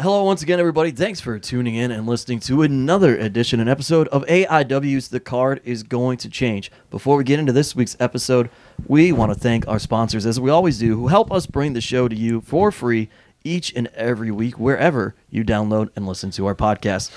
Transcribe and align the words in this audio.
Hello, 0.00 0.22
once 0.22 0.42
again, 0.42 0.60
everybody. 0.60 0.92
Thanks 0.92 1.18
for 1.18 1.40
tuning 1.40 1.74
in 1.74 1.90
and 1.90 2.06
listening 2.06 2.38
to 2.40 2.62
another 2.62 3.16
edition 3.16 3.58
and 3.58 3.68
episode 3.68 4.06
of 4.08 4.24
AIW's 4.26 5.08
The 5.08 5.18
Card 5.18 5.60
is 5.64 5.82
Going 5.82 6.18
to 6.18 6.28
Change. 6.28 6.70
Before 6.88 7.16
we 7.16 7.24
get 7.24 7.40
into 7.40 7.50
this 7.50 7.74
week's 7.74 7.96
episode, 7.98 8.48
we 8.86 9.10
want 9.10 9.32
to 9.32 9.38
thank 9.38 9.66
our 9.66 9.80
sponsors, 9.80 10.24
as 10.24 10.38
we 10.38 10.50
always 10.50 10.78
do, 10.78 10.94
who 10.94 11.08
help 11.08 11.32
us 11.32 11.46
bring 11.46 11.72
the 11.72 11.80
show 11.80 12.06
to 12.06 12.14
you 12.14 12.40
for 12.42 12.70
free 12.70 13.08
each 13.42 13.74
and 13.74 13.88
every 13.88 14.30
week, 14.30 14.56
wherever 14.56 15.16
you 15.30 15.42
download 15.42 15.90
and 15.96 16.06
listen 16.06 16.30
to 16.30 16.46
our 16.46 16.54
podcast. 16.54 17.10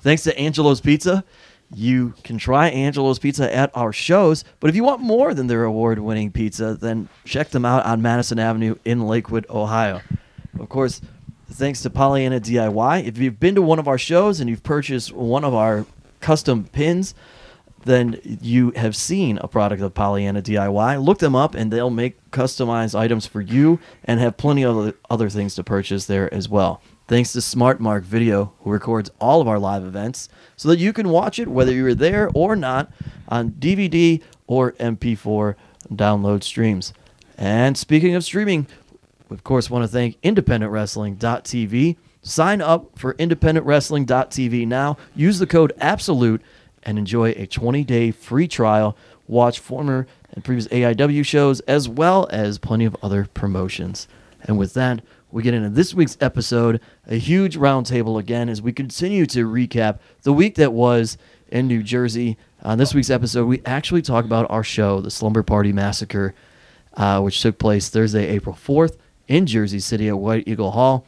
Thanks 0.00 0.22
to 0.22 0.38
Angelo's 0.38 0.80
Pizza. 0.80 1.22
You 1.70 2.14
can 2.24 2.38
try 2.38 2.68
Angelo's 2.68 3.18
Pizza 3.18 3.54
at 3.54 3.70
our 3.76 3.92
shows, 3.92 4.42
but 4.60 4.70
if 4.70 4.74
you 4.74 4.84
want 4.84 5.02
more 5.02 5.34
than 5.34 5.48
their 5.48 5.64
award 5.64 5.98
winning 5.98 6.32
pizza, 6.32 6.78
then 6.80 7.10
check 7.26 7.50
them 7.50 7.66
out 7.66 7.84
on 7.84 8.00
Madison 8.00 8.38
Avenue 8.38 8.76
in 8.86 9.06
Lakewood, 9.06 9.44
Ohio. 9.50 10.00
Of 10.58 10.70
course, 10.70 11.02
thanks 11.50 11.82
to 11.82 11.90
Pollyanna 11.90 12.40
DIY. 12.40 13.04
If 13.04 13.18
you've 13.18 13.40
been 13.40 13.54
to 13.54 13.62
one 13.62 13.78
of 13.78 13.88
our 13.88 13.98
shows 13.98 14.40
and 14.40 14.50
you've 14.50 14.62
purchased 14.62 15.12
one 15.12 15.44
of 15.44 15.54
our 15.54 15.86
custom 16.20 16.64
pins, 16.64 17.14
then 17.84 18.20
you 18.24 18.72
have 18.72 18.96
seen 18.96 19.38
a 19.38 19.48
product 19.48 19.80
of 19.80 19.94
Pollyanna 19.94 20.42
DIY. 20.42 21.02
Look 21.04 21.18
them 21.18 21.36
up 21.36 21.54
and 21.54 21.72
they'll 21.72 21.90
make 21.90 22.30
customized 22.30 22.98
items 22.98 23.26
for 23.26 23.40
you 23.40 23.78
and 24.04 24.18
have 24.18 24.36
plenty 24.36 24.64
of 24.64 24.94
other- 25.08 25.30
things 25.30 25.54
to 25.54 25.62
purchase 25.62 26.06
there 26.06 26.32
as 26.34 26.48
well. 26.48 26.80
Thanks 27.06 27.32
to 27.32 27.38
SmartMark 27.38 28.02
Video, 28.02 28.52
who 28.62 28.72
records 28.72 29.10
all 29.20 29.40
of 29.40 29.46
our 29.46 29.60
live 29.60 29.84
events 29.84 30.28
so 30.56 30.68
that 30.68 30.80
you 30.80 30.92
can 30.92 31.08
watch 31.08 31.38
it 31.38 31.46
whether 31.46 31.72
you 31.72 31.84
were 31.84 31.94
there 31.94 32.28
or 32.34 32.56
not 32.56 32.90
on 33.28 33.50
DVD 33.52 34.20
or 34.48 34.72
MP4 34.72 35.54
download 35.94 36.42
streams. 36.42 36.92
And 37.38 37.78
speaking 37.78 38.16
of 38.16 38.24
streaming, 38.24 38.66
of 39.30 39.44
course 39.44 39.70
want 39.70 39.84
to 39.84 39.88
thank 39.88 40.20
independentwrestling.tv. 40.22 41.96
Sign 42.22 42.60
up 42.60 42.98
for 42.98 43.14
independentwrestling.tv 43.14 44.66
now. 44.66 44.96
Use 45.14 45.38
the 45.38 45.46
code 45.46 45.72
ABSOLUTE 45.80 46.40
and 46.82 46.98
enjoy 46.98 47.30
a 47.30 47.46
20-day 47.46 48.12
free 48.12 48.48
trial. 48.48 48.96
Watch 49.28 49.58
former 49.58 50.06
and 50.32 50.44
previous 50.44 50.68
AIW 50.68 51.24
shows 51.24 51.60
as 51.60 51.88
well 51.88 52.28
as 52.30 52.58
plenty 52.58 52.84
of 52.84 52.96
other 53.02 53.28
promotions. 53.34 54.06
And 54.42 54.58
with 54.58 54.74
that, 54.74 55.02
we 55.32 55.42
get 55.42 55.54
into 55.54 55.68
this 55.68 55.92
week's 55.92 56.16
episode, 56.20 56.80
a 57.06 57.16
huge 57.16 57.56
roundtable 57.56 58.18
again 58.18 58.48
as 58.48 58.62
we 58.62 58.72
continue 58.72 59.26
to 59.26 59.46
recap 59.48 59.98
the 60.22 60.32
week 60.32 60.54
that 60.54 60.72
was 60.72 61.18
in 61.48 61.66
New 61.66 61.82
Jersey. 61.82 62.36
On 62.62 62.78
this 62.78 62.94
week's 62.94 63.10
episode, 63.10 63.46
we 63.46 63.62
actually 63.66 64.02
talk 64.02 64.24
about 64.24 64.50
our 64.50 64.64
show, 64.64 65.00
The 65.00 65.10
Slumber 65.10 65.42
Party 65.42 65.72
Massacre, 65.72 66.34
uh, 66.94 67.20
which 67.20 67.40
took 67.40 67.58
place 67.58 67.88
Thursday, 67.88 68.28
April 68.28 68.54
4th 68.54 68.96
in 69.28 69.46
Jersey 69.46 69.80
City 69.80 70.08
at 70.08 70.18
White 70.18 70.44
Eagle 70.46 70.72
Hall. 70.72 71.06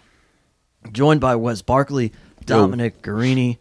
Joined 0.93 1.21
by 1.21 1.37
Wes 1.37 1.63
Barkley, 1.63 2.13
Dominic 2.45 3.03
Garrini, 3.03 3.59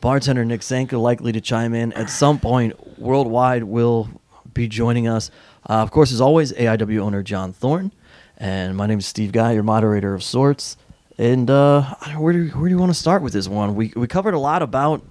bartender 0.00 0.44
Nick 0.44 0.62
Sanka, 0.62 0.96
likely 0.98 1.32
to 1.32 1.40
chime 1.40 1.74
in 1.74 1.92
at 1.92 2.08
some 2.10 2.38
point 2.38 2.98
worldwide, 2.98 3.64
will 3.64 4.08
be 4.54 4.68
joining 4.68 5.06
us. 5.08 5.30
Uh, 5.68 5.74
of 5.74 5.90
course, 5.90 6.12
as 6.12 6.20
always, 6.20 6.52
AIW 6.52 7.00
owner 7.00 7.22
John 7.22 7.52
Thorne. 7.52 7.92
And 8.38 8.76
my 8.76 8.86
name 8.86 8.98
is 8.98 9.06
Steve 9.06 9.32
Guy, 9.32 9.52
your 9.52 9.62
moderator 9.62 10.14
of 10.14 10.22
sorts. 10.22 10.76
And 11.18 11.50
uh, 11.50 11.82
where, 12.16 12.32
do, 12.32 12.46
where 12.48 12.68
do 12.68 12.74
you 12.74 12.78
want 12.78 12.90
to 12.92 12.98
start 12.98 13.22
with 13.22 13.34
this 13.34 13.46
one? 13.46 13.74
We, 13.74 13.92
we 13.94 14.06
covered 14.06 14.32
a 14.32 14.38
lot 14.38 14.62
about 14.62 15.04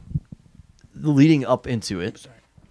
leading 0.96 1.46
up 1.46 1.68
into 1.68 2.00
it. 2.00 2.26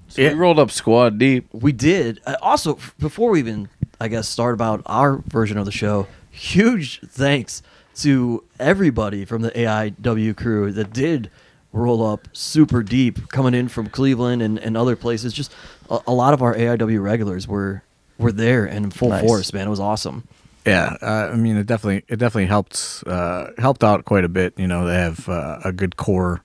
So 0.09 0.23
we 0.23 0.35
rolled 0.35 0.59
up 0.59 0.71
squad 0.71 1.19
deep. 1.19 1.47
We 1.53 1.71
did. 1.73 2.21
Uh, 2.27 2.35
also, 2.43 2.77
f- 2.77 2.95
before 2.99 3.31
we 3.31 3.39
even, 3.41 3.69
I 4.01 4.09
guess, 4.09 4.29
start 4.29 4.55
about 4.55 4.83
our 4.87 5.19
version 5.29 5.59
of 5.59 5.67
the 5.67 5.71
show, 5.73 6.09
huge 6.39 7.01
thanks 7.01 7.63
to 7.97 8.45
everybody 8.61 9.25
from 9.25 9.43
the 9.43 9.51
AIW 9.51 10.37
crew 10.37 10.73
that 10.73 10.93
did 10.93 11.31
roll 11.73 12.05
up 12.07 12.29
super 12.33 12.83
deep, 12.83 13.29
coming 13.29 13.55
in 13.55 13.69
from 13.69 13.89
Cleveland 13.89 14.41
and, 14.43 14.59
and 14.59 14.77
other 14.77 14.97
places. 14.97 15.33
Just 15.33 15.53
a, 15.91 15.99
a 16.07 16.13
lot 16.13 16.33
of 16.35 16.43
our 16.43 16.55
AIW 16.55 17.03
regulars 17.03 17.47
were 17.49 17.83
were 18.19 18.33
there 18.33 18.65
and 18.65 18.85
in 18.87 18.91
full 18.91 19.11
Nice. 19.11 19.25
force. 19.25 19.53
Man, 19.53 19.67
it 19.67 19.71
was 19.71 19.81
awesome. 19.81 20.27
Yeah, 20.67 20.97
uh, 21.01 21.31
I 21.33 21.37
mean, 21.37 21.57
it 21.57 21.67
definitely 21.67 22.05
it 22.09 22.17
definitely 22.17 22.47
helped 22.47 23.03
uh, 23.07 23.49
helped 23.59 23.83
out 23.85 24.05
quite 24.05 24.25
a 24.25 24.29
bit. 24.29 24.55
You 24.59 24.67
know, 24.67 24.87
they 24.87 24.95
have 24.95 25.29
uh, 25.29 25.59
a 25.65 25.73
good 25.73 25.97
core 25.97 26.43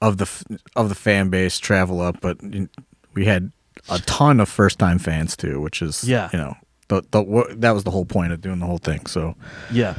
of 0.00 0.18
the 0.18 0.24
f- 0.24 0.44
of 0.76 0.88
the 0.88 0.94
fan 0.94 1.28
base 1.30 1.58
travel 1.58 2.00
up, 2.00 2.20
but 2.20 2.42
you- 2.42 2.68
we 3.14 3.24
had 3.26 3.50
a 3.90 3.98
ton 4.00 4.38
of 4.40 4.48
first 4.48 4.78
time 4.78 4.98
fans 4.98 5.36
too, 5.36 5.60
which 5.60 5.82
is 5.82 6.04
Yeah. 6.04 6.28
you 6.32 6.38
know, 6.38 6.54
the, 6.88 7.02
the 7.10 7.54
that 7.58 7.70
was 7.72 7.84
the 7.84 7.90
whole 7.90 8.04
point 8.04 8.32
of 8.32 8.40
doing 8.40 8.58
the 8.58 8.66
whole 8.66 8.78
thing. 8.78 9.06
So 9.06 9.34
Yeah, 9.70 9.94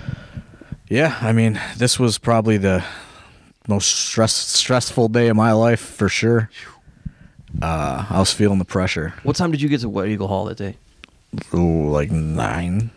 yeah, 0.89 1.17
I 1.21 1.31
mean, 1.31 1.59
this 1.77 1.99
was 1.99 2.17
probably 2.17 2.57
the 2.57 2.83
most 3.67 3.87
stress 3.91 4.33
stressful 4.33 5.09
day 5.09 5.27
of 5.27 5.35
my 5.35 5.51
life 5.51 5.79
for 5.79 6.09
sure. 6.09 6.49
Uh, 7.61 8.05
I 8.09 8.19
was 8.19 8.31
feeling 8.31 8.59
the 8.59 8.65
pressure. 8.65 9.13
What 9.23 9.35
time 9.35 9.51
did 9.51 9.61
you 9.61 9.69
get 9.69 9.81
to 9.81 9.89
White 9.89 10.09
Eagle 10.09 10.27
Hall 10.27 10.45
that 10.45 10.57
day? 10.57 10.77
Ooh, 11.53 11.89
like 11.89 12.11
nine, 12.11 12.91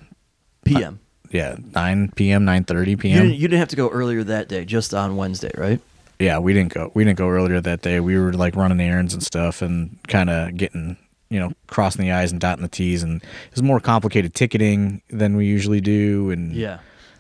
P.M. 0.65 1.01
yeah, 1.31 1.57
nine 1.75 2.11
p.m., 2.15 2.45
nine 2.45 2.65
thirty 2.65 2.93
You 2.93 2.97
p.m. 2.97 3.23
didn't, 3.23 3.35
you 3.35 3.49
didn't 3.49 3.59
have 3.61 3.69
to 3.69 3.77
go 3.77 3.89
earlier 3.91 4.25
that 4.25 4.49
day, 4.49 4.65
just 4.65 4.95
on 4.95 5.17
Wednesday, 5.17 5.51
right? 5.57 5.81
Yeah, 6.19 6.39
we 6.39 6.53
didn't 6.53 6.73
go. 6.73 6.91
We 6.95 7.05
didn't 7.05 7.19
go 7.19 7.29
earlier 7.29 7.61
that 7.61 7.83
day. 7.83 7.99
We 8.01 8.19
were 8.19 8.33
like 8.33 8.55
running 8.57 8.81
errands 8.81 9.13
and 9.13 9.23
stuff, 9.23 9.61
and 9.61 9.99
kind 10.09 10.31
of 10.31 10.57
getting, 10.57 10.97
you 11.33 11.41
know, 11.41 11.53
crossing 11.69 12.03
the 12.05 12.13
i's 12.13 12.31
and 12.33 12.41
dotting 12.41 12.63
the 12.63 12.69
t's. 12.69 13.03
And 13.03 13.23
it 13.23 13.51
was 13.53 13.63
more 13.63 13.81
complicated 13.81 14.35
ticketing 14.35 15.01
than 15.09 15.37
we 15.37 15.47
usually 15.47 15.81
do. 15.81 16.31
And 16.31 16.53
Yeah. 16.53 16.79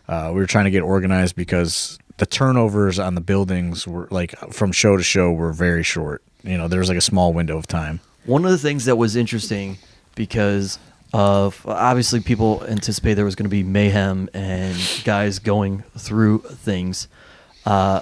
uh, 0.09 0.31
we 0.35 0.41
were 0.41 0.47
trying 0.47 0.67
to 0.67 0.71
get 0.71 0.83
organized 0.83 1.35
because 1.37 1.99
the 2.19 2.27
turnovers 2.27 2.99
on 2.99 3.15
the 3.15 3.21
buildings 3.21 3.87
were 3.87 4.07
like 4.11 4.35
from 4.53 4.71
show 4.73 4.97
to 4.97 5.03
show 5.03 5.33
were 5.33 5.53
very 5.53 5.83
short. 5.83 6.23
You 6.45 6.59
know, 6.59 6.69
there 6.69 6.81
was 6.81 6.89
like 6.89 6.99
a 6.99 7.09
small 7.13 7.33
window 7.33 7.57
of 7.57 7.67
time. 7.67 8.01
One 8.27 8.45
of 8.45 8.51
the 8.51 8.59
things 8.59 8.85
that 8.85 8.97
was 8.97 9.17
interesting 9.17 9.79
because 10.15 10.79
of 11.15 11.65
obviously 11.67 12.21
people 12.21 12.65
anticipate 12.69 13.15
there 13.15 13.25
was 13.25 13.35
going 13.35 13.45
to 13.45 13.51
be 13.51 13.63
mayhem 13.63 14.29
and 14.35 14.77
guys 15.05 15.39
going 15.39 15.83
through 15.97 16.39
things. 16.41 17.09
Uh, 17.67 18.01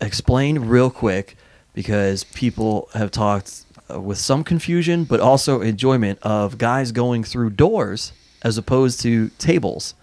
explain 0.00 0.58
real 0.60 0.90
quick 0.90 1.36
because 1.74 2.24
people 2.24 2.88
have 2.94 3.10
talked 3.10 3.64
with 3.88 4.18
some 4.18 4.42
confusion 4.44 5.04
but 5.04 5.20
also 5.20 5.60
enjoyment 5.60 6.18
of 6.22 6.58
guys 6.58 6.92
going 6.92 7.22
through 7.24 7.50
doors 7.50 8.12
as 8.42 8.58
opposed 8.58 9.00
to 9.00 9.28
tables 9.38 9.94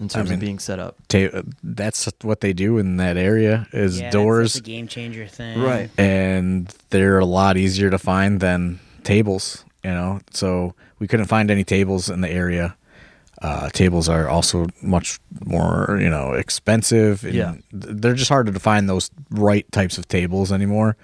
in 0.00 0.08
terms 0.08 0.30
mean, 0.30 0.34
of 0.34 0.40
being 0.40 0.58
set 0.58 0.78
up. 0.78 0.96
Ta- 1.08 1.42
that's 1.62 2.08
what 2.22 2.40
they 2.40 2.52
do 2.52 2.78
in 2.78 2.96
that 2.96 3.16
area 3.16 3.66
is 3.72 4.00
yeah, 4.00 4.10
doors, 4.10 4.54
That's, 4.54 4.60
that's 4.60 4.68
a 4.68 4.70
game 4.70 4.86
changer 4.88 5.26
thing. 5.26 5.60
Right. 5.60 5.90
and 5.98 6.74
they're 6.90 7.18
a 7.18 7.26
lot 7.26 7.56
easier 7.56 7.90
to 7.90 7.98
find 7.98 8.40
than 8.40 8.80
tables. 9.04 9.64
You 9.84 9.90
know, 9.90 10.20
so 10.30 10.74
we 11.00 11.08
couldn't 11.08 11.26
find 11.26 11.50
any 11.50 11.64
tables 11.64 12.08
in 12.08 12.20
the 12.20 12.30
area. 12.30 12.76
Uh, 13.40 13.68
tables 13.70 14.08
are 14.08 14.28
also 14.28 14.66
much 14.80 15.18
more, 15.44 15.98
you 16.00 16.08
know, 16.08 16.34
expensive. 16.34 17.24
And 17.24 17.34
Yeah. 17.34 17.54
they're 17.72 18.14
just 18.14 18.28
harder 18.28 18.52
to 18.52 18.60
find 18.60 18.88
those 18.88 19.10
right 19.30 19.70
types 19.72 19.98
of 19.98 20.06
tables 20.06 20.52
anymore. 20.52 20.96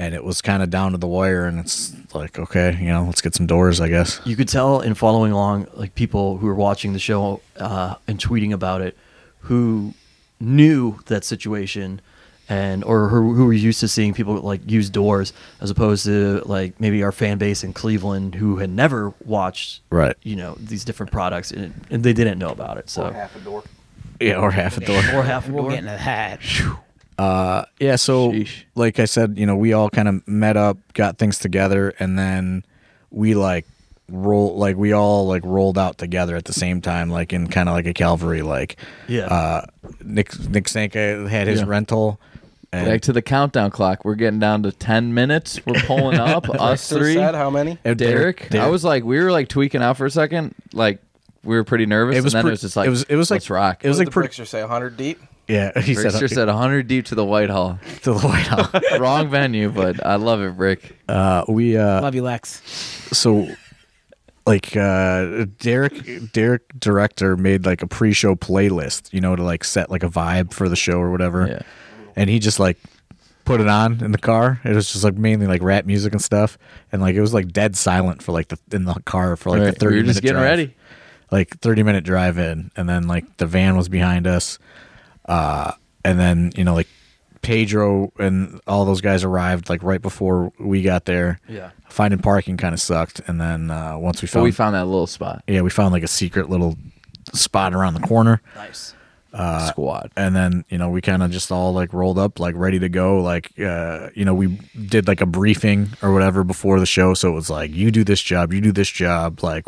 And 0.00 0.14
it 0.14 0.22
was 0.22 0.40
kind 0.40 0.62
of 0.62 0.70
down 0.70 0.92
to 0.92 0.98
the 0.98 1.08
wire, 1.08 1.44
and 1.46 1.58
it's 1.58 1.92
like, 2.14 2.38
okay, 2.38 2.76
you 2.80 2.86
know, 2.86 3.02
let's 3.04 3.20
get 3.20 3.34
some 3.34 3.46
doors, 3.46 3.80
I 3.80 3.88
guess. 3.88 4.20
you 4.24 4.36
could 4.36 4.46
tell 4.48 4.80
in 4.80 4.94
following 4.94 5.32
along, 5.32 5.66
like 5.74 5.94
people 5.96 6.36
who 6.36 6.46
were 6.46 6.54
watching 6.54 6.92
the 6.92 7.00
show 7.00 7.40
uh, 7.56 7.96
and 8.06 8.16
tweeting 8.20 8.52
about 8.52 8.80
it, 8.80 8.96
who 9.40 9.94
knew 10.38 11.00
that 11.06 11.24
situation, 11.24 12.00
and 12.48 12.84
or 12.84 13.08
who, 13.08 13.34
who 13.34 13.44
were 13.46 13.52
used 13.52 13.80
to 13.80 13.88
seeing 13.88 14.14
people 14.14 14.34
like 14.36 14.60
use 14.70 14.88
doors, 14.88 15.32
as 15.60 15.68
opposed 15.68 16.04
to 16.04 16.42
like 16.46 16.78
maybe 16.80 17.02
our 17.02 17.10
fan 17.12 17.36
base 17.36 17.64
in 17.64 17.72
Cleveland 17.72 18.36
who 18.36 18.58
had 18.58 18.70
never 18.70 19.12
watched, 19.24 19.80
Right. 19.90 20.16
You 20.22 20.36
know 20.36 20.54
these 20.60 20.84
different 20.84 21.10
products, 21.10 21.50
and, 21.50 21.74
and 21.90 22.04
they 22.04 22.12
didn't 22.12 22.38
know 22.38 22.50
about 22.50 22.78
it. 22.78 22.88
So 22.88 23.02
a 23.06 23.28
door. 23.44 23.64
Yeah, 24.20 24.36
or 24.36 24.52
half 24.52 24.76
a 24.76 24.80
door. 24.80 24.96
or 24.96 25.24
half 25.24 25.48
a 25.48 25.52
We'll 25.52 25.64
door. 25.64 25.70
get 25.72 25.80
into 25.80 25.90
that. 25.90 26.40
Uh, 27.18 27.64
yeah. 27.80 27.96
So, 27.96 28.30
Sheesh. 28.32 28.64
like 28.74 29.00
I 29.00 29.04
said, 29.04 29.38
you 29.38 29.46
know, 29.46 29.56
we 29.56 29.72
all 29.72 29.90
kind 29.90 30.08
of 30.08 30.26
met 30.28 30.56
up, 30.56 30.78
got 30.94 31.18
things 31.18 31.38
together, 31.38 31.92
and 31.98 32.18
then 32.18 32.64
we 33.10 33.34
like 33.34 33.66
roll, 34.10 34.56
like 34.56 34.76
we 34.76 34.92
all 34.92 35.26
like 35.26 35.42
rolled 35.44 35.76
out 35.78 35.98
together 35.98 36.36
at 36.36 36.44
the 36.44 36.52
same 36.52 36.80
time, 36.80 37.10
like 37.10 37.32
in 37.32 37.48
kind 37.48 37.68
of 37.68 37.74
like 37.74 37.86
a 37.86 37.92
cavalry. 37.94 38.42
Like, 38.42 38.76
Yeah. 39.08 39.26
Uh, 39.26 39.66
Nick 40.02 40.38
Nick 40.48 40.68
Sanka 40.68 41.28
had 41.28 41.48
his 41.48 41.60
Yeah. 41.60 41.66
rental. 41.66 42.20
And 42.70 42.86
Back 42.86 43.00
to 43.02 43.14
the 43.14 43.22
countdown 43.22 43.70
clock. 43.70 44.04
We're 44.04 44.14
getting 44.14 44.38
down 44.40 44.62
to 44.64 44.72
ten 44.72 45.14
minutes. 45.14 45.58
We're 45.66 45.80
pulling 45.86 46.18
up. 46.20 46.48
us 46.50 46.82
So 46.82 46.98
three. 46.98 47.14
sad, 47.14 47.34
how 47.34 47.48
many? 47.48 47.78
and 47.82 47.98
Derek. 47.98 48.54
I 48.54 48.68
was 48.68 48.84
like, 48.84 49.04
we 49.04 49.18
were 49.18 49.32
like 49.32 49.48
tweaking 49.48 49.82
out 49.82 49.96
for 49.96 50.04
a 50.04 50.10
second. 50.10 50.54
Like 50.74 51.00
we 51.42 51.56
were 51.56 51.64
pretty 51.64 51.86
nervous. 51.86 52.16
It 52.18 52.22
was 52.24 52.34
and 52.34 52.38
then 52.38 52.42
pre- 52.44 52.50
it 52.50 52.52
was 52.52 52.60
just 52.60 52.76
like 52.76 52.86
it 52.86 52.90
was- 52.90 53.02
it 53.04 53.16
was 53.16 53.30
like- 53.30 53.36
let's 53.40 53.48
rock. 53.50 53.84
it 53.84 53.88
was 53.88 53.96
What 53.96 54.00
like 54.00 54.06
did 54.06 54.10
the 54.10 54.14
pretty- 54.28 54.42
Brickster 54.42 54.46
say 54.46 54.60
100 54.60 54.96
deep. 54.98 55.18
Yeah. 55.48 55.72
He 55.80 55.94
said 55.94 56.12
Brickster 56.12 56.28
said 56.28 56.48
100 56.48 56.86
deep 56.86 57.06
to 57.06 57.14
the 57.14 57.24
White 57.24 57.50
Hall. 57.50 57.78
to 58.02 58.12
the 58.12 58.18
White 58.20 58.46
House. 58.46 58.70
Wrong 59.00 59.28
venue, 59.30 59.70
but 59.70 60.04
I 60.04 60.16
love 60.16 60.40
it, 60.42 60.56
Brick. 60.56 60.96
Uh, 61.08 61.44
we 61.48 61.76
uh, 61.76 62.00
Love 62.02 62.14
you, 62.14 62.22
Lex. 62.22 62.60
so 63.12 63.48
like 64.46 64.74
uh 64.76 65.44
Derek 65.58 66.32
Derek 66.32 66.78
director 66.80 67.36
made 67.36 67.66
like 67.66 67.82
a 67.82 67.86
pre-show 67.86 68.34
playlist, 68.34 69.12
you 69.12 69.20
know, 69.20 69.36
to 69.36 69.42
like 69.42 69.62
set 69.64 69.90
like 69.90 70.02
a 70.02 70.08
vibe 70.08 70.52
for 70.54 70.68
the 70.68 70.76
show 70.76 70.98
or 70.98 71.10
whatever. 71.10 71.46
Yeah. 71.46 71.62
And 72.16 72.30
he 72.30 72.38
just 72.38 72.58
like 72.58 72.78
put 73.44 73.60
it 73.60 73.68
on 73.68 74.02
in 74.02 74.12
the 74.12 74.18
car. 74.18 74.60
It 74.64 74.74
was 74.74 74.90
just 74.90 75.04
like 75.04 75.14
mainly 75.16 75.46
like 75.46 75.62
rap 75.62 75.84
music 75.84 76.12
and 76.12 76.22
stuff. 76.22 76.56
And 76.92 77.02
like 77.02 77.14
it 77.14 77.20
was 77.20 77.34
like 77.34 77.52
dead 77.52 77.76
silent 77.76 78.22
for 78.22 78.32
like 78.32 78.48
the 78.48 78.58
in 78.72 78.84
the 78.84 78.94
car 79.04 79.36
for 79.36 79.50
like 79.50 79.60
Right. 79.60 79.74
the 79.74 79.80
30 79.80 79.94
we 79.96 80.00
were 80.00 80.06
just 80.06 80.22
minute 80.22 80.22
getting 80.22 80.40
drive. 80.40 80.50
ready. 80.50 80.74
Like 81.30 81.58
30 81.60 81.82
minute 81.82 82.04
drive 82.04 82.38
in 82.38 82.70
and 82.74 82.88
then 82.88 83.06
like 83.06 83.36
the 83.36 83.46
van 83.46 83.76
was 83.76 83.90
behind 83.90 84.26
us. 84.26 84.58
Uh 85.28 85.72
and 86.04 86.18
then, 86.18 86.52
you 86.56 86.64
know, 86.64 86.74
like 86.74 86.88
Pedro 87.42 88.12
and 88.18 88.60
all 88.66 88.84
those 88.84 89.00
guys 89.00 89.24
arrived 89.24 89.68
like 89.68 89.82
right 89.82 90.00
before 90.02 90.52
we 90.58 90.82
got 90.82 91.04
there. 91.04 91.38
Yeah. 91.48 91.70
Finding 91.88 92.20
parking 92.20 92.56
kind 92.56 92.74
of 92.74 92.80
sucked, 92.80 93.20
and 93.26 93.40
then 93.40 93.70
uh, 93.70 93.96
once 93.98 94.20
we 94.22 94.28
found, 94.28 94.44
we 94.44 94.52
found 94.52 94.74
that 94.74 94.84
little 94.86 95.06
spot. 95.06 95.42
yeah, 95.46 95.60
we 95.62 95.70
found 95.70 95.92
like 95.92 96.02
a 96.02 96.08
secret 96.08 96.50
little 96.50 96.76
spot 97.32 97.74
around 97.74 97.94
the 97.94 98.00
corner, 98.00 98.42
Nice. 98.54 98.94
Uh, 99.32 99.66
Squad. 99.68 100.10
and 100.16 100.34
then 100.34 100.64
you 100.68 100.78
know 100.78 100.88
we 100.90 101.00
kind 101.00 101.22
of 101.22 101.30
just 101.30 101.50
all 101.52 101.72
like 101.72 101.92
rolled 101.92 102.18
up, 102.18 102.38
like 102.40 102.54
ready 102.56 102.78
to 102.78 102.88
go. 102.88 103.20
Like 103.20 103.52
uh, 103.60 104.10
you 104.14 104.24
know 104.24 104.34
we 104.34 104.58
did 104.86 105.06
like 105.08 105.20
a 105.20 105.26
briefing 105.26 105.88
or 106.02 106.12
whatever 106.12 106.44
before 106.44 106.78
the 106.80 106.86
show, 106.86 107.14
so 107.14 107.30
it 107.30 107.34
was 107.34 107.48
like 107.50 107.70
you 107.70 107.90
do 107.90 108.04
this 108.04 108.20
job, 108.22 108.52
you 108.52 108.60
do 108.60 108.72
this 108.72 108.90
job, 108.90 109.42
like 109.42 109.64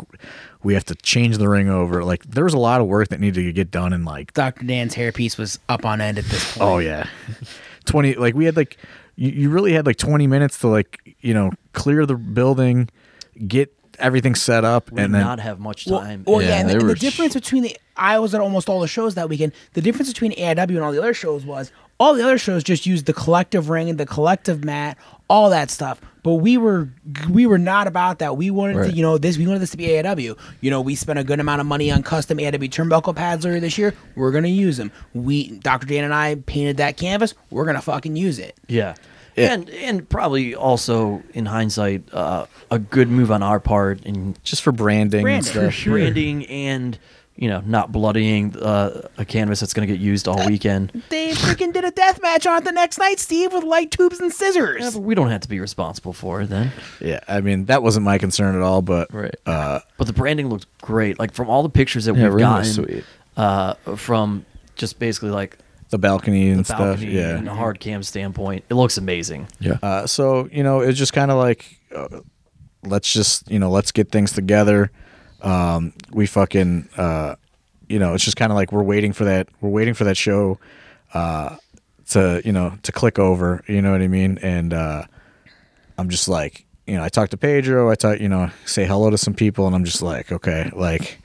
we 0.63 0.73
have 0.73 0.85
to 0.85 0.95
change 0.95 1.37
the 1.37 1.47
ring 1.49 1.69
over. 1.69 2.03
Like 2.03 2.23
there 2.25 2.43
was 2.43 2.53
a 2.53 2.59
lot 2.59 2.81
of 2.81 2.87
work 2.87 3.09
that 3.09 3.19
needed 3.19 3.41
to 3.43 3.53
get 3.53 3.71
done, 3.71 3.93
and 3.93 4.05
like 4.05 4.33
Dr. 4.33 4.65
Dan's 4.65 4.95
hairpiece 4.95 5.37
was 5.37 5.59
up 5.69 5.85
on 5.85 6.01
end 6.01 6.17
at 6.17 6.25
this 6.25 6.57
point. 6.57 6.61
Oh 6.69 6.77
yeah, 6.79 7.07
twenty. 7.85 8.15
Like 8.15 8.35
we 8.35 8.45
had 8.45 8.55
like 8.55 8.77
you, 9.15 9.29
you 9.31 9.49
really 9.49 9.73
had 9.73 9.85
like 9.85 9.97
twenty 9.97 10.27
minutes 10.27 10.59
to 10.59 10.67
like 10.67 11.15
you 11.21 11.33
know 11.33 11.51
clear 11.73 12.05
the 12.05 12.15
building, 12.15 12.89
get 13.47 13.73
everything 13.99 14.35
set 14.35 14.63
up, 14.65 14.91
We 14.91 15.01
and 15.01 15.13
then 15.13 15.21
not 15.21 15.39
have 15.39 15.59
much 15.59 15.85
time. 15.85 16.23
well, 16.25 16.41
yeah, 16.41 16.49
Yeah, 16.49 16.59
and, 16.61 16.69
the, 16.69 16.73
and 16.73 16.81
the 16.81 16.85
were 16.85 16.95
sh- 16.95 16.99
difference 16.99 17.33
between 17.33 17.63
the 17.63 17.77
I 17.97 18.17
was 18.19 18.33
at 18.33 18.41
almost 18.41 18.67
all 18.69 18.79
the 18.79 18.87
shows 18.87 19.15
that 19.15 19.29
weekend. 19.29 19.51
The 19.73 19.81
difference 19.81 20.09
between 20.11 20.31
AIW 20.33 20.69
and 20.69 20.79
all 20.79 20.91
the 20.91 20.99
other 20.99 21.13
shows 21.13 21.45
was 21.45 21.71
all 21.99 22.15
the 22.15 22.23
other 22.23 22.39
shows 22.39 22.63
just 22.63 22.85
used 22.87 23.05
the 23.05 23.13
collective 23.13 23.69
ring 23.69 23.89
and 23.89 23.99
the 23.99 24.07
collective 24.07 24.63
mat, 24.63 24.97
all 25.31 25.49
that 25.49 25.71
stuff. 25.71 26.01
But 26.23 26.35
we 26.35 26.57
were 26.57 26.89
we 27.31 27.47
were 27.47 27.57
not 27.57 27.87
about 27.87 28.19
that. 28.19 28.37
We 28.37 28.51
wanted 28.51 28.83
to, 28.83 28.91
you 28.91 29.01
know, 29.01 29.17
this 29.17 29.37
we 29.37 29.47
wanted 29.47 29.59
this 29.59 29.71
to 29.71 29.77
be 29.77 29.87
AIW. 29.87 30.37
You 30.59 30.69
know, 30.69 30.81
we 30.81 30.93
spent 30.93 31.17
a 31.17 31.23
good 31.23 31.39
amount 31.39 31.61
of 31.61 31.67
money 31.67 31.89
on 31.89 32.03
custom 32.03 32.37
AIW 32.37 32.69
turnbuckle 32.69 33.15
pads 33.15 33.45
earlier 33.45 33.59
this 33.59 33.77
year. 33.77 33.95
We're 34.15 34.31
gonna 34.31 34.49
use 34.49 34.77
them. 34.77 34.91
We 35.15 35.57
Dr. 35.57 35.87
Dan 35.87 36.03
and 36.03 36.13
I 36.13 36.35
painted 36.35 36.77
that 36.77 36.97
canvas. 36.97 37.33
We're 37.49 37.65
gonna 37.65 37.81
fucking 37.81 38.15
use 38.15 38.37
it. 38.37 38.55
Yeah. 38.67 38.95
And 39.37 39.69
and 39.69 40.07
probably 40.07 40.53
also 40.53 41.23
in 41.33 41.45
hindsight, 41.47 42.03
uh, 42.13 42.45
a 42.69 42.77
good 42.77 43.09
move 43.09 43.31
on 43.31 43.41
our 43.41 43.59
part 43.61 44.05
and 44.05 44.37
just 44.43 44.61
for 44.61 44.71
branding, 44.71 45.23
Branding, 45.23 45.57
and 45.57 45.65
for 45.65 45.71
sure. 45.71 45.93
branding 45.93 46.45
and 46.47 46.99
you 47.41 47.49
know 47.49 47.61
not 47.65 47.91
bloodying 47.91 48.55
uh, 48.61 49.09
a 49.17 49.25
canvas 49.25 49.59
that's 49.59 49.73
going 49.73 49.87
to 49.87 49.91
get 49.91 49.99
used 49.99 50.27
all 50.27 50.45
weekend. 50.45 50.91
They 51.09 51.31
freaking 51.31 51.73
did 51.73 51.83
a 51.83 51.89
death 51.91 52.21
match 52.21 52.45
on 52.45 52.59
it 52.59 52.63
the 52.65 52.71
next 52.71 52.99
night, 52.99 53.19
Steve, 53.19 53.51
with 53.51 53.63
light 53.63 53.89
tubes 53.89 54.19
and 54.19 54.31
scissors. 54.31 54.79
Yeah, 54.81 54.91
but 54.93 54.99
we 55.01 55.15
don't 55.15 55.29
have 55.31 55.41
to 55.41 55.49
be 55.49 55.59
responsible 55.59 56.13
for 56.13 56.41
it 56.41 56.47
then. 56.49 56.71
Yeah, 57.01 57.19
I 57.27 57.41
mean 57.41 57.65
that 57.65 57.81
wasn't 57.81 58.05
my 58.05 58.19
concern 58.19 58.55
at 58.55 58.61
all, 58.61 58.83
but 58.83 59.11
Right. 59.11 59.35
uh, 59.47 59.79
But 59.97 60.05
the 60.05 60.13
branding 60.13 60.49
looked 60.49 60.67
great. 60.81 61.17
Like 61.17 61.33
from 61.33 61.49
all 61.49 61.63
the 61.63 61.69
pictures 61.69 62.05
that 62.05 62.15
Yeah, 62.15 62.25
we've 62.25 62.33
room 62.33 62.39
gotten, 62.41 62.71
sweet. 62.71 63.03
Uh, 63.35 63.73
from 63.95 64.45
just 64.75 64.99
basically 64.99 65.31
like 65.31 65.57
the 65.89 65.97
balcony 65.97 66.51
and 66.51 66.59
the 66.59 66.65
stuff. 66.65 66.77
balcony 66.77 67.11
Yeah, 67.15 67.37
and 67.37 67.47
a 67.49 67.55
hard 67.55 67.79
cam 67.79 68.03
standpoint, 68.03 68.65
it 68.69 68.75
looks 68.75 68.97
amazing. 68.97 69.47
Yeah. 69.59 69.77
Uh, 69.81 70.05
so 70.05 70.47
you 70.51 70.61
know, 70.63 70.81
it's 70.81 70.97
just 70.99 71.11
kind 71.13 71.31
of 71.31 71.37
like, 71.37 71.65
uh, 71.95 72.19
let's 72.83 73.11
just 73.11 73.49
you 73.49 73.57
know, 73.57 73.71
let's 73.71 73.91
get 73.91 74.11
things 74.11 74.31
together. 74.31 74.91
Um, 75.41 75.93
we 76.11 76.27
fucking, 76.27 76.89
uh, 76.97 77.35
you 77.87 77.99
know, 77.99 78.13
it's 78.13 78.23
just 78.23 78.37
kind 78.37 78.51
of 78.51 78.55
like 78.55 78.71
we're 78.71 78.83
waiting 78.83 79.13
for 79.13 79.25
that. 79.25 79.49
We're 79.59 79.69
waiting 79.69 79.93
for 79.93 80.03
that 80.05 80.17
show 80.17 80.59
uh, 81.13 81.57
to 82.09 82.41
you 82.45 82.51
know 82.51 82.77
to 82.83 82.91
click 82.91 83.19
over. 83.19 83.63
You 83.67 83.81
know 83.81 83.91
what 83.91 84.01
I 84.01 84.07
mean? 84.07 84.37
And 84.41 84.73
uh, 84.73 85.05
I'm 85.97 86.09
just 86.09 86.27
like, 86.27 86.65
you 86.87 86.95
know, 86.95 87.03
I 87.03 87.09
talked 87.09 87.31
to 87.31 87.37
Pedro. 87.37 87.89
I 87.89 87.95
talk, 87.95 88.19
you 88.19 88.29
know, 88.29 88.49
say 88.65 88.85
hello 88.85 89.09
to 89.09 89.17
some 89.17 89.33
people, 89.33 89.67
and 89.67 89.75
I'm 89.75 89.85
just 89.85 90.01
like, 90.01 90.31
okay, 90.31 90.69
like, 90.73 91.19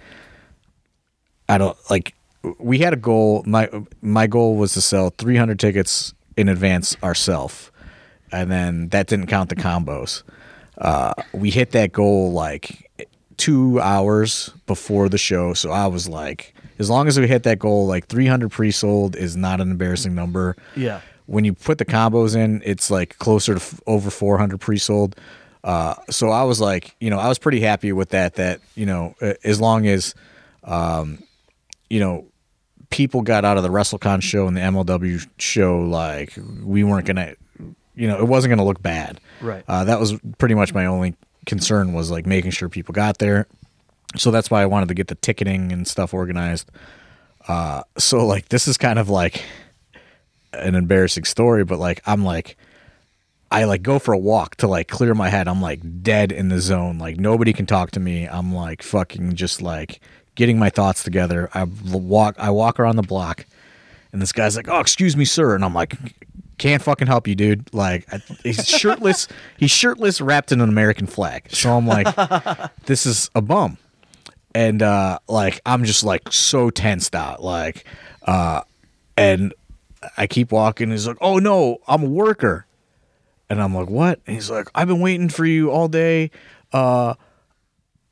I 1.49 1.59
don't 1.59 1.77
like. 1.91 2.15
We 2.59 2.79
had 2.79 2.93
a 2.93 2.97
goal. 2.97 3.43
My 3.47 3.69
my 4.03 4.27
goal 4.27 4.57
was 4.57 4.73
to 4.75 4.81
sell 4.81 5.11
300 5.11 5.59
tickets 5.59 6.15
in 6.37 6.49
advance 6.49 6.97
ourselves 7.03 7.71
and 8.33 8.51
then 8.51 8.89
that 8.89 9.07
didn't 9.07 9.27
count 9.27 9.51
the 9.51 9.57
combos. 9.57 10.23
Uh, 10.79 11.15
we 11.33 11.51
hit 11.51 11.71
that 11.73 11.93
goal 11.93 12.33
like 12.33 12.86
two 13.37 13.81
hours 13.81 14.51
before 14.67 15.09
the 15.09 15.19
show, 15.19 15.55
so 15.55 15.71
I 15.71 15.87
was 15.87 16.09
like, 16.09 16.55
as 16.79 16.91
long 16.91 17.09
as 17.09 17.19
we 17.19 17.27
hit 17.27 17.43
that 17.45 17.59
goal, 17.59 17.87
like 17.87 18.07
300 18.07 18.51
pre-sold 18.51 19.17
is 19.17 19.37
not 19.37 19.61
an 19.61 19.71
embarrassing 19.71 20.15
number. 20.15 20.57
Yeah. 20.75 21.01
When 21.27 21.45
you 21.45 21.53
put 21.55 21.79
the 21.79 21.85
combos 21.85 22.37
in, 22.37 22.63
it's 22.65 22.91
like 22.91 23.19
closer 23.19 23.55
to 23.55 23.61
f- 23.61 23.81
over 23.87 24.11
400 24.11 24.61
pre-sold. 24.61 25.17
Uh, 25.65 25.95
so 26.11 26.29
I 26.31 26.45
was 26.45 26.61
like, 26.61 26.95
you 27.01 27.11
know, 27.11 27.19
I 27.19 27.29
was 27.29 27.39
pretty 27.39 27.61
happy 27.61 27.93
with 27.93 28.11
that. 28.11 28.35
That 28.35 28.61
you 28.77 28.87
know, 28.87 29.15
as 29.43 29.61
long 29.61 29.89
as, 29.89 30.15
um, 30.63 31.19
you 31.91 31.99
know, 31.99 32.27
people 32.91 33.23
got 33.23 33.45
out 33.45 33.57
of 33.57 33.65
the 33.65 33.69
WrestleCon 33.69 34.23
show 34.23 34.47
and 34.47 34.57
the 34.57 34.61
MLW 34.61 35.27
show, 35.39 35.81
like 35.81 36.39
we 36.63 36.85
weren't 36.85 37.07
gonna, 37.07 37.35
you 37.97 38.07
know, 38.07 38.17
it 38.19 38.29
wasn't 38.29 38.51
gonna 38.53 38.65
look 38.65 38.81
bad. 38.81 39.21
Right. 39.41 39.65
Uh, 39.67 39.83
that 39.85 39.99
was 39.99 40.15
pretty 40.39 40.55
much 40.55 40.73
my 40.73 40.87
only 40.87 41.17
concern 41.47 41.93
was 41.93 42.11
like 42.11 42.27
making 42.27 42.51
sure 42.51 42.69
people 42.69 42.93
got 42.93 43.19
there. 43.19 43.47
So 44.17 44.31
that's 44.31 44.51
why 44.51 44.63
I 44.63 44.67
wanted 44.67 44.89
to 44.89 44.95
get 44.95 45.09
the 45.09 45.15
ticketing 45.15 45.73
and 45.73 45.87
stuff 45.87 46.15
organized. 46.15 46.71
Uh, 47.49 47.83
so 47.97 48.27
like 48.27 48.49
this 48.49 48.69
is 48.69 48.77
kind 48.77 48.99
of 48.99 49.09
like 49.09 49.43
an 50.53 50.75
embarrassing 50.75 51.25
story, 51.25 51.65
but 51.65 51.79
like 51.79 52.03
I'm 52.07 52.25
like 52.25 52.57
I 53.51 53.65
like 53.65 53.83
go 53.83 53.99
for 53.99 54.13
a 54.13 54.19
walk 54.19 54.57
to 54.57 54.67
like 54.67 54.89
clear 54.89 55.15
my 55.15 55.29
head. 55.29 55.49
I'm 55.49 55.63
like 55.63 56.03
dead 56.03 56.33
in 56.33 56.49
the 56.49 56.61
zone. 56.61 56.99
Like 56.99 57.19
nobody 57.19 57.53
can 57.53 57.67
talk 57.67 57.93
to 57.93 58.01
me. 58.01 58.27
I'm 58.27 58.55
like 58.55 58.83
fucking 58.83 59.35
just 59.35 59.63
like 59.63 60.01
getting 60.35 60.59
my 60.59 60.71
thoughts 60.71 61.03
together. 61.03 61.49
I 61.55 61.65
walk 61.65 62.37
I 62.39 62.51
walk 62.51 62.81
around 62.81 62.97
the 62.97 63.03
block 63.03 63.47
and 64.13 64.23
this 64.23 64.33
guy's 64.33 64.57
like, 64.57 64.69
"Oh, 64.69 64.81
excuse 64.81 65.17
me, 65.17 65.25
sir." 65.25 65.55
And 65.55 65.65
I'm 65.65 65.75
like, 65.75 65.95
"Can't 66.59 66.83
fucking 66.83 67.07
help 67.07 67.27
you, 67.29 67.35
dude." 67.35 67.73
Like 67.73 68.07
he's 68.43 68.67
shirtless. 68.67 69.29
he's 69.57 69.71
shirtless 69.71 70.21
wrapped 70.21 70.53
in 70.53 70.61
an 70.61 70.69
American 70.69 71.07
flag. 71.07 71.49
So 71.51 71.77
I'm 71.77 71.87
like, 71.87 72.07
"This 72.87 73.07
is 73.07 73.31
a 73.35 73.43
bum." 73.43 73.79
And 74.55 74.83
uh 74.83 75.19
like 75.29 75.61
I'm 75.67 75.85
just 75.85 76.05
like 76.05 76.33
so 76.33 76.71
tensed 76.71 77.15
out 77.15 77.43
like 77.43 77.85
uh 78.23 78.63
and 79.17 79.53
I 80.17 80.27
keep 80.27 80.53
walking. 80.53 80.91
He's 80.91 81.07
like, 81.07 81.19
"Oh 81.21 81.39
no, 81.39 81.79
I'm 81.87 82.03
a 82.03 82.09
worker." 82.09 82.67
And 83.49 83.63
I'm 83.63 83.75
like, 83.75 83.89
"What?" 83.89 84.21
And 84.27 84.35
he's 84.35 84.51
like, 84.51 84.69
"I've 84.75 84.89
been 84.89 85.01
waiting 85.01 85.29
for 85.29 85.45
you 85.45 85.71
all 85.71 85.89
day. 85.89 86.31
Uh 86.73 87.15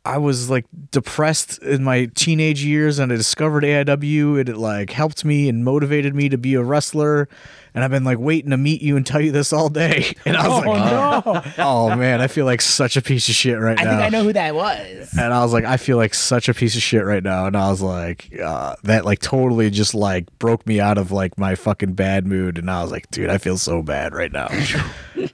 I 0.07 0.19
was 0.19 0.51
like 0.51 0.67
depressed 0.91 1.63
in 1.63 1.83
my 1.83 2.11
teenage 2.15 2.63
years 2.63 2.99
and 2.99 3.11
I 3.11 3.17
discovered 3.17 3.65
AIW 3.65 4.39
and 4.39 4.49
it 4.51 4.59
like 4.59 4.91
helped 4.91 5.25
me 5.25 5.49
and 5.49 5.65
motivated 5.65 6.15
me 6.15 6.29
to 6.29 6.37
be 6.37 6.55
a 6.55 6.63
wrestler 6.63 7.27
and 7.75 7.83
I've 7.85 7.90
been 7.90 8.04
like 8.04 8.19
waiting 8.19 8.50
to 8.50 8.57
meet 8.57 8.81
you 8.83 8.97
and 8.97 9.04
tell 9.07 9.21
you 9.21 9.33
this 9.33 9.52
all 9.52 9.69
day." 9.69 10.14
And 10.26 10.37
I 10.37 10.49
was 10.49 10.64
Oh, 10.64 10.71
like, 10.71 10.90
no. 10.93 11.43
"Oh 11.64 11.97
man, 11.97 12.21
I 12.21 12.26
feel 12.28 12.47
like 12.47 12.62
such 12.62 12.97
a 12.97 13.02
piece 13.02 13.28
of 13.28 13.35
shit 13.35 13.59
right 13.59 13.78
I 13.78 13.85
now." 13.85 13.90
I 13.90 13.95
think 13.95 14.07
I 14.07 14.09
know 14.19 14.25
who 14.25 14.33
that 14.33 14.54
was. 14.54 15.12
and 15.19 15.33
I 15.35 15.43
was 15.43 15.52
like, 15.52 15.64
I 15.64 15.76
feel 15.76 15.97
like 15.97 16.14
such 16.14 16.49
a 16.49 16.54
piece 16.54 16.75
of 16.76 16.83
shit 16.83 17.04
right 17.04 17.23
now. 17.23 17.47
And 17.47 17.57
I 17.57 17.69
was 17.71 17.83
like, 17.83 18.31
uh, 18.43 18.76
that 18.85 19.04
like 19.04 19.19
totally 19.19 19.71
just 19.71 19.95
like 19.95 20.26
broke 20.38 20.66
me 20.66 20.81
out 20.81 20.97
of 20.99 21.12
like 21.12 21.37
my 21.38 21.54
fucking 21.54 21.93
bad 21.95 22.26
mood. 22.26 22.59
And 22.59 22.71
I 22.71 22.83
was 22.83 22.90
like, 22.90 23.11
dude, 23.11 23.28
I 23.31 23.38
feel 23.38 23.59
so 23.59 23.83
bad 23.83 24.14
right 24.14 24.33
now. 24.33 24.49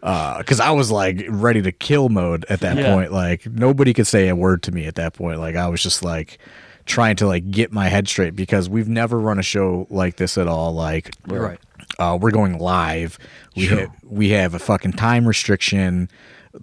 Uh, 0.02 0.42
cause 0.44 0.60
I 0.60 0.70
was 0.70 0.90
like 0.90 1.24
ready 1.28 1.60
to 1.62 1.72
kill 1.72 2.08
mode 2.10 2.44
at 2.48 2.60
that 2.60 2.76
Yeah. 2.76 2.94
point. 2.94 3.12
Like 3.12 3.46
nobody 3.46 3.92
could 3.92 4.06
say 4.06 4.28
a 4.28 4.36
word 4.36 4.62
to 4.64 4.72
me 4.72 4.86
at 4.86 4.94
that 4.96 5.14
point. 5.14 5.40
Like 5.40 5.56
I 5.56 5.68
was 5.68 5.82
just 5.82 6.02
like 6.04 6.38
trying 6.86 7.16
to 7.16 7.26
like 7.26 7.50
get 7.50 7.72
my 7.72 7.88
head 7.88 8.08
straight 8.08 8.36
because 8.36 8.68
we've 8.68 8.88
never 8.88 9.18
run 9.18 9.38
a 9.38 9.42
show 9.42 9.86
like 9.90 10.16
this 10.16 10.38
at 10.38 10.46
all. 10.48 10.72
Like, 10.74 11.10
Right. 11.26 11.58
Uh, 12.00 12.18
we're 12.20 12.30
going 12.30 12.58
live. 12.58 13.18
We 13.54 13.66
have 13.66 13.90
we 14.02 14.30
have 14.30 14.54
a 14.54 14.58
fucking 14.58 14.94
time 14.94 15.28
restriction. 15.28 16.08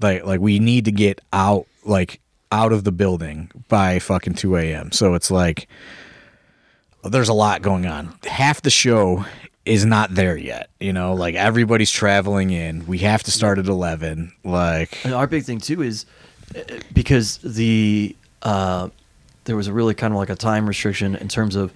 Like 0.02 0.26
like 0.26 0.42
we 0.42 0.60
need 0.60 0.86
to 0.86 0.92
get 0.92 1.22
out 1.32 1.68
like 1.86 2.20
out 2.52 2.74
of 2.74 2.84
the 2.84 2.92
building 2.92 3.52
by 3.70 4.00
fucking 4.00 4.34
two 4.34 4.58
a.m. 4.58 4.92
So 4.92 5.14
it's 5.14 5.30
like 5.30 5.68
there's 7.04 7.30
a 7.30 7.34
lot 7.34 7.62
going 7.62 7.86
on. 7.86 8.14
Half 8.26 8.64
the 8.64 8.70
show 8.70 9.26
is 9.64 9.86
not 9.86 10.16
there 10.16 10.36
yet. 10.36 10.70
You 10.80 10.92
know, 10.92 11.14
like 11.14 11.36
everybody's 11.36 11.92
traveling 11.92 12.50
in. 12.50 12.88
We 12.88 12.98
have 13.00 13.22
to 13.24 13.32
start 13.32 13.60
at 13.60 13.68
eleven. 13.68 14.34
Like 14.44 15.06
And 15.06 15.14
our 15.14 15.28
big 15.28 15.44
thing 15.44 15.60
too 15.60 15.84
is 15.84 16.06
because 16.94 17.38
the 17.38 18.16
uh, 18.42 18.90
there 19.44 19.56
was 19.56 19.68
a 19.68 19.74
really 19.74 19.94
kind 19.94 20.14
of 20.14 20.18
like 20.18 20.30
a 20.30 20.36
time 20.36 20.68
restriction 20.68 21.16
in 21.16 21.28
terms 21.28 21.56
of 21.56 21.72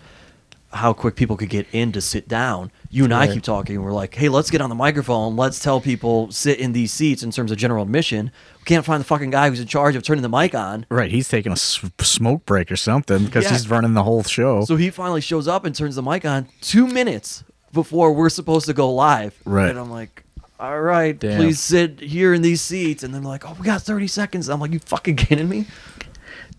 how 0.73 0.93
quick 0.93 1.15
people 1.15 1.35
could 1.37 1.49
get 1.49 1.67
in 1.73 1.91
to 1.91 2.01
sit 2.01 2.27
down. 2.27 2.71
You 2.89 3.03
and 3.03 3.13
I 3.13 3.27
keep 3.27 3.43
talking. 3.43 3.81
We're 3.81 3.91
like, 3.91 4.15
hey, 4.15 4.29
let's 4.29 4.49
get 4.49 4.61
on 4.61 4.69
the 4.69 4.75
microphone. 4.75 5.35
Let's 5.35 5.59
tell 5.59 5.81
people 5.81 6.31
sit 6.31 6.59
in 6.59 6.71
these 6.73 6.91
seats 6.93 7.23
in 7.23 7.31
terms 7.31 7.51
of 7.51 7.57
general 7.57 7.83
admission. 7.83 8.31
We 8.59 8.63
can't 8.65 8.85
find 8.85 8.99
the 9.01 9.05
fucking 9.05 9.29
guy 9.31 9.49
who's 9.49 9.59
in 9.59 9.67
charge 9.67 9.95
of 9.95 10.03
turning 10.03 10.21
the 10.21 10.29
mic 10.29 10.55
on. 10.55 10.85
Right, 10.89 11.11
he's 11.11 11.27
taking 11.27 11.51
a 11.51 11.53
s- 11.53 11.83
smoke 11.99 12.45
break 12.45 12.71
or 12.71 12.75
something 12.77 13.25
because 13.25 13.45
Yeah. 13.45 13.51
he's 13.51 13.69
running 13.69 13.93
the 13.93 14.03
whole 14.03 14.23
show. 14.23 14.63
So 14.65 14.75
he 14.77 14.89
finally 14.89 15.21
shows 15.21 15.47
up 15.47 15.65
and 15.65 15.75
turns 15.75 15.95
the 15.95 16.01
mic 16.03 16.25
on 16.25 16.47
two 16.61 16.87
minutes 16.87 17.43
before 17.73 18.13
we're 18.13 18.29
supposed 18.29 18.65
to 18.67 18.73
go 18.73 18.91
live. 18.93 19.37
Right. 19.45 19.69
And 19.69 19.77
I'm 19.79 19.91
like, 19.91 20.23
all 20.59 20.79
right, 20.81 21.17
Damn. 21.19 21.37
please 21.37 21.59
sit 21.59 21.99
here 21.99 22.33
in 22.33 22.41
these 22.41 22.61
seats. 22.61 23.03
And 23.03 23.13
they're 23.13 23.21
like, 23.21 23.49
oh, 23.49 23.55
we 23.59 23.65
got 23.65 23.81
30 23.81 24.07
seconds. 24.07 24.47
I'm 24.49 24.59
like, 24.59 24.71
you 24.71 24.79
fucking 24.79 25.15
kidding 25.17 25.49
me? 25.49 25.65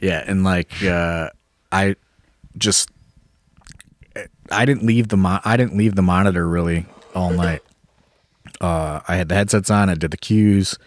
Yeah, 0.01 0.25
and 0.27 0.43
like 0.45 0.83
uh, 0.83 1.29
I 1.71 1.95
just 2.59 2.91
I 4.53 4.65
didn't 4.65 4.85
leave 4.85 5.09
the 5.09 5.17
mo- 5.17 5.41
I 5.45 5.57
didn't 5.57 5.77
leave 5.77 5.95
the 5.95 6.03
monitor 6.03 6.47
really 6.49 6.87
all 7.15 7.31
night. 7.33 7.63
Uh, 8.61 9.01
I 9.09 9.17
had 9.17 9.29
the 9.29 9.35
headsets 9.35 9.71
on. 9.71 9.89
I 9.89 9.95
did 9.95 10.11
the 10.11 10.17
cues, 10.17 10.79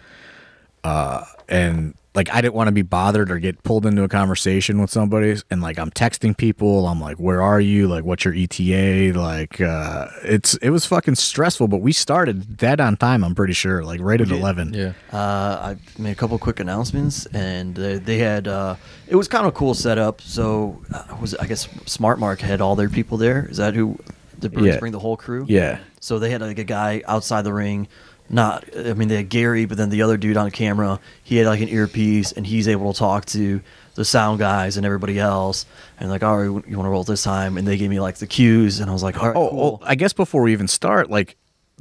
uh, 0.84 1.24
and 1.48 1.94
like 2.16 2.32
I 2.32 2.40
didn't 2.40 2.54
want 2.54 2.68
to 2.68 2.72
be 2.72 2.82
bothered 2.82 3.30
or 3.30 3.38
get 3.38 3.62
pulled 3.62 3.86
into 3.86 4.02
a 4.02 4.08
conversation 4.08 4.80
with 4.80 4.90
somebody. 4.90 5.36
And 5.50 5.60
like 5.62 5.78
I'm 5.78 5.90
texting 5.90 6.36
people. 6.36 6.88
I'm 6.88 7.00
like, 7.00 7.18
"Where 7.18 7.40
are 7.42 7.60
you? 7.60 7.86
Like, 7.86 8.04
what's 8.04 8.24
your 8.24 8.34
ETA?" 8.34 9.12
Like, 9.14 9.60
uh, 9.60 10.06
it's 10.24 10.54
it 10.56 10.70
was 10.70 10.86
fucking 10.86 11.14
stressful. 11.14 11.68
But 11.68 11.78
we 11.82 11.92
started 11.92 12.56
dead 12.56 12.80
on 12.80 12.96
time. 12.96 13.22
I'm 13.22 13.34
pretty 13.34 13.52
sure, 13.52 13.84
like 13.84 14.00
right 14.00 14.20
at 14.20 14.30
eleven. 14.30 14.72
Yeah. 14.74 14.92
Uh, 15.12 15.74
I 15.76 16.00
made 16.00 16.12
a 16.12 16.16
couple 16.16 16.38
quick 16.38 16.58
announcements, 16.58 17.26
and 17.26 17.74
they, 17.74 17.98
they 17.98 18.18
had 18.18 18.48
uh, 18.48 18.76
it 19.06 19.14
was 19.16 19.28
kind 19.28 19.46
of 19.46 19.52
a 19.54 19.56
cool 19.56 19.74
setup. 19.74 20.20
So 20.22 20.82
uh, 20.92 21.16
was 21.20 21.34
I 21.34 21.46
guess 21.46 21.68
Smart 21.84 22.18
Mark 22.18 22.40
had 22.40 22.60
all 22.60 22.74
their 22.76 22.88
people 22.88 23.18
there. 23.18 23.46
Is 23.50 23.58
that 23.58 23.74
who? 23.74 23.98
Did 24.38 24.52
Bruce 24.52 24.66
Yeah. 24.74 24.78
bring 24.80 24.92
the 24.92 24.98
whole 24.98 25.16
crew? 25.16 25.46
Yeah. 25.48 25.78
So 26.00 26.18
they 26.18 26.28
had 26.30 26.42
like 26.42 26.58
a 26.58 26.64
guy 26.64 27.02
outside 27.06 27.42
the 27.42 27.54
ring. 27.54 27.88
Not, 28.28 28.64
I 28.76 28.92
mean, 28.94 29.08
they 29.08 29.16
had 29.16 29.28
Gary, 29.28 29.66
but 29.66 29.76
then 29.78 29.88
the 29.90 30.02
other 30.02 30.16
dude 30.16 30.36
on 30.36 30.50
camera, 30.50 30.98
he 31.22 31.36
had 31.36 31.46
like 31.46 31.60
an 31.60 31.68
earpiece, 31.68 32.32
and 32.32 32.46
he's 32.46 32.66
able 32.66 32.92
to 32.92 32.98
talk 32.98 33.24
to 33.26 33.60
the 33.94 34.04
sound 34.04 34.38
guys 34.40 34.76
and 34.76 34.84
everybody 34.84 35.18
else. 35.18 35.64
And 36.00 36.10
like, 36.10 36.22
all 36.24 36.36
right, 36.36 36.44
you 36.68 36.76
want 36.76 36.86
to 36.86 36.90
roll 36.90 37.04
this 37.04 37.22
time? 37.22 37.56
And 37.56 37.66
they 37.68 37.76
gave 37.76 37.88
me 37.90 38.00
like 38.00 38.16
the 38.16 38.26
cues, 38.26 38.80
and 38.80 38.90
I 38.90 38.92
was 38.92 39.02
like, 39.02 39.16
all 39.22 39.28
right, 39.28 39.36
Oh, 39.36 39.48
cool. 39.50 39.80
oh, 39.82 39.86
I 39.86 39.94
guess 39.94 40.12
before 40.12 40.42
we 40.42 40.52
even 40.52 40.66
start, 40.68 41.08
like 41.10 41.36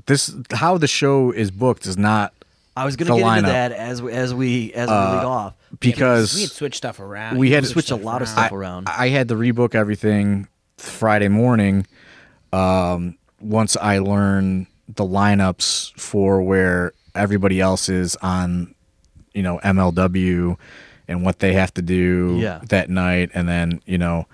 this, 0.06 0.34
how 0.52 0.78
the 0.78 0.88
show 0.88 1.32
is 1.32 1.50
booked 1.52 1.86
is 1.88 1.98
not 1.98 2.32
I 2.78 2.84
was 2.86 2.96
gonna 2.98 3.12
the 3.12 3.18
get 3.18 3.38
into 3.38 3.50
that 3.50 3.72
as 3.72 4.02
we, 4.02 4.12
as 4.12 4.34
we 4.34 4.74
as 4.74 4.90
we 4.90 4.94
lead 4.94 5.24
off. 5.26 5.54
because 5.80 6.36
we 6.36 6.42
had 6.42 6.52
switched 6.52 6.76
stuff 6.76 7.00
around. 7.00 7.38
we 7.38 7.50
had 7.52 7.64
could 7.64 7.68
to 7.70 7.74
switch 7.74 7.90
a 7.92 7.96
lot 7.96 8.22
of 8.22 8.28
stuff 8.28 8.52
around. 8.52 8.88
I 8.90 9.08
had 9.08 9.30
to 9.30 9.36
rebook 9.36 9.74
everything 9.76 10.48
Friday 10.78 11.30
morning. 11.30 11.88
Um, 12.54 13.18
once 13.40 13.78
I 13.78 14.00
learned 14.00 14.68
the 14.88 15.04
lineups 15.04 16.00
for 16.00 16.42
where 16.42 16.94
everybody 17.16 17.60
else 17.62 17.90
is 17.90 18.16
on, 18.18 18.74
you 19.34 19.42
know, 19.44 19.60
MLW 19.64 20.58
and 21.08 21.24
what 21.24 21.40
they 21.40 21.54
have 21.54 21.74
to 21.76 21.82
do 21.82 22.38
Yeah. 22.40 22.60
that 22.70 22.90
night, 22.90 23.30
and 23.34 23.48
then 23.48 23.82
you 23.86 23.98
know, 23.98 24.28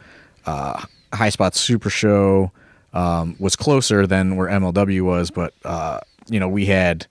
uh, 0.46 0.84
High 1.14 1.30
Spot 1.30 1.54
Super 1.56 1.90
Show 1.90 2.52
um, 2.94 3.36
was 3.40 3.56
closer 3.56 4.06
than 4.08 4.36
where 4.36 4.48
MLW 4.50 5.02
was, 5.02 5.32
but 5.32 5.54
uh, 5.66 6.00
you 6.30 6.40
know, 6.40 6.48
we 6.50 6.66
had. 6.66 7.08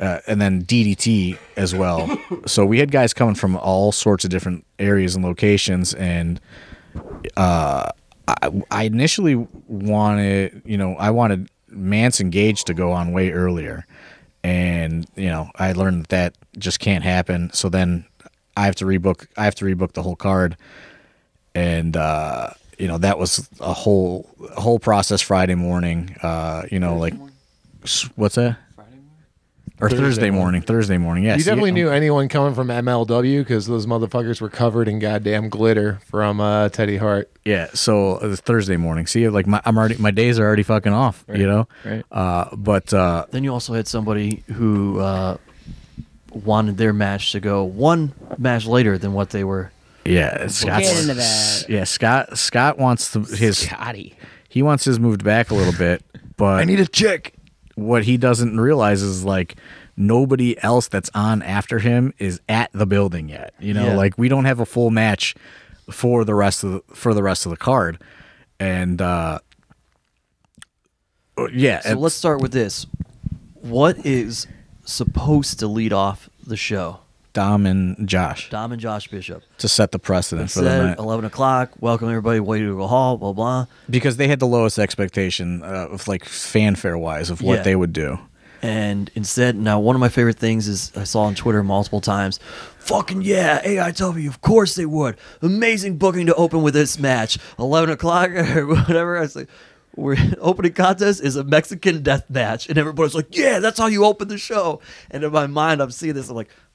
Uh, 0.00 0.20
and 0.28 0.40
then 0.40 0.62
DDT 0.62 1.36
as 1.56 1.74
well. 1.74 2.16
so 2.46 2.64
we 2.64 2.78
had 2.78 2.92
guys 2.92 3.12
coming 3.12 3.34
from 3.34 3.56
all 3.56 3.90
sorts 3.90 4.22
of 4.24 4.30
different 4.30 4.64
areas 4.78 5.16
and 5.16 5.24
locations, 5.24 5.92
and 5.94 6.40
uh, 7.36 7.90
I, 8.28 8.62
I 8.70 8.84
initially 8.84 9.34
wanted, 9.66 10.62
you 10.64 10.76
know, 10.76 10.94
I 10.96 11.10
wanted 11.10 11.48
Mance 11.70 12.20
and 12.20 12.32
Gage 12.32 12.64
to 12.64 12.74
go 12.74 12.92
on 12.92 13.12
way 13.12 13.30
earlier, 13.30 13.86
and 14.42 15.06
you 15.16 15.28
know, 15.28 15.50
I 15.56 15.72
learned 15.72 16.06
that 16.06 16.34
that 16.34 16.34
just 16.58 16.80
can't 16.80 17.04
happen. 17.04 17.50
So 17.52 17.68
then 17.68 18.04
I 18.56 18.64
have 18.64 18.74
to 18.76 18.84
rebook. 18.84 19.26
I 19.36 19.44
have 19.44 19.54
to 19.56 19.64
rebook 19.64 19.92
the 19.92 20.02
whole 20.02 20.16
card, 20.16 20.56
and 21.54 21.96
uh, 21.96 22.50
you 22.78 22.88
know, 22.88 22.98
that 22.98 23.18
was 23.18 23.48
a 23.60 23.72
whole 23.72 24.28
whole 24.56 24.78
process 24.78 25.20
Friday 25.20 25.54
morning. 25.54 26.16
Uh, 26.22 26.62
you 26.70 26.78
know, 26.80 26.96
like 26.96 27.14
what's 28.16 28.34
that? 28.36 28.58
Or 29.80 29.88
Thursday 29.88 30.02
Thursday, 30.04 30.30
morning. 30.30 30.42
morning. 30.42 30.62
Thursday 30.62 30.98
morning. 30.98 31.24
Yes. 31.24 31.38
You 31.38 31.44
definitely 31.44 31.70
knew 31.70 31.88
anyone 31.88 32.28
coming 32.28 32.52
from 32.54 32.66
MLW 32.66 33.38
because 33.40 33.66
those 33.66 33.86
motherfuckers 33.86 34.40
were 34.40 34.48
covered 34.48 34.88
in 34.88 34.98
goddamn 34.98 35.48
glitter 35.48 36.00
from 36.06 36.40
uh, 36.40 36.68
Teddy 36.70 36.96
Hart. 36.96 37.30
Yeah, 37.44 37.68
so 37.74 38.16
uh, 38.16 38.34
Thursday 38.34 38.76
morning. 38.76 39.06
See, 39.06 39.28
like 39.28 39.46
my 39.46 39.62
I'm 39.64 39.78
already 39.78 39.96
my 39.98 40.10
days 40.10 40.38
are 40.40 40.44
already 40.44 40.64
fucking 40.64 40.92
off. 40.92 41.24
You 41.32 41.46
know, 41.46 41.68
right. 41.84 42.04
Uh, 42.10 42.54
but 42.56 42.92
uh, 42.92 43.26
Then 43.30 43.44
you 43.44 43.52
also 43.52 43.72
had 43.72 43.86
somebody 43.86 44.42
who 44.54 44.98
uh, 44.98 45.36
wanted 46.32 46.76
their 46.76 46.92
match 46.92 47.32
to 47.32 47.40
go 47.40 47.62
one 47.64 48.12
match 48.36 48.66
later 48.66 48.98
than 48.98 49.12
what 49.12 49.30
they 49.30 49.44
were. 49.44 49.70
yeah, 50.04 50.48
Scott. 50.48 50.80
Get 50.82 51.00
into 51.02 51.14
that. 51.14 51.66
Yeah, 51.68 51.84
Scott. 51.84 52.36
Scott 52.36 52.78
wants 52.78 53.12
to, 53.12 53.20
his 53.20 53.58
Scotty. 53.58 54.14
he 54.48 54.62
wants 54.62 54.84
his 54.84 54.98
moved 54.98 55.22
back 55.24 55.50
a 55.50 55.54
little 55.54 55.72
bit, 55.72 56.02
but 56.36 56.58
I 56.60 56.64
need 56.64 56.80
a 56.80 56.86
chick. 56.86 57.34
What 57.78 58.04
he 58.04 58.16
doesn't 58.16 58.60
realize 58.60 59.02
is 59.02 59.24
like 59.24 59.56
nobody 59.96 60.60
else 60.62 60.88
that's 60.88 61.10
on 61.14 61.42
after 61.42 61.78
him 61.78 62.12
is 62.18 62.40
at 62.48 62.70
the 62.72 62.86
building 62.86 63.28
yet. 63.28 63.54
You 63.60 63.72
know, 63.74 63.86
Yeah. 63.88 63.96
like 63.96 64.18
we 64.18 64.28
don't 64.28 64.44
have 64.46 64.60
a 64.60 64.66
full 64.66 64.90
match 64.90 65.34
for 65.90 66.24
the 66.24 66.34
rest 66.34 66.64
of 66.64 66.72
the, 66.72 66.94
for 66.94 67.14
the 67.14 67.22
rest 67.22 67.46
of 67.46 67.50
the 67.50 67.56
card, 67.56 68.02
and 68.60 69.00
uh, 69.00 69.38
yeah, 71.52 71.80
So 71.80 71.94
let's 71.94 72.14
start 72.14 72.40
with 72.40 72.52
this. 72.52 72.86
What 73.54 74.04
is 74.04 74.46
supposed 74.84 75.58
to 75.60 75.66
lead 75.68 75.92
off 75.92 76.28
the 76.44 76.56
show? 76.56 77.00
Dom 77.32 77.66
and 77.66 78.08
Josh 78.08 78.50
Dom 78.50 78.72
and 78.72 78.80
Josh 78.80 79.08
Bishop. 79.08 79.42
to 79.58 79.68
set 79.68 79.92
the 79.92 79.98
precedent 79.98 80.50
for 80.50 80.62
the 80.62 80.70
Said 80.70 80.84
night. 80.86 80.98
11 80.98 81.24
o'clock. 81.24 81.70
Welcome 81.80 82.08
everybody. 82.08 82.40
Way 82.40 82.60
to 82.60 82.76
go 82.76 82.86
hall. 82.86 83.16
Blah 83.16 83.32
blah. 83.32 83.66
because 83.88 84.16
they 84.16 84.28
had 84.28 84.40
the 84.40 84.46
lowest 84.46 84.78
expectation 84.78 85.62
uh, 85.62 85.88
of 85.90 86.08
like 86.08 86.24
fanfare 86.24 86.98
wise 86.98 87.30
of 87.30 87.42
what 87.42 87.58
Yeah. 87.58 87.62
they 87.62 87.76
would 87.76 87.92
do. 87.92 88.18
And 88.60 89.08
instead, 89.14 89.54
now 89.54 89.78
one 89.78 89.94
of 89.94 90.00
my 90.00 90.08
favorite 90.08 90.36
things 90.38 90.66
is 90.66 90.90
I 90.96 91.04
saw 91.04 91.22
on 91.22 91.36
Twitter 91.36 91.62
multiple 91.62 92.00
times. 92.00 92.40
Fucking 92.80 93.22
yeah, 93.22 93.62
AIW. 93.62 94.26
Of 94.26 94.40
course 94.40 94.74
they 94.74 94.86
would. 94.86 95.16
Amazing 95.42 95.98
booking 95.98 96.26
to 96.26 96.34
open 96.34 96.62
with 96.62 96.74
this 96.74 96.98
match. 96.98 97.38
11 97.60 97.90
o'clock 97.90 98.30
or 98.56 98.66
whatever. 98.66 99.16
I 99.18 99.20
was 99.20 99.36
like, 99.36 99.48
we're 99.94 100.16
opening 100.40 100.72
contest 100.72 101.22
is 101.22 101.36
a 101.36 101.42
Mexican 101.44 102.02
death 102.02 102.28
match, 102.30 102.68
and 102.68 102.78
everybody's 102.78 103.16
like, 103.16 103.36
"Yeah, 103.36 103.58
that's 103.58 103.78
how 103.80 103.86
you 103.86 104.04
open 104.04 104.28
the 104.28 104.38
show." 104.38 104.80
And 105.10 105.24
in 105.24 105.32
my 105.32 105.48
mind, 105.48 105.80
I'm 105.80 105.90
seeing 105.90 106.14
this. 106.14 106.28
I'm 106.28 106.36
like, 106.36 106.50
"Well, 106.50 106.67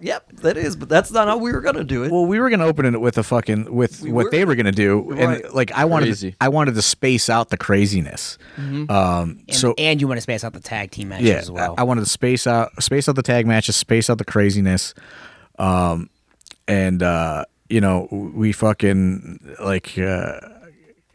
yep, 0.00 0.30
that 0.42 0.56
is, 0.56 0.76
but 0.76 0.88
that's 0.88 1.10
not 1.10 1.28
how 1.28 1.36
we 1.38 1.52
were 1.52 1.60
gonna 1.60 1.84
do 1.84 2.04
it." 2.04 2.12
Well, 2.12 2.26
we 2.26 2.38
were 2.40 2.50
gonna 2.50 2.64
open 2.66 2.86
it 2.94 3.00
with 3.00 3.18
a 3.18 3.22
fucking 3.22 3.72
with 3.74 4.02
We 4.02 4.12
what 4.12 4.26
were. 4.26 4.30
they 4.30 4.44
were 4.44 4.54
gonna 4.54 4.72
do, 4.72 5.00
Right. 5.10 5.42
and 5.42 5.54
like 5.54 5.72
I 5.72 5.84
wanted, 5.84 6.14
to, 6.16 6.32
I 6.40 6.48
wanted 6.48 6.74
to 6.74 6.82
space 6.82 7.28
out 7.30 7.48
the 7.50 7.56
craziness. 7.56 8.38
Um, 8.58 8.86
And, 8.88 9.42
so 9.50 9.74
and 9.78 10.00
you 10.00 10.08
want 10.08 10.18
to 10.18 10.22
space 10.22 10.44
out 10.44 10.52
the 10.52 10.60
tag 10.60 10.90
team 10.90 11.08
matches 11.08 11.26
yeah, 11.28 11.34
as 11.36 11.50
well. 11.50 11.74
I, 11.78 11.82
I 11.82 11.84
wanted 11.84 12.02
to 12.04 12.10
space 12.10 12.46
out, 12.46 12.70
space 12.82 13.08
out 13.08 13.16
the 13.16 13.22
tag 13.22 13.46
matches, 13.46 13.76
space 13.76 14.08
out 14.10 14.18
the 14.18 14.24
craziness, 14.24 14.94
um, 15.58 16.10
and 16.68 17.02
uh, 17.02 17.44
you 17.68 17.80
know, 17.80 18.08
we 18.10 18.52
fucking 18.52 19.54
like. 19.62 19.98
Uh, 19.98 20.40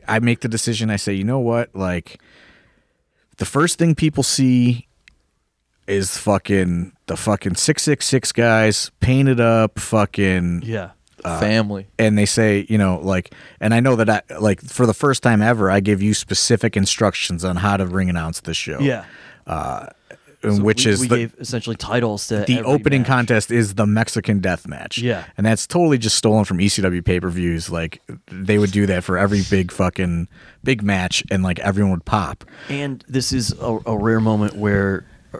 I 0.08 0.20
make 0.20 0.42
the 0.42 0.50
decision. 0.50 0.90
I 0.90 0.96
say, 0.98 1.14
you 1.14 1.24
know 1.24 1.40
what, 1.40 1.74
like 1.76 2.20
the 3.38 3.46
first 3.46 3.78
thing 3.78 3.96
people 3.96 4.24
see 4.24 4.88
is 5.88 6.18
fucking 6.18 6.92
the 7.12 7.18
fucking 7.18 7.56
six 7.56 7.84
six 7.84 8.06
six 8.06 8.32
guys 8.32 8.90
painted 9.02 9.40
up, 9.40 9.80
fucking 9.80 10.62
yeah, 10.66 10.92
Family. 11.24 11.88
and 12.00 12.18
they 12.18 12.26
say, 12.26 12.66
you 12.70 12.78
know, 12.78 13.00
like, 13.04 13.34
and 13.60 13.74
I 13.74 13.80
know 13.82 13.96
that 13.98 14.10
I 14.10 14.38
like 14.40 14.62
for 14.62 14.86
the 14.86 14.94
first 14.94 15.22
time 15.24 15.42
ever, 15.42 15.70
I 15.70 15.80
give 15.82 16.02
you 16.02 16.14
specific 16.14 16.78
instructions 16.78 17.44
on 17.44 17.58
how 17.58 17.78
to 17.78 17.86
ring 17.86 18.10
announce 18.10 18.40
the 18.42 18.54
show. 18.54 18.80
yeah. 18.80 19.06
and 20.44 20.56
So 20.58 20.64
which 20.64 20.86
we, 20.86 20.92
is 20.92 21.00
we 21.02 21.08
the, 21.08 21.16
gave 21.18 21.36
essentially 21.40 21.76
titles 21.76 22.28
to 22.30 22.38
the 22.48 22.60
every 22.60 22.64
opening 22.64 23.02
match. 23.02 23.08
contest 23.10 23.52
is 23.52 23.76
the 23.76 23.86
Mexican 23.86 24.40
Death 24.40 24.68
Match. 24.68 24.98
Yeah. 24.98 25.26
and 25.38 25.46
that's 25.46 25.68
totally 25.68 25.98
just 26.00 26.16
stolen 26.16 26.46
from 26.46 26.58
ECW 26.60 27.04
pay 27.06 27.20
per 27.20 27.30
views. 27.30 27.70
Like 27.70 28.02
they 28.32 28.58
would 28.58 28.72
do 28.72 28.86
that 28.88 29.04
for 29.04 29.18
every 29.18 29.42
big 29.50 29.72
fucking 29.72 30.28
big 30.64 30.82
match, 30.82 31.24
and 31.30 31.44
like 31.44 31.60
everyone 31.60 31.92
would 31.92 32.06
pop. 32.06 32.44
And 32.70 33.04
this 33.08 33.32
is 33.34 33.52
a, 33.60 33.80
a 33.86 33.98
rare 33.98 34.20
moment 34.22 34.56
where 34.56 35.06
uh, 35.34 35.38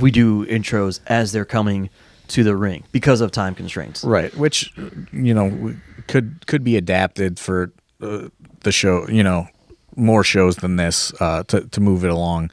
we 0.00 0.10
do 0.10 0.46
intros 0.46 1.00
as 1.06 1.32
they're 1.32 1.44
coming 1.44 1.90
to 2.28 2.44
the 2.44 2.54
ring 2.54 2.84
because 2.92 3.20
of 3.20 3.32
time 3.32 3.54
constraints. 3.54 4.04
right 4.04 4.34
which 4.36 4.72
you 5.12 5.34
know 5.34 5.74
could 6.06 6.46
could 6.46 6.62
be 6.62 6.76
adapted 6.76 7.38
for 7.38 7.72
uh, 8.00 8.28
the 8.60 8.70
show 8.72 9.08
you 9.08 9.22
know 9.24 9.48
more 9.96 10.22
shows 10.22 10.56
than 10.56 10.76
this 10.76 11.12
uh 11.20 11.42
to, 11.44 11.62
to 11.68 11.80
move 11.80 12.04
it 12.04 12.10
along 12.10 12.50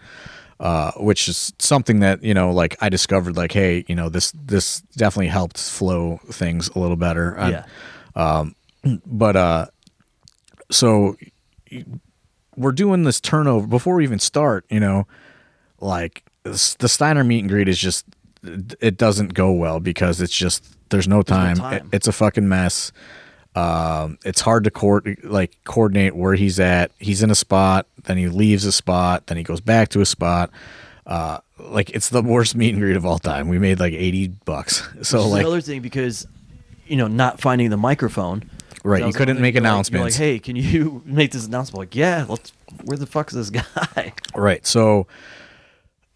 uh 0.60 0.92
which 0.98 1.28
is 1.28 1.54
something 1.60 2.00
that 2.00 2.24
you 2.24 2.34
know 2.34 2.52
like 2.52 2.76
i 2.82 2.90
discovered 2.90 3.38
like 3.38 3.52
hey 3.52 3.86
you 3.88 3.94
know 3.96 4.10
this 4.10 4.32
this 4.34 4.82
definitely 4.96 5.28
helped 5.28 5.60
flow 5.60 6.20
things 6.32 6.70
a 6.70 6.80
little 6.80 6.96
better 6.98 7.40
I- 7.40 7.50
Yeah. 8.16 8.46
but 9.06 9.36
uh 9.36 9.66
so 10.72 11.16
we're 12.56 12.72
doing 12.72 13.04
this 13.04 13.22
turnover 13.22 13.68
before 13.68 13.96
we 13.96 14.04
even 14.04 14.20
start. 14.20 14.66
You 14.70 14.80
know, 14.80 15.08
like 15.80 16.24
the 16.80 16.88
Steiner 16.90 17.24
meet 17.24 17.40
and 17.40 17.50
greet 17.50 17.68
is 17.68 17.78
just 17.78 18.06
it 18.80 18.98
doesn't 18.98 19.34
go 19.34 19.52
well 19.52 19.80
because 19.80 20.22
it's 20.22 20.36
just 20.36 20.64
there's 20.90 21.08
no 21.08 21.22
time. 21.22 21.58
time. 21.58 21.74
It- 21.74 21.84
it's 21.96 22.08
a 22.08 22.12
fucking 22.12 22.48
mess. 22.48 22.92
Um, 23.56 24.20
it's 24.24 24.42
hard 24.42 24.64
to 24.66 24.72
coord 24.72 25.18
like 25.24 25.58
coordinate 25.64 26.16
where 26.16 26.36
he's 26.36 26.60
at. 26.60 26.92
He's 27.00 27.24
in 27.24 27.32
a 27.32 27.36
spot, 27.36 27.88
then 28.04 28.18
he 28.18 28.28
leaves 28.28 28.66
a 28.66 28.72
spot, 28.72 29.28
then 29.28 29.38
he 29.38 29.44
goes 29.44 29.62
back 29.62 29.90
to 29.90 30.02
a 30.02 30.06
spot. 30.06 30.52
Uh, 31.08 31.40
like 31.60 31.90
it's 31.92 32.10
the 32.10 32.22
worst 32.22 32.56
meet 32.56 32.74
and 32.74 32.82
greet 32.82 32.96
of 32.96 33.06
all 33.06 33.18
time. 33.18 33.48
We 33.48 33.58
made 33.58 33.80
like 33.80 33.94
eighty 33.94 34.28
bucks. 34.28 34.88
So 35.02 35.28
like 35.28 35.42
another 35.42 35.62
thing 35.62 35.82
because 35.82 36.28
you 36.86 36.98
know 36.98 37.08
not 37.08 37.42
finding 37.42 37.70
the 37.72 37.78
microphone. 37.78 38.44
Right, 38.84 39.04
you 39.06 39.12
couldn't 39.12 39.42
make 39.42 39.56
you're 39.56 39.64
like- 39.64 39.70
announcements. 39.72 40.16
Like, 40.18 40.24
hey, 40.24 40.40
can 40.40 40.56
you 40.56 41.02
make 41.06 41.32
this 41.32 41.48
announcement? 41.48 41.80
Like, 41.80 41.96
yeah, 41.96 42.26
let's. 42.30 42.54
Where 42.84 42.98
the 42.98 43.08
fuck 43.08 43.34
is 43.34 43.50
this 43.50 43.50
guy? 43.50 44.14
Right. 44.36 44.66
So, 44.68 45.08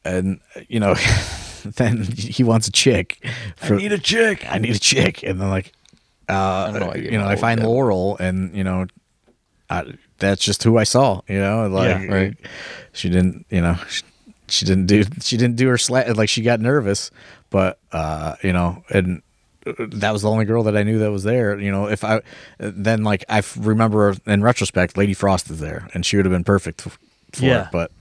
and 0.05 0.39
you 0.67 0.79
know, 0.79 0.95
then 1.65 2.03
he 2.03 2.43
wants 2.43 2.67
a 2.67 2.71
chick. 2.71 3.25
For, 3.57 3.75
I 3.75 3.77
need 3.77 3.91
a 3.91 3.99
chick. 3.99 4.45
I 4.49 4.57
need 4.57 4.75
a 4.75 4.79
chick, 4.79 5.23
and 5.23 5.39
then 5.39 5.49
like, 5.49 5.71
uh, 6.29 6.71
know 6.77 6.95
you 6.95 7.17
know, 7.17 7.27
I 7.27 7.35
find 7.35 7.61
that. 7.61 7.67
Laurel, 7.67 8.17
and 8.17 8.55
you 8.55 8.63
know, 8.63 8.87
I, 9.69 9.93
that's 10.19 10.43
just 10.43 10.63
who 10.63 10.77
I 10.77 10.83
saw. 10.83 11.21
You 11.27 11.39
know, 11.39 11.67
like, 11.67 11.87
Yeah, 12.01 12.13
right. 12.13 12.37
She 12.93 13.09
didn't, 13.09 13.45
you 13.49 13.61
know, 13.61 13.75
she, 13.89 14.03
she 14.47 14.65
didn't 14.65 14.87
do, 14.87 15.03
she 15.21 15.37
didn't 15.37 15.55
do 15.55 15.67
her 15.69 15.77
slat. 15.77 16.15
Like 16.17 16.29
she 16.29 16.41
got 16.41 16.59
nervous, 16.59 17.09
but 17.49 17.79
uh, 17.91 18.35
you 18.43 18.53
know, 18.53 18.83
and 18.89 19.21
that 19.77 20.11
was 20.11 20.23
the 20.23 20.29
only 20.29 20.45
girl 20.45 20.63
that 20.63 20.75
I 20.75 20.83
knew 20.83 20.97
that 20.99 21.11
was 21.11 21.23
there. 21.23 21.59
You 21.59 21.71
know, 21.71 21.87
if 21.87 22.03
I 22.03 22.21
then 22.57 23.03
like 23.03 23.23
I 23.29 23.43
remember 23.57 24.15
in 24.25 24.41
retrospect, 24.43 24.97
Lady 24.97 25.13
Frost 25.13 25.49
is 25.51 25.59
there, 25.59 25.87
and 25.93 26.05
she 26.05 26.17
would 26.17 26.25
have 26.25 26.33
been 26.33 26.43
perfect 26.43 26.81
for 26.81 26.91
Yeah. 27.39 27.65
it. 27.65 27.67
But 27.71 27.91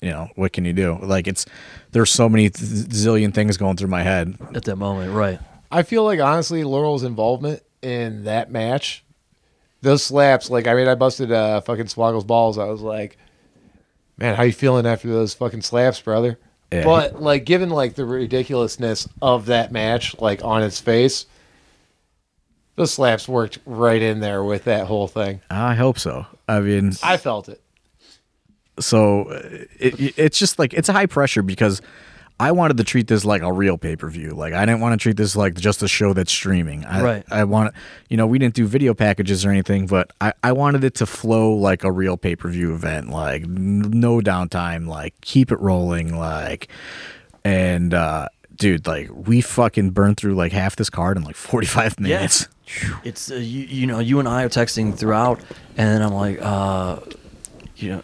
you 0.00 0.10
know, 0.10 0.28
what 0.34 0.52
can 0.52 0.64
you 0.64 0.72
do? 0.72 0.98
Like 1.00 1.26
it's 1.26 1.46
there's 1.92 2.10
so 2.10 2.28
many 2.28 2.50
th- 2.50 2.88
zillion 2.88 3.32
things 3.32 3.56
going 3.56 3.76
through 3.76 3.88
my 3.88 4.02
head. 4.02 4.36
At 4.54 4.64
that 4.64 4.76
moment, 4.76 5.12
right? 5.12 5.40
I 5.70 5.82
feel 5.82 6.04
like 6.04 6.20
honestly, 6.20 6.64
Laurel's 6.64 7.02
involvement 7.02 7.62
in 7.82 8.24
that 8.24 8.50
match, 8.50 9.04
those 9.80 10.02
slaps. 10.02 10.50
Like, 10.50 10.66
I 10.66 10.74
mean, 10.74 10.88
I 10.88 10.94
busted 10.94 11.32
uh, 11.32 11.60
fucking 11.60 11.86
Swoggle's 11.86 12.24
balls. 12.24 12.58
I 12.58 12.64
was 12.66 12.80
like, 12.80 13.16
man, 14.16 14.34
how 14.34 14.42
you 14.42 14.52
feeling 14.52 14.86
after 14.86 15.08
those 15.08 15.34
fucking 15.34 15.62
slaps, 15.62 16.00
brother? 16.00 16.38
Yeah. 16.72 16.84
But 16.84 17.22
like, 17.22 17.44
given 17.44 17.70
like 17.70 17.94
the 17.94 18.04
ridiculousness 18.04 19.08
of 19.22 19.46
that 19.46 19.72
match, 19.72 20.18
like 20.18 20.44
on 20.44 20.62
its 20.62 20.80
face, 20.80 21.26
those 22.74 22.92
slaps 22.92 23.28
worked 23.28 23.58
right 23.64 24.02
in 24.02 24.20
there 24.20 24.44
with 24.44 24.64
that 24.64 24.86
whole 24.86 25.08
thing. 25.08 25.40
I 25.48 25.74
hope 25.74 25.98
so. 25.98 26.26
I 26.48 26.60
mean, 26.60 26.92
I 27.02 27.16
felt 27.16 27.48
it. 27.48 27.60
So 28.78 29.28
it, 29.78 29.98
it- 30.00 30.14
it's 30.18 30.38
just 30.38 30.58
like 30.58 30.74
it's 30.74 30.88
a 30.88 30.92
high 30.92 31.06
pressure 31.06 31.42
because 31.42 31.80
I 32.38 32.52
wanted 32.52 32.76
to 32.76 32.84
treat 32.84 33.06
this 33.06 33.24
like 33.24 33.40
a 33.40 33.50
real 33.50 33.78
pay 33.78 33.96
per 33.96 34.10
view. 34.10 34.32
Like 34.32 34.52
I 34.52 34.66
didn't 34.66 34.80
want 34.80 34.92
to 34.92 35.02
treat 35.02 35.16
this 35.16 35.36
like 35.36 35.54
just 35.54 35.82
a 35.82 35.88
show 35.88 36.12
that's 36.12 36.30
streaming. 36.30 36.84
I, 36.84 37.02
Right. 37.02 37.24
I 37.30 37.44
want 37.44 37.74
you 38.10 38.16
know 38.18 38.26
we 38.26 38.38
didn't 38.38 38.54
do 38.54 38.66
video 38.66 38.92
packages 38.92 39.46
or 39.46 39.50
anything, 39.50 39.86
but 39.86 40.12
I, 40.20 40.34
I 40.44 40.52
wanted 40.52 40.84
it 40.84 40.94
to 40.96 41.06
flow 41.06 41.54
like 41.54 41.82
a 41.82 41.90
real 41.90 42.18
pay 42.18 42.36
per 42.36 42.50
view 42.50 42.74
event. 42.74 43.08
Like 43.08 43.44
n- 43.44 43.90
no 43.90 44.20
downtime. 44.20 44.86
Like 44.86 45.14
keep 45.22 45.50
it 45.50 45.58
rolling. 45.60 46.14
Like 46.18 46.68
and 47.44 47.94
uh 47.94 48.28
dude, 48.56 48.86
like 48.86 49.08
we 49.14 49.40
fucking 49.40 49.90
burned 49.90 50.16
through 50.18 50.34
like 50.34 50.52
half 50.52 50.76
this 50.76 50.90
card 50.90 51.16
in 51.16 51.22
like 51.24 51.36
forty 51.36 51.66
five 51.66 51.98
minutes. 51.98 52.48
It's 53.04 53.30
uh, 53.30 53.36
you, 53.36 53.62
you 53.62 53.86
know 53.86 53.98
you 54.00 54.18
and 54.18 54.28
I 54.28 54.42
are 54.42 54.48
texting 54.50 54.94
throughout, 54.94 55.40
and 55.76 55.88
then 55.88 56.02
I'm 56.02 56.12
like, 56.12 56.38
uh, 56.42 56.96
you 57.76 57.90
know, 57.90 58.02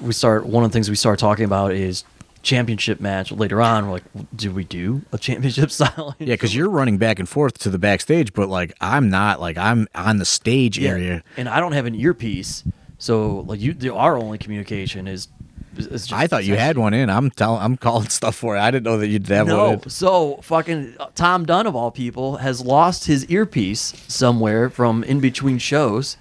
we 0.00 0.12
start 0.12 0.46
one 0.46 0.64
of 0.64 0.70
the 0.70 0.72
things 0.72 0.88
we 0.90 0.96
start 0.96 1.18
talking 1.18 1.44
about 1.44 1.72
is 1.72 2.04
championship 2.42 3.00
match 3.00 3.30
later 3.32 3.60
on. 3.60 3.86
We're 3.86 3.92
like, 3.92 4.04
do 4.34 4.50
we 4.50 4.64
do 4.64 5.02
a 5.12 5.18
championship 5.18 5.70
style? 5.78 6.14
Yeah, 6.18 6.26
because 6.34 6.54
you're 6.54 6.70
running 6.70 6.96
back 6.98 7.18
and 7.18 7.28
forth 7.28 7.58
to 7.58 7.70
the 7.70 7.78
backstage, 7.78 8.32
but 8.32 8.48
like 8.48 8.72
I'm 8.80 9.10
not. 9.10 9.40
Like 9.40 9.58
I'm 9.58 9.88
on 9.94 10.18
the 10.18 10.24
stage 10.24 10.78
Yeah, 10.78 10.90
area. 10.90 11.22
and 11.36 11.48
I 11.48 11.60
don't 11.60 11.72
have 11.72 11.86
an 11.86 11.94
earpiece, 11.94 12.64
so 12.98 13.40
like 13.40 13.60
you, 13.60 13.74
the, 13.74 13.94
our 13.94 14.16
only 14.16 14.38
communication 14.38 15.06
is. 15.06 15.28
is 15.76 16.06
just 16.06 16.12
I 16.12 16.26
thought 16.26 16.44
you 16.44 16.56
had 16.56 16.78
one 16.78 16.94
in. 16.94 17.10
I'm 17.10 17.30
telling. 17.30 17.60
I'm 17.62 17.76
calling 17.76 18.08
stuff 18.20 18.36
for 18.36 18.56
it. 18.56 18.60
I 18.60 18.70
didn't 18.70 18.84
know 18.84 18.96
that 18.98 19.08
you'd 19.08 19.26
have 19.28 19.46
one. 19.46 19.56
No, 19.56 19.80
so 19.86 20.36
fucking 20.42 20.94
uh, 20.98 21.08
Tom 21.14 21.44
Dunn 21.44 21.66
of 21.66 21.76
all 21.76 21.90
people 21.90 22.38
has 22.38 22.62
lost 22.62 23.04
his 23.04 23.26
earpiece 23.30 23.92
somewhere 24.08 24.70
from 24.70 25.04
in 25.04 25.20
between 25.20 25.58
shows, 25.58 26.16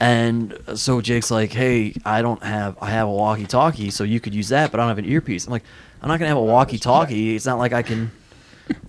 and 0.00 0.58
so 0.74 1.00
Jake's 1.00 1.30
like, 1.30 1.52
"Hey, 1.52 1.94
I 2.04 2.22
don't 2.22 2.42
have 2.42 2.76
I 2.80 2.90
have 2.90 3.08
a 3.08 3.12
walkie-talkie, 3.12 3.90
so 3.90 4.04
you 4.04 4.20
could 4.20 4.34
use 4.34 4.48
that, 4.50 4.70
but 4.70 4.80
I 4.80 4.84
don't 4.84 4.88
have 4.88 4.98
an 4.98 5.10
earpiece." 5.10 5.46
I'm 5.46 5.52
like, 5.52 5.64
"I'm 6.02 6.08
not 6.08 6.18
gonna 6.18 6.28
have 6.28 6.36
a 6.36 6.42
walkie-talkie. 6.42 7.34
It's 7.36 7.46
not 7.46 7.58
like 7.58 7.72
I 7.72 7.82
can 7.82 8.10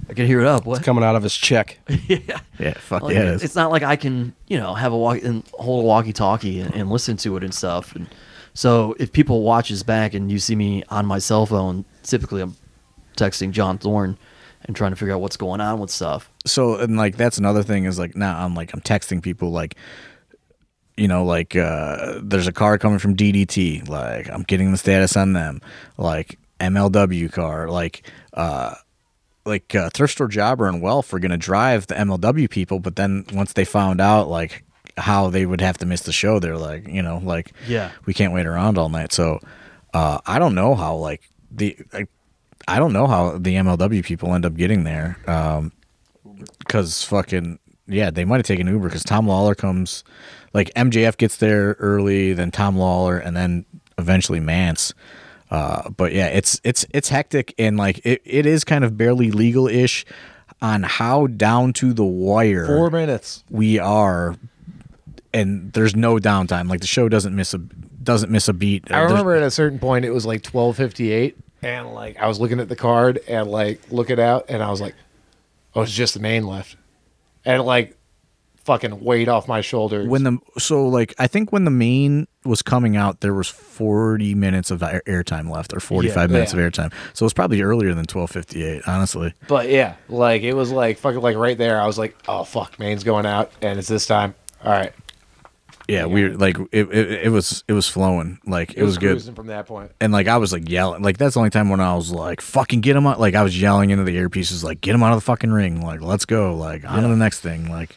I 0.10 0.14
can 0.14 0.26
hear 0.26 0.42
it 0.42 0.48
up. 0.48 0.66
What? 0.66 0.84
coming 0.84 1.04
out 1.04 1.16
of 1.16 1.24
his 1.24 1.36
check. 1.36 1.80
yeah, 2.08 2.40
Yeah, 2.60 2.74
fuck 2.74 3.04
Like, 3.04 3.16
yeah. 3.16 3.22
it 3.22 3.28
is. 3.28 3.44
It's 3.44 3.56
not 3.56 3.72
like 3.72 3.84
I 3.84 3.96
can 3.96 4.34
you 4.48 4.58
know 4.58 4.74
have 4.74 4.94
a 4.94 4.98
walk 4.98 5.24
and 5.24 5.44
hold 5.54 5.84
a 5.84 5.88
walkie-talkie 5.88 6.60
and, 6.62 6.74
and 6.76 6.90
listen 6.90 7.18
to 7.18 7.38
it 7.38 7.44
and 7.44 7.54
stuff. 7.54 7.96
And 7.96 8.08
so 8.54 8.96
if 9.00 9.12
people 9.12 9.44
watch 9.44 9.70
this 9.70 9.84
back 9.84 10.14
and 10.14 10.32
you 10.32 10.40
see 10.40 10.56
me 10.56 10.84
on 10.90 11.06
my 11.06 11.20
cell 11.20 11.46
phone, 11.46 11.86
typically 12.04 12.42
I'm 12.42 12.56
texting 13.16 13.52
John 13.52 13.78
Thorne 13.78 14.18
and 14.66 14.76
trying 14.76 14.92
to 14.92 14.96
figure 14.96 15.14
out 15.14 15.22
what's 15.22 15.38
going 15.38 15.62
on 15.62 15.80
with 15.80 15.90
stuff. 15.90 16.30
so 16.46 16.76
and 16.76 16.98
like 16.98 17.18
that's 17.18 17.38
another 17.38 17.64
thing 17.64 17.86
is 17.86 18.00
like 18.00 18.16
now 18.16 18.44
I'm 18.44 18.56
like 18.56 18.74
I'm 18.74 18.82
texting 18.82 19.22
people 19.22 19.52
like 19.52 19.76
you 20.98 21.08
know 21.08 21.24
like 21.24 21.56
uh 21.56 22.20
there's 22.24 22.48
a 22.48 22.52
car 22.52 22.78
coming 22.78 23.00
from 23.00 23.16
DDT 23.16 23.88
like 23.88 24.30
I'm 24.30 24.44
getting 24.44 24.72
the 24.72 24.78
status 24.78 25.16
on 25.16 25.34
them 25.34 25.62
like 25.98 26.38
MLW 26.60 27.32
car 27.32 27.70
like 27.70 28.10
uh 28.34 28.74
like 29.46 29.74
uh, 29.76 29.90
thrift 29.92 30.14
store 30.14 30.28
jobber 30.28 30.68
and 30.68 30.82
Welf 30.82 31.14
are 31.14 31.20
gonna 31.20 31.38
drive 31.38 31.88
the 31.88 31.96
MLW 31.96 32.50
people 32.50 32.80
but 32.80 32.96
then 32.98 33.26
once 33.34 33.54
they 33.54 33.64
found 33.64 34.02
out 34.02 34.28
like 34.28 34.64
how 34.98 35.30
they 35.30 35.46
would 35.46 35.62
have 35.62 35.78
to 35.78 35.86
miss 35.86 36.02
the 36.02 36.12
show 36.12 36.40
they're 36.40 36.58
like 36.58 36.88
you 36.88 37.02
know 37.04 37.20
like 37.24 37.54
Yeah. 37.68 37.92
we 38.06 38.14
can't 38.14 38.34
wait 38.34 38.46
around 38.48 38.78
all 38.78 38.90
night 38.90 39.14
so 39.14 39.40
uh 39.94 40.18
I 40.26 40.40
don't 40.40 40.56
know 40.56 40.76
how 40.76 40.96
like 40.96 41.30
the 41.52 41.78
like 41.94 42.10
I 42.68 42.80
don't 42.80 42.92
know 42.92 43.08
how 43.08 43.38
the 43.38 43.54
MLW 43.56 44.04
people 44.04 44.34
end 44.34 44.46
up 44.46 44.56
getting 44.56 44.84
there 44.84 45.18
um 45.28 45.72
because 46.60 47.04
fucking 47.04 47.60
yeah, 47.90 48.10
they 48.12 48.26
might 48.26 48.36
have 48.38 48.46
taken 48.46 48.68
Uber 48.68 48.90
because 48.90 49.06
Tom 49.06 49.28
Lawlor 49.28 49.56
comes, 49.56 50.04
like 50.58 50.74
MJF 50.74 51.16
gets 51.18 51.38
there 51.38 51.76
early, 51.80 52.34
then 52.34 52.50
Tom 52.52 52.76
Lawlor, 52.76 53.18
and 53.24 53.38
then 53.38 53.66
eventually 53.98 54.40
Mance. 54.40 54.94
Uh, 55.52 55.90
but 55.92 56.12
yeah, 56.14 56.28
it's 56.28 56.60
it's 56.66 56.86
it's 56.90 57.08
hectic 57.10 57.54
and 57.58 57.78
like 57.78 58.04
it, 58.06 58.22
it 58.26 58.46
is 58.46 58.64
kind 58.66 58.84
of 58.84 58.98
barely 58.98 59.32
legal 59.32 59.68
ish 59.68 60.04
on 60.62 60.82
how 60.84 61.28
down 61.28 61.72
to 61.72 61.94
the 61.94 62.04
wire 62.04 62.66
Four 62.66 62.90
minutes. 62.90 63.44
we 63.50 63.78
are, 63.80 64.36
and 65.34 65.72
there's 65.74 65.96
no 65.96 66.16
downtime. 66.18 66.70
Like 66.70 66.82
the 66.82 66.88
show 66.88 67.10
doesn't 67.10 67.36
miss 67.36 67.54
a 67.54 67.60
doesn't 67.60 68.32
miss 68.32 68.48
a 68.48 68.54
beat. 68.54 68.86
I 68.92 68.96
There's- 69.00 69.12
remember 69.12 69.36
at 69.36 69.44
a 69.44 69.52
certain 69.52 69.80
point 69.80 70.06
it 70.06 70.12
was 70.12 70.26
like 70.26 70.42
twelve 70.42 70.76
fifty 70.78 71.12
eight, 71.12 71.38
and 71.62 71.94
like 71.94 72.18
I 72.18 72.28
was 72.28 72.40
looking 72.40 72.60
at 72.60 72.70
the 72.70 72.76
card 72.76 73.20
and 73.28 73.50
like 73.50 73.82
looking 73.92 74.20
out, 74.20 74.46
and 74.50 74.64
I 74.64 74.70
was 74.70 74.82
like, 74.82 74.96
"Oh, 75.76 75.82
it's 75.84 75.92
just 75.94 76.14
the 76.14 76.20
main 76.20 76.46
left," 76.48 76.76
and 77.46 77.64
like 77.64 77.97
fucking 78.68 79.04
weight 79.04 79.28
off 79.28 79.48
my 79.48 79.62
shoulders. 79.62 80.08
when 80.08 80.24
the 80.24 80.38
so 80.60 80.88
like 80.88 81.16
I 81.18 81.26
think 81.28 81.52
when 81.52 81.64
the 81.66 81.72
main 81.72 82.28
was 82.46 82.62
coming 82.62 82.96
out, 82.96 83.22
there 83.22 83.34
was 83.34 83.48
forty 83.48 84.36
minutes 84.36 84.70
of 84.70 84.84
air- 84.84 85.02
airtime 85.08 85.50
left, 85.50 85.74
or 85.74 85.80
forty 85.80 86.10
five 86.10 86.30
Yeah. 86.30 86.34
minutes 86.36 86.54
Yeah. 86.54 86.60
of 86.60 86.72
airtime. 86.74 86.92
So 87.14 87.24
it 87.24 87.28
was 87.28 87.34
probably 87.34 87.62
earlier 87.62 87.94
than 87.94 88.06
twelve 88.06 88.30
fifty 88.30 88.64
eight. 88.64 88.84
Honestly, 88.86 89.34
but 89.48 89.70
yeah, 89.70 89.96
like 90.10 90.44
it 90.44 90.54
was 90.54 90.72
like 90.72 90.98
fucking 91.00 91.22
like 91.22 91.36
right 91.38 91.58
there. 91.58 91.82
I 91.82 91.88
was 91.88 91.98
like, 91.98 92.16
"Oh 92.28 92.44
fuck, 92.44 92.78
main's 92.78 93.04
going 93.04 93.26
out, 93.26 93.52
and 93.62 93.80
it's 93.80 93.88
this 93.88 94.06
time." 94.06 94.36
All 94.64 94.72
right, 94.72 94.92
yeah, 95.88 96.06
we 96.06 96.24
were 96.24 96.36
like 96.36 96.58
it, 96.74 96.90
it. 96.94 97.12
It 97.26 97.30
was 97.32 97.64
it 97.68 97.74
was 97.74 97.88
flowing. 97.88 98.40
Like 98.46 98.74
it, 98.76 98.84
was, 98.84 98.98
good. 98.98 99.22
from 99.36 99.48
that 99.48 99.68
point. 99.68 99.92
And 100.02 100.12
like 100.12 100.28
I 100.28 100.38
was 100.38 100.52
like 100.52 100.70
yelling, 100.70 101.02
like 101.04 101.18
that's 101.18 101.36
the 101.36 101.40
only 101.40 101.50
time 101.52 101.70
when 101.70 101.80
I 101.80 101.96
was 101.96 102.12
like, 102.12 102.42
"Fucking 102.42 102.82
get 102.82 102.96
him 102.98 103.08
out!" 103.08 103.20
Like 103.20 103.36
I 103.36 103.44
was 103.44 103.60
yelling 103.60 103.92
into 103.92 104.04
the 104.04 104.18
earpieces, 104.18 104.64
like, 104.64 104.82
"Get 104.82 104.94
him 104.96 105.04
out 105.04 105.14
of 105.14 105.18
the 105.18 105.26
fucking 105.26 105.52
ring!" 105.52 105.82
Like, 105.82 106.02
let's 106.02 106.26
go! 106.26 106.56
Like 106.56 106.84
on 106.90 107.04
to 107.04 107.08
the 107.08 107.16
next 107.16 107.40
thing. 107.40 107.70
Like, 107.70 107.96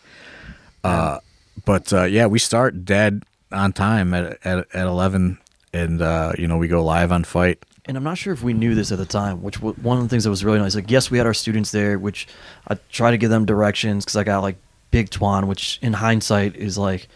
uh, 0.85 1.19
but 1.65 1.93
uh, 1.93 2.05
yeah, 2.05 2.27
we 2.27 2.39
start 2.39 2.85
dead 2.85 3.25
on 3.53 3.73
time 3.73 4.15
at 4.15 4.39
at, 4.45 4.67
at 4.75 4.87
eleven, 4.87 5.39
and 5.73 6.01
uh, 6.03 6.33
you 6.39 6.47
know 6.47 6.57
we 6.57 6.69
go 6.69 6.85
live 6.85 7.13
on 7.13 7.25
fight. 7.25 7.63
and 7.87 7.97
I'm 7.97 8.05
not 8.05 8.19
sure 8.19 8.33
if 8.33 8.43
we 8.43 8.53
knew 8.53 8.75
this 8.75 8.93
at 8.93 8.99
the 8.99 9.07
time. 9.07 9.43
Which 9.43 9.57
w- 9.57 9.75
one 9.83 9.99
of 9.99 10.05
the 10.05 10.09
things 10.09 10.25
that 10.25 10.31
was 10.31 10.45
really 10.45 10.59
nice. 10.59 10.75
Like, 10.75 10.91
yes, 10.91 11.11
we 11.11 11.19
had 11.19 11.27
our 11.27 11.35
students 11.35 11.71
there, 11.71 11.99
which 11.99 12.29
I 12.69 12.79
try 12.91 13.11
to 13.11 13.19
give 13.19 13.31
them 13.31 13.45
directions 13.47 14.05
because 14.05 14.17
I 14.17 14.25
got 14.25 14.43
like 14.43 14.57
Big 14.91 15.11
Twan, 15.11 15.47
which 15.47 15.79
in 15.83 15.95
hindsight 15.95 16.57
is 16.57 16.79
like 16.79 17.09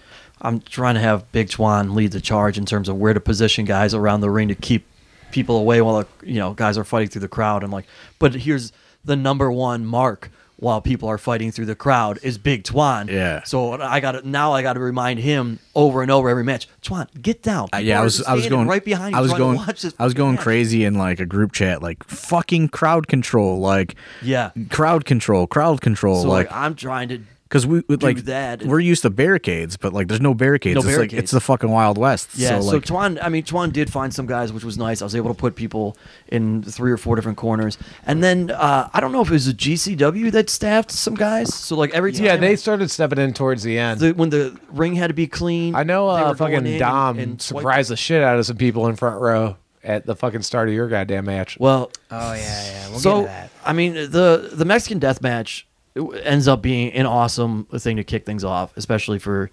I'm 0.42 0.60
trying 0.60 0.94
to 0.94 1.00
have 1.00 1.30
Big 1.32 1.48
Twan 1.48 1.94
lead 1.94 2.12
the 2.12 2.20
charge 2.20 2.58
in 2.58 2.66
terms 2.66 2.88
of 2.88 2.96
where 2.96 3.14
to 3.14 3.20
position 3.20 3.64
guys 3.64 3.94
around 3.94 4.20
the 4.20 4.30
ring 4.30 4.48
to 4.48 4.54
keep 4.54 4.86
people 5.30 5.56
away 5.56 5.80
while 5.80 6.00
the, 6.00 6.06
you 6.28 6.38
know 6.38 6.52
guys 6.54 6.76
are 6.76 6.84
fighting 6.84 7.08
through 7.08 7.20
the 7.22 7.28
crowd. 7.28 7.62
I'm 7.64 7.70
like, 7.70 7.86
but 8.18 8.34
here's 8.34 8.72
the 9.04 9.16
number 9.16 9.50
one 9.50 9.84
mark 9.86 10.30
while 10.56 10.80
people 10.80 11.08
are 11.08 11.18
fighting 11.18 11.50
through 11.50 11.66
the 11.66 11.74
crowd 11.74 12.18
is 12.22 12.38
Big 12.38 12.62
Twan. 12.62 13.08
Yeah. 13.10 13.42
So 13.42 13.72
I 13.80 14.00
got 14.00 14.12
to 14.12 14.28
now 14.28 14.52
I 14.52 14.62
got 14.62 14.74
to 14.74 14.80
remind 14.80 15.18
him 15.20 15.58
over 15.74 16.00
and 16.02 16.10
over 16.10 16.28
every 16.28 16.44
match. 16.44 16.68
Twan, 16.82 17.06
get 17.20 17.42
down. 17.42 17.68
Uh, 17.74 17.78
yeah, 17.78 18.00
I 18.00 18.04
was 18.04 18.22
I 18.22 18.34
was 18.34 18.46
going 18.48 18.68
right 18.68 18.84
behind 18.84 19.12
you. 19.12 19.18
I 19.18 19.20
was 19.20 19.32
going 19.32 19.56
watch 19.56 19.82
this 19.82 19.94
I 19.98 20.04
was 20.04 20.14
going 20.14 20.34
match. 20.36 20.44
crazy 20.44 20.84
in 20.84 20.94
like 20.94 21.18
a 21.20 21.26
group 21.26 21.52
chat, 21.52 21.82
like 21.82 22.04
fucking 22.04 22.68
crowd 22.68 23.08
control, 23.08 23.58
like 23.60 23.96
Yeah. 24.22 24.50
crowd 24.70 25.04
control, 25.04 25.46
crowd 25.46 25.80
control, 25.80 26.22
So 26.22 26.28
like 26.28 26.50
like 26.50 26.56
I'm 26.56 26.74
trying 26.74 27.08
to 27.10 27.20
because 27.48 27.66
we 27.66 27.82
we- 27.88 27.96
like 27.96 28.18
that 28.24 28.62
and- 28.62 28.70
we're 28.70 28.80
used 28.80 29.02
to 29.02 29.10
barricades, 29.10 29.76
but 29.76 29.92
like 29.92 30.08
there's 30.08 30.20
no 30.20 30.34
barricades. 30.34 30.74
No 30.82 30.88
it's 30.88 30.98
like 30.98 31.12
it's 31.12 31.30
the 31.30 31.40
fucking 31.40 31.70
Wild 31.70 31.98
West. 31.98 32.30
Yeah, 32.34 32.58
so, 32.60 32.62
so 32.62 32.76
like 32.76 32.84
Twan, 32.84 33.18
I 33.22 33.28
mean, 33.28 33.42
Twan 33.44 33.72
did 33.72 33.90
find 33.92 34.12
some 34.12 34.26
guys, 34.26 34.52
which 34.52 34.64
was 34.64 34.76
nice. 34.78 35.02
I 35.02 35.04
was 35.04 35.14
able 35.14 35.28
to 35.32 35.38
put 35.38 35.54
people 35.54 35.96
in 36.28 36.62
three 36.62 36.90
or 36.90 36.96
four 36.96 37.16
different 37.16 37.38
corners, 37.38 37.78
and 38.06 38.22
then 38.24 38.50
uh, 38.50 38.88
I 38.92 39.00
don't 39.00 39.12
know 39.12 39.20
if 39.20 39.28
it 39.28 39.32
was 39.34 39.48
a 39.48 39.54
GCW 39.54 40.32
that 40.32 40.50
staffed 40.50 40.90
some 40.90 41.14
guys. 41.14 41.54
So 41.54 41.76
like 41.76 41.90
every 41.94 42.12
time, 42.12 42.24
Yeah, 42.24 42.36
they 42.36 42.56
started 42.56 42.90
stepping 42.90 43.18
in 43.18 43.32
towards 43.34 43.62
the 43.62 43.78
end. 43.78 44.00
the, 44.00 44.12
when 44.12 44.30
the 44.30 44.58
ring 44.70 44.94
had 44.94 45.08
to 45.08 45.14
be 45.14 45.26
clean. 45.26 45.74
I 45.74 45.82
know 45.84 46.14
they 46.16 46.22
uh, 46.22 46.28
were 46.30 46.36
fucking 46.36 46.66
in 46.66 46.78
Dom 46.78 47.18
and- 47.18 47.24
and 47.32 47.42
surprised 47.42 47.90
the 47.90 47.96
shit 47.96 48.22
out 48.22 48.38
of 48.38 48.46
some 48.46 48.56
people 48.56 48.86
in 48.88 48.96
front 48.96 49.20
row 49.20 49.56
at 49.82 50.06
the 50.06 50.16
fucking 50.16 50.42
start 50.42 50.68
of 50.68 50.74
your 50.74 50.88
goddamn 50.88 51.26
match. 51.26 51.58
Well, 51.60 51.90
Oh 52.10 52.32
yeah, 52.32 52.38
yeah. 52.40 52.84
We'll 52.86 52.94
get 52.94 53.00
so 53.02 53.20
to 53.20 53.26
that. 53.26 53.50
I 53.64 53.72
mean, 53.74 53.94
the 53.94 54.50
the 54.52 54.64
Mexican 54.64 54.98
Death 54.98 55.20
Match 55.22 55.66
ends 55.96 56.48
up 56.48 56.60
being 56.62 56.92
an 56.92 57.06
awesome 57.06 57.66
thing 57.78 57.96
to 57.96 58.04
kick 58.04 58.26
things 58.26 58.44
off, 58.44 58.76
especially 58.76 59.18
for 59.18 59.50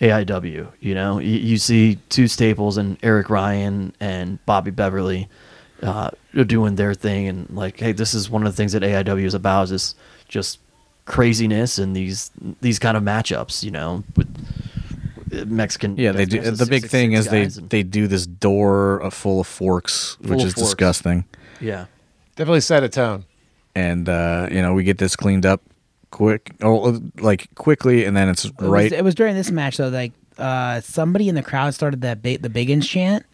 AIW. 0.00 0.68
You 0.80 0.94
know, 0.94 1.18
you, 1.18 1.38
you 1.38 1.56
see 1.58 1.96
two 2.08 2.28
staples 2.28 2.76
and 2.76 2.98
Eric 3.02 3.30
Ryan 3.30 3.94
and 4.00 4.44
Bobby 4.46 4.70
Beverly 4.70 5.28
uh, 5.82 6.10
doing 6.46 6.74
their 6.76 6.94
thing, 6.94 7.26
and 7.28 7.48
like, 7.50 7.78
hey, 7.80 7.92
this 7.92 8.12
is 8.14 8.28
one 8.28 8.46
of 8.46 8.52
the 8.52 8.56
things 8.56 8.72
that 8.72 8.82
AIW 8.82 9.24
is 9.24 9.34
about 9.34 9.64
is 9.64 9.70
this 9.70 9.94
just 10.28 10.58
craziness 11.06 11.78
and 11.78 11.96
these 11.96 12.30
these 12.60 12.78
kind 12.78 12.96
of 12.96 13.02
matchups. 13.02 13.62
You 13.64 13.70
know, 13.70 14.04
with 14.16 14.28
Mexican. 15.48 15.96
yeah, 15.96 16.12
they 16.12 16.24
do. 16.26 16.40
Match, 16.42 16.54
The 16.58 16.66
big 16.66 16.82
666 16.82 16.90
thing 16.90 17.12
is 17.12 17.28
they 17.28 17.42
and- 17.44 17.70
they 17.70 17.82
do 17.82 18.06
this 18.06 18.26
door 18.26 19.08
full 19.10 19.40
of 19.40 19.46
forks, 19.46 20.16
Full 20.22 20.30
which 20.36 20.40
of 20.42 20.48
is 20.48 20.54
forks. 20.54 20.68
disgusting. 20.68 21.24
yeah. 21.60 21.86
Definitely 22.36 22.60
set 22.60 22.84
a 22.84 22.88
tone. 22.88 23.24
And 23.74 24.08
uh, 24.08 24.48
you 24.50 24.60
know 24.62 24.74
we 24.74 24.84
get 24.84 24.98
this 24.98 25.16
cleaned 25.16 25.44
up 25.46 25.60
quick, 26.10 26.52
or 26.62 26.98
like 27.20 27.48
quickly, 27.54 28.04
and 28.04 28.16
then 28.16 28.28
it's 28.28 28.44
It 28.44 28.52
right. 28.60 28.84
Was, 28.84 28.92
it 28.92 29.04
was 29.04 29.14
during 29.14 29.34
this 29.34 29.50
match 29.50 29.76
though. 29.76 29.88
Like 29.88 30.12
uh, 30.38 30.80
somebody 30.80 31.28
in 31.28 31.34
the 31.34 31.42
crowd 31.42 31.74
started 31.74 32.00
that 32.02 32.22
ba- 32.22 32.38
the 32.38 32.48
Biggins 32.50 32.88
chant. 32.88 33.24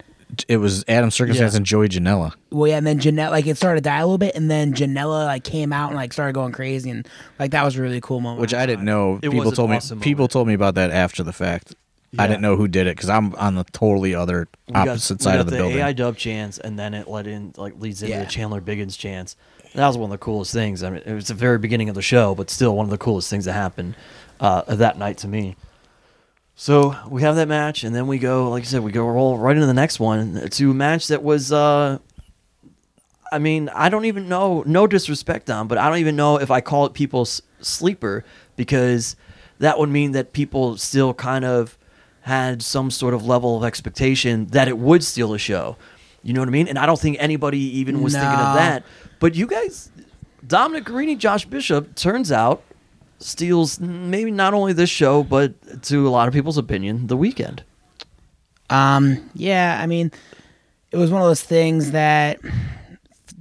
it 0.47 0.57
was 0.57 0.83
Adam 0.87 1.11
Circumstance 1.11 1.53
Yeah. 1.53 1.57
and 1.57 1.65
Joey 1.65 1.87
Janela. 1.87 2.33
Well, 2.51 2.67
yeah, 2.69 2.77
and 2.77 2.85
then 2.87 2.99
Janela, 2.99 3.29
like 3.31 3.45
it 3.47 3.57
started 3.57 3.83
to 3.83 3.89
die 3.89 3.99
a 3.99 4.05
little 4.05 4.17
bit, 4.17 4.35
and 4.35 4.49
then 4.49 4.73
Janela 4.73 5.25
like 5.25 5.43
came 5.43 5.71
out 5.71 5.89
and 5.89 5.95
like 5.95 6.13
started 6.13 6.33
going 6.33 6.51
crazy, 6.51 6.89
and 6.89 7.07
like 7.39 7.51
that 7.51 7.63
was 7.63 7.75
a 7.77 7.81
really 7.81 8.01
cool 8.01 8.21
moment. 8.21 8.41
which 8.41 8.53
I 8.53 8.65
didn't 8.65 8.85
know. 8.85 9.19
It 9.21 9.29
people 9.31 9.49
an 9.49 9.53
told 9.55 9.69
me. 9.69 9.75
awesome 9.77 9.99
People 9.99 10.27
told 10.27 10.47
me 10.47 10.53
about 10.55 10.75
that 10.75 10.91
after 10.91 11.23
the 11.23 11.33
fact. 11.33 11.75
I 12.17 12.27
didn't 12.27 12.41
know 12.43 12.55
who 12.55 12.69
did 12.69 12.87
it 12.87 12.95
because 12.95 13.09
I'm 13.09 13.35
on 13.35 13.55
the 13.55 13.65
totally 13.65 14.15
other 14.15 14.47
We 14.69 14.73
got- 14.73 14.87
opposite 14.87 15.19
we 15.19 15.23
side 15.25 15.31
got 15.33 15.39
of 15.41 15.45
the, 15.47 15.51
building. 15.57 15.73
the 15.73 15.79
building. 15.79 15.85
AI 15.89 15.91
dub 15.91 16.15
chants, 16.15 16.57
and 16.59 16.79
then 16.79 16.93
it 16.93 17.09
led 17.09 17.27
in 17.27 17.53
like 17.57 17.73
leads 17.77 18.01
into 18.01 18.15
Yeah. 18.15 18.23
the 18.23 18.29
Chandler 18.29 18.61
Biggins 18.61 18.97
chants. 18.97 19.35
That 19.75 19.87
was 19.87 19.97
one 19.97 20.05
of 20.05 20.11
the 20.11 20.23
coolest 20.23 20.53
things. 20.53 20.83
I 20.83 20.89
mean, 20.89 21.03
it 21.05 21.13
was 21.13 21.27
the 21.27 21.33
very 21.33 21.57
beginning 21.57 21.89
of 21.89 21.95
the 21.95 22.01
show, 22.01 22.33
but 22.33 22.49
still 22.49 22.75
one 22.75 22.85
of 22.85 22.89
the 22.89 22.97
coolest 22.97 23.29
things 23.29 23.45
that 23.45 23.53
happened 23.53 23.95
uh, 24.39 24.63
that 24.75 24.97
night 24.97 25.17
to 25.19 25.27
me. 25.27 25.57
So 26.55 26.95
we 27.09 27.21
have 27.23 27.35
that 27.35 27.49
match, 27.49 27.83
and 27.83 27.93
then 27.93 28.07
we 28.07 28.17
go, 28.17 28.49
like 28.49 28.63
I 28.63 28.65
said, 28.65 28.83
we 28.83 28.93
go 28.93 29.05
roll 29.05 29.37
right 29.37 29.55
into 29.55 29.67
the 29.67 29.73
next 29.73 29.99
one 29.99 30.49
to 30.49 30.71
a 30.71 30.73
match 30.73 31.07
that 31.07 31.21
was. 31.21 31.51
Uh, 31.51 31.99
I 33.31 33.39
mean, 33.39 33.69
I 33.69 33.89
don't 33.89 34.05
even 34.05 34.29
know. 34.29 34.63
No 34.65 34.87
disrespect, 34.87 35.47
Dom, 35.47 35.67
but 35.67 35.77
I 35.77 35.89
don't 35.89 35.97
even 35.97 36.15
know 36.15 36.39
if 36.39 36.51
I 36.51 36.61
call 36.61 36.85
it 36.85 36.93
people's 36.93 37.41
sleeper 37.59 38.23
because 38.55 39.17
that 39.59 39.77
would 39.77 39.89
mean 39.89 40.13
that 40.13 40.31
people 40.31 40.77
still 40.77 41.13
kind 41.13 41.43
of 41.43 41.77
had 42.21 42.63
some 42.63 42.89
sort 42.89 43.13
of 43.13 43.25
level 43.25 43.57
of 43.57 43.63
expectation 43.65 44.45
that 44.47 44.69
it 44.69 44.77
would 44.77 45.03
steal 45.03 45.33
a 45.33 45.37
show. 45.37 45.75
You 46.25 46.33
know 46.33 46.41
what 46.41 46.49
I 46.49 46.51
mean? 46.51 46.67
And 46.67 46.79
I 46.79 46.87
don't 46.87 46.99
think 46.99 47.17
anybody 47.19 47.59
even 47.79 48.01
was 48.01 48.13
thinking 48.13 48.31
of 48.31 48.55
that. 48.55 48.83
But 49.19 49.35
you 49.35 49.45
guys, 49.45 49.91
Dominic 50.45 50.85
Garrini, 50.85 51.15
Josh 51.15 51.45
Bishop, 51.45 51.93
turns 51.93 52.31
out 52.31 52.63
steals 53.19 53.79
maybe 53.79 54.31
not 54.31 54.55
only 54.55 54.73
this 54.73 54.89
show, 54.89 55.21
but 55.23 55.83
to 55.83 56.07
a 56.07 56.09
lot 56.09 56.27
of 56.27 56.33
people's 56.33 56.57
opinion, 56.57 57.05
the 57.05 57.15
weekend. 57.15 57.63
Um, 58.71 59.29
yeah, 59.35 59.79
I 59.79 59.85
mean, 59.85 60.11
it 60.89 60.97
was 60.97 61.11
one 61.11 61.21
of 61.21 61.27
those 61.27 61.43
things 61.43 61.91
that 61.91 62.39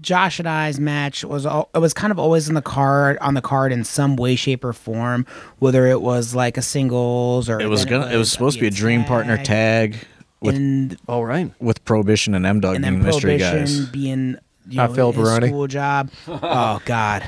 Josh 0.02 0.38
and 0.38 0.46
I's 0.46 0.78
match 0.78 1.24
was 1.24 1.46
all, 1.46 1.70
it 1.74 1.78
was 1.78 1.94
kind 1.94 2.10
of 2.10 2.18
always 2.18 2.50
in 2.50 2.54
the 2.54 2.60
card 2.60 3.16
on 3.22 3.32
the 3.32 3.40
card 3.40 3.72
in 3.72 3.84
some 3.84 4.16
way, 4.16 4.36
shape, 4.36 4.62
or 4.62 4.74
form. 4.74 5.24
Whether 5.58 5.86
it 5.86 6.02
was 6.02 6.34
like 6.34 6.58
a 6.58 6.62
singles 6.62 7.48
or 7.48 7.58
it 7.60 7.68
was 7.68 7.86
gonna. 7.86 8.08
It 8.08 8.18
was 8.18 8.30
supposed 8.30 8.56
to 8.56 8.60
be 8.60 8.66
a 8.66 8.70
dream 8.70 9.04
partner 9.04 9.42
tag 9.42 9.96
with 10.44 10.54
and 10.56 10.96
All 11.08 11.24
right. 11.24 11.50
with 11.60 11.84
Prohibition 11.84 12.34
and 12.34 12.44
M 12.46 12.60
Dog 12.60 12.76
and 12.76 12.84
being 12.84 13.02
mystery 13.02 13.38
prohibition 13.38 13.80
guys. 13.82 13.86
being 13.90 14.36
you 14.68 14.76
Not 14.76 14.90
know, 14.90 14.94
Phil 14.96 15.12
his 15.12 15.22
Baroni. 15.28 15.48
school 15.48 15.66
job. 15.66 16.10
oh 16.28 16.80
God, 16.84 17.24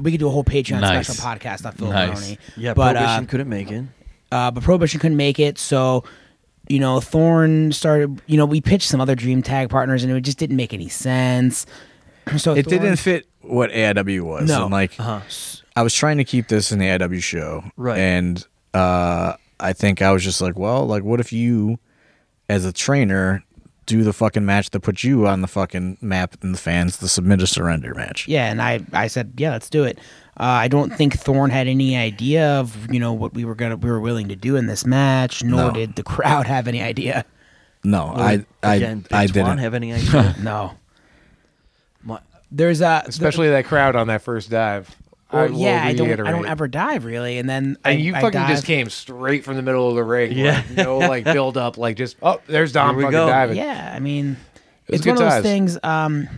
we 0.00 0.10
could 0.10 0.20
do 0.20 0.26
a 0.28 0.30
whole 0.30 0.44
Patreon 0.44 0.80
Nice. 0.80 1.06
special 1.06 1.24
podcast 1.24 1.64
on 1.66 1.72
Phil 1.72 1.88
Nice. 1.90 2.08
Baroni. 2.20 2.38
Yeah, 2.56 2.74
but 2.74 2.94
Prohibition 2.96 3.24
uh, 3.24 3.26
couldn't 3.30 3.48
make 3.48 3.70
it. 3.70 3.84
uh, 4.32 4.50
but 4.50 4.62
Prohibition 4.62 5.00
couldn't 5.00 5.16
make 5.16 5.38
it, 5.38 5.58
so 5.58 6.04
you 6.68 6.78
know 6.80 7.00
Thorne 7.00 7.72
started. 7.72 8.20
You 8.26 8.36
know, 8.36 8.46
we 8.46 8.60
pitched 8.60 8.88
some 8.88 9.00
other 9.00 9.14
Dream 9.14 9.42
Tag 9.42 9.68
partners, 9.70 10.02
and 10.04 10.12
it 10.12 10.20
just 10.22 10.38
didn't 10.38 10.56
make 10.56 10.72
any 10.74 10.88
sense. 10.88 11.66
So 12.38 12.54
It 12.54 12.64
Thorne- 12.66 12.82
didn't 12.82 12.96
fit 12.96 13.24
what 13.42 13.70
AIW 13.70 14.22
was. 14.22 14.48
No. 14.48 14.64
And 14.64 14.72
like 14.72 14.98
Uh-huh. 14.98 15.20
I 15.76 15.82
was 15.82 15.94
trying 15.94 16.16
to 16.18 16.24
keep 16.24 16.48
this 16.48 16.72
in 16.72 16.80
the 16.80 16.86
AIW 16.86 17.22
show, 17.22 17.62
Right. 17.76 17.98
And 18.00 18.44
uh, 18.74 19.34
I 19.60 19.72
think 19.72 20.02
I 20.02 20.10
was 20.10 20.24
just 20.24 20.40
like, 20.40 20.58
well, 20.58 20.84
like 20.86 21.04
what 21.04 21.20
if 21.20 21.32
you, 21.32 21.78
as 22.48 22.64
a 22.64 22.72
trainer, 22.72 23.42
do 23.86 24.02
the 24.02 24.12
fucking 24.12 24.44
match 24.44 24.70
that 24.70 24.80
put 24.80 25.04
you 25.04 25.26
on 25.26 25.42
the 25.42 25.46
fucking 25.48 25.98
map 26.00 26.36
and 26.42 26.52
the 26.54 26.58
fans, 26.58 26.96
the 26.98 27.08
submit 27.08 27.40
or 27.42 27.46
surrender 27.46 27.94
match. 27.94 28.26
Yeah, 28.26 28.50
and 28.50 28.60
I, 28.60 28.80
I 28.92 29.06
said, 29.06 29.34
yeah, 29.36 29.50
let's 29.52 29.70
do 29.70 29.84
it. 29.84 29.98
Uh, 30.38 30.42
I 30.44 30.68
don't 30.68 30.90
think 30.94 31.14
Thorne 31.18 31.50
had 31.50 31.66
any 31.66 31.96
idea 31.96 32.46
of 32.60 32.92
you 32.92 33.00
know 33.00 33.12
what 33.14 33.32
we 33.32 33.44
were 33.44 33.54
gonna 33.54 33.76
we 33.76 33.90
were 33.90 34.00
willing 34.00 34.28
to 34.28 34.36
do 34.36 34.56
in 34.56 34.66
this 34.66 34.84
match, 34.84 35.42
nor 35.42 35.68
No. 35.68 35.70
did 35.70 35.96
the 35.96 36.02
crowd 36.02 36.46
have 36.46 36.68
any 36.68 36.82
idea. 36.82 37.24
No, 37.84 38.12
I, 38.14 38.44
I, 38.62 38.74
Again, 38.74 39.00
Big 39.00 39.12
I 39.12 39.26
Twan 39.26 39.32
didn't. 39.32 39.58
have 39.58 39.74
any 39.74 39.92
idea? 39.92 40.34
No, 40.42 40.72
My- 42.02 42.20
there's 42.50 42.80
a 42.80 43.02
Especially 43.06 43.48
that 43.50 43.64
crowd 43.64 43.96
on 43.96 44.08
that 44.08 44.22
first 44.22 44.50
dive. 44.50 44.94
I 45.30 45.46
yeah, 45.46 45.82
I 45.84 45.92
don't. 45.94 46.10
I 46.20 46.30
don't 46.30 46.46
ever 46.46 46.68
dive 46.68 47.04
really, 47.04 47.38
and 47.38 47.48
then 47.48 47.76
I, 47.84 47.92
And 47.92 48.00
you 48.00 48.14
I 48.14 48.20
fucking 48.20 48.40
dive. 48.40 48.48
just 48.48 48.64
came 48.64 48.88
straight 48.90 49.44
from 49.44 49.56
the 49.56 49.62
middle 49.62 49.88
of 49.88 49.96
the 49.96 50.04
ring. 50.04 50.32
Yeah. 50.32 50.62
Like, 50.68 50.70
no 50.76 50.98
like 50.98 51.24
build 51.24 51.56
up, 51.56 51.76
like 51.78 51.96
just 51.96 52.16
oh, 52.22 52.40
there's 52.46 52.72
Dom 52.72 52.90
Here 52.90 52.96
we 52.98 53.02
fucking 53.04 53.12
go. 53.12 53.26
diving. 53.26 53.56
Yeah, 53.56 53.92
I 53.94 53.98
mean, 53.98 54.36
It 54.88 54.96
it's 54.96 55.06
one 55.06 55.14
of 55.16 55.18
those 55.18 55.32
times. 55.32 55.42
things. 55.42 55.78
Um, 55.82 56.28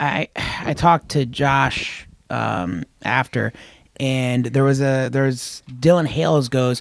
I 0.00 0.28
I 0.36 0.72
talked 0.74 1.10
to 1.10 1.26
Josh 1.26 2.08
um, 2.30 2.84
after, 3.02 3.52
and 4.00 4.46
there 4.46 4.64
was 4.64 4.80
a 4.80 5.10
there's 5.12 5.62
Dylan 5.70 6.06
Hales 6.06 6.48
goes, 6.48 6.80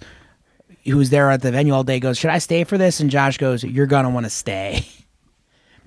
who 0.86 0.96
was 0.98 1.10
there 1.10 1.30
at 1.30 1.42
the 1.42 1.52
venue 1.52 1.74
all 1.74 1.84
day. 1.84 2.00
Goes, 2.00 2.18
should 2.18 2.30
I 2.30 2.38
stay 2.38 2.64
for 2.64 2.78
this? 2.78 3.00
And 3.02 3.10
Josh 3.10 3.38
goes, 3.38 3.64
you're 3.66 3.86
gonna 3.88 4.10
want 4.12 4.26
to 4.26 4.30
stay. 4.30 4.88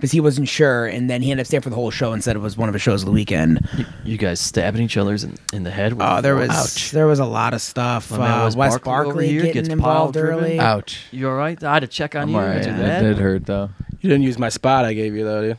Because 0.00 0.12
he 0.12 0.20
wasn't 0.20 0.48
sure, 0.48 0.86
and 0.86 1.10
then 1.10 1.20
he 1.20 1.30
ended 1.30 1.44
up 1.44 1.46
staying 1.46 1.60
for 1.60 1.68
the 1.68 1.76
whole 1.76 1.90
show 1.90 2.12
and 2.12 2.24
said 2.24 2.34
it 2.34 2.38
was 2.38 2.56
one 2.56 2.70
of 2.70 2.72
his 2.72 2.80
shows 2.80 3.02
of 3.02 3.06
the 3.06 3.12
weekend. 3.12 3.68
you, 3.76 3.84
you 4.04 4.16
guys 4.16 4.40
stabbing 4.40 4.80
each 4.82 4.96
other's 4.96 5.24
in, 5.24 5.34
in 5.52 5.62
the 5.64 5.70
head? 5.70 5.92
With 5.92 6.06
Oh, 6.08 6.22
there 6.22 6.36
was 6.36 6.48
Ouch. 6.48 6.90
there 6.92 7.06
was 7.06 7.18
a 7.18 7.26
lot 7.26 7.52
of 7.52 7.60
stuff. 7.60 8.10
My 8.10 8.16
man 8.18 8.40
Uh, 8.40 8.44
Wes 8.44 8.56
Wes 8.56 8.78
Barkley 8.78 8.84
Barkley 9.04 9.28
here 9.28 9.40
getting 9.42 9.52
gets 9.64 9.68
involved 9.68 10.16
early. 10.16 10.58
Ouch. 10.58 11.04
You 11.10 11.28
all 11.28 11.34
right? 11.36 11.62
I 11.62 11.74
had 11.74 11.80
to 11.80 11.86
check 11.86 12.14
on 12.14 12.22
I'm 12.22 12.28
you. 12.30 12.36
alright. 12.36 12.62
Do 12.62 12.70
It 12.70 12.76
that. 12.78 13.02
did 13.02 13.18
hurt 13.18 13.44
though. 13.44 13.68
You 14.00 14.08
didn't 14.08 14.22
use 14.24 14.38
my 14.38 14.48
spot 14.48 14.86
I 14.86 14.94
gave 14.94 15.14
you 15.14 15.24
though, 15.24 15.42
dude. 15.42 15.58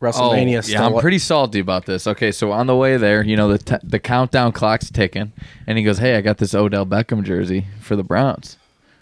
WrestleMania. 0.00 0.64
Oh, 0.64 0.68
yeah, 0.72 0.86
I'm 0.86 0.98
pretty 1.00 1.18
salty 1.18 1.58
about 1.58 1.84
this. 1.84 2.06
Okay, 2.06 2.32
so 2.32 2.52
on 2.52 2.66
the 2.66 2.76
way 2.76 2.96
there, 2.96 3.22
you 3.22 3.36
know 3.36 3.48
the 3.48 3.58
t- 3.58 3.76
the 3.86 3.98
countdown 3.98 4.52
clock's 4.52 4.90
ticking, 4.90 5.32
and 5.66 5.76
he 5.76 5.84
goes, 5.84 5.98
"Hey, 5.98 6.16
I 6.16 6.22
got 6.22 6.38
this 6.38 6.54
Odell 6.54 6.86
Beckham 6.86 7.22
jersey 7.22 7.66
for 7.80 7.96
the 7.96 8.02
Browns. 8.04 8.56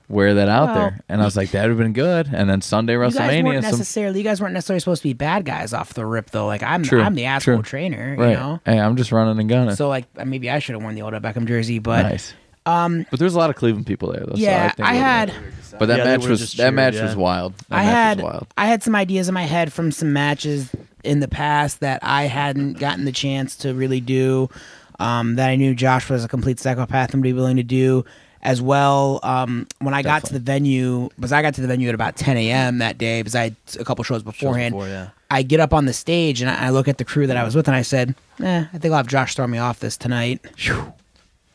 Wear 0.09 0.35
that 0.35 0.49
out 0.49 0.67
Well- 0.67 0.75
there." 0.75 1.01
And 1.09 1.21
I 1.21 1.25
was 1.25 1.37
like, 1.37 1.51
"That 1.53 1.63
would 1.63 1.71
have 1.71 1.79
been 1.79 1.93
good." 1.93 2.29
And 2.33 2.49
then 2.49 2.61
Sunday 2.61 2.95
You 2.95 3.01
guys 3.03 3.15
weren't 3.17 3.31
WrestleMania, 3.31 3.63
some 3.63 3.71
necessarily. 3.73 4.19
You 4.21 4.25
guys 4.25 4.41
weren't 4.41 4.55
necessarily 4.55 4.81
supposed 4.81 5.03
to 5.03 5.09
be 5.09 5.13
bad 5.13 5.45
guys 5.45 5.73
off 5.73 5.95
the 5.95 6.07
rip, 6.07 6.31
though. 6.31 6.47
Like 6.47 6.63
I'm, 6.63 6.83
True, 6.83 7.01
I'm 7.03 7.15
the 7.15 7.27
asshole 7.27 7.57
true. 7.57 7.63
trainer, 7.63 8.17
right? 8.19 8.31
you 8.31 8.35
know. 8.37 8.61
Hey, 8.65 8.79
I'm 8.81 8.97
just 8.97 9.13
running 9.13 9.39
and 9.39 9.49
gunning. 9.49 9.75
So 9.75 9.89
like 9.89 10.07
maybe 10.27 10.51
I 10.51 10.59
should 10.61 10.75
have 10.75 10.83
worn 10.83 10.95
the 10.95 11.03
Odell 11.03 11.21
Beckham 11.21 11.47
jersey, 11.47 11.79
but 11.79 12.03
nice. 12.03 12.35
Um, 12.67 13.07
but 13.11 13.19
there's 13.19 13.35
a 13.35 13.39
lot 13.39 13.49
of 13.49 13.57
Cleveland 13.57 13.87
people 13.87 14.13
there, 14.13 14.25
though. 14.27 14.35
so 14.35 14.41
yeah, 14.41 14.71
think 14.73 14.87
I 14.87 14.91
it 14.91 14.95
would've 14.97 15.03
had, 15.07 15.29
been- 15.29 15.53
But 15.79 15.87
that 15.87 15.99
Yeah, 15.99 16.05
they 16.05 16.11
match 16.11 16.19
would've 16.21 16.31
was 16.31 16.41
just 16.41 16.57
that 16.59 16.65
cheered, 16.65 16.75
match 16.75 16.95
yeah. 16.97 17.05
was 17.05 17.17
wild. 17.17 17.55
That 17.69 17.77
I 17.77 17.85
match 17.85 17.93
had, 17.95 18.17
was 18.19 18.25
wild. 18.25 18.47
I 18.59 18.67
had 18.67 18.83
some 18.83 18.95
ideas 18.95 19.29
in 19.29 19.35
my 19.35 19.45
head 19.45 19.73
from 19.73 19.91
some 19.91 20.13
matches 20.13 20.69
in 21.05 21.21
the 21.21 21.29
past 21.29 21.81
that 21.81 22.01
I 22.03 22.25
hadn't 22.25 22.75
gotten 22.79 23.05
the 23.07 23.13
chance 23.13 23.57
to 23.59 23.73
really 23.73 24.01
do. 24.03 24.51
Um, 24.99 25.37
that 25.37 25.49
I 25.49 25.57
knew 25.57 25.75
Josh 25.75 26.11
was 26.11 26.25
a 26.25 26.29
complete 26.29 26.59
psychopath 26.61 27.15
and 27.15 27.23
would 27.23 27.29
be 27.29 27.33
willing 27.33 27.57
to 27.57 27.63
do. 27.63 28.05
As 28.43 28.61
well. 28.63 29.21
Um, 29.23 29.67
when 29.81 29.95
I 29.95 30.03
got 30.03 30.25
to 30.27 30.33
the 30.33 30.39
venue, 30.39 31.09
because 31.17 31.33
I 31.33 31.43
got 31.43 31.55
to 31.55 31.61
the 31.61 31.67
venue 31.69 31.89
at 31.89 31.95
about 31.95 32.17
10 32.17 32.37
a.m. 32.37 32.79
that 32.79 32.99
day, 32.99 33.21
because 33.21 33.35
I 33.35 33.43
had 33.45 33.57
a 33.79 33.85
couple 33.85 34.05
shows 34.05 34.23
beforehand. 34.23 34.73
before, 34.75 34.89
yeah. 34.89 35.09
I 35.31 35.43
get 35.43 35.61
up 35.61 35.75
on 35.75 35.85
the 35.85 35.93
stage 35.93 36.41
and 36.41 36.51
I, 36.51 36.67
I 36.67 36.71
look 36.71 36.89
at 36.89 36.97
the 36.99 37.05
crew 37.05 37.27
that 37.27 37.37
I 37.37 37.45
was 37.45 37.55
with, 37.55 37.69
and 37.69 37.77
I 37.77 37.83
said, 37.83 38.15
"Eh, 38.43 38.65
I 38.73 38.79
think 38.79 38.93
I'll 38.93 38.99
have 38.99 39.07
Josh 39.09 39.35
throw 39.35 39.47
me 39.47 39.59
off 39.59 39.79
this 39.81 39.97
tonight." 39.97 40.41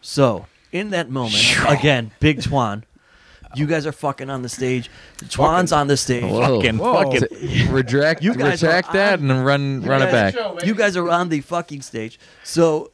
So 0.02 0.46
in 0.72 0.90
that 0.92 1.10
moment, 1.10 1.56
again, 1.68 2.12
Big 2.20 2.40
Twan, 2.40 2.84
you 3.56 3.66
guys 3.68 3.86
are 3.86 3.92
fucking 3.92 4.30
on 4.30 4.42
the 4.42 4.50
stage. 4.50 4.90
Twan's 5.26 5.72
on 5.72 5.88
the 5.88 5.98
stage. 5.98 6.24
Whoa. 6.24 6.58
Fucking, 6.60 6.78
Whoa. 6.78 7.04
fucking. 7.20 7.72
retract, 7.72 8.22
You 8.24 8.34
guys 8.36 8.62
retract 8.62 8.90
are 8.90 8.94
that 8.94 9.20
on- 9.20 9.32
and 9.32 9.46
run, 9.46 9.82
run 9.84 10.02
it 10.02 10.12
back. 10.12 10.36
You 10.66 10.76
guys 10.76 10.98
are 10.98 11.10
on 11.10 11.30
the 11.30 11.42
fucking 11.42 11.82
stage. 11.82 12.20
So 12.44 12.92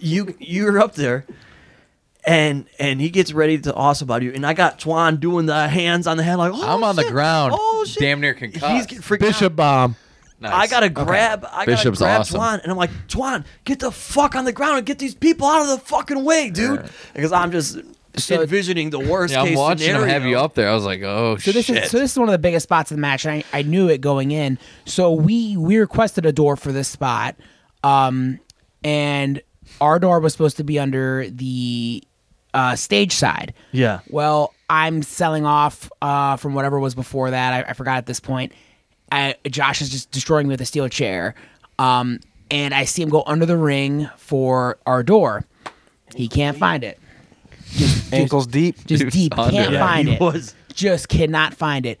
you 0.00 0.34
you're 0.38 0.78
up 0.80 0.94
there 0.94 1.24
and 2.24 2.66
and 2.78 3.00
he 3.00 3.10
gets 3.10 3.32
ready 3.32 3.58
to 3.58 3.74
awesome 3.74 4.06
about 4.06 4.22
you. 4.22 4.32
And 4.32 4.46
I 4.46 4.54
got 4.54 4.78
Twan 4.78 5.18
doing 5.20 5.46
the 5.46 5.68
hands 5.68 6.06
on 6.06 6.16
the 6.16 6.22
head 6.22 6.36
like, 6.36 6.52
oh, 6.54 6.62
I'm 6.74 6.84
on 6.84 6.96
the 6.96 7.04
ground, 7.04 7.52
Oh 7.56 7.84
shit. 7.86 8.00
damn 8.00 8.20
near 8.20 8.34
concussed. 8.34 8.64
He's 8.72 8.86
getting 8.86 9.02
freaked 9.02 9.22
Bishop 9.22 9.56
bomb. 9.56 9.96
Nice. 10.40 10.52
I 10.52 10.66
gotta 10.66 10.88
grab. 10.88 11.46
I 11.50 11.66
Bishop's 11.66 12.00
gotta 12.00 12.10
grab 12.10 12.20
awesome. 12.22 12.40
Twan, 12.40 12.62
and 12.62 12.72
I'm 12.72 12.76
like, 12.78 12.90
Twan, 13.08 13.44
get 13.64 13.78
the 13.78 13.92
fuck 13.92 14.34
on 14.34 14.44
the 14.44 14.52
ground 14.52 14.78
and 14.78 14.86
get 14.86 14.98
these 14.98 15.14
people 15.14 15.46
out 15.46 15.62
of 15.62 15.68
the 15.68 15.78
fucking 15.78 16.24
way, 16.24 16.50
dude. 16.50 16.84
Because 17.14 17.30
I'm 17.32 17.52
just 17.52 17.78
So- 18.16 18.40
envisioning 18.42 18.90
the 18.90 18.98
worst 18.98 19.34
Yeah, 19.34 19.42
I'm 19.42 19.46
case 19.48 19.56
watching 19.56 19.86
scenario. 19.86 20.02
him 20.04 20.08
have 20.10 20.24
you 20.26 20.38
up 20.38 20.54
there. 20.54 20.68
I 20.68 20.74
was 20.74 20.84
like, 20.84 21.00
oh 21.02 21.36
So 21.38 21.52
this 21.52 21.66
shit. 21.66 21.84
is 21.84 21.90
so 21.90 21.98
this 21.98 22.10
is 22.12 22.18
one 22.18 22.28
of 22.28 22.32
the 22.32 22.38
biggest 22.38 22.64
spots 22.64 22.90
of 22.90 22.96
the 22.96 23.00
match, 23.00 23.24
and 23.24 23.44
I, 23.52 23.58
I 23.58 23.62
knew 23.62 23.88
it 23.88 24.00
going 24.00 24.32
in. 24.32 24.58
So 24.84 25.12
we 25.12 25.56
we 25.56 25.76
requested 25.78 26.26
a 26.26 26.32
door 26.32 26.56
for 26.56 26.72
this 26.72 26.88
spot, 26.88 27.36
um, 27.84 28.40
and 28.84 29.40
our 29.80 29.98
door 29.98 30.18
was 30.20 30.32
supposed 30.32 30.56
to 30.56 30.64
be 30.64 30.78
under 30.78 31.28
the 31.30 32.02
uh, 32.54 32.76
stage 32.76 33.12
side. 33.12 33.54
Yeah. 33.72 34.00
Well, 34.10 34.54
I'm 34.70 35.02
selling 35.02 35.44
off 35.46 35.90
uh, 36.02 36.36
from 36.36 36.54
whatever 36.54 36.78
was 36.80 36.94
before 36.94 37.30
that. 37.30 37.66
I, 37.66 37.70
I 37.70 37.72
forgot 37.74 37.98
at 37.98 38.06
this 38.06 38.20
point. 38.20 38.52
I, 39.10 39.34
Josh 39.50 39.82
is 39.82 39.90
just 39.90 40.10
destroying 40.10 40.48
me 40.48 40.52
with 40.52 40.60
a 40.62 40.66
steel 40.66 40.88
chair, 40.88 41.34
um, 41.78 42.20
and 42.50 42.72
I 42.72 42.84
see 42.84 43.02
him 43.02 43.08
go 43.10 43.22
under 43.26 43.44
the 43.46 43.56
ring 43.58 44.08
for 44.16 44.78
our 44.86 45.02
door. 45.02 45.44
He 46.16 46.28
can't 46.28 46.56
find 46.56 46.82
it. 46.84 46.98
Ankles 48.12 48.46
deep. 48.46 48.76
Just 48.86 49.02
He 49.04 49.10
deep. 49.10 49.38
under 49.38 49.50
Can't 49.50 49.74
it. 49.74 49.78
find 49.78 50.08
he 50.08 50.14
it. 50.14 50.20
was. 50.20 50.54
Just 50.74 51.08
cannot 51.08 51.54
find 51.54 51.86
it. 51.86 51.98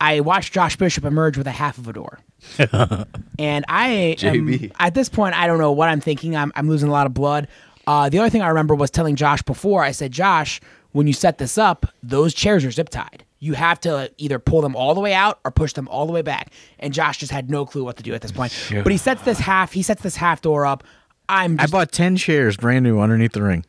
I 0.00 0.20
watched 0.20 0.54
Josh 0.54 0.76
Bishop 0.76 1.04
emerge 1.04 1.36
with 1.36 1.46
a 1.46 1.50
half 1.50 1.76
of 1.76 1.86
a 1.88 1.92
door. 1.92 2.20
and 3.38 3.64
I 3.68 4.16
am, 4.22 4.70
at 4.78 4.94
this 4.94 5.10
point 5.10 5.34
I 5.38 5.46
don't 5.46 5.58
know 5.58 5.72
what 5.72 5.90
I'm 5.90 6.00
thinking. 6.00 6.36
I'm, 6.36 6.52
I'm 6.56 6.68
losing 6.70 6.88
a 6.88 6.92
lot 6.92 7.06
of 7.06 7.12
blood. 7.12 7.48
Uh, 7.90 8.08
the 8.08 8.20
other 8.20 8.30
thing 8.30 8.40
I 8.40 8.46
remember 8.46 8.76
was 8.76 8.88
telling 8.88 9.16
Josh 9.16 9.42
before. 9.42 9.82
I 9.82 9.90
said, 9.90 10.12
Josh, 10.12 10.60
when 10.92 11.08
you 11.08 11.12
set 11.12 11.38
this 11.38 11.58
up, 11.58 11.86
those 12.04 12.32
chairs 12.32 12.64
are 12.64 12.70
zip 12.70 12.88
tied. 12.88 13.24
You 13.40 13.54
have 13.54 13.80
to 13.80 14.12
either 14.16 14.38
pull 14.38 14.60
them 14.60 14.76
all 14.76 14.94
the 14.94 15.00
way 15.00 15.12
out 15.12 15.40
or 15.44 15.50
push 15.50 15.72
them 15.72 15.88
all 15.88 16.06
the 16.06 16.12
way 16.12 16.22
back. 16.22 16.52
And 16.78 16.94
Josh 16.94 17.18
just 17.18 17.32
had 17.32 17.50
no 17.50 17.66
clue 17.66 17.82
what 17.82 17.96
to 17.96 18.04
do 18.04 18.14
at 18.14 18.20
this 18.20 18.30
point. 18.30 18.52
But 18.70 18.92
he 18.92 18.96
sets 18.96 19.22
this 19.22 19.40
half. 19.40 19.72
He 19.72 19.82
sets 19.82 20.02
this 20.02 20.14
half 20.14 20.40
door 20.40 20.66
up. 20.66 20.84
I'm 21.28 21.58
I 21.58 21.66
bought 21.66 21.90
ten 21.90 22.16
chairs, 22.16 22.56
brand 22.56 22.84
new, 22.84 23.00
underneath 23.00 23.32
the 23.32 23.42
ring. 23.42 23.64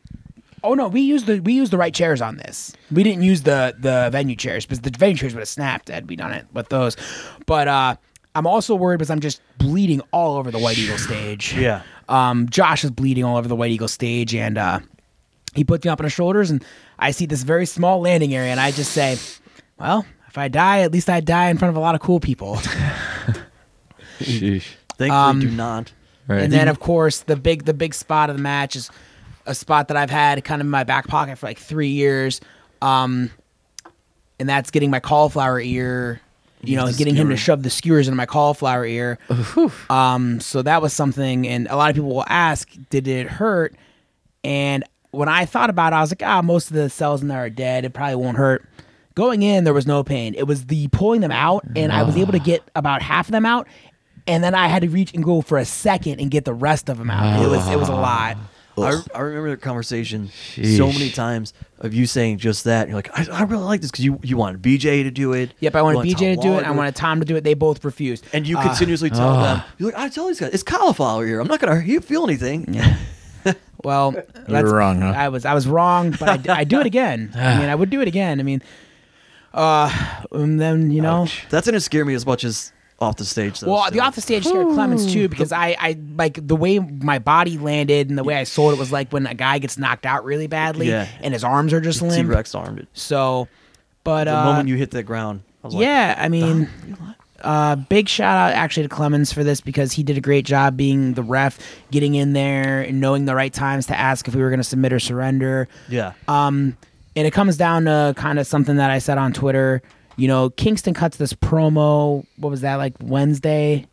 Oh 0.62 0.74
no, 0.74 0.86
we 0.86 1.00
used 1.00 1.26
the 1.26 1.40
we 1.40 1.54
used 1.54 1.72
the 1.72 1.78
right 1.78 1.92
chairs 1.92 2.22
on 2.22 2.36
this. 2.36 2.74
We 2.92 3.02
didn't 3.02 3.24
use 3.24 3.42
the 3.42 3.74
the 3.76 4.08
venue 4.12 4.36
chairs 4.36 4.64
because 4.66 4.82
the 4.82 4.90
venue 4.96 5.16
chairs 5.16 5.34
would 5.34 5.40
have 5.40 5.48
snapped 5.48 5.88
had 5.88 6.08
we 6.08 6.14
done 6.14 6.32
it 6.32 6.46
with 6.52 6.68
those. 6.68 6.96
But 7.46 7.66
uh 7.66 7.96
I'm 8.34 8.46
also 8.46 8.74
worried 8.74 8.98
because 8.98 9.10
I'm 9.10 9.20
just 9.20 9.42
bleeding 9.58 10.00
all 10.12 10.36
over 10.36 10.50
the 10.50 10.58
White 10.58 10.78
Eagle 10.78 10.98
stage. 10.98 11.54
Yeah. 11.54 11.82
Um, 12.12 12.48
Josh 12.48 12.84
is 12.84 12.90
bleeding 12.90 13.24
all 13.24 13.36
over 13.38 13.48
the 13.48 13.56
White 13.56 13.70
Eagle 13.70 13.88
stage, 13.88 14.34
and 14.34 14.58
uh, 14.58 14.80
he 15.54 15.64
puts 15.64 15.84
me 15.84 15.90
up 15.90 15.98
on 16.00 16.04
his 16.04 16.12
shoulders, 16.12 16.50
and 16.50 16.64
I 16.98 17.10
see 17.10 17.26
this 17.26 17.42
very 17.42 17.64
small 17.66 18.00
landing 18.00 18.34
area, 18.34 18.50
and 18.50 18.60
I 18.60 18.70
just 18.70 18.92
say, 18.92 19.16
"Well, 19.78 20.04
if 20.28 20.36
I 20.36 20.48
die, 20.48 20.80
at 20.80 20.92
least 20.92 21.08
I 21.08 21.20
die 21.20 21.48
in 21.48 21.56
front 21.58 21.70
of 21.70 21.76
a 21.76 21.80
lot 21.80 21.94
of 21.94 22.00
cool 22.00 22.20
people." 22.20 22.56
Sheesh. 24.20 24.64
Thankfully, 24.98 25.10
Um, 25.10 25.40
do 25.40 25.50
not. 25.50 25.92
Right. 26.28 26.42
And 26.42 26.52
then, 26.52 26.68
of 26.68 26.78
course, 26.80 27.20
the 27.20 27.36
big 27.36 27.64
the 27.64 27.74
big 27.74 27.94
spot 27.94 28.30
of 28.30 28.36
the 28.36 28.42
match 28.42 28.76
is 28.76 28.90
a 29.46 29.54
spot 29.54 29.88
that 29.88 29.96
I've 29.96 30.10
had 30.10 30.44
kind 30.44 30.60
of 30.60 30.66
in 30.66 30.70
my 30.70 30.84
back 30.84 31.08
pocket 31.08 31.36
for 31.38 31.46
like 31.46 31.58
three 31.58 31.88
years, 31.88 32.40
um, 32.80 33.30
and 34.38 34.48
that's 34.48 34.70
getting 34.70 34.90
my 34.90 35.00
cauliflower 35.00 35.60
ear. 35.60 36.20
You 36.62 36.76
know, 36.76 36.86
getting 36.92 37.14
him 37.14 37.28
to 37.30 37.36
shove 37.36 37.62
the 37.62 37.70
skewers 37.70 38.06
into 38.08 38.16
my 38.16 38.26
cauliflower 38.26 38.86
ear. 38.86 39.18
Um, 39.90 40.40
so 40.40 40.62
that 40.62 40.80
was 40.82 40.92
something, 40.92 41.46
and 41.48 41.66
a 41.68 41.76
lot 41.76 41.90
of 41.90 41.96
people 41.96 42.10
will 42.14 42.24
ask, 42.28 42.68
"Did 42.90 43.08
it 43.08 43.26
hurt?" 43.26 43.74
And 44.44 44.84
when 45.10 45.28
I 45.28 45.44
thought 45.44 45.70
about 45.70 45.92
it, 45.92 45.96
I 45.96 46.00
was 46.00 46.10
like, 46.10 46.22
"Ah, 46.24 46.40
most 46.42 46.70
of 46.70 46.76
the 46.76 46.88
cells 46.88 47.20
in 47.22 47.28
there 47.28 47.38
are 47.44 47.50
dead. 47.50 47.84
It 47.84 47.92
probably 47.92 48.16
won't 48.16 48.36
hurt." 48.36 48.64
Going 49.14 49.42
in, 49.42 49.64
there 49.64 49.74
was 49.74 49.86
no 49.86 50.02
pain. 50.02 50.34
It 50.34 50.46
was 50.46 50.66
the 50.66 50.88
pulling 50.88 51.20
them 51.20 51.32
out, 51.32 51.64
and 51.76 51.92
I 51.92 52.02
was 52.02 52.16
able 52.16 52.32
to 52.32 52.38
get 52.38 52.62
about 52.74 53.02
half 53.02 53.26
of 53.28 53.32
them 53.32 53.44
out, 53.44 53.66
and 54.26 54.42
then 54.42 54.54
I 54.54 54.68
had 54.68 54.82
to 54.82 54.88
reach 54.88 55.12
and 55.12 55.22
go 55.22 55.42
for 55.42 55.58
a 55.58 55.64
second 55.66 56.18
and 56.20 56.30
get 56.30 56.44
the 56.46 56.54
rest 56.54 56.88
of 56.88 56.96
them 56.96 57.10
out. 57.10 57.42
It 57.42 57.48
was 57.48 57.68
it 57.68 57.78
was 57.78 57.88
a 57.90 57.94
lot. 57.94 58.38
I, 58.78 59.00
I 59.14 59.20
remember 59.20 59.50
the 59.50 59.56
conversation 59.56 60.30
so 60.54 60.86
many 60.92 61.10
times 61.10 61.52
of 61.80 61.92
you 61.92 62.06
saying 62.06 62.38
just 62.38 62.64
that. 62.64 62.88
You're 62.88 62.96
like, 62.96 63.10
I, 63.18 63.26
I 63.30 63.42
really 63.42 63.64
like 63.64 63.80
this 63.82 63.90
because 63.90 64.04
you, 64.04 64.18
you 64.22 64.36
wanted 64.36 64.62
BJ 64.62 65.02
to 65.02 65.10
do 65.10 65.32
it. 65.32 65.52
Yep, 65.60 65.74
I 65.74 65.82
wanted 65.82 65.96
wanted 65.96 66.16
BJ 66.16 66.36
to 66.36 66.36
do 66.42 66.48
Waller 66.48 66.62
it. 66.62 66.66
I 66.66 66.70
wanted 66.70 66.94
Tom 66.96 67.20
to 67.20 67.26
do 67.26 67.36
it. 67.36 67.44
They 67.44 67.54
both 67.54 67.84
refused. 67.84 68.24
And 68.32 68.46
you 68.46 68.56
Uh, 68.58 68.62
continuously 68.66 69.10
tell 69.10 69.40
them, 69.40 69.62
you're 69.78 69.90
like, 69.92 69.98
I 70.00 70.08
tell 70.08 70.26
these 70.28 70.40
guys, 70.40 70.54
it's 70.54 70.62
cauliflower 70.62 71.26
here. 71.26 71.40
I'm 71.40 71.48
not 71.48 71.60
gonna 71.60 71.80
he- 71.80 71.98
feel 71.98 72.24
anything. 72.24 72.80
Well, 73.84 74.12
You 74.12 74.22
that's- 74.46 74.62
were 74.62 74.76
wrong, 74.78 75.00
huh? 75.00 75.08
I 75.16 75.28
was 75.28 75.44
I 75.44 75.54
was 75.54 75.66
wrong, 75.66 76.12
but 76.12 76.28
I 76.28 76.36
d- 76.36 76.48
I 76.50 76.62
do 76.62 76.78
it 76.78 76.86
again. 76.86 77.32
I 77.36 77.58
mean, 77.58 77.68
I 77.68 77.74
would 77.74 77.90
do 77.90 78.00
it 78.00 78.06
again. 78.06 78.38
I 78.38 78.44
mean, 78.44 78.62
uh, 79.52 79.90
and 80.30 80.60
then 80.60 80.92
you 80.92 81.02
know, 81.02 81.26
That 81.50 81.64
didn't 81.64 81.80
scare 81.80 82.04
me 82.04 82.14
as 82.14 82.24
much 82.24 82.44
as 82.44 82.72
off 83.02 83.16
the 83.16 83.24
stage. 83.24 83.60
Though, 83.60 83.72
well, 83.72 83.82
still. 83.82 83.92
the 83.92 84.00
off 84.00 84.14
the 84.14 84.20
stage 84.20 84.44
scared 84.44 84.68
Clemens 84.68 85.12
too 85.12 85.28
because 85.28 85.52
I 85.52 85.76
I 85.78 85.98
like 86.16 86.46
the 86.46 86.56
way 86.56 86.78
my 86.78 87.18
body 87.18 87.58
landed 87.58 88.08
and 88.08 88.16
the 88.16 88.24
way 88.24 88.36
I 88.36 88.44
sold 88.44 88.72
it 88.72 88.78
was 88.78 88.90
like 88.92 89.12
when 89.12 89.26
a 89.26 89.34
guy 89.34 89.58
gets 89.58 89.76
knocked 89.76 90.06
out 90.06 90.24
really 90.24 90.46
badly 90.46 90.88
Yeah. 90.88 91.06
and 91.20 91.34
his 91.34 91.44
arms 91.44 91.72
are 91.72 91.80
just 91.80 92.00
T 92.00 92.06
limp. 92.06 92.30
Rex 92.30 92.54
armed 92.54 92.78
it. 92.80 92.88
So, 92.94 93.48
but 94.04 94.24
The 94.24 94.38
uh, 94.38 94.44
moment 94.44 94.68
you 94.68 94.76
hit 94.76 94.90
the 94.92 95.02
ground, 95.02 95.42
I 95.62 95.66
was 95.66 95.74
like, 95.74 95.82
yeah, 95.82 96.14
I 96.18 96.28
mean, 96.28 96.68
uh, 97.42 97.74
big 97.76 98.08
shout 98.08 98.36
out 98.36 98.52
actually 98.56 98.84
to 98.84 98.88
Clemens 98.88 99.32
for 99.32 99.42
this 99.42 99.60
because 99.60 99.92
he 99.92 100.02
did 100.02 100.16
a 100.16 100.20
great 100.20 100.44
job 100.44 100.76
being 100.76 101.14
the 101.14 101.22
ref, 101.22 101.58
getting 101.90 102.14
in 102.14 102.32
there 102.34 102.82
and 102.82 103.00
knowing 103.00 103.24
the 103.24 103.34
right 103.34 103.52
times 103.52 103.86
to 103.86 103.98
ask 103.98 104.28
if 104.28 104.34
we 104.34 104.42
were 104.42 104.48
going 104.50 104.60
to 104.60 104.64
submit 104.64 104.92
or 104.92 105.00
surrender. 105.00 105.66
yeah, 105.88 106.12
Um, 106.28 106.76
and 107.16 107.26
it 107.26 107.32
comes 107.32 107.56
down 107.56 107.84
to 107.86 108.14
kind 108.16 108.38
of 108.38 108.46
something 108.46 108.76
that 108.76 108.90
I 108.90 108.98
said 108.98 109.18
on 109.18 109.32
Twitter. 109.32 109.82
You 110.16 110.28
know, 110.28 110.50
Kingston 110.50 110.94
cuts 110.94 111.16
this 111.16 111.32
promo. 111.32 112.24
What 112.36 112.50
was 112.50 112.60
that 112.62 112.76
like 112.76 112.94
Wednesday? 113.02 113.86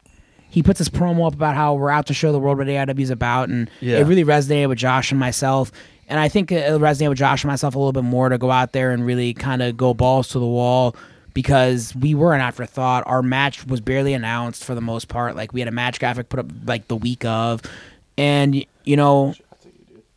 He 0.49 0.63
puts 0.63 0.79
this 0.79 0.89
promo 0.89 1.27
up 1.27 1.34
about 1.34 1.55
how 1.55 1.75
we're 1.75 1.91
out 1.91 2.08
to 2.08 2.13
show 2.13 2.32
the 2.32 2.39
world 2.39 2.58
what 2.58 2.67
AIW 2.67 2.99
is 2.99 3.10
about, 3.12 3.49
and 3.49 3.69
Yeah. 3.82 3.97
it 3.99 4.03
really 4.08 4.23
resonated 4.25 4.69
with 4.69 4.79
Josh 4.79 5.12
and 5.12 5.19
myself. 5.19 5.71
And 6.08 6.19
I 6.19 6.27
think 6.27 6.51
it 6.51 6.63
resonated 6.82 7.10
with 7.10 7.17
Josh 7.19 7.43
and 7.43 7.49
myself 7.49 7.75
a 7.75 7.77
little 7.77 7.91
bit 7.93 8.03
more 8.03 8.29
to 8.29 8.38
go 8.39 8.49
out 8.49 8.71
there 8.73 8.91
and 8.91 9.05
really 9.05 9.34
kind 9.36 9.62
of 9.62 9.77
go 9.77 9.93
balls 9.93 10.27
to 10.29 10.39
the 10.39 10.47
wall 10.47 10.95
because 11.36 11.95
we 11.95 12.15
were 12.15 12.34
an 12.34 12.41
afterthought. 12.41 13.03
Our 13.05 13.21
match 13.21 13.65
was 13.67 13.79
barely 13.79 14.13
announced 14.13 14.63
for 14.63 14.73
the 14.73 14.82
most 14.82 15.08
part. 15.08 15.36
Like 15.36 15.53
we 15.53 15.62
had 15.62 15.67
a 15.67 15.71
match 15.71 15.99
graphic 15.99 16.29
put 16.29 16.39
up 16.39 16.47
like 16.65 16.88
the 16.88 16.95
week 16.95 17.23
of, 17.25 17.62
and 18.17 18.65
you 18.86 18.97
know, 18.97 19.36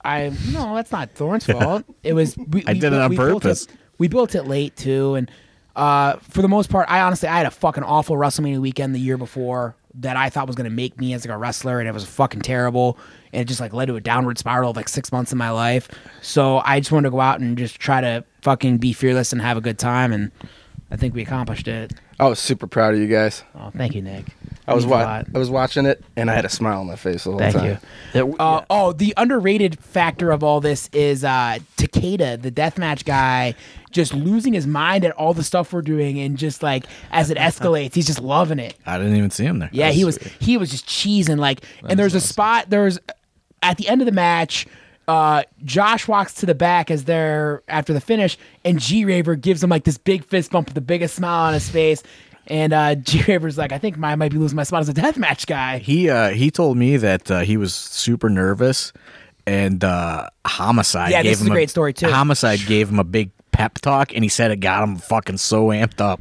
I 0.05 0.33
no, 0.51 0.75
that's 0.75 0.91
not 0.93 1.11
Thorne's 1.15 1.45
fault. 1.47 1.85
It 2.03 2.15
was 2.15 2.37
we, 2.39 2.65
I 2.67 2.73
we 2.73 2.79
did 2.81 2.93
it 2.95 2.99
on 2.99 3.11
we 3.11 3.17
built 3.17 3.43
purpose. 3.43 3.69
we 3.99 4.09
built 4.09 4.35
it 4.35 4.45
late 4.45 4.75
too, 4.77 5.15
and 5.15 5.31
uh, 5.77 6.17
for 6.17 6.43
the 6.43 6.49
most 6.49 6.71
part, 6.71 6.91
I 6.91 7.01
honestly 7.01 7.29
I 7.29 7.37
had 7.37 7.47
a 7.47 7.51
fucking 7.51 7.85
awful 7.85 8.17
WrestleMania 8.17 8.61
weekend 8.61 8.95
the 8.95 9.01
year 9.01 9.17
before 9.17 9.75
that 9.95 10.17
I 10.17 10.31
thought 10.31 10.47
was 10.47 10.57
gonna 10.57 10.71
make 10.71 10.99
me 10.99 11.13
as 11.13 11.25
like 11.25 11.35
a 11.35 11.39
wrestler, 11.39 11.79
and 11.79 11.89
it 11.89 11.93
was 11.93 12.05
fucking 12.05 12.41
terrible, 12.41 12.99
and 13.33 13.43
it 13.43 13.45
just 13.47 13.61
like 13.61 13.73
led 13.73 13.87
to 13.87 13.97
a 13.97 14.01
downward 14.01 14.39
spiral 14.39 14.71
of 14.71 14.77
like 14.77 14.89
six 14.89 15.13
months 15.13 15.33
of 15.33 15.39
my 15.39 15.51
life. 15.51 15.89
So 16.21 16.63
I 16.65 16.81
just 16.81 16.93
wanted 16.93 17.09
to 17.09 17.11
go 17.11 17.21
out 17.21 17.41
and 17.41 17.57
just 17.57 17.79
try 17.79 18.01
to 18.01 18.25
fucking 18.43 18.79
be 18.79 18.93
fearless 18.93 19.33
and 19.33 19.41
have 19.43 19.57
a 19.57 19.61
good 19.61 19.79
time, 19.79 20.13
and 20.13 20.31
I 20.91 20.97
think 20.97 21.15
we 21.15 21.23
accomplished 21.23 21.69
it. 21.69 21.93
I 22.23 22.29
was 22.29 22.39
super 22.39 22.69
proud 22.69 22.95
of 22.95 23.01
you 23.01 23.09
guys. 23.09 23.43
Oh, 23.57 23.73
thank 23.77 23.97
you, 23.97 24.03
Nick. 24.03 24.27
I 24.69 24.75
was 24.75 24.87
wa- 24.87 25.25
I 25.35 25.39
was 25.39 25.51
watching 25.51 25.87
it 25.87 26.05
and 26.15 26.31
I 26.31 26.35
had 26.35 26.45
a 26.45 26.49
smile 26.49 26.79
on 26.79 26.87
my 26.87 26.95
face 26.95 27.25
the 27.25 27.31
whole 27.31 27.41
Thank 27.41 27.57
time. 27.57 27.79
you. 28.15 28.37
Uh, 28.39 28.59
yeah. 28.61 28.65
Oh, 28.71 28.93
the 28.93 29.13
underrated 29.17 29.81
factor 29.81 30.31
of 30.31 30.45
all 30.45 30.61
this 30.61 30.89
is 30.93 31.25
uh, 31.25 31.59
Takeda, 31.77 32.41
the 32.41 32.53
deathmatch 32.53 33.05
guy, 33.05 33.57
just 33.91 34.15
losing 34.15 34.53
his 34.53 34.69
mind 34.69 35.05
at 35.05 35.11
all 35.13 35.35
the 35.35 35.43
stuff 35.43 35.73
we're 35.73 35.83
doing, 35.83 36.21
and 36.21 36.39
just 36.39 36.63
like 36.63 36.87
as 37.11 37.29
it 37.31 37.39
escalates, 37.39 37.95
he's 37.95 38.07
just 38.07 38.21
loving 38.21 38.61
it. 38.61 38.77
I 38.87 38.99
didn't 38.99 39.17
even 39.17 39.31
see 39.31 39.45
him 39.45 39.59
there. 39.59 39.71
Yeah, 39.73 39.91
he 39.91 40.05
was 40.05 40.17
he 40.39 40.57
was 40.57 40.71
just 40.71 40.87
cheesing 40.87 41.39
like. 41.39 41.65
and 41.89 41.99
there's 41.99 42.15
a 42.15 42.21
spot. 42.21 42.67
There's 42.71 43.01
at 43.65 43.79
the 43.79 43.89
end 43.89 44.01
of 44.01 44.07
the 44.07 44.13
match. 44.13 44.67
Uh, 45.09 45.43
Josh 45.65 46.07
walks 46.07 46.35
to 46.35 46.47
the 46.47 46.55
back 46.55 46.91
as 46.91 47.05
they're 47.05 47.63
after 47.69 47.93
the 47.93 48.01
finish, 48.01 48.39
and 48.65 48.79
G 48.79 49.05
Raver 49.05 49.35
gives 49.35 49.63
him 49.63 49.71
like 49.71 49.85
this 49.85 49.99
big 49.99 50.25
fist 50.25 50.51
bump 50.51 50.69
with 50.69 50.75
the 50.75 50.81
biggest 50.81 51.17
smile 51.17 51.47
on 51.47 51.55
his 51.55 51.69
face. 51.69 52.03
And 52.47 52.73
uh, 52.73 52.95
G 52.97 53.23
Raver's 53.27 53.59
like, 53.59 53.73
I 53.73 53.79
think 53.79 53.99
I 54.03 54.15
might 54.15 54.31
be 54.31 54.39
losing 54.39 54.57
my 54.57 54.63
spot 54.65 54.81
as 54.81 54.89
a 54.89 54.95
deathmatch 54.95 55.47
guy. 55.47 55.79
He 55.79 56.09
uh, 56.09 56.31
he 56.31 56.51
told 56.51 56.77
me 56.77 56.97
that 56.99 57.31
uh, 57.31 57.41
he 57.41 57.57
was 57.57 57.75
super 57.75 58.31
nervous, 58.31 58.93
and 59.47 59.83
uh, 59.83 60.29
Homicide. 60.47 61.11
Yeah, 61.11 61.23
gave 61.23 61.33
this 61.33 61.41
is 61.41 61.47
him 61.47 61.53
a 61.53 61.55
great 61.55 61.71
story, 61.71 61.93
too. 61.93 62.09
Homicide 62.09 62.61
gave 62.67 62.89
him 62.89 62.99
a 62.99 63.05
big 63.05 63.31
pep 63.53 63.75
talk, 63.75 64.15
and 64.15 64.25
he 64.25 64.29
said 64.29 64.51
it 64.51 64.61
got 64.61 64.83
him 64.83 64.97
fucking 64.97 65.39
so 65.39 65.67
amped 65.69 66.01
up. 66.01 66.21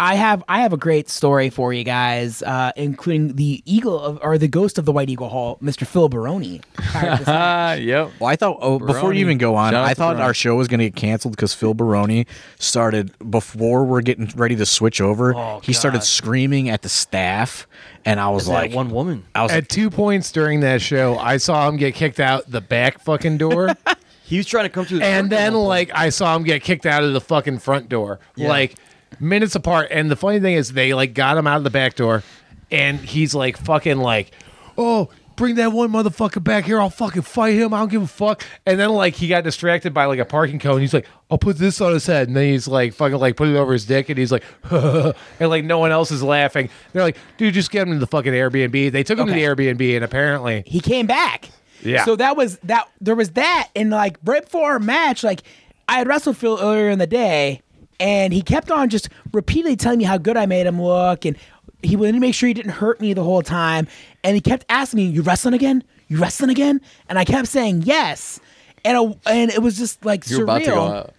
I 0.00 0.14
have 0.14 0.44
I 0.48 0.60
have 0.60 0.72
a 0.72 0.76
great 0.76 1.08
story 1.08 1.50
for 1.50 1.72
you 1.72 1.84
guys, 1.84 2.42
uh, 2.42 2.72
including 2.76 3.34
the 3.36 3.62
eagle 3.66 3.98
of, 4.00 4.18
or 4.22 4.38
the 4.38 4.48
ghost 4.48 4.78
of 4.78 4.84
the 4.84 4.92
White 4.92 5.10
Eagle 5.10 5.28
Hall, 5.28 5.58
Mr. 5.62 5.86
Phil 5.86 6.08
Baroni. 6.08 6.60
prior 6.74 7.10
to 7.12 7.16
this 7.18 7.26
match. 7.26 7.80
Yep. 7.80 8.10
Well, 8.20 8.30
I 8.30 8.36
thought 8.36 8.58
oh, 8.60 8.78
before 8.78 9.12
you 9.12 9.20
even 9.20 9.38
go 9.38 9.54
on, 9.56 9.72
Shout 9.72 9.84
I 9.84 9.94
thought 9.94 10.14
Baroni. 10.14 10.22
our 10.26 10.34
show 10.34 10.54
was 10.56 10.68
going 10.68 10.78
to 10.80 10.86
get 10.90 10.96
canceled 10.96 11.34
because 11.36 11.54
Phil 11.54 11.74
Baroni 11.74 12.26
started 12.58 13.12
before 13.30 13.84
we're 13.84 14.00
getting 14.02 14.30
ready 14.36 14.56
to 14.56 14.66
switch 14.66 15.00
over. 15.00 15.34
Oh, 15.34 15.60
he 15.62 15.72
started 15.72 16.02
screaming 16.02 16.68
at 16.68 16.82
the 16.82 16.88
staff, 16.88 17.66
and 18.04 18.20
I 18.20 18.28
was 18.30 18.46
That 18.46 18.52
like, 18.52 18.72
one 18.74 18.90
woman. 18.90 19.24
I 19.34 19.42
was 19.42 19.52
At 19.52 19.68
two 19.68 19.90
points 19.90 20.30
during 20.32 20.60
that 20.60 20.80
show, 20.82 21.16
I 21.18 21.36
saw 21.38 21.68
him 21.68 21.76
get 21.76 21.94
kicked 21.94 22.20
out 22.20 22.50
the 22.50 22.60
back 22.60 23.00
fucking 23.00 23.38
door. 23.38 23.70
He 24.24 24.36
was 24.36 24.44
trying 24.46 24.64
to 24.64 24.68
come 24.68 24.84
through. 24.84 24.98
The 24.98 25.06
and 25.06 25.30
then 25.30 25.54
like 25.54 25.90
I 25.94 26.10
saw 26.10 26.36
him 26.36 26.42
get 26.44 26.62
kicked 26.62 26.84
out 26.84 27.02
of 27.02 27.14
the 27.14 27.20
fucking 27.22 27.60
front 27.60 27.88
door, 27.88 28.20
Yeah. 28.36 28.48
like 28.50 28.74
minutes 29.20 29.54
apart. 29.54 29.88
And 29.90 30.10
the 30.10 30.16
funny 30.16 30.40
thing 30.40 30.54
is, 30.54 30.72
they 30.72 30.94
like 30.94 31.14
got 31.14 31.36
him 31.36 31.46
out 31.46 31.56
of 31.58 31.64
the 31.64 31.70
back 31.70 31.94
door, 31.94 32.22
and 32.70 32.98
he's 32.98 33.34
like 33.34 33.56
fucking 33.56 33.98
like, 33.98 34.32
oh. 34.76 35.10
Bring 35.36 35.54
that 35.54 35.70
one 35.70 35.92
motherfucker 35.92 36.42
back 36.42 36.64
here. 36.64 36.80
I'll 36.80 36.90
fucking 36.90 37.22
fight 37.22 37.54
him. 37.54 37.72
I 37.72 37.78
don't 37.78 37.92
give 37.92 38.02
a 38.02 38.08
fuck. 38.08 38.42
And 38.66 38.76
then 38.80 38.88
like 38.90 39.14
he 39.14 39.28
got 39.28 39.44
distracted 39.44 39.94
by 39.94 40.06
like 40.06 40.18
a 40.18 40.24
parking 40.24 40.58
cone. 40.58 40.80
He's 40.80 40.92
like, 40.92 41.06
I'll 41.30 41.38
put 41.38 41.58
this 41.58 41.80
on 41.80 41.92
his 41.92 42.04
head. 42.06 42.26
And 42.26 42.36
then 42.36 42.48
he's 42.50 42.66
like 42.66 42.92
fucking 42.92 43.18
like 43.18 43.36
put 43.36 43.46
it 43.46 43.54
over 43.54 43.72
his 43.72 43.84
dick. 43.86 44.08
And 44.08 44.18
he's 44.18 44.32
like, 44.32 44.42
and 44.72 45.14
like 45.48 45.64
no 45.64 45.78
one 45.78 45.92
else 45.92 46.10
is 46.10 46.24
laughing. 46.24 46.70
They're 46.92 47.04
like, 47.04 47.16
dude, 47.36 47.54
just 47.54 47.70
get 47.70 47.86
him 47.86 47.94
to 47.94 48.00
the 48.00 48.08
fucking 48.08 48.32
Airbnb. 48.32 48.90
They 48.90 49.04
took 49.04 49.16
him 49.16 49.28
Okay. 49.28 49.40
to 49.48 49.54
the 49.56 49.64
Airbnb, 49.74 49.94
and 49.94 50.04
apparently 50.04 50.64
he 50.66 50.80
came 50.80 51.06
back. 51.06 51.50
Yeah. 51.84 52.04
So 52.04 52.16
that 52.16 52.36
was 52.36 52.58
that. 52.64 52.88
There 53.00 53.14
was 53.14 53.30
that, 53.34 53.68
and 53.76 53.90
like 53.90 54.16
right 54.24 54.42
before 54.42 54.72
our 54.72 54.80
match, 54.80 55.22
like 55.22 55.44
I 55.88 55.98
had 55.98 56.08
wrestled 56.08 56.36
Phil 56.36 56.58
earlier 56.60 56.90
in 56.90 56.98
the 56.98 57.06
day, 57.06 57.62
and 58.00 58.32
he 58.32 58.42
kept 58.42 58.70
on 58.70 58.88
just 58.88 59.08
repeatedly 59.32 59.76
telling 59.76 59.98
me 59.98 60.04
how 60.04 60.18
good 60.18 60.36
I 60.36 60.46
made 60.46 60.66
him 60.66 60.80
look, 60.80 61.24
and 61.24 61.36
he 61.82 61.96
wanted 61.96 62.12
to 62.12 62.20
make 62.20 62.34
sure 62.34 62.48
he 62.48 62.54
didn't 62.54 62.72
hurt 62.72 63.00
me 63.00 63.12
the 63.12 63.22
whole 63.24 63.42
time, 63.42 63.86
and 64.24 64.34
he 64.34 64.40
kept 64.40 64.64
asking 64.68 64.98
me, 64.98 65.04
"You 65.06 65.22
wrestling 65.22 65.54
again? 65.54 65.84
You 66.08 66.18
wrestling 66.18 66.50
again?" 66.50 66.80
And 67.08 67.18
I 67.18 67.24
kept 67.24 67.48
saying 67.48 67.82
yes, 67.82 68.40
and 68.84 68.96
it, 68.96 69.18
and 69.26 69.50
it 69.50 69.62
was 69.62 69.78
just 69.78 70.04
like 70.04 70.28
You're 70.28 70.40
surreal 70.40 70.44
about 70.44 70.58
to 70.58 70.64
go 70.66 70.80
out. 70.80 71.14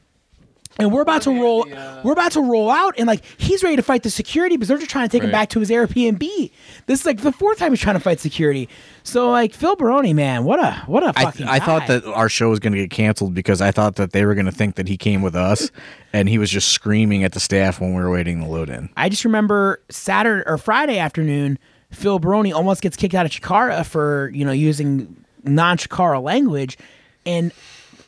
And 0.80 0.92
we're 0.92 1.02
about 1.02 1.22
to 1.24 1.32
roll 1.32 1.66
we're 2.04 2.14
about 2.14 2.32
to 2.32 2.42
roll 2.42 2.70
out 2.70 2.96
and 2.98 3.06
like 3.08 3.24
he's 3.38 3.64
ready 3.64 3.76
to 3.76 3.82
fight 3.82 4.04
the 4.04 4.10
security 4.10 4.56
because 4.56 4.70
they're 4.70 4.78
just 4.78 4.90
trying 4.90 5.08
to 5.08 5.12
take 5.12 5.24
him 5.24 5.32
back 5.32 5.50
to 5.50 5.60
his 5.60 5.70
airbnb. 5.70 6.52
This 6.86 7.02
is 7.02 7.06
like 7.06 7.22
the 7.22 7.32
fourth 7.32 7.58
time 7.60 7.72
he's 7.72 7.82
trying 7.82 7.96
to 7.96 8.00
fight 8.00 8.20
security. 8.20 8.70
So 9.04 9.30
like 9.30 9.54
phil 9.54 9.76
baroni 9.76 10.14
man 10.14 10.44
what 10.46 10.60
a 10.60 10.72
what 10.88 11.04
a 11.04 11.14
I, 11.16 11.24
fucking 11.26 11.48
I 11.48 11.60
thought 11.60 11.88
guy. 11.88 12.00
that 12.00 12.06
our 12.06 12.30
show 12.30 12.50
was 12.50 12.60
going 12.60 12.74
to 12.74 12.80
get 12.80 12.90
canceled 12.92 13.34
because 13.34 13.62
I 13.62 13.72
thought 13.72 13.96
that 13.98 14.12
they 14.14 14.26
were 14.26 14.34
going 14.34 14.46
to 14.46 14.52
think 14.52 14.76
that 14.76 14.88
he 14.88 14.98
came 14.98 15.22
with 15.22 15.36
us, 15.36 15.70
and 16.14 16.30
he 16.30 16.38
was 16.38 16.50
just 16.50 16.70
screaming 16.70 17.24
at 17.24 17.34
the 17.34 17.40
staff 17.40 17.80
when 17.82 17.94
we 17.94 18.02
were 18.02 18.10
waiting 18.10 18.40
to 18.42 18.48
load 18.48 18.70
in. 18.70 18.90
i 18.98 19.10
just 19.10 19.26
remember 19.26 19.82
saturday 19.90 20.44
or 20.48 20.58
friday 20.58 20.98
afternoon 20.98 21.58
phil 21.92 22.20
baroni 22.20 22.52
almost 22.54 22.82
gets 22.82 22.96
kicked 22.96 23.14
out 23.16 23.26
of 23.26 23.32
chikara 23.32 23.86
for 23.86 24.30
you 24.34 24.46
know 24.46 24.52
using 24.52 25.24
non-chikara 25.44 26.22
language. 26.22 26.78
And 27.26 27.52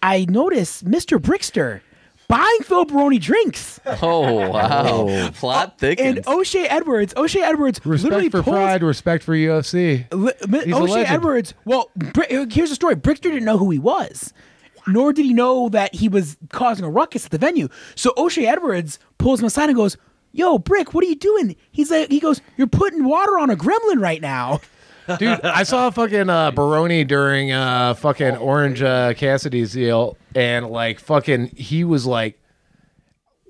i 0.03 0.25
noticed 0.29 0.85
mr 0.85 1.17
brickster 1.19 1.81
buying 2.31 2.59
phil 2.63 2.85
baroni 2.85 3.19
drinks 3.19 3.79
Oh 4.01 4.49
wow. 4.49 5.29
Plot 5.31 5.67
uh, 5.67 5.71
thickens. 5.77 6.17
and 6.19 6.27
o'shea 6.27 6.67
edwards 6.67 7.13
o'shea 7.17 7.41
edwards 7.41 7.79
literally 7.85 8.25
respect 8.25 8.31
for 8.31 8.43
pulls, 8.43 8.55
pride, 8.55 8.83
respect 8.83 9.23
for 9.23 9.33
UFC. 9.35 10.05
Li- 10.13 10.31
He's 10.63 10.73
a 10.73 10.77
O'Shea 10.77 10.93
legend. 10.93 11.07
Edwards. 11.15 11.53
Well, 11.65 11.89
Br- 11.95 12.23
here's 12.29 12.69
the 12.69 12.75
story. 12.75 12.95
Brickster 12.95 13.23
didn't 13.23 13.45
know 13.45 13.57
who 13.57 13.69
he 13.71 13.79
was, 13.79 14.33
nor 14.87 15.13
did 15.13 15.25
he 15.25 15.33
know 15.33 15.69
that 15.69 15.93
he 15.95 16.07
was 16.09 16.37
causing 16.49 16.85
a 16.85 16.89
ruckus 16.89 17.25
at 17.25 17.31
the 17.31 17.37
venue. 17.37 17.67
So 17.95 18.13
O'Shea 18.17 18.47
Edwards 18.47 18.99
pulls 19.17 19.39
him 19.41 19.45
aside 19.47 19.69
and 19.69 19.75
goes, 19.75 19.97
"Yo, 20.31 20.57
Brick, 20.57 20.93
what 20.93 21.03
are 21.03 21.07
you 21.07 21.15
doing?" 21.15 21.55
He's 21.71 21.91
like, 21.91 22.09
he 22.09 22.19
goes, 22.19 22.41
"You're 22.57 22.67
putting 22.67 23.03
water 23.03 23.37
on 23.39 23.49
a 23.49 23.55
gremlin 23.55 23.99
right 23.99 24.21
now." 24.21 24.59
Dude, 25.17 25.41
I 25.41 25.63
saw 25.63 25.89
fucking 25.89 26.29
uh, 26.29 26.51
Baroni 26.51 27.03
during 27.03 27.51
uh, 27.51 27.93
fucking 27.95 28.37
Orange 28.37 28.81
uh, 28.81 29.13
Cassidy's 29.13 29.73
deal, 29.73 30.17
and 30.35 30.67
like 30.67 30.99
fucking, 30.99 31.47
he 31.55 31.83
was 31.83 32.05
like, 32.05 32.39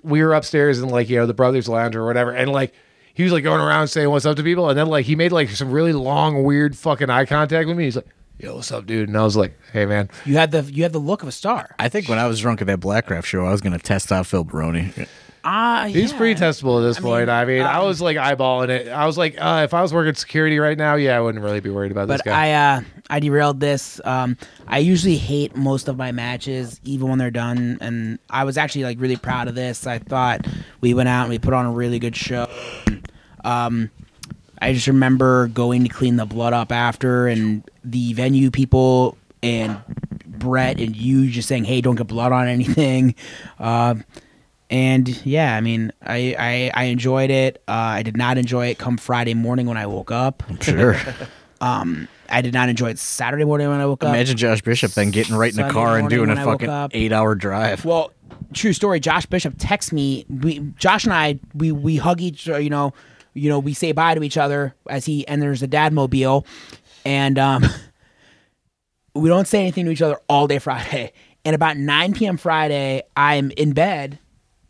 we 0.03 0.23
were 0.23 0.33
upstairs 0.33 0.79
in 0.79 0.89
like 0.89 1.09
you 1.09 1.17
know 1.17 1.25
the 1.25 1.33
brothers' 1.33 1.69
lounge 1.69 1.95
or 1.95 2.05
whatever, 2.05 2.31
and 2.31 2.51
like 2.51 2.73
he 3.13 3.23
was 3.23 3.31
like 3.31 3.43
going 3.43 3.61
around 3.61 3.87
saying 3.87 4.09
what's 4.09 4.25
up 4.25 4.37
to 4.37 4.43
people, 4.43 4.69
and 4.69 4.77
then 4.77 4.87
like 4.87 5.05
he 5.05 5.15
made 5.15 5.31
like 5.31 5.49
some 5.49 5.71
really 5.71 5.93
long, 5.93 6.43
weird 6.43 6.75
fucking 6.77 7.09
eye 7.09 7.25
contact 7.25 7.67
with 7.67 7.77
me. 7.77 7.85
He's 7.85 7.95
like, 7.97 8.07
"Yo, 8.39 8.55
what's 8.55 8.71
up, 8.71 8.85
dude?" 8.85 9.09
And 9.09 9.17
I 9.17 9.23
was 9.23 9.37
like, 9.37 9.57
"Hey, 9.73 9.85
man." 9.85 10.09
You 10.25 10.35
had 10.35 10.51
the 10.51 10.63
you 10.63 10.83
had 10.83 10.93
the 10.93 10.99
look 10.99 11.21
of 11.21 11.27
a 11.27 11.31
star. 11.31 11.75
I 11.77 11.89
think 11.89 12.09
when 12.09 12.19
I 12.19 12.27
was 12.27 12.39
drunk 12.39 12.61
at 12.61 12.67
that 12.67 12.79
Blackcraft 12.79 13.25
show, 13.25 13.45
I 13.45 13.51
was 13.51 13.61
going 13.61 13.73
to 13.73 13.79
test 13.79 14.11
out 14.11 14.25
Phil 14.25 14.43
Baroni. 14.43 14.93
Ah, 15.43 15.85
He's 15.87 16.11
yeah. 16.11 16.17
pretty 16.17 16.39
testable 16.39 16.79
at 16.79 16.83
this 16.87 16.97
I 16.97 16.99
mean, 16.99 17.11
point. 17.11 17.29
I 17.29 17.45
mean, 17.45 17.61
I 17.63 17.79
um, 17.79 17.87
was 17.87 17.99
like 18.01 18.17
eyeballing 18.17 18.69
it. 18.69 18.87
I 18.89 19.05
was 19.05 19.17
like, 19.17 19.35
uh, 19.39 19.61
if 19.63 19.73
I 19.73 19.81
was 19.81 19.93
working 19.93 20.13
security 20.13 20.59
right 20.59 20.77
now, 20.77 20.95
yeah, 20.95 21.17
I 21.17 21.21
wouldn't 21.21 21.43
really 21.43 21.59
be 21.59 21.69
worried 21.69 21.91
about 21.91 22.07
this 22.07 22.19
But 22.19 22.25
guy. 22.25 22.47
I 22.49 22.77
uh 22.77 22.81
I 23.09 23.19
derailed 23.19 23.59
this. 23.59 23.99
Um 24.05 24.37
I 24.67 24.79
usually 24.79 25.17
hate 25.17 25.55
most 25.55 25.87
of 25.87 25.97
my 25.97 26.11
matches 26.11 26.79
even 26.83 27.09
when 27.09 27.17
they're 27.17 27.31
done 27.31 27.77
and 27.81 28.19
I 28.29 28.43
was 28.43 28.57
actually 28.57 28.83
like 28.83 28.99
really 28.99 29.17
proud 29.17 29.47
of 29.47 29.55
this. 29.55 29.87
I 29.87 29.97
thought 29.99 30.45
we 30.79 30.93
went 30.93 31.09
out 31.09 31.21
and 31.23 31.29
we 31.31 31.39
put 31.39 31.53
on 31.53 31.65
a 31.65 31.71
really 31.71 31.97
good 31.99 32.15
show. 32.15 32.47
Um 33.43 33.89
I 34.61 34.73
just 34.73 34.85
remember 34.85 35.47
going 35.47 35.83
to 35.83 35.89
clean 35.89 36.17
the 36.17 36.25
blood 36.27 36.53
up 36.53 36.71
after 36.71 37.27
and 37.27 37.63
the 37.83 38.13
venue 38.13 38.51
people 38.51 39.17
and 39.41 39.81
Brett 40.27 40.79
and 40.79 40.95
you 40.95 41.29
just 41.31 41.47
saying, 41.47 41.63
"Hey, 41.65 41.81
don't 41.81 41.95
get 41.95 42.05
blood 42.07 42.31
on 42.31 42.47
anything." 42.47 43.15
Uh, 43.59 43.95
and 44.71 45.07
yeah, 45.25 45.55
I 45.55 45.61
mean, 45.61 45.91
I 46.01 46.35
I, 46.39 46.71
I 46.73 46.83
enjoyed 46.85 47.29
it. 47.29 47.61
Uh, 47.67 47.71
I 47.73 48.03
did 48.03 48.17
not 48.17 48.39
enjoy 48.39 48.67
it 48.67 48.79
come 48.79 48.97
Friday 48.97 49.35
morning 49.35 49.67
when 49.67 49.77
I 49.77 49.85
woke 49.85 50.11
up. 50.11 50.41
Sure. 50.61 50.97
Um, 51.61 52.07
I 52.27 52.41
did 52.41 52.55
not 52.55 52.69
enjoy 52.69 52.89
it 52.89 52.97
Saturday 52.97 53.45
morning 53.45 53.69
when 53.69 53.79
I 53.79 53.85
woke 53.85 54.03
up. 54.03 54.09
Imagine 54.09 54.35
Josh 54.35 54.63
Bishop 54.63 54.93
then 54.93 55.11
getting 55.11 55.35
right 55.35 55.51
in 55.51 55.57
the 55.57 55.61
Sunday 55.61 55.73
car 55.73 55.89
and 55.89 56.01
morning 56.05 56.17
doing 56.17 56.29
when 56.29 56.37
a 56.39 56.41
I 56.41 56.45
woke 56.45 56.53
fucking 56.61 56.69
up. 56.69 56.89
eight-hour 56.95 57.35
drive. 57.35 57.85
Well, 57.85 58.11
true 58.51 58.73
story. 58.73 58.99
Josh 58.99 59.27
Bishop 59.27 59.53
texts 59.59 59.91
me. 59.91 60.25
We, 60.27 60.57
Josh 60.75 61.03
and 61.03 61.13
I, 61.13 61.39
we 61.53 61.71
we 61.71 61.97
hug 61.97 62.19
each. 62.19 62.47
You 62.47 62.71
know, 62.71 62.93
you 63.35 63.47
know, 63.47 63.59
we 63.59 63.75
say 63.75 63.91
bye 63.91 64.15
to 64.15 64.23
each 64.23 64.37
other 64.37 64.73
as 64.89 65.05
he 65.05 65.27
enters 65.27 65.59
the 65.59 65.67
dad 65.67 65.93
mobile, 65.93 66.47
and 67.05 67.37
um, 67.37 67.63
we 69.13 69.29
don't 69.29 69.47
say 69.47 69.59
anything 69.61 69.85
to 69.85 69.91
each 69.91 70.01
other 70.01 70.19
all 70.27 70.47
day 70.47 70.57
Friday. 70.57 71.13
And 71.45 71.55
about 71.55 71.77
9 71.77 72.13
p.m. 72.13 72.37
Friday, 72.37 73.03
I'm 73.15 73.51
in 73.51 73.73
bed, 73.73 74.17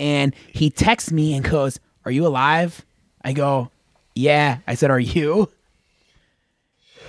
and 0.01 0.35
he 0.51 0.69
texts 0.69 1.11
me 1.11 1.33
and 1.35 1.47
goes, 1.47 1.79
"Are 2.03 2.11
you 2.11 2.25
alive?" 2.27 2.83
I 3.23 3.31
go, 3.33 3.69
"Yeah." 4.15 4.57
I 4.67 4.73
said, 4.75 4.89
"Are 4.91 4.99
you?" 4.99 5.49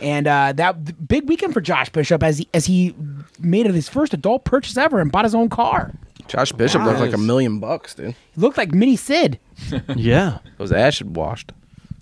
And 0.01 0.27
uh, 0.27 0.53
that 0.55 1.07
big 1.09 1.29
weekend 1.29 1.53
for 1.55 1.61
Josh 1.61 1.89
Bishop 1.91 2.23
as 2.23 2.39
he 2.39 2.49
as 2.53 2.67
he 2.67 2.95
made 3.39 3.67
it 3.67 3.75
his 3.75 3.89
first 3.89 4.13
adult 4.15 4.45
purchase 4.45 4.77
ever 4.77 5.01
and 5.01 5.11
bought 5.11 5.25
his 5.25 5.35
own 5.35 5.49
car. 5.49 5.93
Josh 6.29 6.53
Bishop 6.53 6.83
looked 6.83 7.01
like 7.01 7.13
a 7.13 7.19
million 7.19 7.59
bucks, 7.61 7.95
dude. 7.95 8.15
He 8.35 8.41
looked 8.41 8.57
like 8.57 8.73
Mini 8.73 8.97
Sid. 8.97 9.39
Yeah, 9.97 10.39
It 10.45 10.59
was 10.59 10.73
acid 10.73 11.17
washed. 11.17 11.53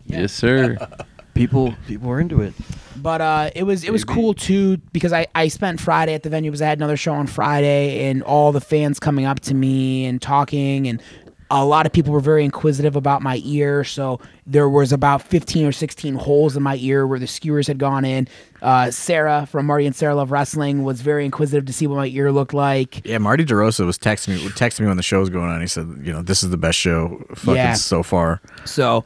Yes, 0.07 0.33
sir. 0.33 0.77
people 1.49 1.75
people 1.87 2.09
were 2.09 2.21
into 2.21 2.41
it. 2.43 2.55
But 2.97 3.21
uh, 3.21 3.51
it 3.55 3.63
was 3.63 3.83
it 3.85 3.93
was 3.93 4.05
cool 4.05 4.35
too 4.35 4.77
because 4.93 5.13
I, 5.13 5.27
I 5.35 5.49
spent 5.49 5.81
Friday 5.81 6.13
at 6.15 6.23
the 6.23 6.29
venue 6.31 6.51
because 6.51 6.61
I 6.63 6.67
had 6.67 6.79
another 6.79 6.97
show 6.99 7.15
on 7.15 7.27
Friday 7.27 8.05
and 8.09 8.23
all 8.23 8.53
the 8.53 8.61
fans 8.61 9.01
coming 9.01 9.25
up 9.25 9.41
to 9.41 9.55
me 9.55 10.05
and 10.05 10.21
talking 10.21 10.87
and 10.87 11.03
a 11.53 11.65
lot 11.65 11.85
of 11.85 11.91
people 11.93 12.13
were 12.13 12.21
very 12.21 12.45
inquisitive 12.45 12.95
about 12.95 13.23
my 13.23 13.41
ear. 13.45 13.83
So 13.83 14.21
there 14.47 14.69
was 14.69 14.93
about 14.93 15.21
fifteen 15.23 15.67
or 15.67 15.73
sixteen 15.73 16.15
holes 16.15 16.57
in 16.57 16.63
my 16.63 16.77
ear 16.77 17.07
where 17.07 17.19
the 17.19 17.27
skewers 17.27 17.67
had 17.67 17.79
gone 17.79 18.05
in. 18.05 18.29
Uh, 18.63 18.91
Sarah 18.93 19.47
from 19.51 19.67
Marty 19.67 19.87
and 19.87 19.97
Sarah 19.97 20.15
Love 20.15 20.31
Wrestling 20.31 20.85
was 20.85 21.01
very 21.01 21.25
inquisitive 21.25 21.65
to 21.67 21.73
see 21.73 21.87
what 21.89 21.97
my 21.97 22.07
ear 22.07 22.31
looked 22.31 22.55
like. 22.55 23.05
Yeah, 23.05 23.19
Marty 23.19 23.45
DeRosa 23.45 23.85
was 23.85 23.99
texting 23.99 24.29
me 24.29 24.49
texting 24.51 24.81
me 24.83 24.87
when 24.89 24.97
the 24.97 25.03
show 25.03 25.19
was 25.21 25.31
going 25.31 25.51
on. 25.51 25.61
He 25.61 25.67
said, 25.67 25.89
you 26.05 26.13
know, 26.13 26.23
this 26.23 26.43
is 26.45 26.51
the 26.51 26.59
best 26.59 26.79
show 26.79 27.25
fucking 27.35 27.55
Yeah. 27.57 27.73
so 27.73 28.03
far. 28.05 28.41
So 28.65 29.05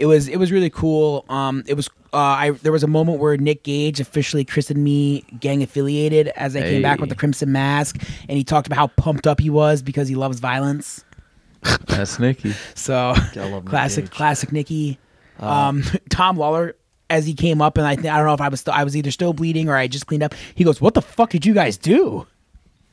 it 0.00 0.06
was 0.06 0.28
it 0.28 0.38
was 0.38 0.50
really 0.50 0.70
cool. 0.70 1.26
Um, 1.28 1.62
it 1.66 1.74
was 1.74 1.88
uh, 2.12 2.16
I 2.16 2.50
there 2.62 2.72
was 2.72 2.82
a 2.82 2.86
moment 2.88 3.20
where 3.20 3.36
Nick 3.36 3.62
Gage 3.62 4.00
officially 4.00 4.46
christened 4.46 4.82
me 4.82 5.20
gang 5.38 5.62
affiliated 5.62 6.28
as 6.28 6.56
I 6.56 6.62
came 6.62 6.80
back 6.82 7.00
with 7.00 7.10
the 7.10 7.14
crimson 7.14 7.52
mask, 7.52 8.02
and 8.28 8.38
he 8.38 8.42
talked 8.42 8.66
about 8.66 8.76
how 8.76 8.86
pumped 8.86 9.26
up 9.26 9.38
he 9.38 9.50
was 9.50 9.82
because 9.82 10.08
he 10.08 10.14
loves 10.14 10.40
violence. 10.40 11.04
That's 11.86 12.18
Nikki. 12.18 12.54
So 12.74 13.12
Gotta 13.34 13.50
Nick 13.50 13.64
classic 13.66 14.10
classic 14.10 14.52
Nicky. 14.52 14.98
Um, 15.38 15.84
Tom 16.10 16.36
Lawlor. 16.36 16.74
As 17.10 17.26
he 17.26 17.34
came 17.34 17.60
up, 17.60 17.76
and 17.76 17.84
I, 17.84 17.96
th- 17.96 18.06
I 18.06 18.18
don't 18.18 18.26
know 18.26 18.34
if 18.34 18.40
I 18.40 18.46
was 18.46 18.60
still, 18.60 18.72
I 18.72 18.84
was 18.84 18.96
either 18.96 19.10
still 19.10 19.32
bleeding 19.32 19.68
or 19.68 19.74
I 19.74 19.88
just 19.88 20.06
cleaned 20.06 20.22
up. 20.22 20.32
He 20.54 20.62
goes, 20.62 20.80
"What 20.80 20.94
the 20.94 21.02
fuck 21.02 21.30
did 21.30 21.44
you 21.44 21.52
guys 21.52 21.76
do?" 21.76 22.24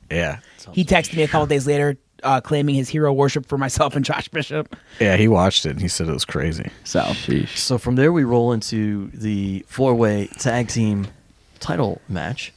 Yeah. 0.09 0.39
He 0.71 0.83
texted 0.83 1.15
me 1.15 1.21
a 1.21 1.27
couple 1.27 1.45
days 1.45 1.67
later, 1.67 1.97
uh, 2.23 2.41
claiming 2.41 2.75
his 2.75 2.89
hero 2.89 3.11
worship 3.13 3.45
for 3.45 3.57
myself 3.57 3.95
and 3.95 4.03
Josh 4.03 4.27
Bishop. 4.27 4.75
Yeah, 4.99 5.17
he 5.17 5.27
watched 5.27 5.65
it 5.65 5.71
and 5.71 5.81
he 5.81 5.87
said 5.87 6.07
it 6.07 6.13
was 6.13 6.25
crazy. 6.25 6.69
So 6.83 7.01
Sheesh. 7.01 7.57
So 7.57 7.77
from 7.77 7.95
there, 7.95 8.11
we 8.11 8.23
roll 8.23 8.51
into 8.53 9.09
the 9.13 9.65
four-way 9.67 10.27
tag 10.37 10.67
team 10.69 11.07
title 11.59 12.01
match. 12.07 12.53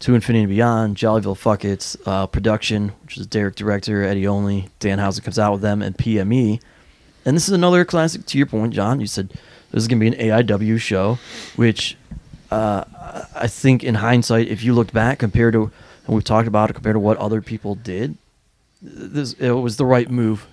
To 0.00 0.14
Infinity 0.14 0.42
and 0.42 0.50
Beyond, 0.50 0.96
Jollyville 0.96 1.36
Fuck 1.36 1.64
It's, 1.64 1.96
uh, 2.04 2.26
production, 2.26 2.90
which 3.04 3.16
is 3.16 3.26
Derek 3.26 3.54
Director, 3.54 4.02
Eddie 4.02 4.26
Only, 4.26 4.68
Danhausen 4.78 5.24
comes 5.24 5.38
out 5.38 5.52
with 5.52 5.62
them, 5.62 5.80
and 5.80 5.96
PME. 5.96 6.60
And 7.24 7.34
this 7.34 7.48
is 7.48 7.54
another 7.54 7.86
classic. 7.86 8.26
To 8.26 8.36
your 8.36 8.46
point, 8.46 8.74
John, 8.74 9.00
you 9.00 9.06
said 9.06 9.30
this 9.70 9.82
is 9.82 9.88
going 9.88 10.00
to 10.00 10.10
be 10.10 10.14
an 10.14 10.46
AIW 10.46 10.78
show, 10.78 11.18
which 11.56 11.96
uh, 12.50 12.84
I 13.34 13.46
think 13.46 13.82
in 13.82 13.94
hindsight, 13.94 14.48
if 14.48 14.62
you 14.62 14.74
looked 14.74 14.92
back 14.92 15.20
compared 15.20 15.54
to, 15.54 15.70
and 16.06 16.14
we've 16.14 16.24
talked 16.24 16.48
about 16.48 16.68
it 16.68 16.74
compared 16.74 16.96
to 16.96 17.00
what 17.00 17.16
other 17.16 17.40
people 17.40 17.74
did, 17.74 18.18
this 18.84 19.32
it 19.34 19.50
was 19.50 19.76
the 19.76 19.86
right 19.86 20.10
move 20.10 20.46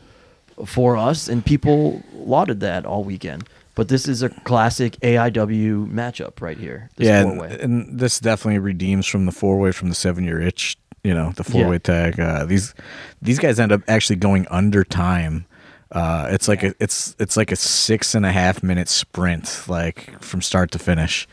for 0.66 0.98
us, 0.98 1.28
and 1.28 1.46
people 1.46 2.02
lauded 2.14 2.60
that 2.62 2.86
all 2.86 3.04
weekend. 3.04 3.48
But 3.74 3.88
this 3.88 4.08
is 4.08 4.22
a 4.22 4.30
classic 4.30 4.94
AIW 5.00 5.90
matchup 5.92 6.42
right 6.42 6.58
here. 6.58 6.90
This 6.98 7.08
yeah, 7.08 7.24
four-way. 7.24 7.58
and, 7.62 7.62
and 7.62 8.00
this 8.00 8.20
definitely 8.20 8.60
redeems 8.60 9.08
from 9.08 9.26
the 9.26 9.32
four 9.32 9.58
way 9.60 9.72
from 9.72 9.90
the 9.90 9.96
seven 9.96 10.24
year 10.24 10.42
itch. 10.42 10.78
You 11.04 11.14
know, 11.14 11.32
the 11.32 11.44
four 11.44 11.68
way 11.68 11.80
tag. 11.80 12.20
Uh, 12.20 12.46
these 12.46 12.76
these 13.22 13.40
guys 13.40 13.60
end 13.60 13.72
up 13.72 13.82
actually 13.88 14.18
going 14.18 14.46
under 14.50 14.84
time. 14.84 15.46
Uh, 15.92 16.28
it's 16.32 16.48
like 16.48 16.64
a, 16.64 16.74
it's 16.80 17.16
it's 17.20 17.36
like 17.36 17.52
a 17.52 17.56
six 17.56 18.14
and 18.14 18.26
a 18.26 18.32
half 18.32 18.62
minute 18.62 18.88
sprint, 18.88 19.64
like 19.68 20.22
from 20.22 20.42
start 20.42 20.72
to 20.72 20.80
finish. 20.80 21.28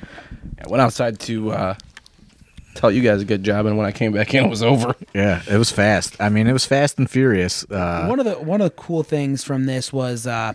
I 0.64 0.68
went 0.68 0.80
outside 0.80 1.20
to 1.20 1.52
uh, 1.52 1.74
tell 2.78 2.90
you 2.90 3.02
guys 3.02 3.20
a 3.20 3.24
good 3.24 3.42
job, 3.42 3.66
and 3.66 3.76
when 3.76 3.86
I 3.86 3.92
came 3.92 4.12
back 4.12 4.32
in, 4.34 4.44
it 4.44 4.48
was 4.48 4.62
over. 4.62 4.94
Yeah, 5.14 5.42
it 5.50 5.56
was 5.56 5.70
fast. 5.70 6.16
I 6.20 6.28
mean, 6.28 6.46
it 6.46 6.52
was 6.52 6.64
fast 6.64 6.98
and 6.98 7.10
furious. 7.10 7.64
Uh, 7.70 8.06
one 8.06 8.20
of 8.20 8.26
the 8.26 8.34
one 8.34 8.60
of 8.60 8.66
the 8.66 8.76
cool 8.76 9.02
things 9.02 9.42
from 9.42 9.64
this 9.64 9.92
was 9.92 10.26
uh, 10.26 10.52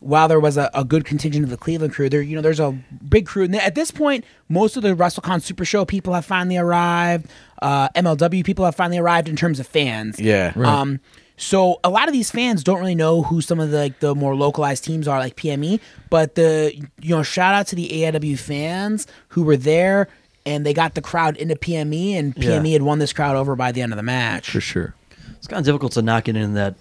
while 0.00 0.28
there 0.28 0.40
was 0.40 0.56
a, 0.56 0.70
a 0.72 0.84
good 0.84 1.04
contingent 1.04 1.44
of 1.44 1.50
the 1.50 1.56
Cleveland 1.56 1.92
crew, 1.92 2.08
there 2.08 2.22
you 2.22 2.36
know 2.36 2.42
there's 2.42 2.60
a 2.60 2.72
big 3.08 3.26
crew. 3.26 3.44
And 3.44 3.54
at 3.56 3.74
this 3.74 3.90
point, 3.90 4.24
most 4.48 4.76
of 4.76 4.82
the 4.82 4.94
WrestleCon 4.94 5.42
Super 5.42 5.64
Show 5.64 5.84
people 5.84 6.14
have 6.14 6.24
finally 6.24 6.56
arrived. 6.56 7.26
Uh, 7.60 7.88
MLW 7.90 8.44
people 8.44 8.64
have 8.64 8.74
finally 8.74 8.98
arrived 8.98 9.28
in 9.28 9.36
terms 9.36 9.60
of 9.60 9.66
fans. 9.66 10.20
Yeah. 10.20 10.52
Right. 10.54 10.68
Um, 10.68 11.00
so 11.36 11.80
a 11.84 11.90
lot 11.90 12.08
of 12.08 12.12
these 12.14 12.30
fans 12.30 12.64
don't 12.64 12.78
really 12.78 12.94
know 12.94 13.22
who 13.22 13.40
some 13.40 13.60
of 13.60 13.70
the 13.70 13.78
like 13.78 14.00
the 14.00 14.14
more 14.14 14.34
localized 14.34 14.84
teams 14.84 15.06
are, 15.06 15.18
like 15.18 15.36
PME. 15.36 15.80
But 16.08 16.34
the 16.34 16.72
you 17.02 17.14
know 17.14 17.22
shout 17.22 17.54
out 17.54 17.66
to 17.68 17.76
the 17.76 17.88
AIW 17.88 18.38
fans 18.38 19.06
who 19.28 19.42
were 19.42 19.56
there 19.56 20.08
and 20.46 20.64
they 20.64 20.72
got 20.72 20.94
the 20.94 21.02
crowd 21.02 21.36
into 21.36 21.56
PME, 21.56 22.12
and 22.12 22.34
PME 22.34 22.66
Yeah. 22.68 22.72
had 22.74 22.82
won 22.82 22.98
this 23.00 23.12
crowd 23.12 23.36
over 23.36 23.54
by 23.56 23.72
the 23.72 23.82
end 23.82 23.92
of 23.92 23.96
the 23.96 24.02
match. 24.02 24.48
for 24.50 24.60
sure. 24.60 24.94
It's 25.36 25.46
kind 25.46 25.60
of 25.60 25.66
difficult 25.66 25.92
to 25.92 26.02
not 26.02 26.24
get 26.24 26.36
in 26.36 26.54
that 26.54 26.74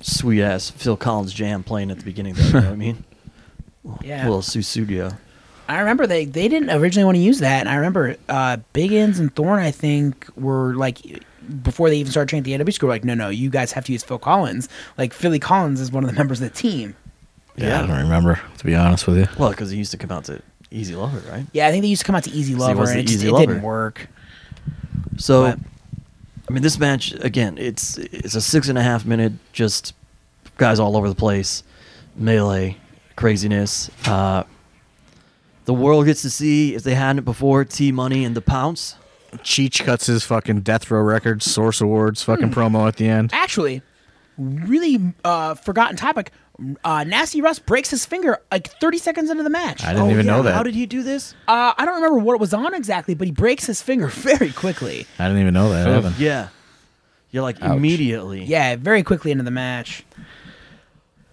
sweet 0.00 0.42
ass 0.42 0.68
Phil 0.70 0.96
Collins 0.96 1.32
jam 1.32 1.62
playing 1.62 1.90
at 1.90 1.98
the 1.98 2.04
beginning 2.04 2.34
there. 2.34 2.46
You 2.46 2.52
know 2.52 2.60
what 2.60 2.68
I 2.68 2.76
mean? 2.76 3.04
Yeah. 4.02 4.24
little 4.24 4.40
Sussudio. 4.40 5.16
I 5.68 5.78
remember 5.80 6.06
they 6.06 6.24
they 6.24 6.48
didn't 6.48 6.70
originally 6.70 7.04
want 7.04 7.16
to 7.16 7.22
use 7.22 7.38
that, 7.40 7.60
and 7.60 7.68
I 7.68 7.74
remember 7.76 8.16
uh, 8.30 8.56
Biggins 8.72 9.18
and 9.18 9.34
Thorne, 9.34 9.60
I 9.60 9.70
think, 9.70 10.26
were 10.36 10.74
like 10.74 10.98
before 11.62 11.90
they 11.90 11.96
even 11.98 12.10
started 12.10 12.28
training 12.30 12.50
at 12.54 12.58
the 12.58 12.64
NW 12.64 12.72
school, 12.74 12.86
were 12.88 12.94
like, 12.94 13.04
no, 13.04 13.14
no, 13.14 13.28
you 13.28 13.50
guys 13.50 13.72
have 13.72 13.84
to 13.86 13.92
use 13.92 14.02
Phil 14.02 14.18
Collins. 14.18 14.68
Like 14.96 15.12
Philly 15.12 15.38
Collins 15.38 15.80
is 15.80 15.92
one 15.92 16.02
of 16.02 16.08
the 16.10 16.16
members 16.16 16.40
of 16.40 16.48
the 16.50 16.54
team. 16.58 16.96
yeah, 17.56 17.82
I 17.82 17.86
don't 17.86 17.98
remember 17.98 18.40
to 18.58 18.64
be 18.64 18.74
honest 18.74 19.06
with 19.06 19.18
you. 19.18 19.26
Well, 19.38 19.50
because 19.50 19.70
he 19.70 19.76
used 19.76 19.90
to 19.90 19.98
come 19.98 20.10
out 20.10 20.24
to 20.24 20.40
Easy 20.70 20.94
Lover, 20.96 21.22
right? 21.30 21.46
Yeah, 21.52 21.66
I 21.66 21.70
think 21.70 21.82
they 21.82 21.88
used 21.88 22.02
to 22.02 22.06
come 22.06 22.14
out 22.16 22.24
to 22.24 22.30
Easy 22.30 22.54
Lover, 22.54 22.80
was 22.80 22.90
and 22.90 22.98
the 22.98 23.02
it, 23.02 23.06
just, 23.06 23.14
Easy 23.18 23.28
it 23.28 23.32
Lover. 23.32 23.46
didn't 23.46 23.62
work. 23.62 24.08
So, 25.16 25.42
But- 25.44 25.58
I 26.48 26.52
mean, 26.52 26.62
this 26.62 26.78
match 26.78 27.12
again, 27.20 27.56
it's 27.58 27.96
it's 27.98 28.34
a 28.34 28.40
six 28.40 28.68
and 28.68 28.76
a 28.76 28.82
half 28.82 29.06
minute 29.06 29.32
just 29.52 29.94
guys 30.58 30.78
all 30.78 30.96
over 30.96 31.08
the 31.08 31.14
place, 31.14 31.62
melee 32.16 32.76
craziness. 33.16 33.90
Uh, 34.06 34.42
the 35.64 35.72
world 35.72 36.04
gets 36.04 36.20
to 36.22 36.28
see 36.30 36.74
if 36.74 36.82
they 36.82 36.94
hadn't 36.94 37.20
it 37.20 37.24
before 37.24 37.64
T 37.64 37.92
Money 37.92 38.24
and 38.24 38.36
the 38.36 38.42
Pounce. 38.42 38.96
Cheech 39.36 39.84
cuts 39.84 40.06
his 40.06 40.22
fucking 40.24 40.60
Death 40.60 40.90
Row 40.90 41.00
Records 41.00 41.50
Source 41.50 41.80
Awards 41.80 42.22
fucking 42.22 42.50
promo 42.50 42.86
at 42.86 42.96
the 42.96 43.08
end. 43.08 43.30
Actually, 43.32 43.80
really 44.36 45.14
uh, 45.24 45.54
forgotten 45.54 45.96
topic. 45.96 46.30
Uh, 46.84 47.02
Nasty 47.04 47.40
Russ 47.40 47.58
breaks 47.58 47.90
his 47.90 48.06
finger 48.06 48.40
like 48.52 48.68
30 48.80 48.98
seconds 48.98 49.28
into 49.30 49.42
the 49.42 49.50
match. 49.50 49.82
I 49.84 49.92
didn't 49.92 50.10
even 50.12 50.26
know 50.26 50.42
that. 50.42 50.54
How 50.54 50.62
did 50.62 50.74
he 50.74 50.86
do 50.86 51.02
this? 51.02 51.34
Uh, 51.48 51.74
I 51.76 51.84
don't 51.84 51.96
remember 51.96 52.18
what 52.18 52.34
it 52.34 52.40
was 52.40 52.54
on 52.54 52.74
exactly, 52.74 53.14
but 53.14 53.26
he 53.26 53.32
breaks 53.32 53.66
his 53.66 53.82
finger 53.82 54.06
very 54.08 54.52
quickly. 54.52 55.06
I 55.18 55.26
didn't 55.26 55.40
even 55.40 55.54
know 55.54 55.70
that. 55.70 55.86
happened. 55.88 56.16
Yeah, 56.18 56.48
yeah, 57.32 57.40
like 57.42 57.60
Ouch. 57.60 57.76
immediately. 57.76 58.44
Yeah, 58.44 58.76
very 58.76 59.02
quickly 59.02 59.32
into 59.32 59.42
the 59.44 59.50
match. 59.50 60.04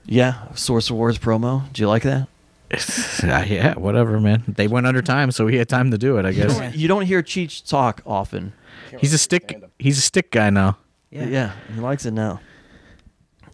yeah. 0.06 0.52
Source 0.56 0.90
Awards 0.90 1.20
promo. 1.20 1.72
Do 1.72 1.82
you 1.82 1.88
like 1.88 2.04
that? 2.04 2.28
Uh, 3.24 3.44
yeah, 3.48 3.76
whatever, 3.76 4.20
man. 4.20 4.44
They 4.48 4.68
went 4.68 4.88
under 4.88 5.02
time, 5.02 5.30
so 5.32 5.46
he 5.46 5.58
had 5.58 5.70
time 5.70 5.92
to 5.92 5.98
do 5.98 6.18
it. 6.18 6.26
I 6.26 6.32
guess 6.32 6.58
Yeah. 6.58 6.72
You 6.74 6.88
don't 6.88 7.04
hear 7.06 7.22
Cheech 7.22 7.68
talk 7.70 8.02
often. 8.06 8.54
he's 9.00 9.14
a 9.14 9.18
stick. 9.18 9.62
He's 9.78 9.98
a 10.00 10.02
stick 10.02 10.32
guy 10.32 10.50
now. 10.50 10.78
Yeah. 11.12 11.26
yeah, 11.26 11.52
he 11.74 11.80
likes 11.82 12.06
it 12.06 12.12
now. 12.14 12.40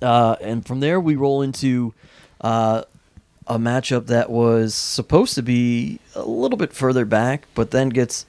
Uh, 0.01 0.35
and 0.41 0.65
from 0.65 0.79
there, 0.79 0.99
we 0.99 1.15
roll 1.15 1.41
into 1.41 1.93
uh, 2.41 2.83
a 3.47 3.57
matchup 3.57 4.07
that 4.07 4.29
was 4.29 4.75
supposed 4.75 5.35
to 5.35 5.41
be 5.41 5.99
a 6.15 6.21
little 6.21 6.57
bit 6.57 6.73
further 6.73 7.05
back, 7.05 7.47
but 7.55 7.71
then 7.71 7.89
gets 7.89 8.25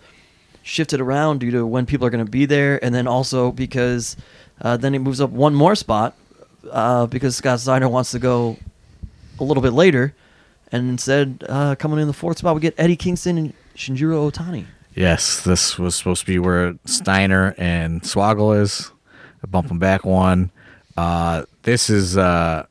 shifted 0.62 1.00
around 1.00 1.40
due 1.40 1.50
to 1.50 1.66
when 1.66 1.86
people 1.86 2.06
are 2.06 2.10
going 2.10 2.24
to 2.24 2.30
be 2.30 2.46
there, 2.46 2.82
and 2.84 2.94
then 2.94 3.06
also 3.06 3.50
because 3.52 4.16
uh, 4.60 4.76
then 4.76 4.94
it 4.94 5.00
moves 5.00 5.20
up 5.20 5.30
one 5.30 5.54
more 5.54 5.74
spot 5.74 6.14
uh, 6.70 7.06
because 7.06 7.36
Scott 7.36 7.60
Steiner 7.60 7.88
wants 7.88 8.10
to 8.12 8.18
go 8.18 8.56
a 9.40 9.44
little 9.44 9.62
bit 9.62 9.72
later, 9.72 10.14
and 10.72 10.88
instead 10.90 11.44
uh, 11.48 11.74
coming 11.76 11.98
in 11.98 12.06
the 12.06 12.12
fourth 12.12 12.38
spot, 12.38 12.54
we 12.54 12.60
get 12.60 12.74
Eddie 12.78 12.96
Kingston 12.96 13.38
and 13.38 13.52
Shinjiro 13.76 14.30
Otani. 14.30 14.66
Yes, 14.94 15.42
this 15.42 15.78
was 15.78 15.94
supposed 15.94 16.22
to 16.22 16.26
be 16.26 16.38
where 16.38 16.74
Steiner 16.84 17.54
and 17.56 18.02
Swoggle 18.02 18.60
is. 18.60 18.90
I 19.42 19.46
bump 19.46 19.76
back 19.78 20.04
one. 20.04 20.50
Uh, 20.99 21.44
this 21.62 21.88
is 21.88 22.16
uh, 22.16 22.66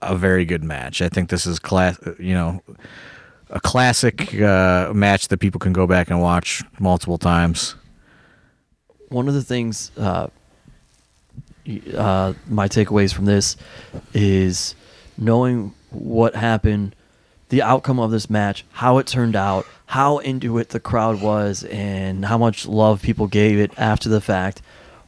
a 0.00 0.16
very 0.16 0.44
good 0.44 0.62
match. 0.62 1.02
I 1.02 1.08
think 1.08 1.28
this 1.28 1.44
is 1.44 1.58
class. 1.58 1.98
You 2.20 2.34
know, 2.34 2.62
a 3.50 3.58
classic 3.58 4.40
uh, 4.40 4.92
match 4.94 5.26
that 5.28 5.38
people 5.38 5.58
can 5.58 5.72
go 5.72 5.88
back 5.88 6.08
and 6.08 6.20
watch 6.20 6.62
multiple 6.78 7.18
times. 7.18 7.74
one 9.08 9.26
of 9.28 9.34
the 9.34 9.42
things 9.42 9.90
uh, 9.96 10.28
uh, 11.96 12.32
my 12.48 12.68
takeaways 12.68 13.12
from 13.12 13.24
this 13.24 13.56
is 14.14 14.74
knowing 15.18 15.74
what 15.90 16.34
happened 16.34 16.94
the 17.48 17.62
outcome 17.62 17.98
of 17.98 18.10
this 18.10 18.28
match 18.28 18.64
how 18.72 18.98
it 18.98 19.06
turned 19.06 19.36
out 19.36 19.66
how 19.86 20.18
into 20.18 20.58
it 20.58 20.70
the 20.70 20.80
crowd 20.80 21.20
was 21.20 21.64
and 21.64 22.24
how 22.24 22.38
much 22.38 22.66
love 22.66 23.02
people 23.02 23.26
gave 23.26 23.58
it 23.58 23.70
after 23.76 24.08
the 24.08 24.20
fact 24.20 24.60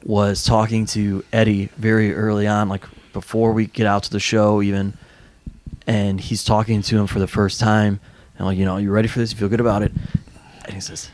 was 0.05 0.45
talking 0.45 0.87
to 0.87 1.25
eddie 1.33 1.67
very 1.77 2.15
early 2.15 2.47
on 2.47 2.69
like 2.69 2.85
before 3.13 3.53
we 3.53 3.67
get 3.67 3.87
out 3.87 4.05
to 4.05 4.11
the 4.11 4.21
show 4.21 4.63
even 4.63 4.95
and 5.89 6.21
he's 6.21 6.45
talking 6.45 6.83
to 6.83 6.99
him 6.99 7.07
for 7.07 7.19
the 7.19 7.27
first 7.27 7.59
time. 7.59 7.99
And 8.37 8.47
like 8.47 8.59
you 8.59 8.65
know 8.65 8.77
you 8.77 8.93
ready 8.93 9.09
for 9.09 9.19
this? 9.19 9.33
You 9.33 9.39
feel 9.39 9.49
good 9.49 9.61
about 9.61 9.83
it? 9.83 9.91
And 10.65 10.75
he 10.75 10.81
says 10.81 11.11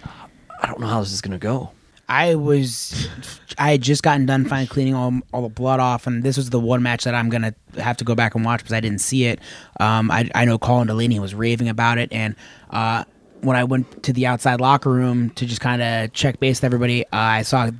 i 0.60 0.66
don't 0.66 0.80
know 0.80 0.86
how 0.86 1.00
this 1.00 1.12
is 1.12 1.22
to 1.22 1.38
go. 1.38 1.70
I 2.08 2.34
was, 2.34 3.08
I 3.58 3.72
had 3.72 3.82
just 3.82 4.02
gotten 4.02 4.26
done 4.26 4.44
finally 4.44 4.66
cleaning 4.66 4.94
all, 4.94 5.20
all 5.32 5.42
the 5.42 5.48
blood 5.48 5.80
off, 5.80 6.06
and 6.06 6.22
this 6.22 6.36
was 6.36 6.50
the 6.50 6.60
one 6.60 6.82
match 6.82 7.04
that 7.04 7.14
I'm 7.14 7.30
gonna 7.30 7.54
have 7.78 7.96
to 7.98 8.04
go 8.04 8.14
back 8.14 8.34
and 8.34 8.44
watch 8.44 8.60
because 8.60 8.72
I 8.72 8.80
didn't 8.80 9.00
see 9.00 9.24
it. 9.24 9.40
Um, 9.80 10.10
I, 10.10 10.30
I 10.34 10.44
know 10.44 10.58
Colin 10.58 10.86
Delaney 10.86 11.18
was 11.18 11.34
raving 11.34 11.68
about 11.68 11.98
it, 11.98 12.12
and 12.12 12.34
uh, 12.70 13.04
when 13.40 13.56
I 13.56 13.64
went 13.64 14.02
to 14.04 14.12
the 14.12 14.26
outside 14.26 14.60
locker 14.60 14.90
room 14.90 15.30
to 15.30 15.46
just 15.46 15.60
kind 15.60 15.80
of 15.82 16.12
check 16.12 16.40
base 16.40 16.58
with 16.58 16.64
everybody, 16.64 17.04
uh, 17.06 17.08
I 17.12 17.42
saw 17.42 17.70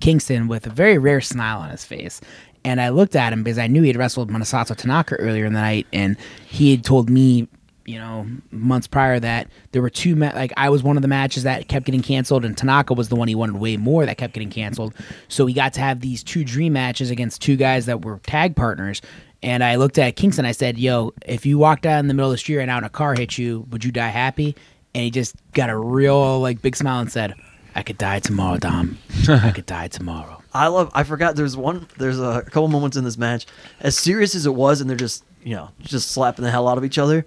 Kingston 0.00 0.48
with 0.48 0.66
a 0.66 0.70
very 0.70 0.98
rare 0.98 1.20
smile 1.20 1.60
on 1.60 1.70
his 1.70 1.84
face. 1.84 2.20
And 2.64 2.80
I 2.80 2.88
looked 2.88 3.16
at 3.16 3.32
him 3.32 3.42
because 3.42 3.58
I 3.58 3.66
knew 3.66 3.82
he 3.82 3.88
had 3.88 3.96
wrestled 3.96 4.30
Masato 4.30 4.76
Tanaka 4.76 5.14
earlier 5.16 5.44
in 5.44 5.52
the 5.52 5.60
night, 5.60 5.86
and 5.92 6.16
he 6.46 6.70
had 6.72 6.84
told 6.84 7.08
me 7.08 7.48
you 7.88 7.98
know, 7.98 8.26
months 8.50 8.86
prior 8.86 9.18
that 9.18 9.48
there 9.72 9.80
were 9.80 9.88
two 9.88 10.14
ma- 10.14 10.32
like 10.34 10.52
I 10.58 10.68
was 10.68 10.82
one 10.82 10.96
of 10.96 11.02
the 11.02 11.08
matches 11.08 11.44
that 11.44 11.68
kept 11.68 11.86
getting 11.86 12.02
canceled, 12.02 12.44
and 12.44 12.56
Tanaka 12.56 12.92
was 12.92 13.08
the 13.08 13.16
one 13.16 13.28
he 13.28 13.34
wanted 13.34 13.56
way 13.56 13.78
more 13.78 14.04
that 14.04 14.18
kept 14.18 14.34
getting 14.34 14.50
canceled. 14.50 14.92
So 15.28 15.46
we 15.46 15.54
got 15.54 15.72
to 15.72 15.80
have 15.80 16.00
these 16.00 16.22
two 16.22 16.44
dream 16.44 16.74
matches 16.74 17.10
against 17.10 17.40
two 17.40 17.56
guys 17.56 17.86
that 17.86 18.04
were 18.04 18.18
tag 18.24 18.56
partners. 18.56 19.00
And 19.42 19.64
I 19.64 19.76
looked 19.76 19.96
at 19.96 20.16
Kingston. 20.16 20.44
I 20.44 20.52
said, 20.52 20.76
"Yo, 20.76 21.14
if 21.24 21.46
you 21.46 21.56
walked 21.56 21.86
out 21.86 22.00
in 22.00 22.08
the 22.08 22.14
middle 22.14 22.30
of 22.30 22.34
the 22.34 22.38
street 22.38 22.58
right 22.58 22.66
now 22.66 22.76
and 22.76 22.84
a 22.84 22.90
car 22.90 23.14
hit 23.14 23.38
you, 23.38 23.66
would 23.70 23.82
you 23.82 23.90
die 23.90 24.08
happy?" 24.08 24.54
And 24.94 25.04
he 25.04 25.10
just 25.10 25.34
got 25.54 25.70
a 25.70 25.78
real 25.78 26.40
like 26.40 26.60
big 26.60 26.76
smile 26.76 27.00
and 27.00 27.10
said, 27.10 27.32
"I 27.78 27.82
could 27.82 27.98
die 27.98 28.20
tomorrow, 28.20 28.58
Dom. 28.58 28.98
I 29.28 29.50
could 29.54 29.66
die 29.66 29.88
tomorrow." 29.88 30.42
I 30.54 30.66
love. 30.68 30.90
I 30.94 31.04
forgot. 31.04 31.36
There's 31.36 31.56
one. 31.56 31.86
There's 31.98 32.18
a 32.20 32.42
couple 32.42 32.68
moments 32.68 32.96
in 32.96 33.04
this 33.04 33.18
match, 33.18 33.46
as 33.80 33.96
serious 33.96 34.34
as 34.34 34.46
it 34.46 34.54
was, 34.54 34.80
and 34.80 34.88
they're 34.90 34.96
just 34.96 35.24
you 35.44 35.54
know 35.54 35.70
just 35.80 36.10
slapping 36.10 36.44
the 36.44 36.50
hell 36.50 36.68
out 36.68 36.78
of 36.78 36.84
each 36.84 36.98
other. 36.98 37.24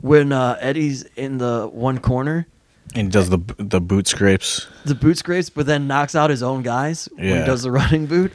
When 0.00 0.32
uh, 0.32 0.58
Eddie's 0.60 1.04
in 1.16 1.38
the 1.38 1.68
one 1.72 1.98
corner, 1.98 2.46
And 2.94 3.06
he 3.06 3.10
does 3.10 3.30
the 3.30 3.38
the 3.58 3.80
boot 3.80 4.06
scrapes. 4.08 4.66
the 4.84 4.94
boot 4.94 5.16
scrapes, 5.18 5.48
but 5.50 5.66
then 5.66 5.86
knocks 5.86 6.14
out 6.14 6.30
his 6.30 6.42
own 6.42 6.62
guys 6.62 7.08
when 7.16 7.24
he 7.40 7.46
does 7.46 7.62
the 7.62 7.70
running 7.70 8.06
boot. 8.06 8.32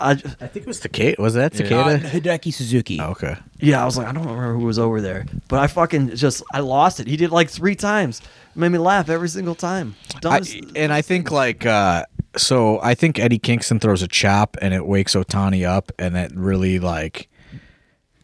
I 0.00 0.12
I 0.12 0.14
think 0.14 0.56
it 0.56 0.66
was 0.66 0.80
Takeda. 0.80 1.18
Was 1.18 1.34
that 1.34 1.54
Uh, 1.54 1.58
Takeda? 1.64 1.98
Hideki 2.00 2.52
Suzuki. 2.54 2.98
Oh, 3.00 3.10
okay. 3.10 3.36
yeah, 3.60 3.82
I 3.82 3.84
was 3.84 3.96
like, 3.98 4.06
I 4.06 4.12
don't 4.12 4.24
remember 4.24 4.54
who 4.54 4.64
was 4.64 4.78
over 4.78 5.00
there, 5.00 5.26
but 5.48 5.58
I 5.60 5.66
fucking 5.66 6.14
just 6.16 6.42
I 6.52 6.60
lost 6.60 6.98
it. 7.00 7.06
He 7.08 7.16
did 7.16 7.30
like 7.30 7.50
three 7.50 7.74
times. 7.76 8.22
Made 8.54 8.68
me 8.70 8.78
laugh 8.78 9.08
every 9.08 9.28
single 9.28 9.54
time. 9.54 9.94
I, 10.24 10.40
and 10.76 10.92
I 10.92 11.02
think 11.02 11.30
like 11.30 11.64
uh 11.64 12.04
so 12.36 12.80
I 12.82 12.94
think 12.94 13.18
Eddie 13.18 13.38
Kingston 13.38 13.78
throws 13.80 14.02
a 14.02 14.08
chop 14.08 14.56
and 14.60 14.72
it 14.74 14.86
wakes 14.86 15.14
Otani 15.14 15.66
up 15.66 15.92
and 15.98 16.14
that 16.14 16.34
really 16.34 16.78
like 16.78 17.28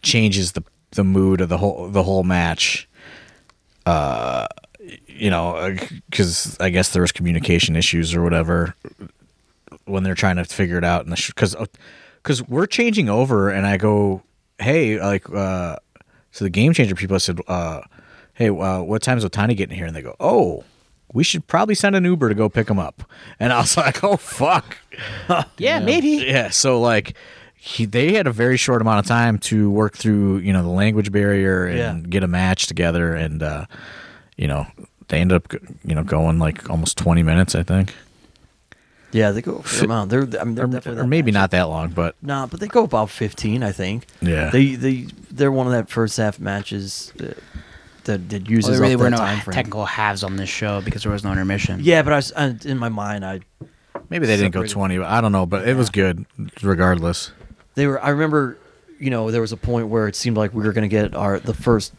changes 0.03 0.53
the 0.53 0.63
the 0.93 1.05
mood 1.05 1.41
of 1.41 1.49
the 1.49 1.59
whole 1.59 1.89
the 1.89 2.03
whole 2.03 2.25
match. 2.25 2.89
Uh 3.87 4.47
you 5.07 5.31
know, 5.31 5.77
because 6.11 6.57
I 6.61 6.71
guess 6.71 6.91
there 6.91 7.03
was 7.03 7.13
communication 7.13 7.77
issues 7.77 8.15
or 8.15 8.23
whatever 8.23 8.75
when 9.85 10.03
they're 10.03 10.15
trying 10.15 10.37
to 10.37 10.45
figure 10.45 10.79
it 10.79 10.85
out. 10.85 11.07
And 11.07 11.15
because 11.15 11.57
because 12.23 12.47
we're 12.47 12.67
changing 12.67 13.09
over, 13.09 13.51
and 13.51 13.67
I 13.67 13.77
go, 13.77 14.23
hey, 14.59 15.01
like 15.01 15.29
uh, 15.31 15.77
to 16.35 16.45
the 16.45 16.51
game 16.51 16.73
changer 16.73 16.95
people, 16.95 17.15
I 17.15 17.19
said, 17.19 17.41
uh, 17.49 17.81
hey, 18.39 18.49
uh, 18.49 18.81
what 18.83 19.03
time 19.03 19.19
is 19.19 19.25
Otani 19.25 19.57
getting 19.57 19.77
here? 19.77 19.85
And 19.87 19.95
they 19.95 20.03
go, 20.03 20.15
oh, 20.21 20.65
we 21.13 21.25
should 21.25 21.47
probably 21.47 21.75
send 21.75 21.97
an 21.97 22.05
Uber 22.05 22.29
to 22.29 22.35
go 22.35 22.49
pick 22.49 22.69
him 22.71 22.79
up. 22.79 23.03
And 23.41 23.53
I 23.53 23.59
was 23.59 23.77
like, 23.85 24.03
oh 24.05 24.17
fuck, 24.17 24.79
Yeah, 25.59 25.81
maybe. 25.81 26.25
yeah. 26.27 26.51
So 26.51 26.81
like. 26.81 27.15
He, 27.61 27.87
they 27.87 28.13
had 28.15 28.29
a 28.29 28.33
very 28.33 28.57
short 28.57 28.81
amount 28.81 29.01
of 29.01 29.07
time 29.07 29.37
to 29.39 29.69
work 29.69 29.97
through, 29.97 30.39
you 30.39 30.53
know, 30.53 30.63
the 30.63 30.69
language 30.69 31.11
barrier 31.11 31.67
and 31.67 32.05
Yeah. 32.05 32.09
get 32.09 32.23
a 32.23 32.29
match 32.29 32.69
together, 32.69 33.15
and 33.17 33.43
uh, 33.43 33.67
you 34.37 34.47
know, 34.47 34.65
they 35.09 35.19
ended 35.19 35.35
up, 35.45 35.53
you 35.85 35.93
know, 35.97 36.05
going 36.05 36.39
like 36.39 36.71
almost 36.71 36.97
twenty 36.97 37.25
minutes, 37.25 37.57
I 37.57 37.65
think, 37.65 37.93
yeah, 39.11 39.33
they 39.33 39.43
go 39.43 39.57
a 39.57 39.63
fair 39.65 39.87
amount. 39.87 40.11
They're 40.11 40.29
I 40.41 40.45
mean, 40.45 40.55
they're 40.55 40.67
or, 40.67 40.69
definitely 40.69 41.03
or 41.03 41.07
maybe 41.09 41.33
match. 41.33 41.41
not 41.41 41.51
that 41.51 41.63
long, 41.65 41.89
but 41.91 42.15
Nah, 42.23 42.47
but 42.47 42.61
they 42.61 42.69
go 42.69 42.85
about 42.85 43.11
fifteen, 43.11 43.65
I 43.65 43.73
think. 43.73 44.07
Yeah. 44.23 44.51
They 44.51 44.77
they 44.77 45.09
they're 45.29 45.53
one 45.53 45.67
of 45.67 45.73
that 45.73 45.91
first 45.91 46.17
half 46.17 46.39
matches 46.39 47.13
uh, 48.09 48.13
that 48.13 48.29
that 48.31 48.49
uses 48.49 48.71
Well, 48.71 48.73
there 48.73 48.81
really 48.83 48.95
up 48.95 48.99
were 49.01 49.05
that 49.05 49.11
no 49.11 49.17
time 49.19 49.41
frame. 49.41 49.55
technical 49.55 49.85
halves 49.85 50.23
on 50.25 50.37
this 50.37 50.49
show 50.49 50.81
because 50.81 51.03
there 51.03 51.13
was 51.13 51.25
no 51.25 51.33
intermission. 51.33 51.81
Yeah, 51.83 52.03
but 52.03 52.13
I 52.13 52.17
was 52.17 52.33
I, 52.33 52.55
in 52.65 52.79
my 52.79 52.89
mind 52.89 53.25
I 53.25 53.41
maybe 54.11 54.27
they 54.27 54.37
didn't 54.37 54.53
go 54.53 54.61
Separated. 54.61 54.73
twenty. 54.75 54.99
I 55.01 55.21
don't 55.21 55.33
know, 55.33 55.47
but 55.47 55.69
it 55.69 55.77
was 55.77 55.91
good 55.91 56.25
regardless. 56.63 57.33
they 57.75 57.87
were 57.87 58.03
I 58.03 58.11
remember 58.11 58.59
you 58.99 59.11
know 59.11 59.31
there 59.31 59.41
was 59.41 59.53
a 59.53 59.57
point 59.57 59.89
where 59.89 60.09
it 60.09 60.17
seemed 60.17 60.37
like 60.37 60.53
we 60.55 60.65
were 60.65 60.73
going 60.73 60.89
to 60.89 60.95
get 60.95 61.15
our 61.15 61.39
the 61.39 61.55
first 61.55 61.93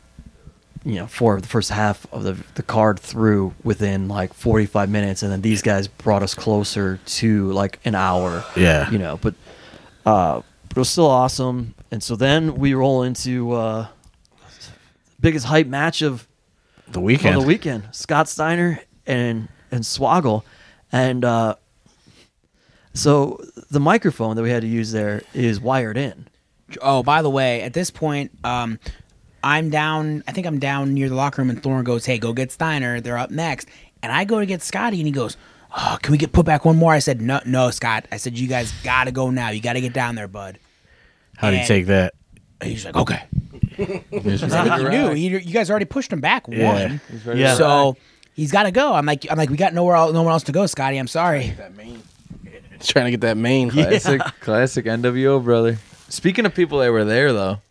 you 0.85 0.95
know 0.95 1.07
for 1.07 1.39
the 1.41 1.47
first 1.47 1.69
half 1.69 2.05
of 2.13 2.23
the 2.23 2.37
the 2.55 2.63
card 2.63 2.99
through 2.99 3.53
within 3.63 4.07
like 4.07 4.33
45 4.33 4.89
minutes 4.89 5.23
and 5.23 5.31
then 5.31 5.41
these 5.41 5.61
guys 5.61 5.87
brought 5.89 6.23
us 6.23 6.33
closer 6.33 6.99
to 7.05 7.51
like 7.51 7.79
an 7.85 7.95
hour 7.95 8.43
Yeah. 8.55 8.89
you 8.89 8.97
know 8.97 9.17
but 9.21 9.35
uh 10.05 10.41
but 10.69 10.77
it 10.77 10.79
was 10.79 10.89
still 10.89 11.07
awesome 11.07 11.73
and 11.91 12.01
so 12.01 12.15
then 12.15 12.55
we 12.55 12.73
roll 12.73 13.03
into 13.03 13.51
uh 13.51 13.87
biggest 15.19 15.45
hype 15.45 15.67
match 15.67 16.01
of 16.01 16.27
The 16.89 16.99
weekend. 16.99 17.35
on 17.35 17.41
the 17.41 17.47
weekend. 17.47 17.89
Scott 17.91 18.27
Steiner 18.29 18.79
and 19.05 19.47
and 19.71 19.83
Swoggle, 19.83 20.43
and 20.91 21.23
uh, 21.23 21.55
so 22.93 23.39
the 23.69 23.79
microphone 23.79 24.35
that 24.35 24.41
we 24.43 24.49
had 24.49 24.61
to 24.61 24.67
use 24.67 24.91
there 24.91 25.21
is 25.33 25.59
wired 25.59 25.97
in. 25.97 26.27
Oh, 26.81 27.03
by 27.03 27.21
the 27.21 27.29
way, 27.29 27.61
at 27.61 27.73
this 27.73 27.89
point, 27.91 28.31
um, 28.43 28.79
I'm 29.43 29.69
down. 29.69 30.23
I 30.27 30.31
think 30.31 30.45
I'm 30.47 30.59
down 30.59 30.93
near 30.93 31.09
the 31.09 31.15
locker 31.15 31.41
room, 31.41 31.49
and 31.49 31.61
Thorne 31.61 31.83
goes, 31.83 32.05
"Hey, 32.05 32.17
go 32.17 32.33
get 32.33 32.51
Steiner. 32.51 32.99
They're 33.01 33.17
up 33.17 33.31
next." 33.31 33.67
And 34.01 34.11
I 34.11 34.23
go 34.25 34.39
to 34.39 34.45
get 34.45 34.61
Scotty, 34.61 34.97
and 34.99 35.05
he 35.07 35.11
goes, 35.11 35.37
"Oh, 35.75 35.97
can 36.01 36.11
we 36.11 36.17
get 36.17 36.31
put 36.33 36.45
back 36.45 36.65
one 36.65 36.77
more?" 36.77 36.93
I 36.93 36.99
said, 36.99 37.21
"No, 37.21 37.39
no, 37.45 37.69
Scott." 37.71 38.05
I 38.11 38.17
said, 38.17 38.37
"You 38.37 38.47
guys 38.47 38.71
got 38.83 39.05
to 39.05 39.11
go 39.11 39.29
now. 39.29 39.49
You 39.49 39.61
got 39.61 39.73
to 39.73 39.81
get 39.81 39.93
down 39.93 40.15
there, 40.15 40.27
bud." 40.27 40.59
How 41.37 41.51
do 41.51 41.57
you 41.57 41.65
take 41.65 41.85
that? 41.87 42.13
He's 42.61 42.85
like, 42.85 42.95
"Okay." 42.95 43.21
He's 44.11 44.43
I 44.43 44.63
think 44.77 44.81
you 44.83 44.89
knew. 44.89 45.09
He, 45.13 45.27
you 45.27 45.53
guys 45.53 45.69
already 45.69 45.85
pushed 45.85 46.11
him 46.13 46.19
back 46.21 46.45
Yeah. 46.47 46.73
one. 46.89 47.01
He's 47.11 47.25
Yeah. 47.25 47.55
So 47.55 47.97
he's 48.33 48.51
got 48.51 48.63
to 48.63 48.71
go. 48.71 48.93
I'm 48.93 49.05
like, 49.05 49.29
I'm 49.31 49.37
like, 49.37 49.49
we 49.49 49.57
got 49.57 49.73
nowhere, 49.73 49.95
el- 49.95 50.13
nowhere 50.13 50.31
else 50.31 50.43
to 50.43 50.51
go, 50.51 50.65
Scotty. 50.65 50.97
I'm 50.97 51.07
sorry. 51.07 51.49
That 51.57 51.75
main. 51.75 52.01
He's 52.77 52.87
trying 52.87 53.05
to 53.05 53.11
get 53.11 53.21
that 53.21 53.37
main. 53.37 53.69
classic, 53.69 54.21
classic 54.41 54.85
NWO 54.85 55.43
brother. 55.43 55.77
Speaking 56.07 56.45
of 56.45 56.55
people 56.55 56.79
that 56.79 56.91
were 56.91 57.03
there 57.05 57.33
though, 57.33 57.61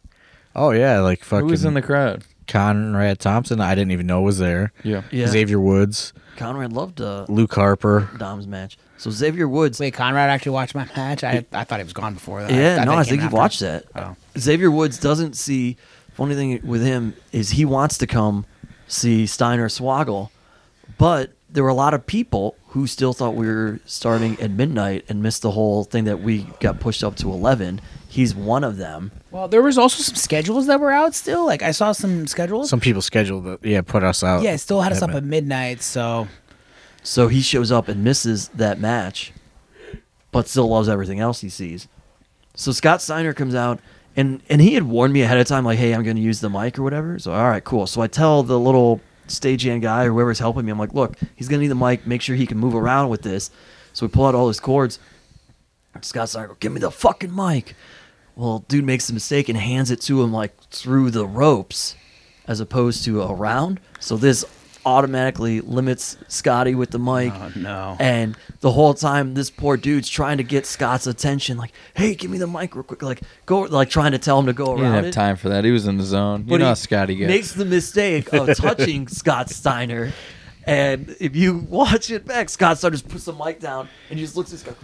Oh 0.54 0.70
yeah, 0.70 1.00
like 1.00 1.24
fucking 1.24 1.46
who 1.46 1.50
was 1.50 1.64
in 1.64 1.74
the 1.74 1.82
crowd? 1.82 2.24
Conrad 2.46 3.18
Thompson. 3.18 3.60
I 3.60 3.74
didn't 3.74 3.90
even 3.92 4.06
know 4.06 4.20
was 4.22 4.38
there. 4.38 4.72
Yeah, 4.82 5.02
Yeah, 5.10 5.26
Xavier 5.26 5.60
Woods, 5.60 6.12
Conrad 6.36 6.72
loved 6.72 7.00
uh, 7.00 7.26
Luke 7.28 7.54
Harper. 7.54 8.08
Dom's 8.18 8.46
match. 8.46 8.78
So 8.96 9.10
Xavier 9.10 9.46
Woods. 9.48 9.78
Wait, 9.80 9.92
Conrad 9.94 10.30
actually 10.30 10.52
watched 10.52 10.74
my 10.74 10.86
match. 10.96 11.22
I 11.24 11.44
I 11.52 11.64
thought 11.64 11.78
he 11.80 11.84
was 11.84 11.92
gone 11.92 12.14
before 12.14 12.42
that. 12.42 12.50
yeah, 12.50 12.76
no, 12.84 12.92
thought 12.92 12.98
I 12.98 13.02
think 13.04 13.08
came 13.08 13.14
you've 13.16 13.24
after. 13.26 13.36
watched 13.36 13.60
that. 13.60 13.84
Oh. 13.94 14.16
Xavier 14.38 14.70
Woods 14.70 14.98
doesn't 14.98 15.36
see. 15.36 15.76
Funny 16.18 16.34
thing 16.34 16.60
with 16.66 16.82
him 16.82 17.14
is 17.30 17.50
he 17.50 17.64
wants 17.64 17.96
to 17.98 18.06
come 18.08 18.44
see 18.88 19.24
Steiner 19.24 19.68
Swoggle, 19.68 20.30
but 20.98 21.30
there 21.48 21.62
were 21.62 21.68
a 21.68 21.74
lot 21.74 21.94
of 21.94 22.04
people 22.06 22.56
who 22.70 22.88
still 22.88 23.12
thought 23.12 23.34
we 23.36 23.46
were 23.46 23.78
starting 23.86 24.38
at 24.40 24.50
midnight 24.50 25.04
and 25.08 25.22
missed 25.22 25.42
the 25.42 25.52
whole 25.52 25.84
thing 25.84 26.04
that 26.04 26.20
we 26.20 26.42
got 26.60 26.80
pushed 26.80 27.04
up 27.04 27.14
to 27.16 27.30
eleven. 27.30 27.80
He's 28.08 28.34
one 28.34 28.64
of 28.64 28.78
them. 28.78 29.12
Well, 29.30 29.46
there 29.46 29.62
was 29.62 29.78
also 29.78 30.02
some 30.02 30.16
schedules 30.16 30.66
that 30.66 30.80
were 30.80 30.90
out 30.90 31.14
still. 31.14 31.46
Like 31.46 31.62
I 31.62 31.70
saw 31.70 31.92
some 31.92 32.26
schedules. 32.26 32.68
Some 32.68 32.80
people 32.80 33.00
scheduled 33.00 33.44
that. 33.44 33.64
Yeah, 33.64 33.82
put 33.82 34.02
us 34.02 34.24
out. 34.24 34.42
yeah, 34.42 34.56
still 34.56 34.80
had 34.80 34.90
us 34.90 35.00
up 35.02 35.10
at 35.10 35.22
midnight. 35.22 35.82
So 35.82 36.26
So 37.04 37.28
he 37.28 37.42
shows 37.42 37.70
up 37.70 37.86
and 37.86 38.02
misses 38.02 38.48
that 38.48 38.80
match, 38.80 39.32
but 40.32 40.48
still 40.48 40.68
loves 40.68 40.88
everything 40.88 41.20
else 41.20 41.42
he 41.42 41.48
sees. 41.48 41.86
So 42.56 42.72
Scott 42.72 43.00
Steiner 43.00 43.32
comes 43.34 43.54
out 43.54 43.78
and 44.18 44.42
and 44.50 44.60
he 44.60 44.74
had 44.74 44.82
warned 44.82 45.14
me 45.14 45.22
ahead 45.22 45.38
of 45.38 45.46
time, 45.46 45.64
like, 45.64 45.78
"Hey, 45.78 45.94
I'm 45.94 46.02
going 46.02 46.16
to 46.16 46.22
use 46.22 46.40
the 46.40 46.50
mic 46.50 46.78
or 46.78 46.82
whatever." 46.82 47.18
So 47.18 47.32
all 47.32 47.48
right, 47.48 47.64
cool. 47.64 47.86
So 47.86 48.02
I 48.02 48.08
tell 48.08 48.42
the 48.42 48.58
little 48.58 49.00
stagehand 49.28 49.82
guy 49.82 50.04
or 50.04 50.12
whoever's 50.12 50.38
helping 50.38 50.66
me, 50.66 50.72
I'm 50.72 50.78
like, 50.78 50.92
"Look, 50.92 51.16
he's 51.36 51.48
going 51.48 51.60
to 51.60 51.62
need 51.62 51.68
the 51.68 51.74
mic. 51.74 52.06
Make 52.06 52.20
sure 52.20 52.36
he 52.36 52.46
can 52.46 52.58
move 52.58 52.74
around 52.74 53.08
with 53.08 53.22
this." 53.22 53.50
So 53.92 54.06
we 54.06 54.10
pull 54.10 54.26
out 54.26 54.34
all 54.34 54.48
his 54.48 54.60
cords. 54.60 54.98
Scott's 56.02 56.34
like, 56.34 56.60
give 56.60 56.72
me 56.72 56.80
the 56.80 56.90
fucking 56.90 57.34
mic. 57.34 57.74
Well, 58.36 58.64
dude 58.68 58.84
makes 58.84 59.10
a 59.10 59.14
mistake 59.14 59.48
and 59.48 59.58
hands 59.58 59.90
it 59.90 60.00
to 60.02 60.22
him 60.22 60.32
like 60.32 60.56
through 60.70 61.10
the 61.10 61.26
ropes, 61.26 61.96
as 62.46 62.60
opposed 62.60 63.04
to 63.04 63.22
around. 63.22 63.80
So 63.98 64.16
this 64.16 64.44
automatically 64.88 65.60
limits 65.60 66.16
Scotty 66.28 66.74
with 66.74 66.90
the 66.90 66.98
mic. 66.98 67.32
Oh, 67.34 67.52
no. 67.56 67.96
And 68.00 68.36
the 68.60 68.72
whole 68.72 68.94
time, 68.94 69.34
this 69.34 69.50
poor 69.50 69.76
dude's 69.76 70.08
trying 70.08 70.38
to 70.38 70.42
get 70.44 70.66
Scott's 70.66 71.06
attention, 71.06 71.56
like, 71.58 71.72
"Hey, 71.94 72.14
give 72.14 72.30
me 72.30 72.38
the 72.38 72.46
mic 72.46 72.74
real 72.74 72.82
quick!" 72.82 73.02
Like, 73.02 73.20
go, 73.46 73.60
like 73.60 73.90
trying 73.90 74.12
to 74.12 74.18
tell 74.18 74.38
him 74.38 74.46
to 74.46 74.52
go 74.52 74.64
he 74.76 74.82
around 74.82 74.92
didn't 74.92 74.94
have 74.94 75.04
it. 75.06 75.12
time 75.12 75.36
for 75.36 75.48
that. 75.50 75.64
He 75.64 75.70
was 75.70 75.86
in 75.86 75.96
the 75.98 76.04
zone. 76.04 76.40
You 76.40 76.46
But 76.50 76.56
know 76.58 76.64
he 76.64 76.68
how 76.68 76.74
Scotty 76.74 77.14
gets. 77.16 77.28
Makes 77.28 77.52
the 77.52 77.64
mistake 77.64 78.32
of 78.32 78.54
touching 78.56 79.06
Scott 79.08 79.50
Steiner, 79.50 80.12
and 80.64 81.14
if 81.20 81.36
you 81.36 81.58
watch 81.68 82.10
it 82.10 82.26
back, 82.26 82.48
Scott 82.48 82.78
Steiner 82.78 82.92
just 82.96 83.08
puts 83.08 83.24
the 83.24 83.32
mic 83.32 83.60
down 83.60 83.88
and 84.10 84.18
he 84.18 84.24
just 84.24 84.36
looks 84.36 84.52
at 84.52 84.58
Scott. 84.60 84.76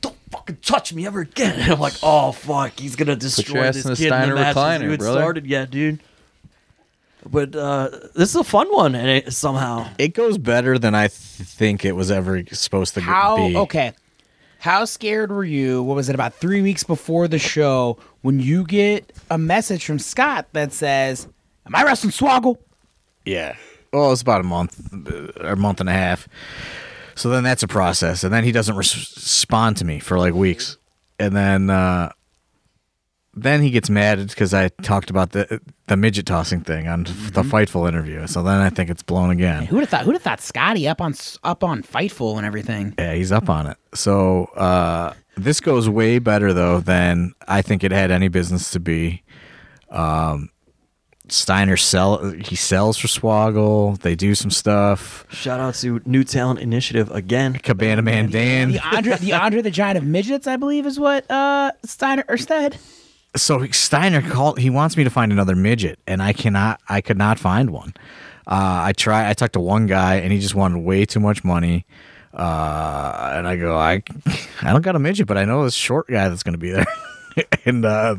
Don't 0.00 0.16
fucking 0.30 0.58
touch 0.62 0.92
me 0.92 1.06
ever 1.06 1.20
again. 1.20 1.58
And 1.58 1.72
I'm 1.72 1.80
like, 1.80 1.94
oh 2.02 2.32
fuck, 2.32 2.78
he's 2.78 2.94
gonna 2.96 3.16
destroy 3.16 3.64
ass 3.64 3.74
this 3.74 3.84
in 3.84 3.90
the 3.92 3.96
kid 3.96 4.04
in 4.06 4.08
Steiner 4.10 4.34
the 4.34 4.40
match. 4.40 4.56
recliner, 4.56 4.84
even 4.84 4.96
brother. 4.98 5.18
started 5.18 5.46
yet, 5.46 5.70
dude. 5.70 6.00
But 7.26 7.54
uh, 7.56 7.88
this 8.14 8.30
is 8.30 8.36
a 8.36 8.44
fun 8.44 8.68
one, 8.68 8.94
and 8.94 9.08
it, 9.08 9.32
somehow 9.32 9.88
It 9.98 10.14
goes 10.14 10.38
better 10.38 10.78
than 10.78 10.94
I 10.94 11.08
th- 11.08 11.10
think 11.12 11.84
it 11.84 11.92
was 11.96 12.10
ever 12.10 12.42
supposed 12.52 12.94
to 12.94 13.00
how 13.00 13.36
be. 13.36 13.56
okay? 13.56 13.92
How 14.60 14.84
scared 14.86 15.30
were 15.30 15.44
you? 15.44 15.82
What 15.82 15.94
was 15.94 16.08
it 16.08 16.14
about 16.14 16.34
three 16.34 16.62
weeks 16.62 16.82
before 16.84 17.28
the 17.28 17.38
show 17.38 17.98
when 18.22 18.40
you 18.40 18.64
get 18.64 19.12
a 19.30 19.38
message 19.38 19.84
from 19.84 19.98
Scott 19.98 20.46
that 20.52 20.72
says, 20.72 21.28
"Am 21.66 21.74
I 21.74 21.82
wrestling 21.84 22.12
Swoggle?" 22.12 22.56
Yeah. 23.24 23.56
Well, 23.92 24.12
it's 24.12 24.22
about 24.22 24.40
a 24.40 24.44
month 24.44 24.80
uh, 24.92 25.44
or 25.44 25.50
a 25.52 25.56
month 25.56 25.80
and 25.80 25.88
a 25.88 25.92
half. 25.92 26.28
So 27.14 27.28
then 27.30 27.42
that's 27.42 27.62
a 27.62 27.68
process, 27.68 28.22
and 28.24 28.32
then 28.32 28.44
he 28.44 28.52
doesn't 28.52 28.76
res- 28.76 28.94
respond 29.16 29.76
to 29.78 29.84
me 29.84 29.98
for 29.98 30.18
like 30.18 30.34
weeks, 30.34 30.76
and 31.18 31.34
then 31.36 31.68
uh, 31.70 32.10
then 33.42 33.62
he 33.62 33.70
gets 33.70 33.88
mad 33.90 34.26
because 34.28 34.52
I 34.54 34.68
talked 34.68 35.10
about 35.10 35.32
the 35.32 35.60
the 35.86 35.96
midget 35.96 36.26
tossing 36.26 36.60
thing 36.60 36.88
on 36.88 37.04
the 37.04 37.42
Fightful 37.42 37.88
interview. 37.88 38.26
So 38.26 38.42
then 38.42 38.60
I 38.60 38.70
think 38.70 38.90
it's 38.90 39.02
blown 39.02 39.30
again. 39.30 39.64
Who'd 39.64 39.80
have 39.80 39.88
thought? 39.88 40.02
Who'd 40.04 40.14
have 40.14 40.22
thought 40.22 40.40
Scotty 40.40 40.86
up 40.88 41.00
on 41.00 41.14
up 41.44 41.64
on 41.64 41.82
Fightful 41.82 42.36
and 42.36 42.46
everything? 42.46 42.94
Yeah, 42.98 43.14
he's 43.14 43.32
up 43.32 43.48
on 43.48 43.66
it. 43.66 43.76
So 43.94 44.44
uh, 44.56 45.14
this 45.36 45.60
goes 45.60 45.88
way 45.88 46.18
better 46.18 46.52
though 46.52 46.80
than 46.80 47.34
I 47.46 47.62
think 47.62 47.84
it 47.84 47.92
had 47.92 48.10
any 48.10 48.28
business 48.28 48.70
to 48.72 48.80
be. 48.80 49.22
Um, 49.90 50.50
Steiner 51.30 51.76
sell 51.76 52.30
he 52.30 52.56
sells 52.56 52.96
for 52.96 53.06
Swoggle. 53.06 53.98
They 54.00 54.14
do 54.14 54.34
some 54.34 54.50
stuff. 54.50 55.26
shout 55.30 55.60
out 55.60 55.74
to 55.76 56.00
New 56.06 56.24
Talent 56.24 56.60
Initiative 56.60 57.10
again. 57.10 57.54
Cabana 57.54 58.02
Man 58.02 58.30
Dan. 58.30 58.72
The 58.72 58.80
Andre, 58.80 59.16
the 59.16 59.32
Andre 59.34 59.60
the 59.60 59.70
Giant 59.70 59.98
of 59.98 60.04
midgets, 60.04 60.46
I 60.46 60.56
believe, 60.56 60.86
is 60.86 60.98
what 60.98 61.30
uh 61.30 61.72
Steiner 61.84 62.24
or 62.28 62.38
said. 62.38 62.78
So 63.36 63.64
Steiner 63.70 64.22
called. 64.22 64.58
He 64.58 64.70
wants 64.70 64.96
me 64.96 65.04
to 65.04 65.10
find 65.10 65.32
another 65.32 65.56
midget, 65.56 65.98
and 66.06 66.22
I 66.22 66.32
cannot. 66.32 66.80
I 66.88 67.00
could 67.00 67.18
not 67.18 67.38
find 67.38 67.70
one. 67.70 67.94
Uh, 68.46 68.82
I 68.86 68.92
try. 68.92 69.28
I 69.28 69.34
talked 69.34 69.52
to 69.54 69.60
one 69.60 69.86
guy, 69.86 70.16
and 70.16 70.32
he 70.32 70.38
just 70.38 70.54
wanted 70.54 70.78
way 70.78 71.04
too 71.04 71.20
much 71.20 71.44
money. 71.44 71.84
Uh, 72.32 73.32
and 73.34 73.48
I 73.48 73.56
go, 73.56 73.76
I, 73.76 74.02
I 74.62 74.72
don't 74.72 74.82
got 74.82 74.96
a 74.96 74.98
midget, 74.98 75.26
but 75.26 75.36
I 75.36 75.44
know 75.44 75.64
this 75.64 75.74
short 75.74 76.08
guy 76.08 76.28
that's 76.28 76.42
going 76.42 76.54
to 76.54 76.58
be 76.58 76.70
there. 76.70 76.86
and 77.64 77.84
uh, 77.84 78.16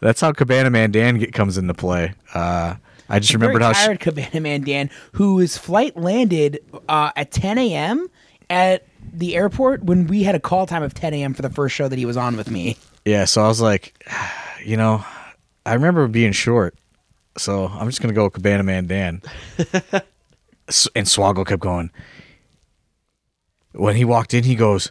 that's 0.00 0.20
how 0.20 0.32
Cabana 0.32 0.70
Man 0.70 0.90
Dan 0.90 1.18
get, 1.18 1.32
comes 1.32 1.58
into 1.58 1.74
play. 1.74 2.14
Uh, 2.34 2.76
I 3.08 3.18
just 3.18 3.34
remembered 3.34 3.62
how. 3.62 3.72
Sh- 3.72 3.84
tired 3.84 4.00
Cabana 4.00 4.40
Man 4.40 4.62
Dan, 4.62 4.90
whose 5.12 5.56
flight 5.56 5.96
landed 5.96 6.60
uh, 6.88 7.12
at 7.14 7.30
10 7.30 7.58
a.m. 7.58 8.08
at 8.50 8.86
the 9.12 9.36
airport 9.36 9.84
when 9.84 10.06
we 10.06 10.24
had 10.24 10.34
a 10.34 10.40
call 10.40 10.66
time 10.66 10.82
of 10.82 10.94
10 10.94 11.14
a.m. 11.14 11.34
for 11.34 11.42
the 11.42 11.50
first 11.50 11.74
show 11.74 11.88
that 11.88 11.98
he 11.98 12.06
was 12.06 12.16
on 12.16 12.36
with 12.36 12.50
me. 12.50 12.76
Yeah, 13.06 13.24
so 13.24 13.42
I 13.44 13.46
was 13.48 13.60
like, 13.60 13.94
you 14.64 14.76
know, 14.76 15.02
I 15.64 15.74
remember 15.74 16.06
being 16.08 16.32
short, 16.32 16.74
so 17.38 17.66
I'm 17.66 17.88
just 17.88 18.02
going 18.02 18.12
to 18.12 18.14
go 18.14 18.24
with 18.24 18.34
Cabana 18.34 18.62
Man 18.62 18.86
Dan. 18.86 19.22
And 20.96 21.06
Swoggle 21.06 21.46
kept 21.46 21.62
going. 21.62 21.92
When 23.70 23.94
he 23.94 24.04
walked 24.04 24.34
in, 24.34 24.42
he 24.42 24.56
goes, 24.56 24.90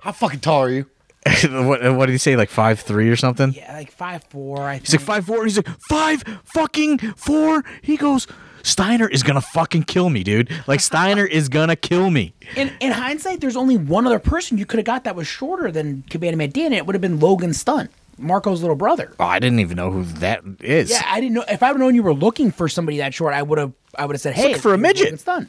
How 0.00 0.10
fucking 0.10 0.40
tall 0.40 0.64
are 0.64 0.70
you? 0.70 0.86
what, 1.48 1.94
what 1.94 2.06
did 2.06 2.12
he 2.12 2.18
say? 2.18 2.34
Like 2.34 2.50
five 2.50 2.80
three 2.80 3.08
or 3.08 3.14
something? 3.14 3.52
Yeah, 3.52 3.72
like 3.74 3.92
five 3.92 4.24
four. 4.24 4.62
I 4.62 4.78
He's 4.78 4.92
like 4.92 5.02
five 5.02 5.24
four. 5.24 5.44
He's 5.44 5.56
like 5.56 5.68
five 5.88 6.24
fucking 6.46 6.98
four. 7.14 7.64
He 7.80 7.96
goes, 7.96 8.26
Steiner 8.66 9.08
is 9.08 9.22
gonna 9.22 9.40
fucking 9.40 9.84
kill 9.84 10.10
me, 10.10 10.24
dude. 10.24 10.50
Like 10.66 10.80
Steiner 10.80 11.24
is 11.24 11.48
gonna 11.48 11.76
kill 11.76 12.10
me. 12.10 12.34
In, 12.56 12.72
in 12.80 12.90
hindsight, 12.90 13.40
there's 13.40 13.56
only 13.56 13.76
one 13.76 14.06
other 14.06 14.18
person 14.18 14.58
you 14.58 14.66
could 14.66 14.78
have 14.78 14.84
got 14.84 15.04
that 15.04 15.14
was 15.14 15.28
shorter 15.28 15.70
than 15.70 16.02
Cabana 16.10 16.36
Man 16.36 16.50
Dan, 16.50 16.66
and 16.66 16.74
it 16.74 16.84
would 16.86 16.94
have 16.94 17.00
been 17.00 17.20
Logan 17.20 17.54
Stunt, 17.54 17.92
Marko's 18.20 18.62
little 18.62 18.74
brother. 18.76 19.14
Oh, 19.20 19.24
I 19.24 19.38
didn't 19.38 19.60
even 19.60 19.76
know 19.76 19.92
who 19.92 20.02
that 20.18 20.42
is. 20.60 20.90
Yeah, 20.90 21.02
I 21.06 21.20
didn't 21.20 21.34
know. 21.34 21.44
If 21.48 21.62
I 21.62 21.70
would 21.70 21.78
known 21.80 21.94
you 21.94 22.02
were 22.02 22.12
looking 22.12 22.50
for 22.50 22.68
somebody 22.68 22.98
that 22.98 23.14
short, 23.14 23.34
I 23.34 23.42
would 23.42 23.58
have. 23.58 23.72
I 23.96 24.04
would 24.04 24.14
have 24.14 24.20
said, 24.20 24.34
"Hey, 24.34 24.48
looking 24.48 24.62
for 24.62 24.74
a 24.74 24.78
midget." 24.78 25.04
Logan 25.04 25.18
Stunt." 25.18 25.48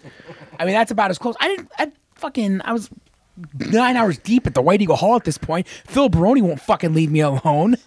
I 0.59 0.65
mean, 0.65 0.75
that's 0.75 0.91
about 0.91 1.09
as 1.09 1.17
close. 1.17 1.35
I 1.39 1.47
didn't. 1.47 1.71
I 1.79 1.91
fucking. 2.15 2.61
I 2.63 2.71
was 2.71 2.89
nine 3.59 3.97
hours 3.97 4.19
deep 4.19 4.45
at 4.45 4.53
the 4.53 4.61
White 4.61 4.81
Eagle 4.81 4.95
Hall 4.95 5.15
at 5.15 5.23
this 5.23 5.39
point. 5.39 5.67
Phil 5.67 6.07
Baroni 6.09 6.43
won't 6.43 6.61
fucking 6.61 6.93
leave 6.93 7.11
me 7.11 7.21
alone. 7.21 7.77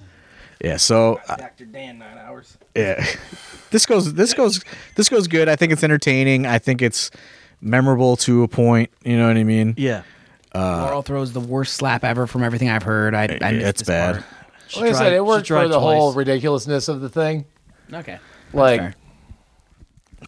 Yeah. 0.63 0.77
So 0.77 1.21
uh, 1.29 1.37
Dr. 1.37 1.65
Dan, 1.67 1.99
nine 1.99 2.19
hours. 2.19 2.57
yeah, 2.75 3.05
this 3.71 3.87
goes. 3.87 4.13
This 4.15 4.35
goes. 4.35 4.63
This 4.97 5.09
goes 5.09 5.27
good. 5.29 5.49
I 5.49 5.57
think 5.57 5.73
it's 5.73 5.83
entertaining. 5.85 6.47
I 6.47 6.59
think 6.59 6.83
it's 6.83 7.11
memorable 7.61 8.17
to 8.19 8.43
a 8.43 8.49
point. 8.49 8.91
You 9.05 9.17
know 9.19 9.27
what 9.29 9.37
I 9.37 9.45
mean? 9.45 9.75
Yeah. 9.77 10.03
Laurel 10.55 11.03
throws 11.03 11.33
the 11.33 11.41
worst 11.41 11.75
slap 11.75 12.03
ever 12.05 12.27
from 12.27 12.43
everything 12.43 12.69
I've 12.69 12.83
heard. 12.83 13.15
I, 13.15 13.39
I 13.41 13.53
missed 13.53 13.67
It's 13.67 13.83
bad. 13.85 14.15
part. 14.17 14.25
She 14.67 14.81
Like 14.81 14.91
I 14.91 14.99
said, 14.99 15.13
it 15.13 15.25
worked 15.25 15.47
for 15.49 15.69
the 15.69 15.79
whole 15.79 16.13
ridiculousness 16.13 16.89
of 16.89 17.01
the 17.01 17.09
thing. 17.09 17.45
Okay, 17.93 18.19
Like. 18.53 18.95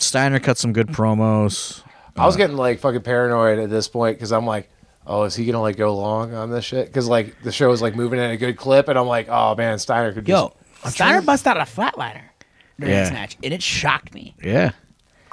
Steiner 0.00 0.40
cut 0.40 0.58
some 0.58 0.72
good 0.72 0.88
promos. 0.88 1.82
I 2.16 2.26
was 2.26 2.36
getting 2.36 2.56
like 2.56 2.80
fucking 2.80 3.02
paranoid 3.02 3.58
at 3.58 3.70
this 3.70 3.88
point 3.88 4.16
because 4.16 4.32
I'm 4.32 4.46
like, 4.46 4.70
oh, 5.06 5.24
is 5.24 5.34
he 5.34 5.44
gonna 5.46 5.60
like 5.60 5.76
go 5.76 5.96
long 5.96 6.34
on 6.34 6.50
this 6.50 6.64
shit? 6.64 6.86
Because 6.86 7.08
like 7.08 7.42
the 7.42 7.52
show 7.52 7.72
is 7.72 7.82
like 7.82 7.94
moving 7.96 8.18
at 8.20 8.30
a 8.30 8.36
good 8.36 8.56
clip, 8.56 8.88
and 8.88 8.98
I'm 8.98 9.06
like, 9.06 9.28
oh 9.28 9.54
man, 9.54 9.78
Steiner 9.78 10.12
could 10.12 10.26
yo, 10.28 10.54
just. 10.82 10.94
Steiner 10.96 11.22
bust 11.22 11.46
out 11.46 11.56
a 11.56 11.60
flatliner 11.60 12.22
during 12.78 12.94
Yeah. 12.94 13.04
this 13.04 13.12
match, 13.12 13.36
and 13.42 13.52
it 13.52 13.62
shocked 13.62 14.14
me. 14.14 14.34
Yeah. 14.42 14.72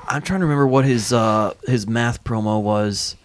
I'm 0.08 0.22
trying 0.22 0.40
to 0.40 0.46
remember 0.46 0.68
what 0.68 0.86
his 0.86 1.12
uh 1.14 1.54
his 1.68 1.88
math 1.88 2.24
promo 2.24 2.62
was 2.62 3.16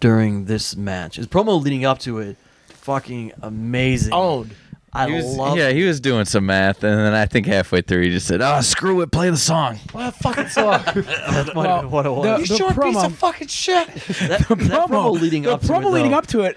during 0.00 0.44
this 0.46 0.76
match. 0.76 1.16
His 1.16 1.26
promo 1.26 1.62
leading 1.62 1.84
up 1.84 1.98
to 2.00 2.18
it, 2.18 2.36
fucking 2.68 3.32
amazing. 3.42 4.12
owned. 4.12 4.54
I 4.96 5.08
He 5.08 5.14
was, 5.16 5.24
love. 5.36 5.56
yeah, 5.58 5.70
he 5.70 5.82
was 5.84 6.00
doing 6.00 6.24
some 6.24 6.46
math, 6.46 6.84
and 6.84 6.96
then 6.98 7.14
I 7.14 7.26
think 7.26 7.46
halfway 7.46 7.80
through 7.82 8.02
he 8.02 8.10
just 8.10 8.26
said, 8.28 8.40
"Oh, 8.40 8.60
screw 8.60 9.00
it, 9.00 9.10
play 9.10 9.28
the 9.30 9.36
song." 9.36 9.78
What 9.92 10.06
a 10.08 10.12
fucking 10.12 10.48
song. 10.48 10.82
That's 10.94 11.54
what, 11.54 11.56
Well, 11.66 11.88
what 11.88 12.06
it 12.06 12.10
was. 12.10 12.24
the- 12.48 12.52
you 12.52 12.58
short 12.58 12.70
piece 12.74 12.96
promo- 12.96 13.06
of 13.06 13.14
fucking 13.16 13.48
shit. 13.48 13.88
that, 13.94 14.46
that 14.48 14.48
promo, 14.48 15.20
leading 15.20 15.42
the 15.42 15.54
up 15.54 15.62
to 15.62 15.66
promo 15.66 15.86
it, 15.86 15.88
leading 15.90 16.10
though, 16.12 16.18
up 16.18 16.26
to 16.28 16.42
it. 16.42 16.56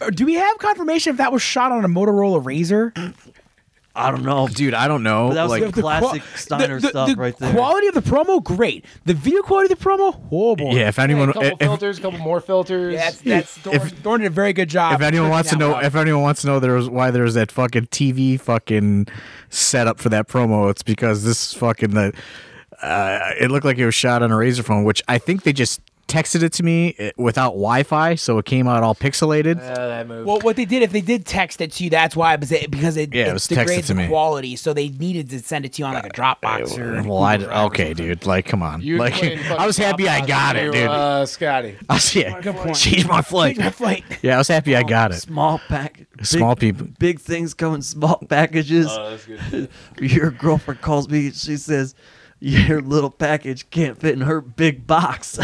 uh, 0.00 0.10
Do 0.10 0.26
we 0.26 0.34
have 0.34 0.58
confirmation 0.58 1.10
if 1.12 1.16
that 1.18 1.32
was 1.32 1.42
shot 1.42 1.70
on 1.72 1.84
a 1.84 1.88
Motorola 1.88 2.42
Razr? 2.42 3.14
I 3.96 4.10
don't 4.10 4.22
know, 4.24 4.46
Dude, 4.48 4.74
I 4.74 4.88
don't 4.88 5.02
know. 5.02 5.28
But 5.28 5.34
that 5.34 5.42
was 5.44 5.50
like, 5.52 5.74
the 5.74 5.80
classic 5.80 6.22
Steiner 6.36 6.80
stuff 6.80 7.10
right 7.16 7.36
there. 7.36 7.50
The 7.50 7.56
quality 7.56 7.86
of 7.86 7.94
the 7.94 8.02
promo, 8.02 8.42
great. 8.42 8.84
The 9.04 9.14
video 9.14 9.42
quality 9.42 9.72
of 9.72 9.78
the 9.78 9.84
promo, 9.84 10.14
horrible. 10.28 10.74
yeah. 10.74 10.88
If 10.88 10.96
Hey, 10.96 11.02
anyone, 11.04 11.30
a 11.30 11.32
couple 11.32 11.48
if, 11.48 11.58
filters, 11.58 11.98
a 11.98 12.02
couple 12.02 12.18
more 12.18 12.40
filters. 12.40 12.94
Yeah, 12.94 13.10
that's, 13.10 13.20
that's 13.22 13.58
Thorne, 13.58 13.88
Thorne 13.88 14.20
did 14.20 14.26
a 14.26 14.30
very 14.30 14.52
good 14.52 14.68
job. 14.68 14.94
if 14.94 15.00
anyone 15.00 15.30
wants 15.30 15.50
to 15.50 15.56
know, 15.56 15.74
out 15.74 15.84
if 15.84 15.94
anyone 15.94 16.22
wants 16.22 16.42
to 16.42 16.46
know, 16.48 16.60
there 16.60 16.74
was 16.74 16.88
why 16.88 17.10
there 17.10 17.22
was 17.24 17.34
that 17.34 17.50
fucking 17.50 17.86
TV 17.86 18.40
fucking 18.40 19.06
setup 19.50 19.98
for 19.98 20.08
that 20.10 20.28
promo. 20.28 20.70
It's 20.70 20.82
because 20.82 21.24
this 21.24 21.54
fucking 21.54 21.90
the. 21.90 22.12
Uh, 22.82 23.30
it 23.40 23.50
looked 23.50 23.64
like 23.64 23.78
it 23.78 23.86
was 23.86 23.94
shot 23.94 24.22
on 24.22 24.30
a 24.30 24.36
razor 24.36 24.62
phone, 24.62 24.84
which 24.84 25.02
I 25.08 25.16
think 25.18 25.44
they 25.44 25.52
just 25.54 25.80
texted 26.08 26.42
it 26.42 26.52
to 26.54 26.62
me 26.62 26.94
uh, 26.98 27.10
without 27.16 27.50
Wi-Fi, 27.50 28.14
so 28.14 28.38
it 28.38 28.44
came 28.44 28.68
out 28.68 28.82
all 28.82 28.94
pixelated. 28.94 29.56
Yeah, 29.56 29.74
that 29.74 30.06
move. 30.08 30.24
Well, 30.26 30.38
what 30.40 30.56
they 30.56 30.64
did, 30.64 30.82
if 30.82 30.92
they 30.92 31.00
did 31.00 31.26
text 31.26 31.60
it 31.60 31.72
to 31.72 31.84
you, 31.84 31.90
that's 31.90 32.14
why, 32.14 32.36
because 32.36 32.52
it, 32.52 32.70
because 32.70 32.96
it, 32.96 33.12
Yeah, 33.14 33.24
it 33.26 33.28
it 33.28 33.32
was 33.32 33.46
texted 33.48 33.56
degrades 33.56 33.86
to 33.88 33.94
the 33.94 34.06
quality, 34.08 34.56
so 34.56 34.72
they 34.72 34.88
needed 34.90 35.30
to 35.30 35.40
send 35.40 35.64
it 35.64 35.72
to 35.74 35.82
you 35.82 35.86
on 35.86 35.94
like 35.94 36.06
a 36.06 36.10
Dropbox 36.10 36.78
or. 36.78 37.02
well, 37.08 37.22
I 37.22 37.36
Google 37.38 37.52
okay, 37.66 37.92
dude. 37.94 38.24
Like, 38.26 38.46
come 38.46 38.62
on. 38.62 38.80
You 38.82 38.98
like, 38.98 39.14
I 39.50 39.66
was 39.66 39.76
happy 39.76 40.08
I 40.08 40.24
got 40.24 40.56
it, 40.56 40.72
dude. 40.72 40.86
Uh, 40.88 41.26
Scotty. 41.26 41.76
I 41.88 41.94
was, 41.94 42.14
yeah, 42.14 42.40
Good 42.40 42.54
point. 42.56 42.76
change 42.76 43.06
my 43.06 43.22
flight. 43.22 43.56
Change 43.56 43.64
my 43.64 43.70
flight. 43.70 44.04
Yeah, 44.22 44.36
I 44.36 44.38
was 44.38 44.48
happy 44.48 44.76
I 44.76 44.82
got 44.84 45.10
it. 45.12 45.16
small 45.16 45.60
pack, 45.68 46.06
big- 46.16 46.26
Small 46.26 46.54
people. 46.56 46.86
big 46.98 47.20
things 47.20 47.52
come 47.54 47.74
in 47.74 47.82
small 47.82 48.18
packages. 48.28 48.86
Oh, 48.90 49.10
that's 49.10 49.26
good. 49.50 49.68
Your 50.00 50.30
girlfriend 50.30 50.80
calls 50.80 51.08
me. 51.08 51.30
She 51.32 51.56
says, 51.56 51.94
"Your 52.40 52.80
little 52.80 53.10
package 53.10 53.68
can't 53.70 53.98
fit 53.98 54.12
in 54.14 54.20
her 54.22 54.40
big 54.40 54.86
box." 54.86 55.38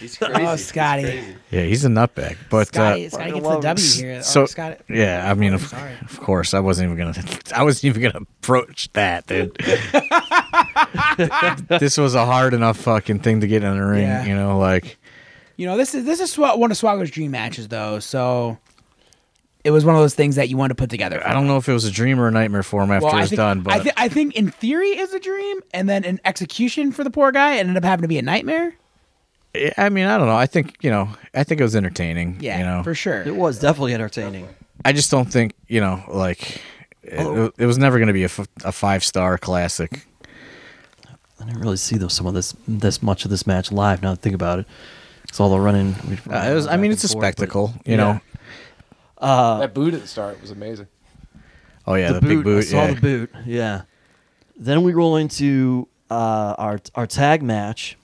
He's 0.00 0.18
Oh, 0.22 0.56
Scotty. 0.56 1.22
Yeah, 1.50 1.62
he's 1.62 1.84
a 1.84 1.88
nutbag. 1.88 2.36
But 2.50 2.68
Scotty, 2.68 3.06
uh, 3.06 3.10
Scotty 3.10 3.30
fucking 3.30 3.42
gets 3.42 3.54
the 3.54 3.60
W 3.60 4.08
here. 4.14 4.22
so 4.24 4.42
oh, 4.42 4.46
Scotty. 4.46 4.76
yeah, 4.88 5.30
I 5.30 5.34
mean, 5.34 5.54
of, 5.54 5.72
of 6.02 6.20
course, 6.20 6.52
I 6.54 6.60
wasn't 6.60 6.92
even 6.92 7.12
gonna. 7.14 7.26
I 7.54 7.62
wasn't 7.62 7.84
even 7.96 8.02
gonna 8.02 8.24
approach 8.42 8.92
that, 8.92 9.26
dude. 9.26 9.56
this 11.68 11.98
was 11.98 12.14
a 12.14 12.24
hard 12.24 12.54
enough 12.54 12.76
fucking 12.78 13.20
thing 13.20 13.40
to 13.40 13.46
get 13.46 13.62
in 13.62 13.76
the 13.76 13.84
ring, 13.84 14.02
Yeah. 14.02 14.24
you 14.24 14.34
know, 14.34 14.58
like. 14.58 14.98
You 15.56 15.66
know, 15.66 15.76
this 15.78 15.94
is 15.94 16.04
this 16.04 16.20
is 16.20 16.34
Swa- 16.36 16.58
one 16.58 16.70
of 16.70 16.76
Swagger's 16.76 17.10
dream 17.10 17.30
matches, 17.30 17.68
though. 17.68 17.98
So 17.98 18.58
it 19.64 19.70
was 19.70 19.86
one 19.86 19.94
of 19.94 20.02
those 20.02 20.14
things 20.14 20.36
that 20.36 20.50
you 20.50 20.56
wanted 20.58 20.74
to 20.76 20.82
put 20.82 20.90
together. 20.90 21.18
for 21.18 21.26
I 21.26 21.32
don't 21.32 21.46
know 21.46 21.56
if 21.56 21.66
it 21.68 21.72
was 21.72 21.86
a 21.86 21.90
dream 21.90 22.20
or 22.20 22.28
a 22.28 22.30
nightmare 22.30 22.62
for 22.62 22.82
him 22.82 22.90
after 22.90 23.06
Well, 23.06 23.16
it 23.16 23.20
was 23.22 23.30
think, 23.30 23.38
done, 23.38 23.60
but 23.62 23.72
I, 23.72 23.78
thi- 23.80 23.90
I 23.96 24.08
think 24.08 24.34
in 24.36 24.50
theory 24.50 24.88
it's 24.90 25.14
a 25.14 25.18
dream, 25.20 25.60
and 25.72 25.88
then 25.88 26.04
an 26.04 26.20
execution 26.26 26.92
for 26.92 27.04
the 27.04 27.10
poor 27.10 27.32
guy, 27.32 27.54
it 27.54 27.60
ended 27.60 27.78
up 27.78 27.84
having 27.84 28.02
to 28.02 28.08
be 28.08 28.18
a 28.18 28.22
nightmare. 28.22 28.74
I 29.76 29.88
mean, 29.88 30.06
I 30.06 30.18
don't 30.18 30.26
know. 30.26 30.36
I 30.36 30.46
think 30.46 30.76
you 30.82 30.90
know, 30.90 31.08
I 31.34 31.44
think 31.44 31.60
it 31.60 31.64
was 31.64 31.76
entertaining. 31.76 32.38
Yeah, 32.40 32.58
you 32.58 32.64
know, 32.64 32.82
for 32.82 32.94
sure. 32.94 33.22
it 33.22 33.34
was 33.34 33.58
definitely 33.58 33.94
entertaining. 33.94 34.48
I 34.84 34.92
just 34.92 35.10
don't 35.10 35.30
think 35.30 35.54
you 35.68 35.80
know, 35.80 36.02
like 36.08 36.60
it, 37.02 37.54
it 37.58 37.66
was 37.66 37.78
never 37.78 37.98
going 37.98 38.08
to 38.08 38.12
be 38.12 38.22
a, 38.22 38.26
f- 38.26 38.48
a 38.64 38.72
five 38.72 39.04
star 39.04 39.38
classic. 39.38 40.06
I 41.40 41.44
didn't 41.44 41.60
really 41.60 41.76
see 41.76 41.96
though 41.96 42.08
some 42.08 42.26
of 42.26 42.34
this 42.34 42.54
this 42.66 43.02
much 43.02 43.24
of 43.24 43.30
this 43.30 43.46
match 43.46 43.70
live. 43.70 44.02
Now 44.02 44.10
that 44.10 44.20
I 44.20 44.22
think 44.22 44.34
about 44.34 44.60
it, 44.60 44.66
it's 45.28 45.38
all 45.40 45.50
the 45.50 45.60
running. 45.60 45.94
Uh, 46.30 46.36
it 46.50 46.54
was. 46.54 46.66
I 46.66 46.76
mean, 46.76 46.92
it's 46.92 47.04
a 47.04 47.08
forth, 47.08 47.22
but- 47.22 47.26
spectacle. 47.36 47.74
You 47.84 47.92
Yeah. 47.92 47.96
know. 47.96 48.20
Uh, 49.18 49.60
that 49.60 49.72
boot 49.74 49.94
at 49.94 50.02
the 50.02 50.06
start 50.06 50.40
was 50.42 50.50
amazing. 50.50 50.88
Oh 51.86 51.94
yeah, 51.94 52.08
the, 52.08 52.14
the, 52.14 52.20
boot, 52.20 52.28
big 52.28 52.44
boot. 52.44 52.58
I 52.58 52.60
saw 52.62 52.84
yeah. 52.84 52.94
the 52.94 53.00
boot. 53.00 53.30
Yeah. 53.46 53.82
Then 54.58 54.82
we 54.82 54.92
roll 54.92 55.16
into 55.16 55.88
uh, 56.10 56.54
our 56.58 56.80
our 56.94 57.06
tag 57.06 57.42
match, 57.42 57.96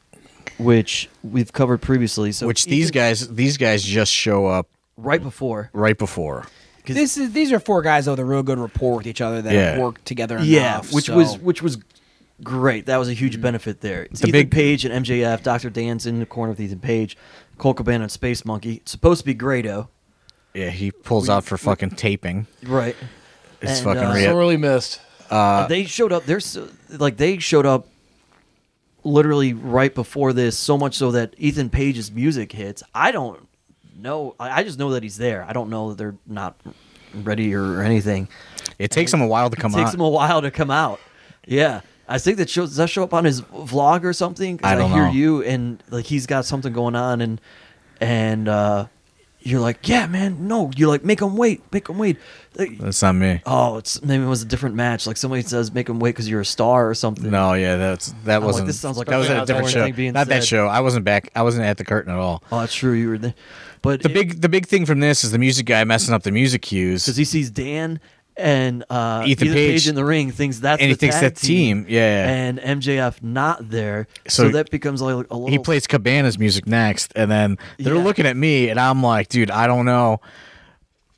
which 0.59 1.09
we've 1.22 1.53
covered 1.53 1.80
previously. 1.82 2.32
So 2.32 2.47
Which 2.47 2.64
these 2.66 2.86
Ethan- 2.88 2.95
guys, 2.95 3.28
these 3.28 3.57
guys 3.57 3.82
just 3.82 4.12
show 4.12 4.47
up 4.47 4.68
right 4.97 5.22
before. 5.22 5.70
right 5.72 5.97
before. 5.99 6.47
This 6.84 7.16
is 7.16 7.32
these 7.32 7.53
are 7.53 7.61
four 7.61 7.80
guys 7.82 8.07
though. 8.07 8.12
with 8.12 8.20
a 8.20 8.24
real 8.24 8.43
good 8.43 8.59
rapport 8.59 8.97
with 8.97 9.07
each 9.07 9.20
other 9.20 9.40
that 9.43 9.53
Yeah. 9.55 9.70
have 9.72 9.78
worked 9.80 10.05
together. 10.05 10.36
Enough, 10.36 10.47
Yeah, 10.49 10.80
which 10.90 11.07
so- 11.07 11.16
was 11.16 11.38
which 11.38 11.62
was 11.62 11.78
great. 12.43 12.86
That 12.86 12.97
was 12.97 13.09
a 13.09 13.12
huge 13.12 13.40
benefit 13.40 13.80
there. 13.82 14.03
It's 14.05 14.20
The 14.20 14.28
Ethan 14.28 14.40
big- 14.40 14.51
Page 14.51 14.84
and 14.84 14.93
MJF, 15.07 15.43
Dr. 15.45 15.70
Dan's 15.70 16.07
in 16.07 16.18
the 16.18 16.26
corner 16.26 16.51
with 16.51 16.61
Ethan 16.61 16.80
Page, 16.80 17.16
Colt 17.59 17.76
Cabana 17.76 18.03
and 18.05 18.11
Space 18.11 18.45
Monkey. 18.45 18.74
It's 18.76 18.90
supposed 18.90 19.20
to 19.20 19.26
be 19.26 19.34
Grado. 19.34 19.88
Yeah, 20.55 20.70
he 20.70 20.90
pulls 20.90 21.28
out 21.30 21.45
for 21.45 21.57
fucking 21.57 21.90
taping. 21.90 22.47
Right. 22.64 22.97
It's 23.62 23.76
And, 23.78 23.84
fucking 23.84 24.03
uh, 24.03 24.14
real. 24.14 24.24
Sorely 24.32 24.57
missed. 24.57 25.01
they 25.68 25.84
showed 25.86 26.12
up. 26.12 26.26
There's 26.26 26.59
like 26.90 27.16
they 27.16 27.38
showed 27.38 27.64
up 27.64 27.86
literally 29.05 29.53
right 29.53 29.94
before 29.94 30.32
this, 30.32 30.57
so 30.57 30.76
much 30.78 30.96
so 30.96 31.11
that 31.12 31.34
Ethan 31.38 31.70
Page's 31.70 32.11
music 32.11 32.53
hits. 32.53 32.82
I 32.94 33.12
don't 33.12 33.48
know. 33.96 34.34
I 34.38 34.61
I 34.61 34.62
just 34.64 34.78
know 34.78 34.90
that 34.90 35.03
he's 35.03 35.16
there. 35.16 35.44
I 35.48 35.53
don't 35.53 35.70
know 35.70 35.90
that 35.90 35.98
they're 35.98 36.16
not 36.26 36.57
ready 37.14 37.55
or, 37.55 37.62
or 37.78 37.82
anything. 37.82 38.28
It 38.78 38.90
takes 38.90 39.12
him 39.12 39.20
a 39.20 39.26
while 39.26 39.50
to 39.50 39.57
come 39.57 39.72
it 39.72 39.76
takes 39.76 39.88
out. 39.88 39.94
him 39.94 40.00
a 40.00 40.09
while 40.09 40.42
to 40.42 40.50
come 40.50 40.70
out. 40.70 41.00
Yeah. 41.46 41.80
I 42.09 42.18
think 42.18 42.36
that 42.38 42.50
shows 42.50 42.70
does 42.70 42.76
that 42.76 42.90
show 42.90 43.05
up 43.05 43.14
on 43.14 43.24
his 43.24 43.42
vlog 43.42 44.05
or 44.05 44.12
something? 44.12 44.61
I 44.62 44.74
don't 44.74 44.90
hear 44.90 45.07
know. 45.07 45.12
you 45.12 45.42
and 45.44 45.82
like 45.90 46.05
he's 46.05 46.26
got 46.26 46.44
something 46.44 46.72
going 46.72 46.96
on 46.96 47.20
and 47.20 47.40
and 48.00 48.48
uh 48.48 48.86
you're 49.45 49.61
like, 49.61 49.88
yeah, 49.88 50.07
man, 50.07 50.47
no, 50.49 50.70
you're 50.76 50.88
like, 50.88 51.05
make 51.05 51.18
them 51.20 51.36
wait, 51.36 51.62
make 51.72 51.86
them 51.86 51.99
wait. 51.99 52.18
Like, 52.57 52.78
That's 52.78 53.03
not 53.03 53.14
me. 53.14 53.40
Oh, 53.47 53.78
it's 53.78 54.03
maybe 54.03 54.22
it 54.24 54.26
was 54.28 54.43
a 54.43 54.47
different 54.47 54.74
match. 54.74 55.07
Like 55.07 55.16
somebody 55.16 55.43
says, 55.43 55.72
make 55.72 55.86
them 55.86 55.99
wait 56.01 56.11
because 56.11 56.28
you're 56.28 56.40
a 56.43 56.45
star 56.45 56.88
or 56.88 56.95
something. 56.95 57.30
No, 57.30 57.55
yeah, 57.55 57.76
that's 57.76 58.12
that 58.24 58.38
like, 58.38 58.47
wasn't. 58.47 58.66
this 58.66 58.78
sounds 58.78 58.99
like 58.99 59.09
that 59.09 59.16
was 59.16 59.30
at 59.30 59.43
a 59.43 59.47
different 59.47 59.70
show. 59.70 59.86
Not 60.11 60.28
that 60.28 60.45
show. 60.45 60.66
I 60.66 60.80
wasn't 60.80 61.05
back. 61.05 61.30
I 61.34 61.43
wasn't 61.43 61.64
at 61.66 61.78
the 61.78 61.84
curtain 61.84 62.12
at 62.12 62.18
all. 62.18 62.43
Oh, 62.53 62.61
that's 62.61 62.74
true. 62.74 62.93
You 62.93 63.09
were 63.09 63.18
there, 63.18 63.34
but 63.80 64.03
The 64.03 64.09
big 64.09 64.40
the 64.40 64.49
big 64.49 64.66
thing 64.66 64.86
from 64.86 65.01
this 65.01 65.24
is 65.24 65.30
the 65.30 65.38
music 65.38 65.66
guy 65.66 65.82
messing 65.84 66.14
up 66.14 66.22
the 66.22 66.32
music 66.32 66.62
cues. 66.62 67.05
because 67.05 67.16
he 67.16 67.24
sees 67.24 67.51
Dan 67.51 68.01
and 68.36 68.84
uh, 68.88 69.24
Ethan 69.26 69.48
Ethan, 69.48 69.54
Page. 69.54 69.70
Page. 69.82 69.88
in 69.88 69.94
the 69.94 70.04
ring, 70.04 70.30
thinks 70.30 70.58
that's 70.60 70.80
And 70.80 70.88
he 70.88 70.94
thinks 70.94 71.20
that 71.20 71.36
team, 71.36 71.84
yeah. 71.88 72.28
and 72.28 72.58
MJF 72.58 73.22
not 73.22 73.68
there, 73.70 74.08
so, 74.28 74.44
So 74.44 74.48
that 74.50 74.70
becomes 74.70 75.02
like 75.02 75.12
a 75.12 75.16
little. 75.36 75.48
he 75.48 75.58
plays 75.58 75.86
Cabana's 75.86 76.38
music 76.38 76.66
next, 76.66 77.12
and 77.14 77.30
then 77.30 77.58
they're 77.78 77.94
Yeah. 77.96 78.02
looking 78.02 78.26
at 78.26 78.36
me, 78.36 78.68
and 78.70 78.80
I'm 78.80 79.02
like, 79.02 79.28
dude, 79.28 79.50
I 79.50 79.66
don't 79.66 79.84
know, 79.84 80.20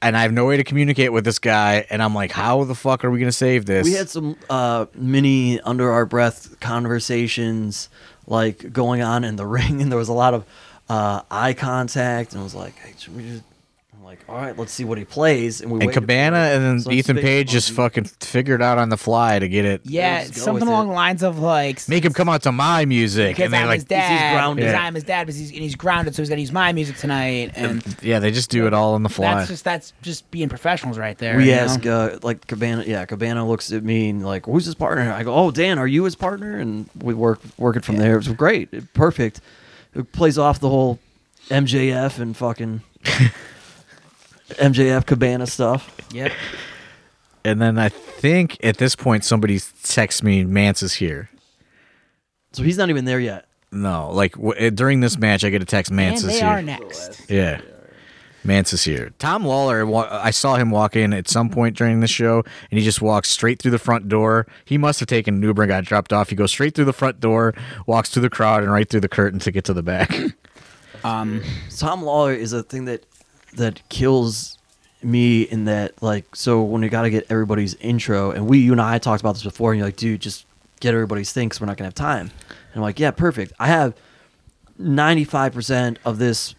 and 0.03 0.17
I 0.17 0.23
have 0.23 0.33
no 0.33 0.45
way 0.45 0.57
to 0.57 0.65
communicate 0.65 1.13
with 1.13 1.25
this 1.25 1.39
guy, 1.39 1.87
and 1.89 2.03
I'm 2.03 2.15
like, 2.15 2.33
how 2.33 2.65
the 2.65 2.75
fuck 2.75 3.05
are 3.05 3.11
we 3.11 3.19
gonna 3.21 3.33
save 3.33 3.65
this? 3.67 3.85
We 3.85 3.93
had 3.93 4.11
some 4.11 4.37
uh, 4.51 4.87
mini 4.95 5.61
under 5.61 5.91
our 5.93 6.05
breath 6.07 6.59
conversations 6.61 7.89
like 8.27 8.73
going 8.73 9.03
on 9.03 9.23
in 9.25 9.37
the 9.37 9.47
ring, 9.59 9.81
and 9.83 9.91
there 9.91 9.99
was 9.99 10.09
a 10.09 10.13
lot 10.15 10.35
of 10.35 10.45
uh, 10.89 11.21
eye 11.31 11.53
contact, 11.55 12.33
and 12.33 12.41
I 12.41 12.45
was 12.45 12.55
like, 12.55 12.75
hey, 12.77 12.93
should 12.99 13.17
we 13.17 13.23
just? 13.23 13.43
I'm 14.15 14.27
like, 14.29 14.29
all 14.29 14.45
right, 14.47 14.59
let's 14.59 14.73
see 14.73 14.85
what 14.85 14.99
he 14.99 15.05
plays, 15.05 15.61
and 15.61 15.71
we 15.71 15.81
and 15.81 15.93
Cabana 15.93 16.37
and 16.37 16.63
then 16.65 16.81
So 16.81 16.91
Ethan 16.91 17.17
Page 17.19 17.51
just 17.51 17.71
you. 17.71 17.77
fucking 17.77 18.05
figured 18.05 18.63
out 18.63 18.79
on 18.79 18.89
the 18.89 18.97
fly 18.97 19.39
to 19.39 19.49
get 19.49 19.65
it. 19.65 19.81
Yeah, 19.85 20.23
just 20.25 20.37
something 20.37 20.67
along 20.69 20.89
the 20.89 20.95
lines 20.95 21.23
of 21.23 21.39
like 21.39 21.89
Make 21.89 22.05
him 22.05 22.13
come 22.13 22.29
out 22.29 22.43
to 22.43 22.53
my 22.53 22.85
music, 22.85 23.37
because 23.37 23.47
and 23.47 23.55
they 23.55 23.59
I'm 23.59 23.67
like, 23.67 23.77
his 23.81 23.85
dad. 23.85 24.35
grounded. 24.35 24.63
Because 24.65 24.73
Yeah. 24.73 24.83
I'm 24.87 24.95
his 24.95 25.05
dad, 25.05 25.27
because 25.27 25.39
he's 25.39 25.51
and 25.51 25.61
he's 25.61 25.75
grounded, 25.77 26.15
so 26.15 26.23
he's 26.23 26.29
got 26.29 26.37
to 26.37 26.41
use 26.41 26.53
my 26.53 26.73
music 26.73 26.97
tonight, 26.97 27.53
and 27.57 27.83
yeah, 28.03 28.19
they 28.19 28.31
just 28.31 28.51
do 28.51 28.67
it 28.67 28.75
all 28.75 28.95
on 28.95 29.03
the 29.03 29.09
fly. 29.09 29.35
that's 29.35 29.49
just 29.49 29.65
that's 29.65 29.93
just 30.03 30.31
being 30.31 30.49
professionals 30.49 30.99
right 30.99 31.19
there. 31.19 31.37
We 31.37 31.53
ask, 31.53 31.85
uh, 31.87 32.19
like 32.23 32.47
Cabana, 32.47 32.85
yeah, 32.87 33.05
Cabana 33.07 33.47
looks 33.47 33.73
at 33.73 33.83
me 33.83 34.11
and 34.11 34.25
like, 34.25 34.47
who's 34.47 34.65
his 34.67 34.75
partner? 34.75 35.13
I 35.13 35.23
go, 35.23 35.35
oh, 35.35 35.51
Dan, 35.51 35.79
are 35.79 35.87
you 35.87 36.05
his 36.05 36.15
partner? 36.15 36.57
And 36.59 36.89
we 37.03 37.15
work 37.15 37.41
work 37.59 37.77
it 37.77 37.85
from 37.85 37.97
there. 37.97 38.15
It 38.15 38.19
was 38.19 38.29
great, 38.29 38.93
perfect. 38.95 39.41
It 39.95 40.13
plays 40.13 40.39
off 40.39 40.61
the 40.61 40.69
whole 40.69 40.99
MJF 41.51 42.19
and 42.19 42.37
fucking 42.37 42.83
MJF 44.57 45.07
Cabana 45.07 45.47
stuff. 45.47 45.97
Yep. 46.13 46.33
and 47.45 47.61
then 47.61 47.79
I 47.79 47.89
think 47.89 48.57
at 48.65 48.77
this 48.79 48.95
point 48.97 49.25
somebody 49.25 49.61
texts 49.83 50.23
me, 50.23 50.45
Mance 50.45 50.83
is 50.83 50.95
here. 50.95 51.29
So 52.53 52.63
he's 52.63 52.79
not 52.79 52.89
even 52.91 53.05
there 53.05 53.21
yet. 53.21 53.47
No, 53.73 54.11
like 54.13 54.33
w- 54.35 54.55
uh, 54.69 54.71
during 54.71 55.01
this 55.01 55.19
match, 55.19 55.43
I 55.45 55.51
get 55.51 55.61
a 55.61 55.65
text, 55.65 55.91
And 55.91 55.97
Mance 55.97 56.21
is 56.23 56.27
they 56.29 56.39
here. 56.39 56.47
are 56.47 56.63
next. 56.63 57.29
Yeah. 57.29 57.61
Mance 58.45 58.73
is 58.75 58.85
here. 58.85 59.11
Tom 59.19 59.43
Lawlor, 59.45 59.85
wa- 59.87 60.07
I 60.11 60.31
saw 60.31 60.55
him 60.57 60.71
walk 60.71 60.95
in 60.97 61.13
at 61.15 61.29
some 61.29 61.49
point 61.49 61.77
during 61.77 62.01
the 62.01 62.07
show, 62.07 62.45
and 62.71 62.79
he 62.79 62.85
just 62.85 63.01
walks 63.03 63.31
straight 63.31 63.59
through 63.61 63.71
the 63.73 63.79
front 63.79 64.09
door. 64.09 64.47
He 64.67 64.77
must 64.79 65.01
have 65.01 65.09
taken 65.09 65.37
an 65.37 65.43
Uber 65.43 65.63
and 65.63 65.71
got 65.71 65.85
dropped 65.85 66.13
off. 66.13 66.29
He 66.31 66.37
goes 66.37 66.51
straight 66.53 66.75
through 66.75 66.85
the 66.85 66.93
front 66.93 67.19
door, 67.21 67.55
walks 67.87 68.11
through 68.11 68.23
the 68.23 68.31
crowd, 68.31 68.63
and 68.63 68.71
right 68.71 68.89
through 68.89 69.01
the 69.01 69.09
curtain 69.09 69.41
to 69.41 69.51
get 69.51 69.65
to 69.65 69.73
the 69.75 69.83
back. 69.83 70.15
Um, 71.03 71.43
Tom 71.77 72.03
Lawlor 72.03 72.35
is 72.37 72.53
a 72.55 72.63
thing 72.63 72.85
that 72.87 73.05
that 73.57 73.81
kills 73.89 74.59
me 75.03 75.43
in 75.43 75.65
that 75.67 76.03
like 76.03 76.35
so 76.35 76.63
when 76.63 76.83
you 76.83 76.89
got 76.89 77.03
to 77.03 77.11
get 77.11 77.27
everybody's 77.31 77.75
intro 77.75 78.31
and 78.31 78.47
we 78.49 78.59
you 78.59 78.73
and 78.73 78.81
I 78.81 78.99
talked 78.99 79.21
about 79.21 79.35
this 79.35 79.43
before 79.45 79.73
and 79.73 79.79
you're 79.79 79.87
like 79.87 79.97
dude 79.97 80.21
just 80.21 80.47
get 80.81 80.95
everybody's 80.95 81.31
thing 81.33 81.49
'cause 81.51 81.61
we're 81.61 81.67
not 81.67 81.77
gonna 81.77 81.87
have 81.89 81.95
time. 81.95 82.31
And 82.49 82.77
I'm 82.77 82.81
like 82.83 82.99
yeah 82.99 83.11
perfect. 83.11 83.53
I 83.59 83.67
have 83.69 83.95
95% 84.81 85.99
of 86.05 86.19
this 86.19 86.55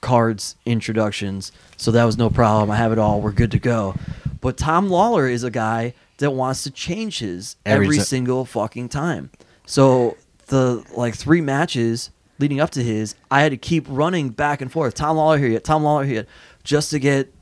card's 0.00 0.56
introductions 0.66 1.50
so 1.76 1.90
that 1.90 2.04
was 2.04 2.18
no 2.18 2.30
problem. 2.30 2.70
I 2.70 2.76
have 2.76 2.92
it 2.92 2.98
all. 2.98 3.20
We're 3.20 3.32
good 3.32 3.50
to 3.52 3.58
go. 3.58 3.94
But 4.40 4.56
Tom 4.58 4.88
Lawlor 4.88 5.30
is 5.30 5.42
a 5.44 5.50
guy 5.50 5.94
that 6.18 6.30
wants 6.32 6.62
to 6.64 6.70
change 6.70 7.18
his 7.20 7.56
Every 7.64 7.86
every 7.86 7.96
ti- 7.98 8.04
single 8.04 8.44
fucking 8.44 8.90
time. 8.90 9.30
So 9.66 10.16
the 10.46 10.84
like 10.94 11.14
three 11.16 11.40
matches 11.40 12.10
leading 12.38 12.60
up 12.60 12.70
to 12.70 12.82
his, 12.82 13.14
I 13.30 13.42
had 13.42 13.50
to 13.50 13.56
keep 13.56 13.86
running 13.88 14.30
back 14.30 14.60
and 14.60 14.70
forth. 14.70 14.94
Tom 14.94 15.16
Lawlor 15.16 15.38
here, 15.38 15.48
yet 15.48 15.64
Tom 15.64 15.82
Lawlor 15.82 16.04
here, 16.04 16.14
yet, 16.14 16.28
just 16.62 16.90
to 16.90 16.98
get. 16.98 17.32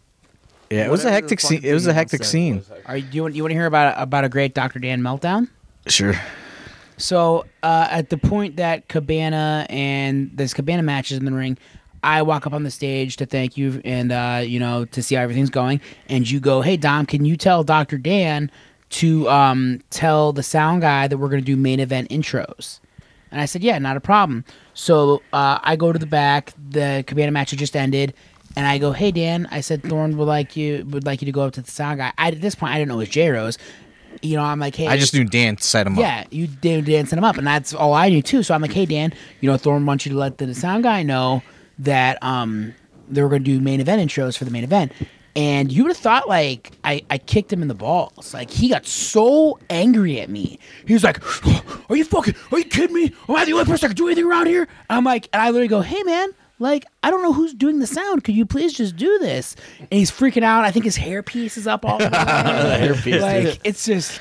Yeah, 0.70 0.86
it 0.86 0.90
was 0.90 1.04
a 1.04 1.10
hectic 1.10 1.40
scene. 1.40 1.60
It 1.62 1.74
was 1.74 1.86
a 1.86 1.92
hectic 1.92 2.24
scene. 2.24 2.64
are 2.86 2.96
you 2.96 3.06
you 3.12 3.22
want, 3.22 3.34
you 3.34 3.42
want 3.42 3.50
to 3.50 3.54
hear 3.54 3.66
about 3.66 3.94
about 4.00 4.24
a 4.24 4.28
great 4.28 4.54
Dr. 4.54 4.78
Dan 4.78 5.02
meltdown? 5.02 5.48
Sure. 5.86 6.14
So 6.96 7.46
uh, 7.62 7.88
at 7.90 8.10
the 8.10 8.16
point 8.16 8.56
that 8.56 8.88
Cabana 8.88 9.66
and 9.68 10.30
this 10.34 10.54
Cabana 10.54 10.82
matches 10.82 11.18
in 11.18 11.24
the 11.24 11.32
ring, 11.32 11.58
I 12.02 12.22
walk 12.22 12.46
up 12.46 12.52
on 12.52 12.62
the 12.62 12.70
stage 12.70 13.16
to 13.16 13.26
thank 13.26 13.56
you 13.56 13.80
and 13.84 14.12
uh, 14.12 14.42
you 14.44 14.58
know 14.58 14.84
to 14.86 15.02
see 15.02 15.14
how 15.14 15.22
everything's 15.22 15.50
going, 15.50 15.80
and 16.08 16.28
you 16.28 16.40
go, 16.40 16.62
"Hey 16.62 16.76
Dom, 16.76 17.06
can 17.06 17.24
you 17.24 17.36
tell 17.36 17.64
Dr. 17.64 17.98
Dan 17.98 18.50
to 18.90 19.28
um, 19.28 19.80
tell 19.90 20.32
the 20.32 20.42
sound 20.42 20.82
guy 20.82 21.06
that 21.06 21.18
we're 21.18 21.28
going 21.28 21.40
to 21.40 21.46
do 21.46 21.56
main 21.56 21.80
event 21.80 22.08
intros?" 22.08 22.80
And 23.32 23.40
I 23.40 23.46
said, 23.46 23.62
"Yeah, 23.64 23.78
not 23.78 23.96
a 23.96 24.00
problem." 24.00 24.44
So 24.74 25.22
uh, 25.32 25.58
I 25.62 25.74
go 25.76 25.92
to 25.92 25.98
the 25.98 26.06
back. 26.06 26.52
The 26.70 27.02
Cabana 27.06 27.32
match 27.32 27.50
had 27.50 27.58
just 27.58 27.74
ended. 27.74 28.14
And 28.54 28.66
I 28.66 28.76
go, 28.76 28.92
hey 28.92 29.10
Dan, 29.12 29.48
I 29.50 29.62
said 29.62 29.82
Thorne 29.82 30.18
would 30.18 30.28
like 30.28 30.56
you 30.58 30.84
would 30.90 31.06
like 31.06 31.22
you 31.22 31.26
to 31.26 31.32
go 31.32 31.40
up 31.40 31.54
to 31.54 31.62
the 31.62 31.70
sound 31.70 31.96
guy. 32.00 32.12
I, 32.18 32.28
at 32.28 32.40
this 32.42 32.54
point, 32.54 32.74
I 32.74 32.76
didn't 32.78 32.88
know 32.88 32.96
it 32.96 32.98
was 32.98 33.08
J 33.08 33.30
Rose. 33.30 33.56
You 34.20 34.36
know, 34.36 34.42
I'm 34.42 34.60
like, 34.60 34.76
hey, 34.76 34.88
I 34.88 34.98
just 34.98 35.14
knew 35.14 35.24
Dan 35.24 35.56
set 35.56 35.86
him 35.86 35.94
up. 35.94 36.00
yeah, 36.00 36.24
you 36.30 36.46
did 36.48 36.84
Dan 36.84 37.06
set 37.06 37.18
him 37.18 37.24
up, 37.24 37.38
and 37.38 37.46
that's 37.46 37.72
all 37.72 37.94
I 37.94 38.10
knew 38.10 38.20
too. 38.20 38.42
So 38.42 38.52
I'm 38.54 38.60
like, 38.60 38.74
hey 38.74 38.84
Dan, 38.84 39.14
you 39.40 39.50
know, 39.50 39.56
Thorne 39.56 39.86
wants 39.86 40.04
you 40.04 40.12
to 40.12 40.18
let 40.18 40.36
the 40.36 40.54
sound 40.54 40.82
guy 40.82 41.02
know 41.02 41.42
that 41.78 42.22
um 42.22 42.74
they 43.08 43.22
were 43.22 43.30
going 43.30 43.42
to 43.42 43.50
do 43.50 43.58
main 43.58 43.80
event 43.80 44.02
intros 44.02 44.36
for 44.36 44.44
the 44.44 44.50
main 44.50 44.64
event. 44.64 44.92
And 45.34 45.72
you 45.72 45.84
would 45.84 45.90
have 45.90 45.96
thought 45.96 46.28
like 46.28 46.72
I, 46.84 47.02
I 47.08 47.18
kicked 47.18 47.52
him 47.52 47.62
in 47.62 47.68
the 47.68 47.74
balls. 47.74 48.34
Like 48.34 48.50
he 48.50 48.68
got 48.68 48.86
so 48.86 49.58
angry 49.70 50.20
at 50.20 50.28
me. 50.28 50.58
He 50.86 50.92
was 50.92 51.04
like, 51.04 51.22
"Are 51.90 51.96
you 51.96 52.04
fucking? 52.04 52.34
Are 52.50 52.58
you 52.58 52.64
kidding 52.64 52.94
me? 52.94 53.12
Am 53.28 53.36
I 53.36 53.44
the 53.46 53.52
only 53.54 53.64
person 53.64 53.88
that 53.88 53.94
can 53.94 53.96
do 53.96 54.08
anything 54.08 54.26
around 54.26 54.46
here?" 54.46 54.68
I'm 54.90 55.04
like, 55.04 55.28
and 55.32 55.40
I 55.40 55.46
literally 55.46 55.68
go, 55.68 55.80
"Hey 55.80 56.02
man, 56.02 56.30
like 56.62 56.86
I 57.02 57.10
don't 57.10 57.22
know 57.22 57.32
who's 57.32 57.52
doing 57.54 57.78
the 57.80 57.86
sound. 57.86 58.24
Could 58.24 58.34
you 58.34 58.46
please 58.46 58.72
just 58.72 58.96
do 58.96 59.18
this?" 59.18 59.56
And 59.80 59.88
he's 59.92 60.10
freaking 60.10 60.42
out. 60.44 60.64
I 60.64 60.70
think 60.70 60.84
his 60.84 60.96
hairpiece 60.96 61.56
is 61.56 61.66
up 61.66 61.84
all 61.84 61.98
the 61.98 62.04
way. 63.04 63.18
Like 63.20 63.60
it's 63.64 63.84
just 63.84 64.20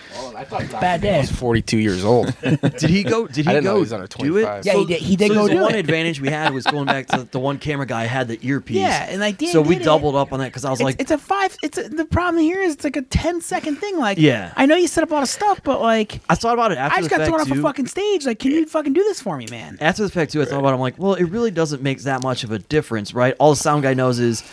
bad 0.79 1.01
day. 1.01 1.15
I 1.17 1.19
was 1.21 1.31
42 1.31 1.77
years 1.77 2.03
old. 2.03 2.33
Did 2.41 2.81
he 2.89 3.03
go? 3.03 3.27
Did 3.27 3.45
he 3.45 3.49
I 3.49 3.53
didn't 3.53 3.63
know 3.65 3.71
go 3.71 3.75
he 3.77 3.81
was 3.81 3.93
under 3.93 4.07
do 4.07 4.37
it? 4.37 4.41
25. 4.43 4.65
Yeah, 4.65 4.73
he 4.73 4.85
did- 4.85 5.01
he 5.01 5.15
did 5.15 5.27
so 5.29 5.33
go 5.35 5.43
the 5.47 5.53
do 5.53 5.61
one 5.61 5.75
it. 5.75 5.79
advantage 5.79 6.19
we 6.21 6.29
had 6.29 6.53
was 6.53 6.65
going 6.65 6.85
back 6.85 7.07
to 7.07 7.27
the 7.31 7.39
one 7.39 7.57
camera 7.59 7.85
guy 7.85 8.05
had 8.05 8.27
the 8.27 8.39
earpiece. 8.45 8.77
Yeah, 8.77 9.07
and 9.09 9.19
like 9.21 9.37
Dan 9.37 9.49
so 9.49 9.61
we 9.61 9.75
did 9.75 9.81
it. 9.83 9.85
doubled 9.85 10.15
up 10.15 10.33
on 10.33 10.39
that 10.39 10.45
because 10.47 10.65
I 10.65 10.69
was 10.71 10.79
It's, 10.79 10.85
like, 10.85 10.95
it's 10.99 11.11
a 11.11 11.17
five. 11.17 11.55
It's 11.63 11.77
a, 11.77 11.83
the 11.89 12.05
problem 12.05 12.41
here 12.43 12.61
is 12.61 12.73
it's 12.73 12.83
like 12.83 12.95
a 12.97 13.01
10 13.03 13.41
second 13.41 13.75
thing. 13.77 13.97
Like, 13.97 14.17
Yeah. 14.17 14.53
I 14.55 14.65
know 14.65 14.75
you 14.75 14.87
set 14.87 15.03
up 15.03 15.11
a 15.11 15.13
lot 15.13 15.23
of 15.23 15.29
stuff, 15.29 15.61
but 15.63 15.81
like, 15.81 16.19
I 16.29 16.35
thought 16.35 16.53
about 16.53 16.71
it 16.71 16.77
after 16.77 16.97
I 16.97 17.01
just 17.01 17.09
the 17.09 17.17
got 17.17 17.17
fact 17.19 17.29
thrown 17.29 17.41
off 17.41 17.47
too. 17.47 17.59
a 17.59 17.61
fucking 17.61 17.87
stage. 17.87 18.25
Like, 18.25 18.39
can 18.39 18.51
you 18.51 18.65
fucking 18.65 18.93
do 18.93 19.03
this 19.03 19.21
for 19.21 19.37
me, 19.37 19.45
man? 19.51 19.77
after 19.81 20.03
the 20.03 20.09
fact 20.09 20.31
too, 20.31 20.41
I 20.41 20.45
thought 20.45 20.59
about. 20.59 20.69
it, 20.71 20.73
I'm 20.75 20.79
like, 20.79 20.95
well, 20.97 21.13
it 21.15 21.25
really 21.25 21.51
doesn't 21.51 21.81
make 21.81 22.01
that 22.03 22.23
much 22.23 22.30
of 22.43 22.51
a 22.51 22.59
difference, 22.59 23.13
right? 23.13 23.35
All 23.39 23.51
the 23.51 23.55
sound 23.55 23.83
guy 23.83 23.93
knows 23.93 24.19
is, 24.19 24.43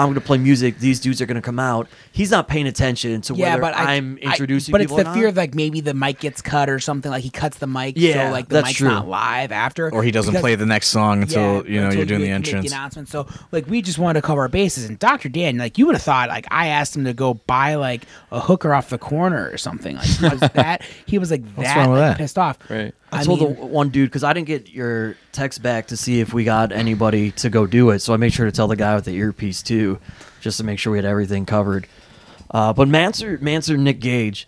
I'm 0.00 0.06
going 0.06 0.14
to 0.14 0.20
play 0.20 0.38
music. 0.38 0.78
These 0.78 1.00
dudes 1.00 1.20
are 1.20 1.26
going 1.26 1.34
to 1.34 1.42
come 1.42 1.58
out. 1.58 1.88
He's 2.12 2.30
not 2.30 2.46
paying 2.46 2.68
attention 2.68 3.20
to 3.22 3.34
Yeah, 3.34 3.50
whether 3.56 3.62
but 3.62 3.74
I, 3.74 3.94
I'm 3.94 4.16
I- 4.22 4.26
introducing. 4.30 4.70
but 4.70 4.80
it's 4.80 4.94
the 4.94 5.00
or 5.08 5.12
fear 5.12 5.24
not. 5.24 5.30
of 5.30 5.36
like 5.36 5.54
maybe 5.56 5.80
the 5.80 5.92
mic 5.92 6.20
gets 6.20 6.40
cut 6.40 6.70
or 6.70 6.78
something. 6.78 7.10
Like 7.10 7.24
he 7.24 7.30
cuts 7.30 7.58
the 7.58 7.66
mic, 7.66 7.94
Yeah, 7.96 8.28
so 8.28 8.32
like 8.32 8.46
the 8.48 8.54
that's 8.56 8.66
mic's 8.68 8.78
true. 8.78 8.88
not 8.88 9.08
live 9.08 9.50
after, 9.50 9.92
Or 9.92 10.04
he 10.04 10.12
doesn't 10.12 10.34
Because- 10.34 10.42
play 10.42 10.54
the 10.54 10.66
next 10.66 10.88
song 10.88 11.22
until 11.22 11.66
Yeah, 11.66 11.72
you 11.72 11.80
know 11.80 11.86
until 11.86 11.96
you're 11.98 12.06
doing 12.06 12.20
the 12.20 12.26
make- 12.28 12.42
make 12.42 12.46
entrance. 12.54 12.70
announcement. 12.72 13.08
So 13.08 13.26
like 13.50 13.66
we 13.66 13.82
just 13.82 13.98
wanted 13.98 14.20
to 14.20 14.26
cover 14.26 14.42
our 14.42 14.48
bases. 14.48 14.84
And 14.84 15.00
Dr. 15.00 15.28
Dan, 15.28 15.56
like 15.58 15.78
you 15.78 15.86
would 15.86 15.96
have 15.96 16.02
thought, 16.02 16.28
like 16.28 16.46
I 16.48 16.68
asked 16.68 16.94
him 16.94 17.04
to 17.04 17.12
go 17.12 17.34
buy 17.34 17.74
like 17.74 18.02
a 18.30 18.38
hooker 18.38 18.72
off 18.72 18.90
the 18.90 18.98
corner 18.98 19.50
or 19.50 19.58
something. 19.58 19.96
Like 19.96 20.06
he 20.06 20.28
was 20.28 20.40
that 20.54 20.82
he 21.06 21.18
was 21.18 21.30
like 21.32 21.56
that, 21.56 21.76
wrong 21.76 21.90
with 21.90 22.00
like, 22.00 22.10
that? 22.12 22.18
pissed 22.18 22.38
off. 22.38 22.58
Right. 22.70 22.94
I, 23.10 23.20
I 23.20 23.24
told 23.24 23.40
mean- 23.40 23.54
the 23.56 23.66
one 23.66 23.88
dude 23.90 24.08
because 24.10 24.24
I 24.24 24.32
didn't 24.32 24.46
get 24.48 24.68
your 24.70 25.16
text 25.32 25.62
back 25.62 25.86
to 25.88 25.96
see 25.96 26.20
if 26.20 26.32
we 26.34 26.44
got 26.44 26.72
anybody 26.72 27.30
to 27.32 27.48
go 27.50 27.66
do 27.66 27.90
it, 27.90 28.00
so 28.00 28.12
I 28.14 28.16
made 28.16 28.32
sure 28.32 28.46
to 28.46 28.52
tell 28.52 28.68
the 28.68 28.76
guy 28.76 28.94
with 28.94 29.04
the 29.06 29.12
earpiece 29.14 29.62
too, 29.62 29.98
just 30.40 30.58
to 30.58 30.64
make 30.64 30.78
sure 30.78 30.92
we 30.92 30.98
had 30.98 31.04
everything 31.04 31.46
covered. 31.46 31.86
Uh, 32.50 32.72
but 32.72 32.88
Manser, 32.88 33.38
Manser, 33.38 33.78
Nick 33.78 34.00
Gage, 34.00 34.46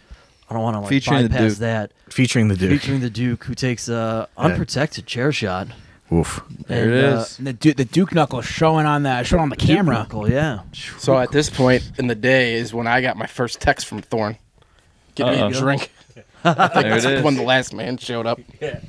I 0.48 0.54
don't 0.54 0.62
want 0.62 0.74
to 0.76 0.80
like 0.80 0.88
Featuring 0.88 1.22
the 1.24 1.28
bypass 1.28 1.50
Duke. 1.52 1.58
that. 1.58 1.92
Featuring 2.08 2.48
the 2.48 2.56
dude. 2.56 2.70
Featuring 2.80 3.00
the 3.00 3.10
Duke, 3.10 3.44
who 3.44 3.54
takes 3.54 3.88
a 3.88 4.28
unprotected 4.36 5.06
chair 5.06 5.32
shot. 5.32 5.68
Oof. 6.12 6.42
There 6.66 6.84
And, 6.86 6.92
it 6.94 7.04
uh, 7.04 7.20
is. 7.20 7.38
And 7.38 7.46
the 7.46 7.52
Duke, 7.52 7.76
the 7.76 7.84
Duke 7.84 8.12
knuckle 8.14 8.42
showing 8.42 8.84
on 8.84 9.04
the 9.04 9.22
showing 9.22 9.42
on 9.42 9.48
the 9.48 9.56
Duke 9.56 9.68
camera. 9.68 9.94
knuckle, 9.94 10.28
yeah. 10.28 10.60
So 10.98 11.16
at 11.18 11.30
this 11.30 11.48
point 11.48 11.88
in 11.98 12.08
the 12.08 12.16
day 12.16 12.54
is 12.54 12.74
when 12.74 12.86
I 12.88 13.00
got 13.00 13.16
my 13.16 13.26
first 13.26 13.60
text 13.60 13.86
from 13.86 14.02
Thorne. 14.02 14.36
Get 15.14 15.28
me 15.28 15.38
a 15.40 15.50
Uh-oh. 16.44 16.54
drink. 16.54 16.82
There 16.82 16.90
That's 17.00 17.06
is. 17.06 17.22
when 17.22 17.36
the 17.36 17.42
last 17.42 17.72
man 17.74 17.96
showed 17.96 18.26
up. 18.26 18.40
Yeah, 18.60 18.80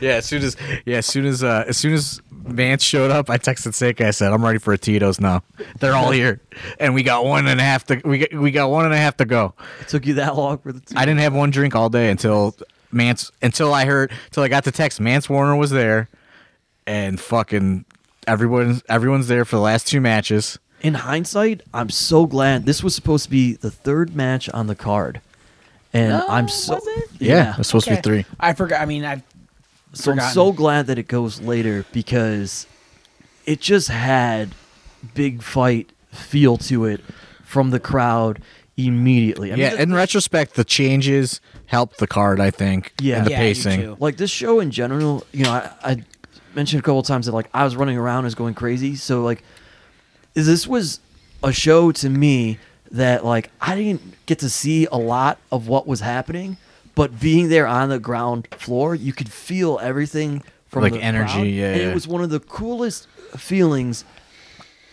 yeah, 0.00 0.10
as 0.14 0.26
soon 0.26 0.42
as 0.42 0.56
yeah, 0.84 0.96
as 0.96 1.06
soon 1.06 1.24
as 1.24 1.44
uh, 1.44 1.64
as 1.68 1.76
soon 1.76 1.94
as 1.94 2.20
Mance 2.32 2.82
showed 2.82 3.12
up, 3.12 3.30
I 3.30 3.38
texted 3.38 3.72
Seika. 3.72 4.06
I 4.06 4.10
said, 4.10 4.32
"I'm 4.32 4.44
ready 4.44 4.58
for 4.58 4.72
a 4.72 4.78
Tito's 4.78 5.20
now. 5.20 5.44
They're 5.80 5.94
all 5.94 6.10
here, 6.10 6.40
and 6.80 6.94
we 6.94 7.04
got 7.04 7.24
one 7.24 7.46
and 7.46 7.60
a 7.60 7.62
half 7.62 7.84
to 7.86 8.00
we 8.04 8.18
got, 8.18 8.34
we 8.34 8.50
got 8.50 8.70
one 8.70 8.84
and 8.86 8.92
a 8.92 8.96
half 8.96 9.16
to 9.18 9.24
go." 9.24 9.54
It 9.80 9.88
took 9.88 10.04
you 10.04 10.14
that 10.14 10.34
long 10.36 10.58
for 10.58 10.72
the. 10.72 10.82
I 10.96 11.04
didn't 11.04 11.20
have 11.20 11.32
one 11.32 11.50
drink 11.50 11.76
all 11.76 11.88
day 11.88 12.10
until 12.10 12.56
Mance 12.90 13.30
until 13.40 13.72
I 13.72 13.84
heard 13.84 14.10
until 14.26 14.42
I 14.42 14.48
got 14.48 14.64
the 14.64 14.72
text. 14.72 15.00
Mance 15.00 15.28
Warner 15.30 15.54
was 15.54 15.70
there, 15.70 16.08
and 16.86 17.20
fucking 17.20 17.84
everyone's 18.26 18.82
everyone's 18.88 19.28
there 19.28 19.44
for 19.44 19.56
the 19.56 19.62
last 19.62 19.86
two 19.86 20.00
matches. 20.00 20.58
In 20.80 20.94
hindsight, 20.94 21.62
I'm 21.72 21.90
so 21.90 22.26
glad 22.26 22.66
this 22.66 22.82
was 22.82 22.94
supposed 22.94 23.24
to 23.24 23.30
be 23.30 23.54
the 23.54 23.70
third 23.70 24.14
match 24.16 24.48
on 24.50 24.66
the 24.66 24.74
card, 24.76 25.20
and 25.92 26.12
I'm 26.14 26.48
so 26.48 26.74
was 26.74 26.86
it? 26.86 27.10
Yeah, 27.20 27.54
it's 27.58 27.68
supposed 27.68 27.86
to 27.88 27.96
be 27.96 28.00
three. 28.02 28.24
I 28.38 28.52
forgot. 28.52 28.80
I 28.80 28.84
mean, 28.84 29.04
I 29.04 29.22
So 29.92 30.12
I'm 30.12 30.20
so 30.32 30.52
glad 30.52 30.86
that 30.88 30.98
it 30.98 31.08
goes 31.08 31.40
later 31.40 31.84
because 31.92 32.66
it 33.46 33.60
just 33.60 33.88
had 33.88 34.50
big 35.14 35.42
fight 35.42 35.90
feel 36.12 36.56
to 36.58 36.84
it 36.84 37.00
from 37.44 37.70
the 37.70 37.80
crowd 37.80 38.42
immediately. 38.76 39.48
I 39.52 39.56
mean, 39.56 39.60
yeah, 39.60 39.70
the- 39.76 39.82
in 39.82 39.94
retrospect, 39.94 40.54
the 40.54 40.64
changes 40.64 41.40
helped 41.66 41.98
the 41.98 42.06
card. 42.06 42.40
I 42.40 42.50
think. 42.50 42.92
Yeah. 43.00 43.18
and 43.18 43.26
the 43.26 43.30
Yeah, 43.30 43.36
you 43.40 43.54
pacing. 43.54 43.80
too. 43.80 43.96
like 44.00 44.16
this 44.18 44.30
show 44.30 44.60
in 44.60 44.70
general, 44.70 45.24
you 45.32 45.44
know, 45.44 45.52
I, 45.52 45.70
I 45.82 46.02
mentioned 46.54 46.80
a 46.80 46.82
couple 46.82 47.02
times 47.02 47.26
that 47.26 47.32
like 47.32 47.48
I 47.54 47.64
was 47.64 47.76
running 47.76 47.96
around 47.96 48.18
and 48.18 48.24
was 48.26 48.34
going 48.34 48.54
crazy. 48.54 48.94
So 48.96 49.22
like, 49.22 49.42
this 50.34 50.66
was 50.66 51.00
a 51.42 51.52
show 51.52 51.90
to 51.92 52.08
me 52.10 52.58
that 52.90 53.24
like 53.24 53.50
I 53.60 53.74
didn't 53.76 54.14
get 54.28 54.38
to 54.40 54.48
see 54.50 54.86
a 54.92 54.96
lot 54.98 55.38
of 55.50 55.66
what 55.66 55.86
was 55.88 56.00
happening, 56.00 56.56
but 56.94 57.18
being 57.18 57.48
there 57.48 57.66
on 57.66 57.88
the 57.88 57.98
ground 57.98 58.46
floor, 58.56 58.94
you 58.94 59.12
could 59.12 59.32
feel 59.32 59.80
everything 59.82 60.42
from 60.68 60.82
Like 60.82 60.92
the 60.92 61.00
energy, 61.02 61.32
crowd. 61.32 61.46
yeah, 61.46 61.72
And 61.72 61.80
yeah. 61.82 61.88
it 61.90 61.94
was 61.94 62.06
one 62.06 62.22
of 62.22 62.30
the 62.30 62.40
coolest 62.40 63.08
feelings 63.36 64.04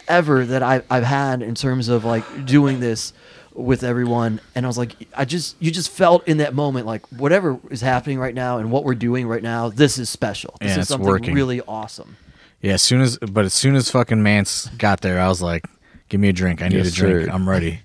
ever 0.07 0.45
that 0.45 0.63
I, 0.63 0.81
I've 0.89 1.03
had 1.03 1.41
in 1.41 1.55
terms 1.55 1.89
of 1.89 2.05
like 2.05 2.23
doing 2.45 2.79
this 2.79 3.11
with 3.53 3.83
everyone. 3.83 4.39
And 4.53 4.65
I 4.65 4.67
was 4.69 4.77
like, 4.77 4.95
I 5.15 5.25
just, 5.25 5.55
you 5.59 5.71
just 5.71 5.89
felt 5.89 6.27
in 6.27 6.38
that 6.38 6.53
moment, 6.53 6.86
like 6.86 7.05
whatever 7.11 7.59
is 7.69 7.81
happening 7.81 8.19
right 8.19 8.36
now 8.36 8.57
and 8.57 8.71
what 8.71 8.83
we're 8.83 8.95
doing 8.95 9.27
right 9.27 9.43
now, 9.43 9.69
this 9.69 9.97
is 9.97 10.09
special. 10.09 10.55
This 10.61 10.75
Yeah, 10.75 10.81
is 10.81 10.88
something 10.88 11.07
working. 11.07 11.33
really 11.33 11.61
awesome. 11.61 12.17
Yeah, 12.61 12.73
as 12.73 12.81
soon 12.81 13.01
as 13.01 13.17
but 13.17 13.45
as 13.45 13.53
soon 13.53 13.75
as 13.75 13.91
fucking 13.91 14.23
Mance 14.23 14.69
got 14.77 15.01
there, 15.01 15.19
I 15.19 15.27
was 15.27 15.41
like, 15.41 15.65
"Give 16.09 16.19
me 16.19 16.29
a 16.29 16.33
drink. 16.33 16.61
I 16.63 16.67
need 16.69 16.77
Yes, 16.77 16.88
a 16.88 16.91
drink. 16.91 17.25
sir. 17.27 17.31
I'm 17.31 17.47
ready, 17.47 17.81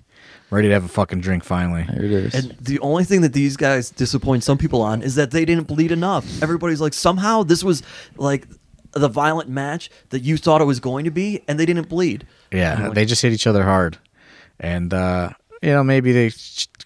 ready 0.51 0.67
to 0.67 0.73
have 0.75 0.83
a 0.85 0.87
fucking 0.89 1.21
drink 1.21 1.43
finally." 1.43 1.85
There 1.89 2.03
it 2.05 2.11
is. 2.11 2.33
And 2.35 2.51
the 2.61 2.79
only 2.79 3.03
thing 3.03 3.21
that 3.21 3.33
these 3.33 3.57
guys 3.57 3.89
disappoint 3.89 4.43
some 4.43 4.57
people 4.59 4.81
on 4.83 5.01
is 5.01 5.15
that 5.15 5.31
they 5.31 5.43
didn't 5.45 5.65
bleed 5.67 5.91
enough. 5.91 6.25
Everybody's 6.43 6.79
like, 6.81 6.93
somehow 6.93 7.41
this 7.43 7.63
was 7.63 7.81
like 8.17 8.45
the 8.91 9.07
violent 9.07 9.49
match 9.49 9.89
that 10.09 10.19
you 10.21 10.37
thought 10.37 10.61
it 10.61 10.65
was 10.65 10.79
going 10.79 11.05
to 11.05 11.11
be, 11.11 11.41
and 11.47 11.59
they 11.59 11.65
didn't 11.65 11.89
bleed. 11.89 12.27
Yeah, 12.51 12.89
they 12.89 13.05
just 13.05 13.21
hit 13.21 13.31
each 13.33 13.47
other 13.47 13.63
hard, 13.63 13.97
and 14.59 14.93
uh, 14.93 15.29
you 15.61 15.71
know 15.71 15.83
maybe 15.83 16.11
they 16.11 16.31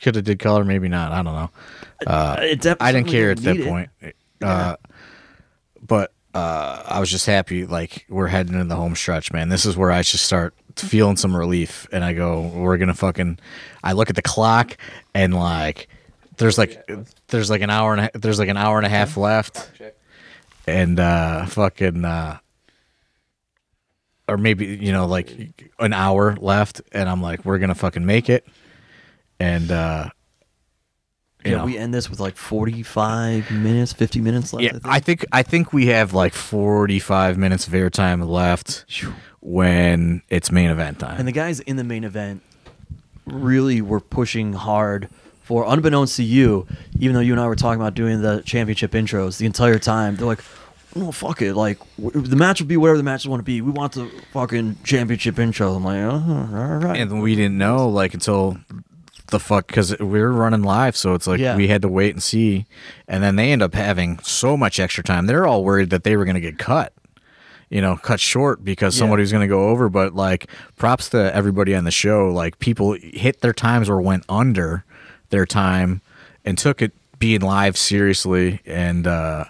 could 0.01 0.15
have 0.15 0.23
did 0.23 0.39
color, 0.39 0.63
maybe 0.63 0.87
not. 0.87 1.11
I 1.11 1.23
don't 1.23 1.33
know. 1.33 1.49
Uh, 2.05 2.37
It 2.41 2.61
def- 2.61 2.77
I 2.79 2.91
didn't 2.91 3.07
certainly 3.07 3.11
care 3.11 3.31
at 3.31 3.37
didn't 3.37 3.45
that 3.45 3.57
need 3.57 3.65
it. 3.65 3.69
point. 3.69 3.89
Uh, 4.41 4.75
but 5.81 6.11
uh, 6.35 6.83
I 6.85 6.99
was 6.99 7.09
just 7.09 7.25
happy. 7.25 7.65
Like 7.65 8.05
we're 8.09 8.27
heading 8.27 8.53
into 8.53 8.65
the 8.65 8.75
home 8.75 8.95
stretch, 8.95 9.31
man. 9.33 9.49
This 9.49 9.65
is 9.65 9.75
where 9.77 9.91
I 9.91 10.01
should 10.03 10.19
start 10.19 10.53
feeling 10.79 11.17
some 11.17 11.35
relief. 11.35 11.87
And 11.91 12.03
I 12.03 12.13
go, 12.13 12.41
we're 12.41 12.77
gonna 12.77 12.93
fucking. 12.93 13.39
I 13.83 13.93
look 13.93 14.09
at 14.09 14.15
the 14.15 14.21
clock 14.21 14.77
and 15.13 15.33
like, 15.33 15.87
there's 16.37 16.57
like, 16.57 16.89
there's 17.27 17.49
like 17.49 17.61
an 17.61 17.69
hour 17.69 17.93
and 17.93 18.09
a, 18.13 18.17
there's 18.17 18.39
like 18.39 18.49
an 18.49 18.57
hour 18.57 18.77
and 18.77 18.85
a 18.85 18.89
half 18.89 19.17
left, 19.17 19.69
and 20.67 20.99
uh, 20.99 21.45
fucking. 21.45 22.03
Uh, 22.05 22.37
or 24.27 24.37
maybe 24.37 24.65
you 24.65 24.91
know 24.91 25.05
like 25.05 25.69
an 25.79 25.93
hour 25.93 26.35
left 26.37 26.81
and 26.91 27.07
i'm 27.07 27.21
like 27.21 27.45
we're 27.45 27.59
gonna 27.59 27.75
fucking 27.75 28.05
make 28.05 28.29
it 28.29 28.47
and 29.39 29.71
uh 29.71 30.09
you 31.45 31.51
Yeah, 31.51 31.57
know, 31.59 31.65
we 31.65 31.77
end 31.77 31.93
this 31.93 32.09
with 32.09 32.19
like 32.19 32.35
45 32.35 33.51
minutes, 33.51 33.93
50 33.93 34.19
minutes 34.21 34.51
left. 34.53 34.63
yeah, 34.63 34.79
I 34.83 34.99
think 34.99 35.25
I 35.31 35.43
think 35.43 35.71
we 35.73 35.85
have 35.87 36.13
like 36.13 36.33
forty 36.33 36.99
five 36.99 37.37
minutes 37.37 37.67
of 37.67 37.73
airtime 37.73 38.27
left 38.27 38.85
when 39.41 40.21
it's 40.29 40.51
main 40.51 40.69
event 40.69 40.99
time. 40.99 41.17
And 41.19 41.27
the 41.27 41.31
guys 41.31 41.59
in 41.61 41.75
the 41.75 41.83
main 41.83 42.03
event 42.03 42.41
really 43.25 43.81
were 43.81 43.99
pushing 43.99 44.53
hard 44.53 45.09
for, 45.43 45.65
unbeknownst 45.67 46.15
to 46.17 46.23
you, 46.23 46.65
even 46.99 47.13
though 47.13 47.21
you 47.21 47.31
and 47.33 47.39
I 47.39 47.47
were 47.47 47.55
talking 47.55 47.79
about 47.79 47.93
doing 47.93 48.21
the 48.21 48.41
championship 48.45 48.91
intros 48.91 49.37
the 49.37 49.45
entire 49.45 49.77
time, 49.77 50.15
they're 50.15 50.25
like, 50.25 50.41
no, 50.95 51.11
fuck 51.11 51.41
it. 51.43 51.53
Like, 51.53 51.77
w- 52.01 52.25
the 52.25 52.35
match 52.35 52.61
will 52.61 52.67
be 52.67 52.77
whatever 52.77 52.97
the 52.97 53.03
matches 53.03 53.27
want 53.27 53.41
to 53.41 53.43
be. 53.43 53.61
We 53.61 53.69
want 53.69 53.93
the 53.93 54.09
fucking 54.33 54.77
championship 54.83 55.37
intro. 55.37 55.73
I'm 55.75 55.83
like, 55.83 56.01
uh, 56.01 56.09
all 56.11 56.77
right. 56.79 56.99
and 56.99 57.21
we 57.21 57.35
didn't 57.35 57.57
know 57.59 57.89
like 57.89 58.13
until 58.15 58.57
the 59.27 59.39
fuck 59.39 59.67
because 59.67 59.97
we 59.99 60.19
were 60.19 60.31
running 60.31 60.61
live, 60.63 60.95
so 60.95 61.13
it's 61.13 61.27
like 61.27 61.39
Yeah. 61.39 61.55
we 61.55 61.67
had 61.67 61.81
to 61.81 61.87
wait 61.87 62.13
and 62.13 62.21
see. 62.21 62.65
And 63.07 63.23
then 63.23 63.35
they 63.35 63.51
end 63.51 63.61
up 63.61 63.73
having 63.73 64.19
so 64.19 64.55
much 64.55 64.79
extra 64.79 65.03
time. 65.03 65.25
They're 65.25 65.47
all 65.47 65.63
worried 65.63 65.89
that 65.89 66.03
they 66.03 66.15
were 66.15 66.25
going 66.25 66.35
to 66.35 66.41
get 66.41 66.57
cut. 66.59 66.93
You 67.69 67.81
know, 67.81 67.97
cut 67.97 68.19
short 68.19 68.63
because 68.63 68.95
Yeah. 68.95 68.99
somebody 69.01 69.21
was 69.21 69.31
going 69.31 69.41
to 69.41 69.47
go 69.47 69.69
over. 69.69 69.89
But 69.89 70.13
like, 70.13 70.47
props 70.77 71.09
to 71.09 71.35
everybody 71.35 71.73
on 71.75 71.83
the 71.83 71.91
show. 71.91 72.29
Like, 72.31 72.59
people 72.59 72.93
hit 73.01 73.41
their 73.41 73.53
times 73.53 73.89
or 73.89 73.99
went 74.01 74.23
under 74.29 74.83
their 75.31 75.45
time 75.47 76.01
and 76.45 76.57
took 76.57 76.81
it 76.81 76.93
being 77.17 77.41
live 77.41 77.75
seriously. 77.75 78.59
And 78.67 79.07
uh, 79.07 79.45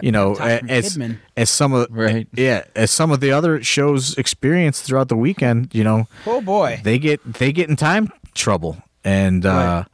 you 0.00 0.12
know, 0.12 0.34
as 0.36 0.96
Kidman. 0.96 1.18
as 1.36 1.50
some 1.50 1.72
of 1.72 1.88
Right. 1.90 2.28
yeah, 2.34 2.62
as 2.76 2.90
some 2.92 3.10
of 3.10 3.18
the 3.20 3.32
other 3.32 3.60
shows 3.64 4.16
experienced 4.16 4.84
throughout 4.84 5.08
the 5.08 5.16
weekend. 5.16 5.70
You 5.74 5.82
know, 5.84 6.06
Oh 6.26 6.40
boy. 6.40 6.80
they 6.84 6.98
get 7.00 7.20
they 7.24 7.50
get 7.50 7.68
in 7.68 7.74
time 7.76 8.12
trouble 8.34 8.76
and 9.06 9.46
uh 9.46 9.84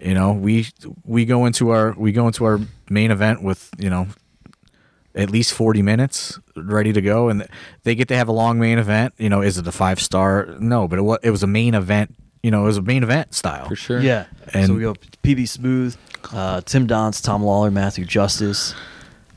you 0.00 0.14
know 0.14 0.32
we 0.32 0.66
we 1.04 1.24
go 1.24 1.46
into 1.46 1.68
our 1.70 1.92
we 1.96 2.10
go 2.10 2.26
into 2.26 2.44
our 2.44 2.58
main 2.90 3.10
event 3.10 3.42
with 3.42 3.70
you 3.78 3.90
know 3.90 4.08
at 5.14 5.30
least 5.30 5.52
40 5.54 5.80
minutes 5.80 6.38
ready 6.56 6.92
to 6.92 7.00
go. 7.00 7.30
And 7.30 7.46
they 7.84 7.94
get 7.94 8.08
to 8.08 8.16
have 8.16 8.28
a 8.28 8.32
long 8.32 8.58
main 8.58 8.78
event. 8.78 9.14
You 9.18 9.28
know 9.28 9.42
is 9.42 9.58
it 9.58 9.66
a 9.66 9.72
five 9.72 10.00
star? 10.00 10.56
No 10.58 10.88
but 10.88 10.98
it 10.98 11.02
was, 11.02 11.18
it 11.22 11.30
was 11.30 11.42
a 11.42 11.46
main 11.46 11.74
event 11.74 12.14
you 12.42 12.50
know 12.50 12.62
it 12.62 12.66
was 12.66 12.76
a 12.78 12.82
main 12.82 13.02
event 13.02 13.34
style. 13.34 13.68
For 13.68 13.76
sure. 13.76 14.00
Yeah. 14.00 14.26
And- 14.52 14.66
so 14.66 14.74
we 14.74 14.80
go 14.80 14.94
PB 15.22 15.48
Smooth, 15.48 15.96
uh, 16.32 16.60
Tim 16.62 16.86
Donst, 16.86 17.24
Tom 17.24 17.42
Lawlor, 17.42 17.70
Matthew 17.72 18.04
Justice, 18.04 18.74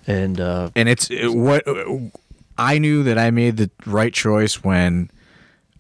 and 0.08 0.40
uh, 0.40 0.70
and 0.76 0.88
it's 0.88 1.10
it, 1.10 1.34
what 1.34 1.64
I 2.58 2.78
knew 2.78 3.04
that 3.04 3.18
I 3.18 3.32
made 3.32 3.58
the 3.58 3.70
right 3.86 4.14
choice 4.14 4.64
when 4.64 5.10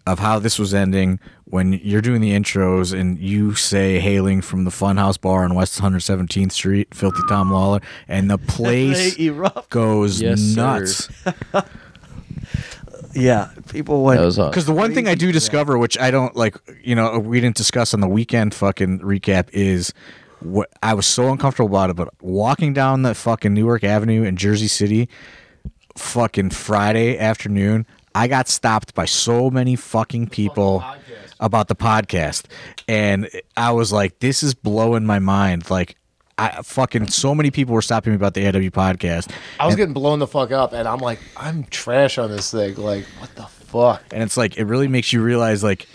of 0.07 0.19
how 0.19 0.39
this 0.39 0.57
was 0.57 0.73
ending 0.73 1.19
when 1.45 1.73
you're 1.73 2.01
doing 2.01 2.21
the 2.21 2.31
intros 2.31 2.97
and 2.97 3.19
you 3.19 3.53
say 3.55 3.99
hailing 3.99 4.41
from 4.41 4.63
the 4.63 4.71
Funhouse 4.71 5.19
Bar 5.19 5.43
on 5.43 5.55
West 5.55 5.79
117th 5.81 6.51
Street, 6.51 6.93
Filthy 6.93 7.21
Tom 7.27 7.51
Lawlor, 7.51 7.81
and 8.07 8.29
the 8.29 8.37
place 8.47 9.17
goes 9.69 10.21
Yes, 10.21 10.39
sir. 10.39 10.55
nuts. 10.61 11.09
Yeah, 13.15 13.49
people 13.69 14.03
went. 14.03 14.19
That 14.19 14.25
was 14.25 14.37
awesome. 14.37 14.51
Because 14.51 14.65
the 14.67 14.71
one 14.71 14.93
thing 14.93 15.07
I 15.07 15.15
do 15.15 15.31
discover, 15.31 15.77
which 15.79 15.97
I 15.97 16.11
don't 16.11 16.35
like, 16.35 16.55
you 16.83 16.93
know, 16.93 17.17
we 17.17 17.41
didn't 17.41 17.55
discuss 17.57 17.93
on 17.95 18.01
the 18.01 18.07
weekend 18.07 18.53
fucking 18.53 18.99
recap, 18.99 19.49
is 19.51 19.93
what 20.41 20.69
I 20.83 20.93
was 20.93 21.07
so 21.07 21.31
uncomfortable 21.31 21.69
about 21.69 21.89
it. 21.89 21.95
But 21.95 22.09
walking 22.21 22.71
down 22.71 23.01
the 23.01 23.15
fucking 23.15 23.51
Newark 23.53 23.83
Avenue 23.83 24.23
in 24.23 24.35
Jersey 24.37 24.67
City, 24.67 25.09
fucking 25.97 26.51
Friday 26.51 27.17
afternoon, 27.17 27.87
I 28.15 28.27
got 28.27 28.47
stopped 28.47 28.93
by 28.93 29.05
so 29.05 29.49
many 29.49 29.75
fucking 29.75 30.27
people 30.27 30.83
oh, 30.83 30.95
about 31.39 31.67
the 31.67 31.75
podcast, 31.75 32.45
and 32.87 33.29
I 33.55 33.71
was 33.71 33.91
like, 33.91 34.19
this 34.19 34.43
is 34.43 34.53
blowing 34.53 35.05
my 35.05 35.19
mind. 35.19 35.69
Like. 35.69 35.95
I 36.41 36.61
fucking 36.61 37.07
so 37.07 37.35
many 37.35 37.51
people 37.51 37.73
were 37.73 37.81
stopping 37.81 38.13
me 38.13 38.15
about 38.15 38.33
the 38.33 38.47
AW 38.47 38.71
podcast. 38.71 39.29
I 39.59 39.65
was 39.65 39.75
getting 39.75 39.93
blown 39.93 40.19
the 40.19 40.25
fuck 40.25 40.53
up, 40.53 40.71
and 40.71 40.87
I'm 40.87 40.99
like, 40.99 41.19
I'm 41.35 41.65
trash 41.65 42.17
on 42.17 42.31
this 42.31 42.49
thing. 42.49 42.75
Like, 42.75 43.03
what 43.19 43.35
the 43.35 43.43
fuck? 43.69 44.03
and 44.11 44.23
it's 44.23 44.37
like 44.37 44.57
it 44.57 44.65
really 44.65 44.87
makes 44.87 45.13
you 45.13 45.21
realize 45.21 45.63
like 45.63 45.87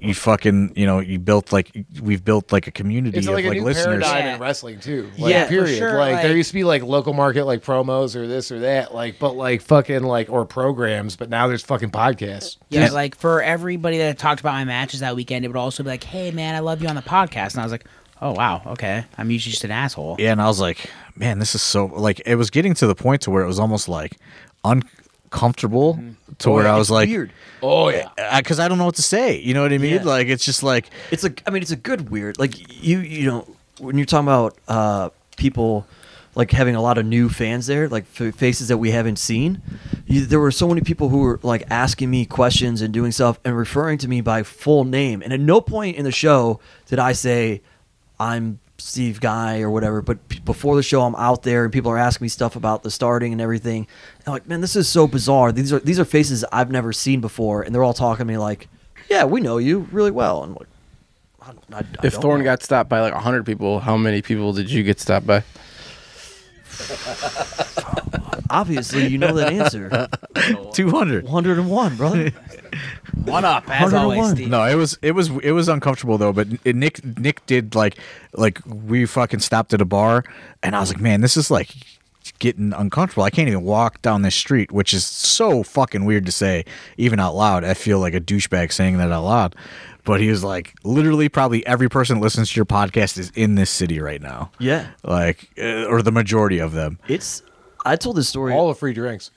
you 0.00 0.14
fucking 0.14 0.72
you 0.76 0.86
know 0.86 1.00
you 1.00 1.18
built 1.18 1.52
like 1.52 1.70
we've 2.00 2.24
built 2.24 2.52
like 2.52 2.66
a 2.66 2.70
community 2.70 3.18
It's 3.18 3.26
of 3.26 3.34
like 3.34 3.44
like, 3.44 3.56
a 3.56 3.58
new 3.60 3.64
listeners 3.64 4.02
paradigm 4.04 4.24
Yeah. 4.24 4.34
in 4.34 4.40
wrestling 4.40 4.80
too. 4.80 5.10
Like, 5.18 5.32
Yeah, 5.32 5.44
for 5.44 5.50
period. 5.50 5.78
sure, 5.78 5.98
like, 5.98 6.22
there 6.22 6.36
used 6.36 6.50
to 6.50 6.54
be 6.54 6.64
like 6.64 6.82
local 6.82 7.12
market 7.12 7.44
like 7.44 7.62
promos 7.64 8.16
or 8.16 8.26
this 8.26 8.50
or 8.52 8.60
that, 8.60 8.94
like, 8.94 9.18
but 9.18 9.36
like 9.36 9.62
fucking 9.62 10.02
like 10.02 10.30
or 10.30 10.44
programs, 10.44 11.16
but 11.16 11.28
now 11.30 11.46
there's 11.46 11.62
fucking 11.62 11.90
podcasts. 11.90 12.56
Yeah, 12.68 12.90
like 12.90 13.16
for 13.16 13.42
everybody 13.42 13.98
that 13.98 14.18
talked 14.18 14.40
about 14.40 14.52
my 14.54 14.64
matches 14.64 15.00
that 15.00 15.16
weekend, 15.16 15.44
it 15.44 15.48
would 15.48 15.56
also 15.56 15.82
be 15.82 15.90
like, 15.90 16.04
"Hey, 16.04 16.30
man, 16.30 16.54
I 16.54 16.60
love 16.60 16.82
you 16.82 16.88
on 16.88 16.96
the 16.96 17.02
podcast," 17.02 17.52
and 17.52 17.60
I 17.60 17.64
was 17.64 17.72
like, 17.72 17.84
"Oh 18.20 18.32
wow, 18.32 18.62
okay, 18.66 19.04
I'm 19.18 19.30
usually 19.30 19.50
just 19.52 19.64
an 19.64 19.70
asshole." 19.70 20.16
yeah 20.18 20.32
and 20.32 20.40
i 20.42 20.46
was 20.46 20.60
like 20.60 20.90
man 21.16 21.38
this 21.38 21.54
is 21.54 21.62
so 21.62 21.86
like 21.86 22.20
it 22.26 22.36
was 22.36 22.50
getting 22.50 22.74
to 22.74 22.86
the 22.86 22.94
point 22.94 23.20
to 23.22 23.30
where 23.30 23.42
it 23.42 23.46
was 23.46 23.58
almost 23.58 23.88
like 23.88 24.16
uncomfortable 24.64 25.94
mm-hmm. 25.94 26.12
To 26.42 26.50
where 26.50 26.66
i 26.68 26.76
was 26.76 26.90
like 26.90 27.08
weird. 27.08 27.32
Oh 27.62 27.88
yeah. 27.90 28.08
because 28.38 28.58
I, 28.58 28.68
don't 28.68 28.78
know 28.78 28.84
what 28.86 28.96
to 28.96 29.02
say 29.02 29.38
you 29.40 29.54
know 29.54 29.62
what 29.62 29.72
i 29.72 29.78
mean 29.78 29.94
Yeah. 29.94 30.02
like 30.02 30.26
it's 30.28 30.44
just 30.44 30.62
like 30.62 30.86
It's 31.10 31.24
a. 31.24 31.32
I 31.46 31.50
mean, 31.50 31.62
it's 31.62 31.70
a 31.70 31.76
good 31.76 32.10
weird. 32.10 32.38
Like 32.38 32.54
you, 32.82 32.98
you 33.00 33.26
know, 33.26 33.46
when 33.78 33.96
you're 33.96 34.04
talking 34.06 34.26
about 34.26 34.56
uh, 34.68 35.10
people 35.36 35.86
like 36.34 36.50
having 36.50 36.74
a 36.74 36.80
lot 36.80 36.98
of 36.98 37.04
new 37.06 37.28
fans 37.28 37.66
there, 37.66 37.88
like 37.88 38.04
f- 38.18 38.34
faces 38.34 38.68
that 38.68 38.78
we 38.78 38.90
haven't 38.90 39.18
seen. 39.18 39.60
You, 40.06 40.24
there 40.26 40.40
were 40.40 40.50
so 40.50 40.66
many 40.66 40.80
people 40.80 41.08
who 41.10 41.18
were 41.18 41.38
like 41.42 41.64
asking 41.70 42.10
me 42.10 42.24
questions 42.26 42.80
and 42.82 42.92
doing 42.92 43.12
stuff 43.12 43.38
and 43.44 43.56
referring 43.56 43.98
to 43.98 44.08
me 44.08 44.20
by 44.22 44.42
full 44.42 44.84
name. 44.84 45.22
And 45.22 45.32
at 45.32 45.40
no 45.40 45.60
point 45.60 45.96
in 45.96 46.04
the 46.04 46.10
show 46.12 46.58
did 46.86 46.98
I 46.98 47.12
say 47.12 47.60
I'm 48.18 48.58
Steve 48.82 49.20
Guy 49.20 49.60
or 49.60 49.70
whatever. 49.70 50.02
But 50.02 50.28
p- 50.28 50.40
before 50.40 50.76
the 50.76 50.82
show, 50.82 51.02
I'm 51.02 51.14
out 51.16 51.42
there 51.42 51.64
and 51.64 51.72
people 51.72 51.90
are 51.90 51.98
asking 51.98 52.24
me 52.24 52.28
stuff 52.28 52.56
about 52.56 52.82
the 52.82 52.90
starting 52.90 53.32
and 53.32 53.40
everything. 53.40 53.86
And 54.18 54.26
I'm 54.26 54.32
like, 54.32 54.46
man, 54.48 54.60
this 54.60 54.76
is 54.76 54.88
so 54.88 55.06
bizarre. 55.06 55.52
These 55.52 55.72
are 55.72 55.78
these 55.80 55.98
are 56.00 56.04
faces 56.04 56.44
I've 56.52 56.70
never 56.70 56.92
seen 56.92 57.20
before, 57.20 57.62
and 57.62 57.74
they're 57.74 57.84
all 57.84 57.94
talking 57.94 58.26
to 58.26 58.32
me 58.32 58.38
like, 58.38 58.68
yeah, 59.08 59.24
we 59.24 59.40
know 59.40 59.58
you 59.58 59.88
really 59.92 60.10
well. 60.10 60.42
And 60.44 60.52
I'm 60.52 60.58
like, 60.58 60.68
I, 61.72 61.76
I, 61.76 61.78
I 62.02 62.06
If 62.06 62.20
know. 62.22 62.42
got 62.42 62.62
stopped 62.62 62.88
by 62.88 63.00
like 63.00 63.14
100 63.14 63.44
people, 63.46 63.80
how 63.80 63.96
many 63.96 64.22
people 64.22 64.52
did 64.52 64.70
you 64.70 64.82
get 64.82 65.00
stopped 65.00 65.26
by? 65.26 65.42
obviously 68.52 69.06
you 69.08 69.18
know 69.18 69.34
that 69.34 69.52
answer. 69.52 70.08
Two 70.72 70.90
hundred. 70.90 71.24
101, 71.24 71.96
brother. 71.96 72.30
One 73.24 73.44
up, 73.44 73.68
as 73.68 73.92
always, 73.92 74.18
101. 74.18 74.36
Steve. 74.36 74.48
No, 74.48 74.64
it 74.64 74.74
was 74.74 74.98
it 75.02 75.12
was 75.12 75.28
it 75.42 75.52
was 75.52 75.68
uncomfortable 75.68 76.18
though. 76.18 76.32
But 76.32 76.48
it, 76.64 76.74
Nick 76.76 77.04
Nick 77.18 77.44
did 77.46 77.74
like 77.74 77.98
like 78.32 78.60
we 78.66 79.04
fucking 79.06 79.40
stopped 79.40 79.74
at 79.74 79.80
a 79.80 79.84
bar, 79.84 80.24
and 80.62 80.74
I 80.76 80.80
was 80.80 80.92
like, 80.92 81.00
man, 81.00 81.20
this 81.20 81.36
is 81.36 81.50
like 81.50 81.74
getting 82.38 82.72
uncomfortable. 82.72 83.24
I 83.24 83.30
can't 83.30 83.48
even 83.48 83.62
walk 83.62 84.00
down 84.02 84.22
this 84.22 84.34
street, 84.34 84.72
which 84.72 84.94
is 84.94 85.04
so 85.04 85.62
fucking 85.62 86.04
weird 86.04 86.24
to 86.26 86.32
say 86.32 86.64
even 86.96 87.20
out 87.20 87.34
loud. 87.34 87.64
I 87.64 87.74
feel 87.74 87.98
like 87.98 88.14
a 88.14 88.20
douchebag 88.20 88.72
saying 88.72 88.98
that 88.98 89.10
out 89.12 89.24
loud. 89.24 89.56
But 90.04 90.20
he 90.20 90.28
was 90.30 90.42
like, 90.42 90.74
literally, 90.82 91.28
probably 91.28 91.64
every 91.64 91.88
person 91.88 92.16
that 92.16 92.22
listens 92.22 92.50
to 92.50 92.56
your 92.56 92.64
podcast 92.64 93.18
is 93.18 93.30
in 93.36 93.54
this 93.54 93.70
city 93.70 94.00
right 94.00 94.20
now. 94.20 94.50
Yeah, 94.58 94.88
Like, 95.04 95.48
uh, 95.56 95.84
or 95.84 96.02
the 96.02 96.10
majority 96.10 96.58
of 96.58 96.72
them. 96.72 96.98
it's. 97.06 97.42
I 97.84 97.96
told 97.96 98.16
this 98.16 98.28
story. 98.28 98.52
All 98.52 98.68
the 98.68 98.74
free 98.74 98.92
drinks. 98.92 99.30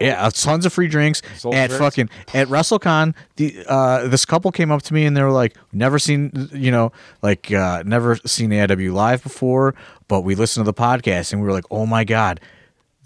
Yeah, 0.00 0.26
uh, 0.26 0.30
tons 0.30 0.66
of 0.66 0.72
free 0.72 0.88
drinks 0.88 1.22
at 1.22 1.42
drinks? 1.42 1.76
fucking 1.76 2.10
at 2.34 2.48
WrestleCon. 2.48 3.14
The 3.36 3.64
uh, 3.68 4.08
this 4.08 4.24
couple 4.24 4.50
came 4.50 4.72
up 4.72 4.82
to 4.82 4.94
me 4.94 5.06
and 5.06 5.16
they 5.16 5.22
were 5.22 5.30
like, 5.30 5.54
"Never 5.72 5.98
seen, 5.98 6.48
you 6.52 6.70
know, 6.72 6.92
like 7.22 7.52
uh, 7.52 7.84
never 7.86 8.16
seen 8.26 8.50
AIW 8.50 8.92
live 8.92 9.22
before, 9.22 9.74
but 10.08 10.22
we 10.22 10.34
listened 10.34 10.64
to 10.66 10.72
the 10.72 10.76
podcast 10.76 11.32
and 11.32 11.40
we 11.40 11.46
were 11.46 11.52
like, 11.52 11.66
oh 11.70 11.86
my 11.86 12.04
god." 12.04 12.40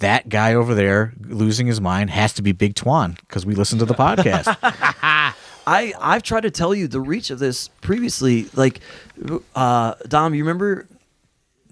That 0.00 0.28
guy 0.28 0.52
over 0.52 0.74
there 0.74 1.14
losing 1.20 1.66
his 1.66 1.80
mind 1.80 2.10
has 2.10 2.34
to 2.34 2.42
be 2.42 2.52
Big 2.52 2.74
Twan 2.74 3.18
because 3.20 3.46
we 3.46 3.54
listened 3.54 3.78
to 3.78 3.86
the 3.86 3.94
podcast. 3.94 4.54
I 5.66 5.94
I've 5.98 6.22
tried 6.22 6.42
to 6.42 6.50
tell 6.50 6.74
you 6.74 6.86
the 6.86 7.00
reach 7.00 7.30
of 7.30 7.38
this 7.38 7.68
previously. 7.80 8.46
Like, 8.54 8.80
uh, 9.54 9.94
Dom, 10.06 10.34
you 10.34 10.44
remember 10.44 10.86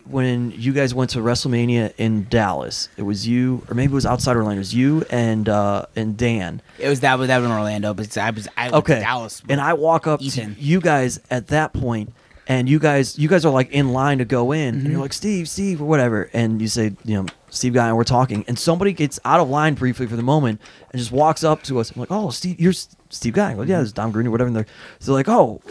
when 0.07 0.51
you 0.53 0.73
guys 0.73 0.95
went 0.95 1.11
to 1.11 1.19
WrestleMania 1.21 1.93
in 1.99 2.27
Dallas? 2.29 2.89
It 2.97 3.03
was 3.03 3.27
you, 3.27 3.63
or 3.69 3.75
maybe 3.75 3.93
it 3.93 3.95
was 3.95 4.07
outside 4.07 4.37
Orlando. 4.37 4.57
It 4.57 4.59
was 4.59 4.75
you 4.75 5.05
and 5.11 5.49
uh, 5.49 5.87
and 5.97 6.17
Dan. 6.17 6.63
It 6.79 6.89
was 6.89 7.01
that 7.01 7.19
was 7.19 7.29
that 7.29 7.39
was 7.39 7.47
in 7.47 7.53
Orlando, 7.53 7.95
but 7.95 8.17
I 8.19 8.31
was 8.31 8.49
I 8.57 8.65
went 8.65 8.75
Okay, 8.77 9.01
Dallas. 9.01 9.43
and 9.49 9.61
I 9.61 9.73
walk 9.75 10.07
up 10.07 10.21
Ethan. 10.23 10.55
to 10.55 10.61
you 10.61 10.81
guys 10.81 11.21
at 11.31 11.49
that 11.49 11.73
point, 11.73 12.13
and 12.47 12.69
you 12.69 12.79
guys 12.79 13.19
you 13.19 13.29
guys 13.29 13.45
are 13.45 13.53
like 13.53 13.71
in 13.71 13.93
line 13.93 14.19
to 14.19 14.25
go 14.25 14.53
in, 14.53 14.75
Mm-hmm. 14.75 14.85
and 14.85 14.93
you're 14.93 15.03
like 15.03 15.13
Steve, 15.13 15.49
Steve, 15.49 15.81
or 15.81 15.87
whatever, 15.87 16.29
and 16.33 16.61
you 16.61 16.69
say 16.69 16.93
you 17.05 17.15
know 17.23 17.27
Steve 17.51 17.73
guy, 17.75 17.89
and 17.89 17.97
we're 17.97 18.05
talking, 18.05 18.45
and 18.49 18.59
somebody 18.59 18.93
gets 18.93 19.19
out 19.25 19.41
of 19.41 19.49
line 19.49 19.75
briefly 19.75 20.07
for 20.07 20.17
the 20.17 20.23
moment 20.23 20.61
and 20.93 20.99
just 20.99 21.13
walks 21.13 21.43
up 21.45 21.63
to 21.65 21.79
us. 21.79 21.91
I'm 21.93 22.01
like, 22.01 22.11
oh, 22.11 22.31
Steve, 22.31 22.61
you're 22.61 22.73
Steve 23.11 23.33
guy. 23.35 23.55
Like, 23.55 23.69
yeah, 23.69 23.81
it's 23.81 23.93
Dom 23.93 24.11
Green 24.11 24.27
or 24.27 24.31
whatever. 24.33 24.49
And 24.49 24.57
they're, 24.57 24.67
they're 25.01 25.15
like, 25.15 25.29
oh. 25.29 25.63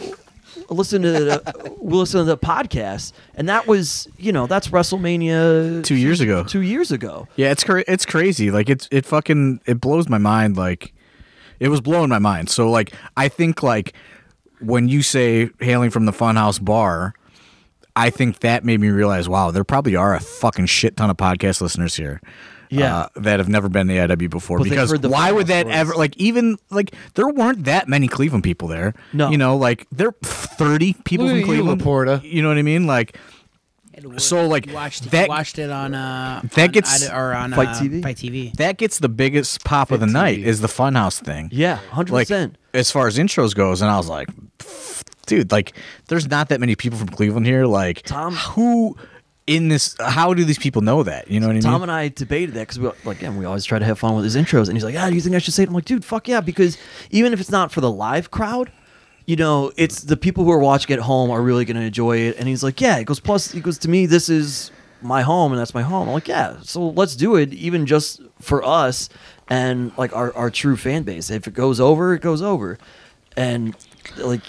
Listen 0.70 1.02
to 1.02 1.10
the, 1.12 1.76
we'll 1.78 2.00
listen 2.00 2.20
to 2.20 2.24
the 2.24 2.38
podcast, 2.38 3.12
and 3.34 3.48
that 3.48 3.66
was 3.66 4.08
you 4.16 4.32
know 4.32 4.46
that's 4.46 4.68
WrestleMania 4.68 5.84
Two 5.84 5.96
years 5.96 6.20
ago. 6.20 6.44
Two 6.44 6.62
years 6.62 6.90
ago, 6.92 7.28
yeah, 7.36 7.50
it's 7.50 7.64
cra- 7.64 7.84
it's 7.86 8.06
crazy. 8.06 8.50
Like 8.50 8.68
it's 8.68 8.88
it 8.90 9.06
fucking 9.06 9.60
it 9.66 9.80
blows 9.80 10.08
my 10.08 10.18
mind. 10.18 10.56
Like 10.56 10.92
it 11.60 11.68
was 11.68 11.80
blowing 11.80 12.08
my 12.08 12.18
mind. 12.18 12.50
So 12.50 12.70
like 12.70 12.92
I 13.16 13.28
think 13.28 13.62
like 13.62 13.94
when 14.60 14.88
you 14.88 15.02
say 15.02 15.50
hailing 15.60 15.90
from 15.90 16.06
the 16.06 16.12
Funhouse 16.12 16.62
Bar, 16.62 17.14
I 17.96 18.10
think 18.10 18.40
that 18.40 18.64
made 18.64 18.80
me 18.80 18.88
realize, 18.88 19.28
wow, 19.28 19.50
there 19.50 19.64
probably 19.64 19.96
are 19.96 20.14
a 20.14 20.20
fucking 20.20 20.66
shit 20.66 20.96
ton 20.96 21.10
of 21.10 21.16
podcast 21.16 21.60
listeners 21.60 21.94
here. 21.94 22.20
Yeah. 22.70 22.96
uh, 22.96 23.08
that 23.16 23.38
have 23.40 23.48
never 23.48 23.68
been 23.68 23.86
to 23.88 23.94
AIW 23.94 24.30
before. 24.30 24.58
But 24.58 24.68
because 24.68 24.90
the 24.92 25.08
why 25.08 25.32
would 25.32 25.46
that 25.48 25.62
stories. 25.62 25.76
ever 25.76 25.94
like 25.94 26.16
even 26.16 26.56
like 26.70 26.94
there 27.14 27.28
weren't 27.28 27.64
that 27.64 27.88
many 27.88 28.08
Cleveland 28.08 28.44
people 28.44 28.68
there. 28.68 28.94
No. 29.12 29.30
you 29.30 29.38
know, 29.38 29.56
like 29.56 29.86
there 29.92 30.08
are 30.08 30.16
thirty 30.22 30.94
people 31.04 31.26
Look 31.26 31.32
from 31.32 31.38
at 31.38 31.40
you, 31.40 31.46
Cleveland. 31.62 31.80
Laporta. 31.82 32.22
You 32.22 32.42
know 32.42 32.48
what 32.48 32.58
I 32.58 32.62
mean? 32.62 32.86
Like 32.86 33.16
So, 34.18 34.46
like, 34.48 34.66
you 34.66 34.74
watched, 34.74 35.10
that- 35.12 35.22
you 35.24 35.28
watched 35.28 35.58
it 35.58 35.70
on 35.70 35.94
uh 35.94 36.40
that 36.54 36.64
on 36.64 36.70
gets- 36.72 37.04
id- 37.06 37.12
or 37.12 37.32
on 37.32 37.52
FITE 37.52 37.68
uh, 37.68 37.74
TV? 37.80 38.02
FITE 38.02 38.16
TV. 38.16 38.52
that 38.56 38.76
gets 38.76 38.98
the 38.98 39.08
biggest 39.08 39.64
pop 39.64 39.90
of 39.92 40.00
the 40.00 40.06
night 40.06 40.38
is 40.40 40.60
the 40.60 40.68
Funhouse 40.68 41.20
thing. 41.22 41.48
yeah, 41.52 41.76
hundred 41.76 42.12
like 42.12 42.26
percent. 42.28 42.58
as 42.72 42.90
far 42.90 43.06
as 43.06 43.18
intros 43.18 43.54
goes 43.54 43.82
and 43.82 43.90
i 43.90 43.96
was 43.96 44.08
like 44.08 44.28
dude 45.26 45.50
like 45.52 45.72
there's 46.08 46.28
not 46.28 46.48
that 46.50 46.60
many 46.60 46.74
people 46.76 46.98
from 46.98 47.08
cleveland 47.08 47.46
here 47.46 47.66
like 47.66 48.02
Tom- 48.02 48.34
who 48.34 48.96
in 49.46 49.68
this 49.68 49.94
how 50.00 50.32
do 50.32 50.44
these 50.44 50.58
people 50.58 50.80
know 50.80 51.02
that 51.02 51.30
you 51.30 51.38
know 51.38 51.46
what 51.46 51.52
i 51.52 51.54
mean? 51.54 51.62
Tom 51.62 51.82
and 51.82 51.92
I 51.92 52.08
debated 52.08 52.54
that 52.54 52.60
because 52.60 52.78
we 52.78 52.88
like 53.04 53.18
again 53.18 53.36
we 53.36 53.44
always 53.44 53.64
try 53.64 53.78
to 53.78 53.84
have 53.84 53.98
fun 53.98 54.14
with 54.14 54.24
his 54.24 54.36
intros, 54.36 54.68
and 54.68 54.76
he's 54.76 54.84
like, 54.84 54.96
"Ah, 54.96 55.08
do 55.08 55.14
you 55.14 55.20
think 55.20 55.34
I 55.34 55.38
should 55.38 55.54
say 55.54 55.62
it?" 55.64 55.68
I'm 55.68 55.74
like, 55.74 55.84
"Dude, 55.84 56.04
fuck 56.04 56.28
yeah!" 56.28 56.40
Because 56.40 56.78
even 57.10 57.32
if 57.32 57.40
it's 57.40 57.50
not 57.50 57.70
for 57.70 57.80
the 57.80 57.90
live 57.90 58.30
crowd, 58.30 58.72
you 59.26 59.36
know, 59.36 59.70
it's 59.76 60.02
the 60.02 60.16
people 60.16 60.44
who 60.44 60.50
are 60.50 60.58
watching 60.58 60.94
at 60.94 61.00
home 61.00 61.30
are 61.30 61.42
really 61.42 61.64
going 61.64 61.76
to 61.76 61.82
enjoy 61.82 62.18
it. 62.18 62.36
And 62.38 62.48
he's 62.48 62.62
like, 62.64 62.80
"Yeah," 62.80 62.96
it 62.98 63.04
goes, 63.04 63.20
"Plus, 63.20 63.52
he 63.52 63.60
goes 63.60 63.76
to 63.78 63.90
me, 63.90 64.06
this 64.06 64.28
is 64.30 64.70
my 65.02 65.20
home, 65.20 65.52
and 65.52 65.60
that's 65.60 65.74
my 65.74 65.82
home." 65.82 66.08
I'm 66.08 66.14
like, 66.14 66.28
"Yeah, 66.28 66.56
so 66.62 66.88
let's 66.90 67.14
do 67.14 67.36
it, 67.36 67.52
even 67.52 67.84
just 67.84 68.22
for 68.40 68.64
us 68.64 69.10
and 69.48 69.92
like 69.98 70.14
our 70.16 70.34
our 70.34 70.50
true 70.50 70.76
fan 70.76 71.02
base. 71.02 71.28
If 71.30 71.46
it 71.46 71.52
goes 71.54 71.80
over, 71.80 72.14
it 72.14 72.20
goes 72.22 72.40
over." 72.40 72.78
And 73.36 73.76
like, 74.16 74.40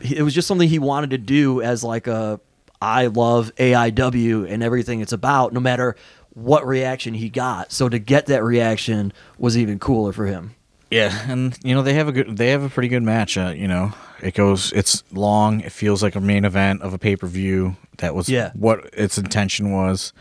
it 0.00 0.22
was 0.22 0.34
just 0.34 0.48
something 0.48 0.68
he 0.68 0.78
wanted 0.80 1.10
to 1.10 1.18
do 1.18 1.62
as 1.62 1.84
like 1.84 2.06
a 2.08 2.40
I 2.82 3.06
love 3.06 3.54
AIW 3.56 4.50
and 4.50 4.62
everything 4.62 5.00
it's 5.00 5.12
about, 5.12 5.52
no 5.52 5.60
matter 5.60 5.96
what 6.34 6.66
reaction 6.66 7.14
he 7.14 7.28
got. 7.28 7.72
So 7.72 7.88
to 7.88 7.98
get 7.98 8.26
that 8.26 8.42
reaction 8.42 9.12
was 9.38 9.58
even 9.58 9.78
cooler 9.78 10.12
for 10.12 10.26
him. 10.26 10.54
yeah 10.90 11.12
and 11.30 11.56
you 11.62 11.74
know 11.74 11.82
they 11.82 11.94
have 11.94 12.08
a 12.08 12.12
good 12.12 12.36
they 12.36 12.50
have 12.50 12.62
a 12.64 12.68
pretty 12.68 12.88
good 12.88 13.02
match 13.02 13.36
uh, 13.38 13.52
you 13.56 13.68
know 13.68 13.92
it 14.22 14.34
goes 14.34 14.72
it's 14.72 15.04
long 15.12 15.60
it 15.60 15.70
feels 15.72 16.02
like 16.02 16.16
a 16.16 16.20
main 16.20 16.44
event 16.44 16.82
of 16.82 16.92
a 16.92 16.98
pay-per-view 16.98 17.76
that 17.98 18.12
was 18.14 18.28
Yeah. 18.28 18.50
what 18.54 18.78
its 18.92 19.16
intention 19.18 19.70
was 19.70 20.12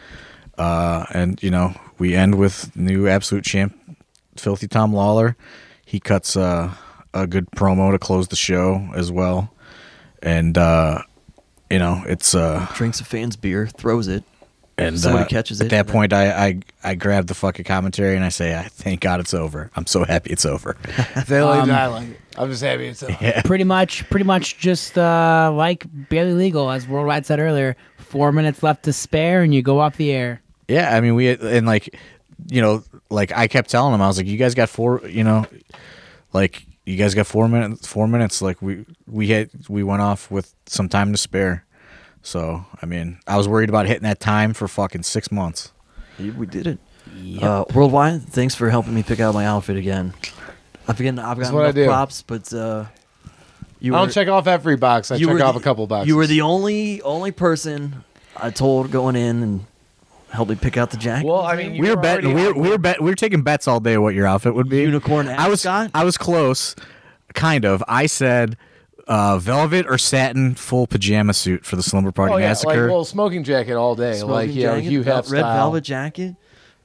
uh 0.59 1.05
and 1.11 1.41
you 1.41 1.49
know 1.49 1.73
we 1.97 2.13
end 2.15 2.35
with 2.35 2.75
new 2.75 3.07
absolute 3.07 3.43
champ 3.45 3.73
filthy 4.37 4.67
tom 4.67 4.93
lawlor 4.93 5.35
he 5.85 5.99
cuts 5.99 6.35
uh, 6.35 6.71
a 7.15 7.25
good 7.25 7.49
promo 7.51 7.91
to 7.91 7.97
close 7.97 8.27
the 8.27 8.35
show 8.35 8.87
as 8.95 9.11
well 9.11 9.51
and 10.21 10.55
uh 10.57 11.01
you 11.69 11.79
know 11.79 12.03
it's 12.07 12.33
uh 12.35 12.67
Drinks 12.75 12.99
a 13.01 13.05
fan's 13.05 13.35
beer, 13.35 13.67
throws 13.67 14.07
it. 14.07 14.23
and 14.77 14.99
Somebody 14.99 15.25
uh, 15.25 15.27
catches 15.27 15.59
it. 15.61 15.65
at 15.65 15.69
that 15.71 15.87
point 15.91 16.13
I, 16.13 16.47
I 16.47 16.59
i 16.83 16.95
grab 16.95 17.27
the 17.27 17.33
fucking 17.35 17.65
commentary 17.65 18.15
and 18.15 18.23
i 18.23 18.29
say 18.29 18.57
i 18.57 18.63
thank 18.63 19.01
god 19.01 19.19
it's 19.19 19.33
over 19.33 19.69
i'm 19.75 19.85
so 19.85 20.05
happy 20.05 20.31
it's 20.31 20.45
over 20.45 20.77
If 21.15 21.27
they 21.27 21.41
like 21.41 21.63
Um, 21.63 21.71
I 21.71 21.87
like 21.87 22.07
it. 22.09 22.19
I'm 22.37 22.49
just 22.49 22.63
happy 22.63 22.87
it's 22.87 23.03
over. 23.03 23.41
pretty 23.43 23.65
much, 23.65 24.09
pretty 24.09 24.23
much 24.25 24.57
just 24.57 24.97
uh, 24.97 25.51
like 25.53 25.85
barely 26.09 26.31
legal, 26.33 26.69
as 26.71 26.87
Worldwide 26.87 27.25
said 27.25 27.39
earlier. 27.39 27.75
Four 27.97 28.31
minutes 28.31 28.63
left 28.63 28.83
to 28.83 28.93
spare, 28.93 29.41
and 29.43 29.53
you 29.53 29.61
go 29.61 29.79
off 29.79 29.97
the 29.97 30.11
air. 30.11 30.41
Yeah, 30.69 30.95
I 30.95 31.01
mean, 31.01 31.15
we 31.15 31.27
and 31.31 31.67
like, 31.67 31.99
you 32.49 32.61
know, 32.61 32.83
like 33.09 33.35
I 33.35 33.47
kept 33.49 33.69
telling 33.69 33.93
him, 33.93 34.01
I 34.01 34.07
was 34.07 34.15
like, 34.17 34.25
you 34.27 34.37
guys 34.37 34.55
got 34.55 34.69
four, 34.69 35.01
you 35.05 35.25
know, 35.25 35.45
like 36.31 36.65
you 36.89 36.97
guys 36.97 37.13
got 37.13 37.27
four 37.27 37.47
minutes, 37.47 37.85
four 37.85 38.07
minutes. 38.07 38.41
Like 38.41 38.61
we 38.63 38.85
we 39.05 39.27
had 39.27 39.51
we 39.69 39.83
went 39.83 40.01
off 40.01 40.31
with 40.31 40.55
some 40.65 40.89
time 40.89 41.11
to 41.11 41.17
spare. 41.17 41.65
So 42.23 42.65
I 42.81 42.85
mean, 42.87 43.19
I 43.27 43.37
was 43.37 43.47
worried 43.47 43.69
about 43.69 43.85
hitting 43.85 44.03
that 44.03 44.19
time 44.19 44.53
for 44.53 44.67
fucking 44.67 45.03
six 45.03 45.31
months. 45.31 45.71
We 46.17 46.47
did 46.47 46.65
it. 46.67 46.79
Uh, 47.41 47.65
worldwide, 47.73 48.23
thanks 48.23 48.55
for 48.55 48.69
helping 48.69 48.93
me 48.93 49.03
pick 49.03 49.19
out 49.19 49.33
my 49.33 49.45
outfit 49.45 49.77
again. 49.77 50.13
I've 50.87 50.97
got 50.97 51.19
I've 51.19 51.37
That's 51.37 51.51
got 51.51 51.75
enough 51.75 51.87
props, 51.87 52.23
but 52.23 52.51
uh, 52.53 52.85
you 53.79 53.93
I 53.93 53.99
were 53.99 54.05
don't 54.07 54.13
check 54.13 54.27
off 54.27 54.47
every 54.47 54.75
box. 54.75 55.11
I 55.11 55.17
you 55.17 55.27
check 55.27 55.41
off 55.41 55.53
the- 55.53 55.59
a 55.61 55.63
couple 55.63 55.85
boxes. 55.85 56.07
You 56.07 56.15
were 56.15 56.27
the 56.27 56.41
only 56.41 57.03
only 57.03 57.31
person 57.31 58.03
I 58.35 58.49
told 58.49 58.91
going 58.91 59.15
in 59.15 59.43
and 59.43 59.65
helped 60.31 60.49
me 60.51 60.55
pick 60.55 60.77
out 60.77 60.91
the 60.91 60.97
jacket. 60.97 61.25
Well, 61.27 61.41
I 61.41 61.55
mean, 61.55 61.73
we 61.73 61.89
were 61.89 61.95
were 61.95 62.01
betting, 62.01 62.25
already 62.31 62.41
we 62.47 62.53
were, 62.53 62.61
we 62.63 62.69
were 62.69 62.77
bet, 62.77 63.01
we 63.01 63.09
were 63.09 63.15
taking 63.15 63.41
bets 63.41 63.67
all 63.67 63.79
day 63.79 63.97
what 63.97 64.13
your 64.15 64.25
outfit 64.27 64.53
would 64.55 64.69
be. 64.69 64.81
Unicorn 64.81 65.27
Ascot? 65.27 65.45
I 65.45 65.49
was? 65.49 65.65
I 65.95 66.03
was 66.03 66.17
close, 66.17 66.75
kind 67.33 67.65
of. 67.65 67.83
I 67.87 68.05
said 68.05 68.57
uh, 69.07 69.37
velvet 69.39 69.85
or 69.87 69.97
satin 69.97 70.55
full 70.55 70.85
pajama 70.87 71.33
suit 71.33 71.65
for 71.65 71.75
the 71.75 71.83
Slumber 71.83 72.11
Party 72.11 72.33
Oh 72.33 72.37
yeah, 72.37 72.45
like 72.49 72.49
Massacre. 72.51 72.87
well, 72.89 73.05
smoking 73.05 73.43
jacket 73.43 73.73
all 73.75 73.95
day, 73.95 74.13
Smoking 74.17 74.29
like 74.33 74.49
you 74.51 74.63
know, 74.63 74.75
jacket, 74.75 74.89
Hugh 74.89 75.03
vel- 75.03 75.15
Hef 75.17 75.31
red 75.31 75.39
style. 75.39 75.55
velvet 75.57 75.83
jacket. 75.83 76.35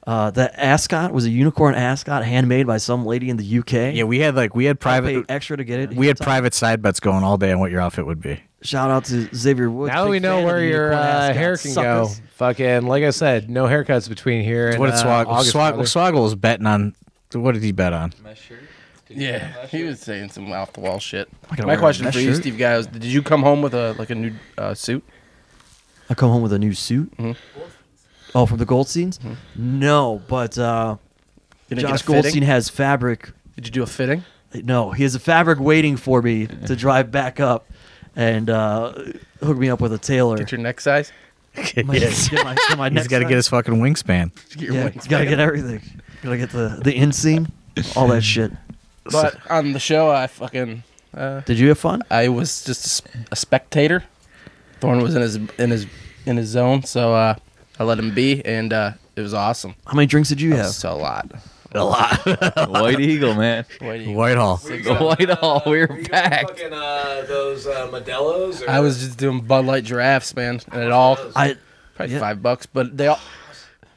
Uh, 0.07 0.29
the 0.29 0.63
ascot 0.63 1.11
was 1.11 1.25
a 1.25 1.29
unicorn 1.31 1.73
ascot 1.73 2.23
handmade 2.23 2.67
by 2.67 2.77
some 2.77 3.05
lady 3.07 3.27
in 3.29 3.37
the 3.37 3.57
UK. 3.59 3.95
yeah, 3.95 4.03
we 4.03 4.19
had 4.19 4.35
like 4.35 4.53
we 4.55 4.65
had 4.65 4.79
private 4.79 5.25
extra 5.29 5.57
to 5.57 5.63
get 5.63 5.79
it. 5.79 5.93
we 5.95 6.05
had 6.07 6.17
private 6.19 6.53
side 6.53 6.79
bets 6.81 6.99
going 6.99 7.23
all 7.23 7.37
day 7.37 7.51
on 7.51 7.59
what 7.59 7.71
your 7.71 7.81
outfit 7.81 8.05
would 8.05 8.21
be. 8.21 8.39
Shout 8.65 8.89
out 8.89 9.05
to 9.05 9.29
Xavier 9.35 9.69
Woods. 9.69 9.93
Now 9.93 10.05
big 10.05 10.11
we 10.11 10.19
know 10.19 10.37
fan 10.37 10.39
of 10.39 10.45
where 10.45 10.59
the 10.59 10.65
your 10.67 10.83
unicorn 10.91 11.07
uh, 11.07 11.11
ascot. 11.11 11.35
hair 11.35 11.57
can 11.57 11.73
go. 11.73 12.05
Suckers. 12.07 12.21
Fucking, 12.35 12.87
like 12.87 13.03
I 13.03 13.09
said, 13.11 13.49
no 13.49 13.65
haircuts 13.65 14.09
between 14.09 14.43
here 14.43 14.69
and 14.69 14.79
what 14.79 14.87
did 14.87 14.95
uh, 14.95 15.03
Swag, 15.03 15.27
August. 15.27 15.51
Swag, 15.51 15.75
brother. 15.75 15.87
Swoggle 15.87 16.23
was 16.23 16.35
betting 16.35 16.65
on? 16.65 16.95
What 17.33 17.53
did 17.53 17.63
he 17.63 17.71
bet 17.71 17.93
on? 17.93 18.13
Yeah, 19.07 19.67
he 19.67 19.83
was 19.83 19.99
saying 19.99 20.29
some 20.29 20.51
off 20.51 20.73
the 20.73 20.79
wall 20.79 20.99
shit. 20.99 21.29
I 21.45 21.55
gotta 21.55 21.67
My 21.67 21.73
wear 21.73 21.79
question 21.79 22.05
that 22.05 22.13
for 22.13 22.19
you, 22.19 22.33
shirt. 22.33 22.41
Steve 22.41 22.57
Guy, 22.57 22.75
was: 22.75 22.87
Did 22.87 23.03
you 23.05 23.21
come 23.21 23.43
home 23.43 23.61
with 23.61 23.73
a 23.73 23.93
like 23.99 24.09
a 24.09 24.15
new 24.15 24.33
uh, 24.57 24.73
suit? 24.73 25.03
I 26.09 26.15
come 26.15 26.31
home 26.31 26.41
with 26.41 26.53
a 26.53 26.59
new 26.59 26.73
suit. 26.73 27.13
Oh, 28.33 28.45
from 28.45 28.57
the 28.57 28.65
Goldsteins? 28.65 29.19
No, 29.55 30.21
but 30.27 30.57
uh, 30.57 30.97
didn't 31.69 31.81
Josh 31.81 31.91
get 31.91 31.95
a 32.01 32.03
fitting? 32.03 32.13
Goldstein 32.21 32.43
has 32.43 32.69
fabric. 32.69 33.31
Did 33.55 33.67
you 33.67 33.71
do 33.71 33.83
a 33.83 33.87
fitting? 33.87 34.23
No, 34.53 34.91
he 34.91 35.03
has 35.03 35.15
a 35.15 35.19
fabric 35.19 35.59
waiting 35.59 35.97
for 35.97 36.21
me 36.21 36.47
to 36.65 36.75
drive 36.75 37.11
back 37.11 37.39
up 37.39 37.67
and 38.15 38.49
uh, 38.49 38.93
hook 39.43 39.57
me 39.57 39.69
up 39.69 39.81
with 39.81 39.93
a 39.93 39.97
tailor. 39.97 40.37
Get 40.37 40.51
your 40.51 40.61
neck 40.61 40.79
size? 40.81 41.11
My- 41.85 41.95
yes. 41.95 42.27
get 42.29 42.43
my, 42.43 42.55
get 42.67 42.77
my 42.77 42.89
He's 42.89 42.95
neck 42.95 43.07
got 43.09 43.19
to 43.19 43.23
size. 43.23 43.29
get 43.29 43.35
his 43.35 43.47
fucking 43.47 43.75
wingspan. 43.75 44.31
Get 44.51 44.61
your 44.61 44.73
Yeah, 44.73 44.83
wings 44.85 44.93
he's 44.95 45.07
got 45.07 45.19
to 45.19 45.25
get 45.25 45.39
everything. 45.39 45.81
Gotta 46.21 46.37
get 46.37 46.49
the 46.49 46.79
the 46.83 46.91
inseam, 46.93 47.49
all 47.95 48.07
that 48.09 48.23
shit. 48.23 48.51
But 49.05 49.37
on 49.49 49.71
the 49.73 49.79
show, 49.79 50.09
I 50.09 50.27
fucking 50.27 50.83
uh, 51.13 51.41
Did 51.41 51.59
you 51.59 51.69
have 51.69 51.77
fun? 51.79 52.01
I 52.09 52.27
was 52.29 52.63
just 52.65 52.85
a, 53.05 53.09
s- 53.09 53.25
a 53.31 53.35
spectator. 53.35 54.03
Thorne 54.81 55.01
was 55.01 55.15
in 55.15 55.21
his 55.21 55.35
in 55.57 55.69
his 55.71 55.85
in 56.25 56.35
his 56.37 56.49
zone, 56.49 56.83
so 56.83 57.13
uh, 57.13 57.35
I 57.79 57.83
let 57.83 57.99
him 57.99 58.13
be, 58.13 58.43
and 58.43 58.73
uh, 58.73 58.91
it 59.15 59.21
was 59.21 59.33
awesome. 59.33 59.75
How 59.85 59.93
many 59.93 60.07
drinks 60.07 60.27
did 60.29 60.41
you 60.41 60.55
have? 60.55 60.71
So 60.71 60.91
a 60.91 60.95
lot. 60.97 61.31
A 61.75 61.83
lot. 61.83 62.25
White 62.69 62.99
Eagle, 62.99 63.35
man. 63.35 63.65
Wait, 63.81 64.03
do 64.05 64.09
you- 64.11 64.15
Whitehall. 64.15 64.57
The 64.63 64.95
Whitehall, 64.95 65.63
we 65.65 65.79
were 65.79 65.87
packed. 66.09 66.51
Fucking 66.51 66.73
uh, 66.73 67.25
those 67.27 67.67
uh, 67.67 67.87
Modelo's. 67.91 68.61
Or 68.63 68.69
I 68.69 68.79
was 68.79 68.99
just 68.99 69.17
doing 69.17 69.41
Bud 69.41 69.65
Light 69.65 69.83
giraffes, 69.83 70.35
man, 70.35 70.61
and 70.71 70.83
it 70.83 70.91
all 70.91 71.17
I 71.35 71.57
probably 71.95 72.13
Yeah. 72.15 72.19
five 72.21 72.41
bucks, 72.41 72.65
but 72.65 72.95
they 72.97 73.07
all 73.07 73.19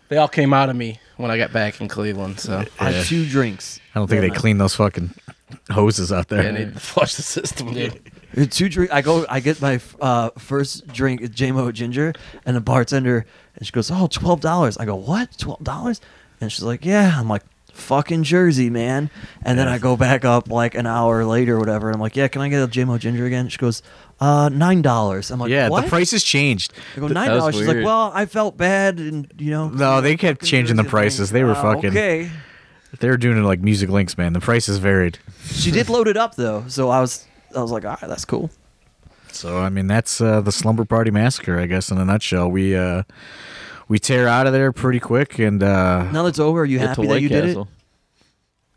they 0.08 0.16
all 0.16 0.28
came 0.28 0.52
out 0.54 0.70
of 0.70 0.76
me 0.76 1.00
when 1.18 1.30
I 1.30 1.36
got 1.38 1.52
back 1.52 1.80
in 1.80 1.88
Cleveland. 1.88 2.40
So 2.40 2.64
I 2.80 2.90
Yeah. 2.90 2.96
had 2.96 3.06
two 3.06 3.26
drinks. 3.26 3.78
I 3.94 3.98
don't 4.00 4.08
think 4.08 4.20
they 4.22 4.30
clean 4.30 4.58
those 4.58 4.74
fucking 4.74 5.10
hoses 5.70 6.10
out 6.12 6.28
there. 6.28 6.48
I 6.48 6.50
need 6.50 6.74
to 6.74 6.80
flush 6.80 7.14
the 7.14 7.22
system, 7.22 7.72
dude. 7.74 8.00
Uh, 8.36 8.44
Two 8.50 8.68
drink. 8.68 8.92
I 8.92 9.02
go. 9.02 9.24
I 9.28 9.40
get 9.40 9.60
my 9.62 9.80
uh, 10.00 10.30
first 10.38 10.86
drink, 10.88 11.20
JMO 11.22 11.72
ginger, 11.72 12.12
and 12.44 12.54
the 12.56 12.60
bartender, 12.60 13.24
and 13.56 13.66
she 13.66 13.72
goes, 13.72 13.90
"Oh, 13.90 14.06
twelve 14.06 14.40
dollars." 14.40 14.76
I 14.78 14.84
go, 14.84 14.94
"What? 14.94 15.36
Twelve 15.38 15.62
dollars?" 15.64 16.00
And 16.40 16.52
she's 16.52 16.62
like, 16.62 16.84
"Yeah." 16.84 17.18
I'm 17.18 17.28
like, 17.28 17.42
"Fucking 17.78 18.22
Jersey, 18.24 18.68
man." 18.70 19.10
And 19.42 19.58
then 19.58 19.68
I 19.68 19.78
go 19.78 19.96
back 19.96 20.24
up 20.24 20.50
like 20.50 20.74
an 20.74 20.86
hour 20.86 21.24
later, 21.24 21.56
or 21.56 21.58
whatever. 21.58 21.88
And 21.88 21.94
I'm 21.94 22.00
like, 22.00 22.16
"Yeah, 22.16 22.28
can 22.28 22.42
I 22.42 22.48
get 22.48 22.62
a 22.62 22.68
JMO 22.68 22.98
ginger 22.98 23.24
again?" 23.26 23.48
She 23.48 23.58
goes, 23.58 23.82
"Uh, 24.20 24.48
nine 24.52 24.82
dollars." 24.82 25.30
I'm 25.30 25.38
like, 25.40 25.50
yeah, 25.50 25.68
what? 25.68 25.82
the 25.84 25.88
prices 25.88 26.22
changed. 26.24 26.72
I 26.96 27.00
go 27.00 27.08
nine 27.08 27.28
dollars. 27.30 27.54
She's 27.56 27.66
like, 27.66 27.84
"Well, 27.84 28.10
I 28.14 28.26
felt 28.26 28.56
bad, 28.56 28.98
and 28.98 29.32
you 29.38 29.50
know." 29.50 29.68
No, 29.68 30.00
they 30.00 30.16
kept 30.16 30.44
changing 30.44 30.76
the 30.76 30.84
prices. 30.84 31.30
thing." 31.30 31.34
They 31.40 31.44
were 31.44 31.52
Uh, 31.52 31.62
fucking- 31.62 31.90
okay. 31.90 32.30
They 33.00 33.08
were 33.10 33.18
doing 33.18 33.36
it 33.38 33.42
like 33.42 33.60
music 33.60 33.90
links, 33.90 34.16
man. 34.16 34.32
The 34.32 34.40
prices 34.40 34.78
varied. 34.78 35.18
She 35.44 35.70
did 35.70 35.88
load 35.90 36.08
it 36.08 36.16
up 36.16 36.36
though, 36.36 36.64
so 36.68 36.88
I 36.88 37.00
was, 37.00 37.26
I 37.54 37.60
was 37.60 37.70
like, 37.70 37.84
"All 37.84 37.90
right, 38.00 38.08
that's 38.08 38.24
cool." 38.24 38.50
So 39.30 39.58
I 39.58 39.68
mean, 39.68 39.86
that's 39.86 40.20
uh, 40.22 40.40
the 40.40 40.50
slumber 40.50 40.84
party 40.86 41.10
massacre, 41.10 41.58
I 41.60 41.66
guess, 41.66 41.90
in 41.90 41.98
a 41.98 42.04
nutshell. 42.04 42.50
We 42.50 42.74
uh, 42.74 43.02
we 43.88 43.98
tear 43.98 44.28
out 44.28 44.46
of 44.46 44.52
there 44.52 44.72
pretty 44.72 45.00
quick, 45.00 45.38
and 45.38 45.62
uh, 45.62 46.10
Now 46.12 46.22
that's 46.24 46.38
over. 46.38 46.60
Are 46.60 46.64
you 46.64 46.78
happy 46.78 47.02
that 47.02 47.08
White 47.08 47.22
you 47.22 47.28
did 47.28 47.44
it? 47.44 47.58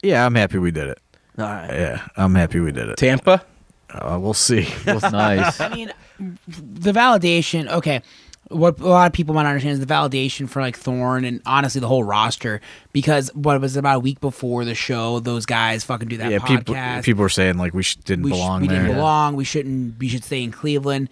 Yeah, 0.01 0.25
I'm 0.25 0.35
happy 0.35 0.57
we 0.57 0.71
did 0.71 0.87
it. 0.87 0.99
All 1.37 1.45
right. 1.45 1.69
Yeah, 1.71 2.07
I'm 2.17 2.35
happy 2.35 2.59
we 2.59 2.71
did 2.71 2.89
it. 2.89 2.97
Tampa. 2.97 3.43
Uh, 3.89 4.17
we'll 4.21 4.33
see. 4.33 4.67
Nice. 4.85 5.59
I 5.59 5.69
mean, 5.73 5.91
the 6.17 6.91
validation. 6.91 7.69
Okay, 7.69 8.01
what 8.47 8.79
a 8.79 8.87
lot 8.87 9.07
of 9.07 9.13
people 9.13 9.33
might 9.35 9.43
not 9.43 9.49
understand 9.49 9.73
is 9.73 9.79
the 9.79 9.85
validation 9.93 10.47
for 10.49 10.61
like 10.61 10.77
Thorne 10.77 11.25
and 11.25 11.41
honestly 11.45 11.79
the 11.81 11.87
whole 11.87 12.03
roster 12.03 12.61
because 12.93 13.33
what 13.33 13.55
it 13.55 13.59
was 13.61 13.75
about 13.77 13.97
a 13.97 13.99
week 13.99 14.19
before 14.21 14.65
the 14.65 14.75
show, 14.75 15.19
those 15.19 15.45
guys 15.45 15.83
fucking 15.83 16.07
do 16.07 16.17
that 16.17 16.31
yeah, 16.31 16.39
people 16.39 16.73
podcast. 16.75 17.03
people 17.03 17.21
were 17.21 17.29
saying 17.29 17.57
like 17.57 17.73
we 17.73 17.83
sh- 17.83 17.95
didn't 17.97 18.23
we, 18.25 18.31
sh- 18.31 18.35
belong 18.35 18.61
we 18.61 18.67
there. 18.69 18.81
didn't 18.83 18.95
belong. 18.95 19.35
We 19.35 19.43
shouldn't. 19.43 19.99
We 19.99 20.07
should 20.07 20.23
stay 20.23 20.43
in 20.43 20.51
Cleveland. 20.51 21.09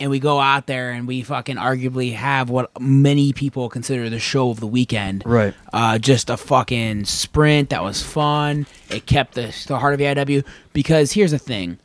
And 0.00 0.10
we 0.10 0.18
go 0.18 0.40
out 0.40 0.66
there 0.66 0.90
and 0.90 1.06
we 1.06 1.22
fucking 1.22 1.56
arguably 1.56 2.14
have 2.14 2.50
what 2.50 2.70
many 2.80 3.32
people 3.32 3.68
consider 3.68 4.10
the 4.10 4.18
show 4.18 4.50
of 4.50 4.58
the 4.60 4.66
weekend. 4.66 5.22
Right. 5.24 5.54
Uh, 5.72 5.98
just 5.98 6.30
a 6.30 6.36
fucking 6.36 7.04
sprint 7.04 7.70
that 7.70 7.82
was 7.82 8.02
fun. 8.02 8.66
It 8.90 9.06
kept 9.06 9.34
the, 9.34 9.54
the 9.68 9.78
heart 9.78 9.94
of 9.94 9.98
the 9.98 10.04
IW. 10.06 10.44
Because 10.72 11.12
here's 11.12 11.30
the 11.30 11.38
thing 11.38 11.78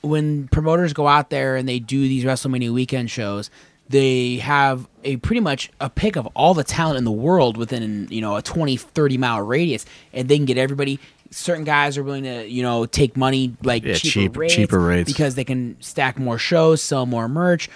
when 0.00 0.48
promoters 0.48 0.92
go 0.92 1.06
out 1.06 1.30
there 1.30 1.56
and 1.56 1.68
they 1.68 1.78
do 1.78 2.00
these 2.00 2.24
WrestleMania 2.24 2.72
weekend 2.72 3.10
shows, 3.10 3.50
they 3.88 4.36
have 4.36 4.88
a 5.04 5.16
pretty 5.18 5.40
much 5.40 5.70
a 5.80 5.88
pick 5.88 6.16
of 6.16 6.26
all 6.34 6.54
the 6.54 6.64
talent 6.64 6.98
in 6.98 7.04
the 7.04 7.12
world 7.12 7.56
within 7.56 8.08
you 8.10 8.20
know 8.20 8.36
a 8.36 8.42
20 8.42 8.76
30 8.76 9.18
mile 9.18 9.40
radius 9.40 9.86
and 10.12 10.28
they 10.28 10.36
can 10.36 10.44
get 10.44 10.58
everybody 10.58 10.98
certain 11.30 11.64
guys 11.64 11.96
are 11.98 12.02
willing 12.04 12.24
to 12.24 12.46
you 12.48 12.62
know 12.62 12.86
take 12.86 13.16
money 13.16 13.54
like 13.62 13.84
Yeah, 13.84 13.94
cheaper, 13.94 14.10
cheap- 14.10 14.36
rates 14.36 14.54
cheaper 14.54 14.78
rates. 14.80 15.12
because 15.12 15.34
they 15.34 15.44
can 15.44 15.76
stack 15.80 16.18
more 16.18 16.38
shows 16.38 16.82
sell 16.82 17.06
more 17.06 17.28
merch 17.28 17.68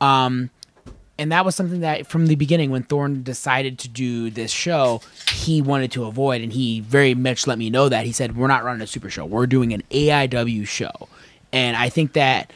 um 0.00 0.50
and 1.18 1.32
that 1.32 1.44
was 1.46 1.54
something 1.54 1.80
that 1.80 2.06
from 2.06 2.26
the 2.26 2.34
beginning 2.34 2.70
when 2.70 2.82
Thorne 2.82 3.22
decided 3.22 3.78
to 3.78 3.88
do 3.88 4.28
this 4.28 4.50
show, 4.50 5.00
he 5.32 5.62
wanted 5.62 5.90
to 5.92 6.04
avoid, 6.04 6.42
and 6.42 6.52
he 6.52 6.80
very 6.80 7.14
much 7.14 7.46
let 7.46 7.56
me 7.56 7.70
know 7.70 7.88
that. 7.88 8.04
He 8.04 8.12
said, 8.12 8.36
We're 8.36 8.48
not 8.48 8.64
running 8.64 8.82
a 8.82 8.86
super 8.86 9.08
show, 9.08 9.24
we're 9.24 9.46
doing 9.46 9.72
an 9.72 9.82
AIW 9.90 10.66
show. 10.68 11.08
And 11.54 11.74
I 11.74 11.88
think 11.88 12.12
that 12.12 12.52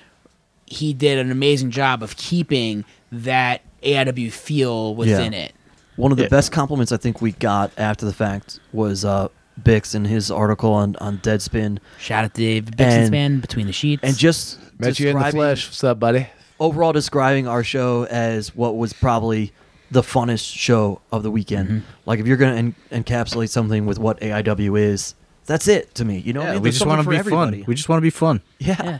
he 0.66 0.92
did 0.92 1.16
an 1.18 1.30
amazing 1.30 1.70
job 1.70 2.02
of 2.02 2.18
keeping 2.18 2.84
that 3.10 3.62
AIW 3.82 4.30
feel 4.30 4.94
within 4.94 5.32
Yeah. 5.32 5.38
it. 5.46 5.52
One 5.96 6.12
of 6.12 6.18
the 6.18 6.24
Yeah. 6.24 6.28
best 6.28 6.52
compliments 6.52 6.92
I 6.92 6.98
think 6.98 7.22
we 7.22 7.32
got 7.32 7.70
after 7.78 8.04
the 8.04 8.12
fact 8.12 8.60
was 8.74 9.06
uh, 9.06 9.28
Bix 9.64 9.94
in 9.94 10.04
his 10.04 10.30
article 10.30 10.72
on, 10.72 10.96
on 10.96 11.18
Deadspin, 11.18 11.78
Shout 11.98 12.24
out 12.24 12.34
to 12.34 12.40
Dave 12.40 12.66
And- 12.68 12.76
Bixenspan 12.76 13.10
man 13.10 13.40
between 13.40 13.66
the 13.66 13.72
sheets. 13.72 14.02
and 14.02 14.16
just 14.16 14.58
Met 14.78 14.98
you 14.98 15.08
in 15.08 15.14
the 15.16 15.18
describing- 15.24 15.38
flesh. 15.38 15.66
What's 15.68 15.84
up, 15.84 15.98
buddy? 16.00 16.26
Overall, 16.58 16.92
describing 16.92 17.46
our 17.48 17.64
show 17.64 18.04
as 18.10 18.54
what 18.54 18.76
was 18.76 18.92
probably 18.92 19.52
the 19.90 20.02
funnest 20.02 20.54
show 20.54 21.00
of 21.10 21.22
the 21.22 21.30
weekend. 21.30 21.68
Mm-hmm. 21.68 21.78
Like 22.06 22.20
if 22.20 22.26
you're 22.26 22.36
gonna 22.36 22.56
en- 22.56 22.74
encapsulate 22.92 23.48
something 23.48 23.86
with 23.86 23.98
what 23.98 24.20
AIW 24.20 24.78
is, 24.78 25.14
that's 25.46 25.66
it 25.68 25.94
to 25.96 26.04
me. 26.04 26.18
You 26.18 26.32
know, 26.32 26.40
what 26.40 26.46
I 26.46 26.48
Yeah, 26.50 26.54
mean? 26.56 26.62
we 26.62 26.66
There's 26.68 26.74
just 26.78 26.86
want 26.86 26.98
to 26.98 27.04
something 27.04 27.16
be 27.16 27.18
everybody. 27.18 27.58
fun. 27.62 27.64
We 27.66 27.74
just 27.74 27.88
want 27.88 27.98
to 27.98 28.02
be 28.02 28.10
fun. 28.10 28.40
yeah. 28.58 28.76
Yeah. 28.84 28.98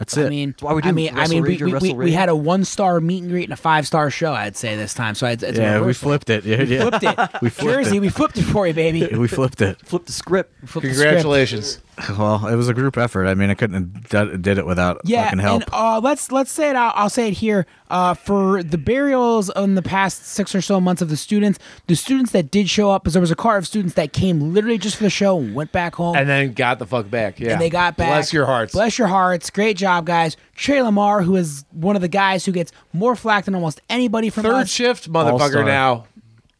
That's 0.00 0.16
it. 0.16 0.24
I 0.24 0.28
mean, 0.30 0.54
why 0.60 0.72
we 0.72 0.80
do 0.80 0.88
I 0.88 0.92
mean, 0.92 1.14
I 1.14 1.28
mean, 1.28 1.42
we, 1.42 1.58
we, 1.58 1.74
we, 1.74 1.92
we 1.92 2.12
had 2.12 2.30
a 2.30 2.34
one 2.34 2.64
star 2.64 3.02
meet 3.02 3.22
and 3.22 3.30
greet 3.30 3.44
and 3.44 3.52
a 3.52 3.56
five 3.56 3.86
star 3.86 4.10
show. 4.10 4.32
I'd 4.32 4.56
say 4.56 4.74
this 4.74 4.94
time. 4.94 5.14
So 5.14 5.26
it's, 5.26 5.42
it's 5.42 5.58
yeah, 5.58 5.78
we 5.82 5.92
flipped 5.92 6.30
it. 6.30 6.40
Yeah, 6.50 6.62
yeah. 6.62 6.88
flipped 6.88 7.04
it. 7.04 7.42
We 7.42 7.50
flipped 7.50 7.74
Jersey, 7.76 7.98
it. 7.98 8.00
we 8.00 8.08
flipped 8.08 8.38
it 8.38 8.44
for 8.44 8.66
you, 8.66 8.72
baby. 8.72 9.06
we 9.16 9.28
flipped 9.28 9.60
it. 9.60 9.78
Flip 9.82 10.06
the 10.06 10.12
script. 10.12 10.54
We 10.62 10.68
flipped 10.68 10.88
the 10.88 10.94
script. 10.94 11.82
Congratulations. 12.06 12.42
Well, 12.42 12.52
it 12.52 12.56
was 12.56 12.68
a 12.68 12.74
group 12.74 12.96
effort. 12.98 13.26
I 13.26 13.34
mean, 13.34 13.50
I 13.50 13.54
couldn't 13.54 13.74
have 13.94 14.08
done, 14.08 14.42
did 14.42 14.58
it 14.58 14.66
without 14.66 15.00
Yeah, 15.04 15.24
fucking 15.24 15.38
help. 15.38 15.62
and 15.62 15.70
uh, 15.72 16.00
let's 16.02 16.30
let's 16.32 16.50
say 16.50 16.70
it. 16.70 16.76
I'll, 16.76 16.92
I'll 16.94 17.10
say 17.10 17.28
it 17.28 17.34
here. 17.34 17.66
Uh, 17.90 18.14
for 18.14 18.62
the 18.62 18.78
burials 18.78 19.50
in 19.56 19.74
the 19.74 19.82
past 19.82 20.24
six 20.24 20.54
or 20.54 20.60
so 20.60 20.80
months 20.80 21.02
of 21.02 21.08
the 21.08 21.16
students, 21.16 21.58
the 21.88 21.96
students 21.96 22.30
that 22.30 22.48
did 22.50 22.70
show 22.70 22.90
up, 22.90 23.02
because 23.02 23.14
there 23.14 23.20
was 23.20 23.32
a 23.32 23.36
car 23.36 23.56
of 23.56 23.66
students 23.66 23.94
that 23.94 24.12
came 24.12 24.52
literally 24.54 24.78
just 24.78 24.94
for 24.96 25.02
the 25.02 25.10
show 25.10 25.38
and 25.40 25.56
went 25.56 25.72
back 25.72 25.96
home. 25.96 26.14
And 26.16 26.28
then 26.28 26.52
got 26.52 26.78
the 26.78 26.86
fuck 26.86 27.10
back. 27.10 27.40
Yeah. 27.40 27.52
and 27.52 27.60
they 27.60 27.68
got 27.68 27.96
back. 27.96 28.08
Bless 28.10 28.32
your 28.32 28.46
hearts. 28.46 28.72
Bless 28.74 28.96
your 28.96 29.08
hearts. 29.08 29.50
Great 29.50 29.76
job, 29.76 30.06
guys. 30.06 30.36
Trey 30.54 30.80
Lamar, 30.82 31.22
who 31.22 31.34
is 31.34 31.64
one 31.72 31.96
of 31.96 32.02
the 32.02 32.06
guys 32.08 32.44
who 32.44 32.52
gets 32.52 32.70
more 32.92 33.16
flack 33.16 33.46
than 33.46 33.54
almost 33.56 33.80
anybody 33.90 34.30
from 34.30 34.44
Third 34.44 34.52
us. 34.54 34.70
shift, 34.70 35.10
motherfucker. 35.10 35.40
All-star. 35.40 35.64
Now, 35.64 36.04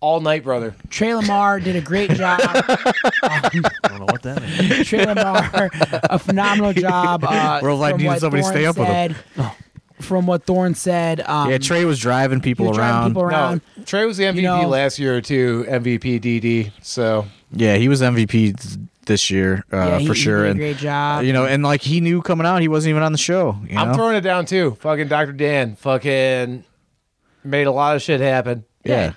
all 0.01 0.21
night, 0.21 0.43
brother. 0.45 0.75
Trey 0.89 1.15
Lamar 1.15 1.61
did 1.61 1.77
a 1.77 1.81
great 1.81 2.11
job. 2.13 2.41
I 3.23 3.51
don't 3.85 3.99
know 3.99 4.05
what 4.07 4.23
that 4.23 4.43
is. 4.43 4.87
Trey 4.89 5.05
Lamar, 5.05 5.71
a 6.05 6.19
phenomenal 6.19 6.73
job. 6.73 7.25
Uh, 7.25 7.61
Worldwide 7.63 7.93
from 7.93 7.99
needed 7.99 8.09
what 8.11 8.21
somebody 8.21 8.43
to 8.43 8.49
Thorne 8.49 8.57
stay 8.57 8.67
up 8.67 8.77
with 8.79 8.89
him. 8.89 9.15
said, 9.37 9.53
From 10.05 10.27
what 10.27 10.45
Thorne 10.45 10.75
said, 10.75 11.21
um, 11.23 11.51
yeah, 11.51 11.59
Trey 11.59 11.85
was 11.85 11.99
driving 12.01 12.41
people 12.41 12.67
was 12.69 12.77
driving 12.77 12.95
around. 12.97 13.11
people 13.11 13.23
around. 13.23 13.61
No, 13.77 13.85
Trey 13.85 14.07
was 14.07 14.17
the 14.17 14.25
MVP 14.25 14.43
know- 14.43 14.69
last 14.69 14.99
year 14.99 15.17
or 15.17 15.21
two. 15.21 15.65
MVP 15.69 16.21
DD. 16.21 16.73
So 16.83 17.27
Yeah, 17.53 17.77
he 17.77 17.89
was 17.89 18.01
MVP 18.01 18.79
this 19.07 19.31
year 19.31 19.65
uh, 19.73 19.77
Yeah, 19.77 19.99
he- 19.99 20.07
for 20.07 20.15
he 20.15 20.21
sure. 20.21 20.39
did 20.39 20.47
a 20.47 20.51
and 20.53 20.59
great 20.59 20.77
job. 20.79 21.25
you 21.25 21.33
know, 21.35 21.45
and 21.45 21.63
like 21.63 21.83
he 21.83 22.01
knew 22.01 22.23
coming 22.23 22.47
out, 22.47 22.63
he 22.63 22.69
wasn't 22.69 22.91
even 22.91 23.03
on 23.03 23.13
the 23.13 23.19
show. 23.19 23.57
You 23.69 23.77
I'm 23.77 23.89
know? 23.89 23.95
throwing 23.95 24.17
it 24.17 24.21
down 24.23 24.47
too. 24.47 24.77
Fucking 24.81 25.09
Dr. 25.09 25.33
Dan. 25.33 25.77
Fucking 25.77 26.65
made 27.45 27.67
a 27.67 27.73
lot 27.73 27.97
of 27.97 28.03
shit 28.03 28.21
happen. 28.21 28.65
yeah. 28.85 29.13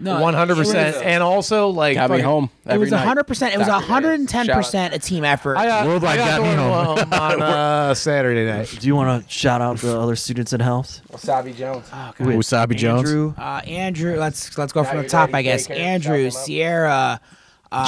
No, 0.00 0.20
one 0.20 0.32
hundred 0.34 0.56
percent, 0.56 0.96
And 1.04 1.22
also 1.22 1.68
like 1.70 1.94
Got 1.96 2.10
me 2.10 2.16
fucking- 2.18 2.24
home. 2.24 2.50
It 2.64 2.70
every 2.70 2.80
was 2.84 2.90
night. 2.92 3.04
hundred 3.04 3.24
percent. 3.24 3.54
It 3.54 3.58
was 3.58 3.66
Dr. 3.66 3.80
Dan. 3.80 3.88
hundred 3.90 4.20
and 4.20 4.28
ten 4.28 4.46
percent 4.46 4.94
a 4.94 4.98
team 5.00 5.24
effort. 5.24 5.56
I 5.56 5.66
got, 5.66 5.86
Worldwide 5.86 6.18
I 6.20 6.24
got 6.24 6.38
got 6.38 6.42
me 6.42 6.54
Thorne 6.56 6.58
home. 6.58 6.98
home 6.98 7.12
on 7.12 7.42
uh, 7.42 7.94
Saturday 7.94 8.46
night. 8.46 8.76
Do 8.78 8.86
you 8.86 8.94
want 8.94 9.24
to 9.24 9.30
shout 9.30 9.60
out 9.60 9.78
the 9.78 9.98
other 9.98 10.14
students 10.14 10.52
in 10.52 10.60
house? 10.60 11.02
Wasabi 11.10 11.56
Jones. 11.56 11.86
Oh, 11.92 12.12
God. 12.16 12.28
Wasabi 12.28 12.76
Jones, 12.76 13.08
Andrew, 13.08 13.34
Uh, 13.36 13.60
Andrew, 13.66 14.16
let's 14.18 14.56
let's 14.56 14.72
go 14.72 14.82
Got 14.82 14.88
from 14.90 14.96
the 14.98 15.02
your 15.04 15.10
top, 15.10 15.30
daddy 15.30 15.38
I 15.38 15.42
guess. 15.42 15.66
daycare, 15.66 15.76
Andrew, 15.78 16.16
shout 16.16 16.20
him 16.20 16.26
out. 16.26 16.32
Sierra, 16.44 17.20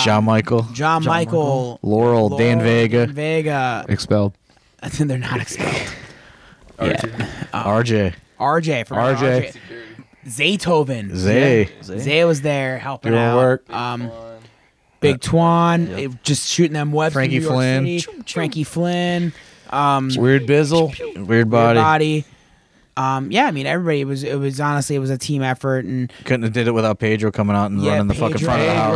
John 0.04 0.24
Michael, 0.24 0.62
John, 0.72 1.04
Michael, 1.04 1.78
Laurel, 1.82 2.28
Dan 2.36 2.58
Vega, 2.60 3.06
Dan 3.06 3.14
Vega. 3.14 3.86
Expelled. 3.88 4.34
I 4.82 4.88
think 4.90 5.08
they're 5.08 5.18
not 5.18 5.40
expelled. 5.40 5.74
yeah, 6.82 6.96
RJ, 7.52 8.14
RJ 8.38 8.86
from 8.86 8.96
RJ. 8.98 9.56
Zaytoven. 10.26 11.14
Zay. 11.14 11.68
Zay. 11.82 11.98
Zay 11.98 12.24
was 12.24 12.42
there 12.42 12.78
helping 12.78 13.12
Doing 13.12 13.22
out. 13.24 13.36
work. 13.36 13.70
Um, 13.72 14.10
Big 15.00 15.18
Twan, 15.20 15.88
it- 15.98 16.22
just 16.22 16.46
shooting 16.48 16.74
them 16.74 16.92
webs. 16.92 17.14
Frankie 17.14 17.36
New 17.38 17.42
York 17.44 17.54
Flynn. 17.54 17.98
City. 18.00 18.22
Frankie 18.32 18.64
Flynn. 18.64 19.32
Um, 19.70 20.10
Weird 20.16 20.46
Bizzle. 20.46 20.96
Weird 21.16 21.26
Weird 21.28 21.50
body. 21.50 21.78
body. 21.78 22.24
um, 22.98 23.30
yeah, 23.32 23.46
I 23.46 23.50
mean, 23.50 23.64
everybody 23.66 24.02
it 24.02 24.04
was 24.04 24.24
it 24.24 24.38
was 24.38 24.60
honestly 24.60 24.96
it 24.96 24.98
was 24.98 25.08
a 25.08 25.16
team 25.16 25.42
effort, 25.42 25.86
and 25.86 26.12
Couldn't 26.24 26.42
have 26.42 26.52
did 26.52 26.68
it 26.68 26.72
without 26.72 26.98
Pedro 26.98 27.30
coming 27.30 27.56
out 27.56 27.70
and 27.70 27.80
Yeah, 27.80 27.92
running 27.92 28.08
the 28.08 28.14
fucking 28.14 28.38
Pedro. 28.38 28.46
front 28.46 28.60
of 28.60 28.66
the 28.66 28.74
house. 28.74 28.90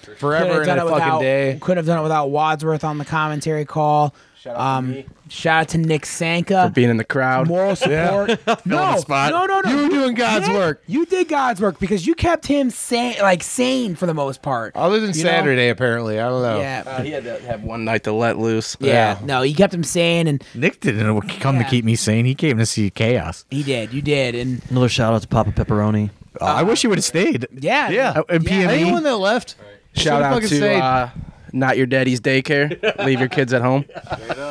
Pedro, 0.00 0.14
forever 0.18 0.60
in 0.60 0.66
done 0.68 0.78
a 0.78 0.82
fucking 0.82 0.94
without 0.94 1.20
day. 1.22 1.58
Couldn't 1.60 1.78
have 1.78 1.86
done 1.86 1.98
it 1.98 2.02
without 2.02 2.30
Wadsworth 2.30 2.84
on 2.84 2.98
the 2.98 3.04
commentary 3.04 3.64
call. 3.64 4.14
Shout 4.40 4.54
out 4.54 4.58
to 4.58 4.62
Um, 4.62 4.90
me. 4.92 5.06
shout 5.28 5.60
out 5.62 5.68
to 5.70 5.78
Nick 5.78 6.06
Sanka. 6.06 6.68
for 6.68 6.72
being 6.72 6.90
in 6.90 6.96
the 6.96 7.04
crowd. 7.04 7.48
Moral 7.48 7.74
support. 7.74 8.38
no, 8.66 8.96
spot. 8.98 9.32
no, 9.32 9.46
no, 9.46 9.60
no. 9.60 9.70
You 9.70 9.82
were 9.82 9.88
doing 9.88 10.14
God's 10.14 10.46
did- 10.46 10.54
work. 10.54 10.82
You 10.86 11.06
did 11.06 11.28
God's 11.28 11.60
work 11.60 11.80
because 11.80 12.06
you 12.06 12.14
kept 12.14 12.46
him 12.46 12.70
sane, 12.70 13.16
like 13.20 13.42
sane 13.42 13.96
for 13.96 14.06
the 14.06 14.14
most 14.14 14.40
part. 14.42 14.76
Other 14.76 15.00
than 15.00 15.10
You 15.16 15.24
know? 15.24 15.30
Saturday, 15.30 15.68
apparently. 15.70 16.20
I 16.20 16.28
don't 16.28 16.42
know. 16.42 16.60
Yeah. 16.60 16.84
Uh, 16.86 17.02
he 17.02 17.10
had 17.10 17.24
to 17.24 17.40
have 17.42 17.64
one 17.64 17.84
night 17.84 18.04
to 18.04 18.12
let 18.12 18.38
loose. 18.38 18.76
yeah, 18.78 19.18
Yeah. 19.20 19.26
no, 19.26 19.42
you 19.42 19.56
kept 19.56 19.74
him 19.74 19.82
sane, 19.82 20.28
and 20.28 20.42
Nick 20.54 20.78
didn't 20.80 21.20
come 21.40 21.56
Yeah. 21.56 21.62
to 21.64 21.68
keep 21.68 21.84
me 21.84 21.96
sane. 21.96 22.24
He 22.24 22.34
came 22.36 22.58
to 22.58 22.66
see 22.66 22.90
chaos. 22.90 23.44
he 23.50 23.64
did. 23.64 23.92
You 23.92 24.02
did, 24.02 24.34
and 24.36 24.62
Another 24.70 24.88
shout 24.88 25.14
out 25.14 25.22
to 25.22 25.28
Papa 25.28 25.50
Pepperoni. 25.50 26.10
Uh, 26.40 26.44
I 26.44 26.62
wish 26.62 26.82
he 26.82 26.86
would 26.86 26.98
have 26.98 27.04
stayed. 27.04 27.46
yeah, 27.52 27.90
Yeah. 27.90 28.10
Uh, 28.10 28.22
and 28.28 28.44
Yeah. 28.44 28.50
PME. 28.68 28.68
Anyone 28.82 29.02
that 29.02 29.16
left, 29.16 29.56
Shout 29.94 30.02
should've 30.04 30.22
out 30.22 30.32
fucking 30.34 30.48
to 30.50 30.56
stayed. 30.56 30.80
uh, 30.80 31.08
not 31.52 31.76
your 31.76 31.86
daddy's 31.86 32.20
daycare. 32.20 32.98
Leave 33.04 33.18
your 33.20 33.28
kids 33.28 33.52
at 33.52 33.62
home. 33.62 33.84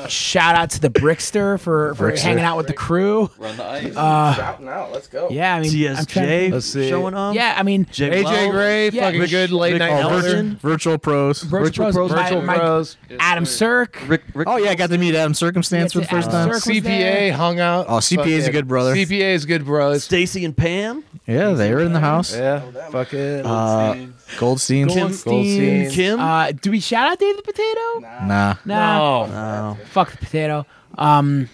Shout 0.08 0.56
out 0.56 0.70
to 0.72 0.80
the 0.82 0.90
Brickster 0.90 1.60
for 1.60 1.94
for 1.96 2.12
Brickster. 2.12 2.20
hanging 2.20 2.44
out 2.44 2.58
with 2.58 2.68
the 2.68 2.74
crew. 2.74 3.30
Run 3.38 3.58
the 3.58 3.66
ice. 3.66 3.94
Shouting 3.94 4.68
out. 4.68 4.92
Let's 4.92 5.08
go. 5.08 5.30
Yeah, 5.30 5.56
I 5.56 5.62
mean, 5.62 5.96
I'm 5.96 6.06
trying 6.06 6.52
Let's 6.52 6.66
see. 6.66 6.90
showing 6.90 7.14
up. 7.14 7.36
yeah, 7.36 7.56
I 7.58 7.64
mean, 7.64 7.86
Jay 7.92 8.22
AJ 8.22 8.24
Love. 8.24 8.52
Gray, 8.52 8.90
Yeah, 8.90 9.02
fucking 9.06 9.20
Rich- 9.22 9.30
good 9.32 9.52
late 9.52 9.74
Rick 9.74 9.80
night 9.80 9.92
Elton. 9.92 10.16
elder. 10.16 10.28
Elton. 10.28 10.60
Virtual 10.62 10.98
pros. 10.98 11.42
virtual, 11.44 11.92
pros, 11.92 12.12
my- 12.12 12.24
Virtual 12.24 12.42
my- 12.42 12.58
Bros. 12.58 12.98
Adam 13.20 13.46
Cirque. 13.46 13.98
Rick, 14.08 14.24
Rick, 14.34 14.48
Oh 14.50 14.58
yeah, 14.58 14.70
I 14.72 14.76
got 14.76 14.90
to 14.90 14.98
meet 14.98 15.16
Adam 15.16 15.34
Circumstance 15.34 15.94
for 15.94 16.00
the 16.00 16.06
first 16.08 16.30
Adam 16.30 16.50
time. 16.52 16.60
Cirque. 16.60 16.66
was 16.74 16.84
CPA 16.84 17.32
hung 17.32 17.60
out. 17.60 17.86
Oh, 17.90 17.98
CPA 18.00 18.26
is 18.28 18.44
a 18.44 18.48
Fucking- 18.48 18.52
good 18.54 18.68
brother. 18.68 18.96
CPA 18.96 19.34
is 19.34 19.46
good 19.46 19.66
brother. 19.66 20.00
Stacy 20.00 20.46
and 20.46 20.56
Pam. 20.56 21.04
Yeah, 21.26 21.52
they 21.52 21.74
were 21.74 21.82
in 21.82 21.94
the 21.94 22.00
house. 22.00 22.34
Yeah, 22.36 22.62
fucking. 22.92 23.46
Uh, 23.46 23.96
Goldstein. 24.38 24.88
Kim, 24.88 25.08
Goldstein. 25.08 25.90
Kim. 25.92 26.20
Uh, 26.20 26.52
do 26.52 26.72
we 26.72 26.80
shout 26.80 27.08
out 27.12 27.20
Dave 27.20 27.38
the 27.38 27.44
Potato? 27.44 28.00
Nah. 28.00 28.56
Nah, 28.66 29.26
no. 29.26 29.78
Oh, 29.82 29.86
fuck 29.86 30.12
the 30.12 30.18
potato. 30.18 30.66
Um, 30.98 31.50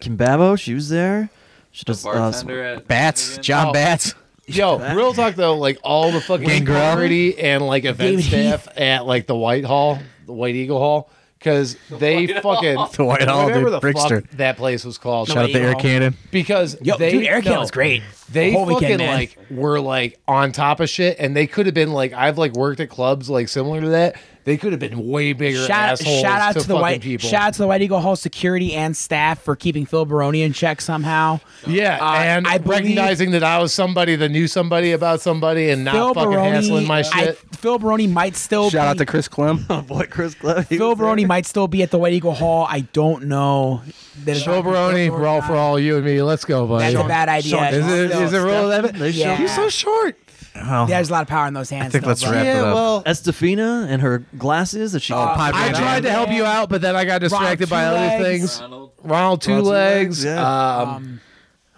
Kim 0.00 0.16
Babo. 0.16 0.56
She 0.56 0.74
was 0.74 0.88
there. 0.88 1.28
She 1.70 1.84
does. 1.84 2.04
Uh, 2.04 2.12
Bartender 2.12 2.62
at 2.64 2.88
Bats. 2.88 3.38
John 3.38 3.68
Oh. 3.68 3.72
Bats. 3.72 4.14
Yo, 4.46 4.78
real 4.94 5.12
talk 5.12 5.34
though, 5.34 5.56
like 5.58 5.78
all 5.84 6.10
the 6.10 6.22
fucking 6.22 6.46
Gangrel. 6.48 6.78
security 6.92 7.38
and 7.38 7.66
like 7.66 7.84
event 7.84 8.22
David 8.22 8.24
staff 8.24 8.68
at 8.78 9.04
like 9.04 9.26
the 9.26 9.36
White 9.36 9.66
Hall, 9.66 9.98
the 10.24 10.32
White 10.32 10.54
Eagle 10.54 10.78
Hall, 10.78 11.10
because 11.38 11.76
they 11.90 12.26
fucking 12.28 12.76
The 12.96 13.04
White 13.04 13.28
Hall, 13.28 13.44
whatever 13.44 13.64
dude. 13.68 13.72
the 13.74 13.80
Brickster. 13.80 14.22
fuck 14.22 14.30
that 14.38 14.56
place 14.56 14.86
was 14.86 14.96
called. 14.96 15.28
Shout 15.28 15.36
out 15.36 15.50
to 15.50 15.60
Air 15.60 15.74
Cannon. 15.74 16.16
because 16.30 16.78
yo, 16.80 16.96
they 16.96 17.10
dude, 17.12 17.24
Eric 17.26 17.44
Hill 17.44 17.54
no, 17.56 17.60
was 17.60 17.70
great. 17.70 18.02
They 18.30 18.50
The 18.50 18.56
whole 18.56 18.66
fucking 18.66 18.80
weekend, 18.82 18.98
man. 18.98 19.14
like 19.16 19.38
were 19.50 19.80
like 19.80 20.18
on 20.28 20.52
top 20.52 20.80
of 20.80 20.90
shit, 20.90 21.16
and 21.18 21.34
they 21.34 21.46
could 21.46 21.66
have 21.66 21.74
been 21.74 21.92
like 21.92 22.12
I've 22.12 22.36
like 22.38 22.52
worked 22.52 22.80
at 22.80 22.90
clubs 22.90 23.30
like 23.30 23.48
similar 23.48 23.80
to 23.80 23.88
that. 23.90 24.16
They 24.44 24.56
could 24.56 24.72
have 24.72 24.80
been 24.80 25.06
way 25.08 25.34
bigger 25.34 25.66
Shout, 25.66 26.00
assholes 26.00 26.20
shout 26.22 26.40
out 26.40 26.54
to, 26.54 26.60
to, 26.60 26.68
the 26.68 26.76
White 26.76 27.02
people. 27.02 27.28
shout 27.28 27.42
out 27.42 27.52
to 27.54 27.58
the 27.58 27.66
White 27.66 27.82
Eagle 27.82 28.00
Hall 28.00 28.16
security 28.16 28.72
and 28.72 28.96
staff 28.96 29.42
for 29.42 29.54
keeping 29.54 29.84
Phil 29.84 30.06
Baroni 30.06 30.40
in 30.40 30.54
check 30.54 30.80
somehow. 30.80 31.38
yeah, 31.66 31.98
Uh, 32.00 32.14
and 32.14 32.46
I 32.46 32.56
believe- 32.56 32.78
recognizing 32.80 33.32
that 33.32 33.44
I 33.44 33.58
was 33.58 33.74
somebody 33.74 34.16
that 34.16 34.30
knew 34.30 34.46
somebody 34.48 34.92
about 34.92 35.20
somebody 35.20 35.68
and 35.68 35.84
not 35.84 35.92
Phil 35.92 36.14
fucking 36.14 36.30
Baroni, 36.30 36.50
hassling 36.50 36.86
my 36.86 37.00
I, 37.00 37.02
shit. 37.02 37.38
Phil 37.58 37.78
Baroni 37.78 38.06
might 38.06 38.36
still 38.36 38.70
Shout 38.70 38.72
be, 38.72 38.88
out 38.88 38.98
to 38.98 39.04
Chris 39.04 39.28
Clem. 39.28 39.66
oh 39.70 39.82
boy, 39.82 40.06
Chris 40.08 40.34
Clem. 40.34 40.64
Phil 40.64 40.78
was 40.88 40.96
there. 40.96 41.04
Baroni 41.04 41.26
might 41.26 41.44
still 41.44 41.68
be 41.68 41.82
at 41.82 41.90
the 41.90 41.98
White 41.98 42.14
Eagle 42.14 42.32
Hall. 42.32 42.66
I 42.70 42.80
don't 42.80 43.24
know. 43.24 43.82
That 44.24 44.30
it's- 44.30 44.44
Joe 44.44 44.62
Baroni, 44.62 45.10
we're 45.10 45.26
all 45.26 45.42
for 45.42 45.56
all 45.56 45.78
you 45.78 45.96
and 45.96 46.06
me. 46.06 46.22
Let's 46.22 46.46
go, 46.46 46.66
buddy. 46.66 46.90
That's 46.94 47.04
a 47.04 47.06
bad 47.06 47.28
idea. 47.28 47.50
Sean- 47.50 47.74
Is 47.74 47.86
it, 47.86 48.10
is 48.22 48.32
it 48.32 48.38
real 48.38 48.68
that? 48.68 48.94
They 48.94 49.10
Yeah. 49.10 49.36
He's 49.36 49.54
so 49.54 49.68
short. 49.68 50.16
Oh, 50.60 50.86
There's 50.86 51.08
a 51.08 51.12
lot 51.12 51.22
of 51.22 51.28
power 51.28 51.46
in 51.46 51.54
those 51.54 51.70
hands. 51.70 51.86
I 51.86 51.88
think 51.90 52.02
though, 52.04 52.08
let's 52.08 52.22
bro. 52.24 52.32
wrap 52.32 52.44
it 52.44 52.48
Yeah, 52.48 52.62
up. 52.64 52.74
well, 52.74 53.02
Estefina 53.04 53.86
and 53.88 54.02
her 54.02 54.24
glasses 54.36 54.90
that 54.92 55.02
she. 55.02 55.12
Oh, 55.12 55.16
Pipe 55.36 55.54
I 55.54 55.66
Van 55.66 55.74
tried 55.74 55.94
Dam. 55.94 56.02
to 56.02 56.10
help 56.10 56.30
you 56.30 56.44
out, 56.44 56.68
but 56.68 56.80
then 56.80 56.96
I 56.96 57.04
got 57.04 57.20
distracted 57.20 57.70
by 57.70 57.82
Two 57.84 57.88
other 57.90 57.96
Legs. 58.24 58.58
things. 58.58 58.60
Ronald 58.60 58.90
Two 58.98 59.08
Ronald 59.08 59.42
Two 59.42 59.60
Legs. 59.60 60.24
Legs, 60.24 60.24
yeah. 60.24 60.78
Um, 60.80 60.88
Um, 60.88 61.20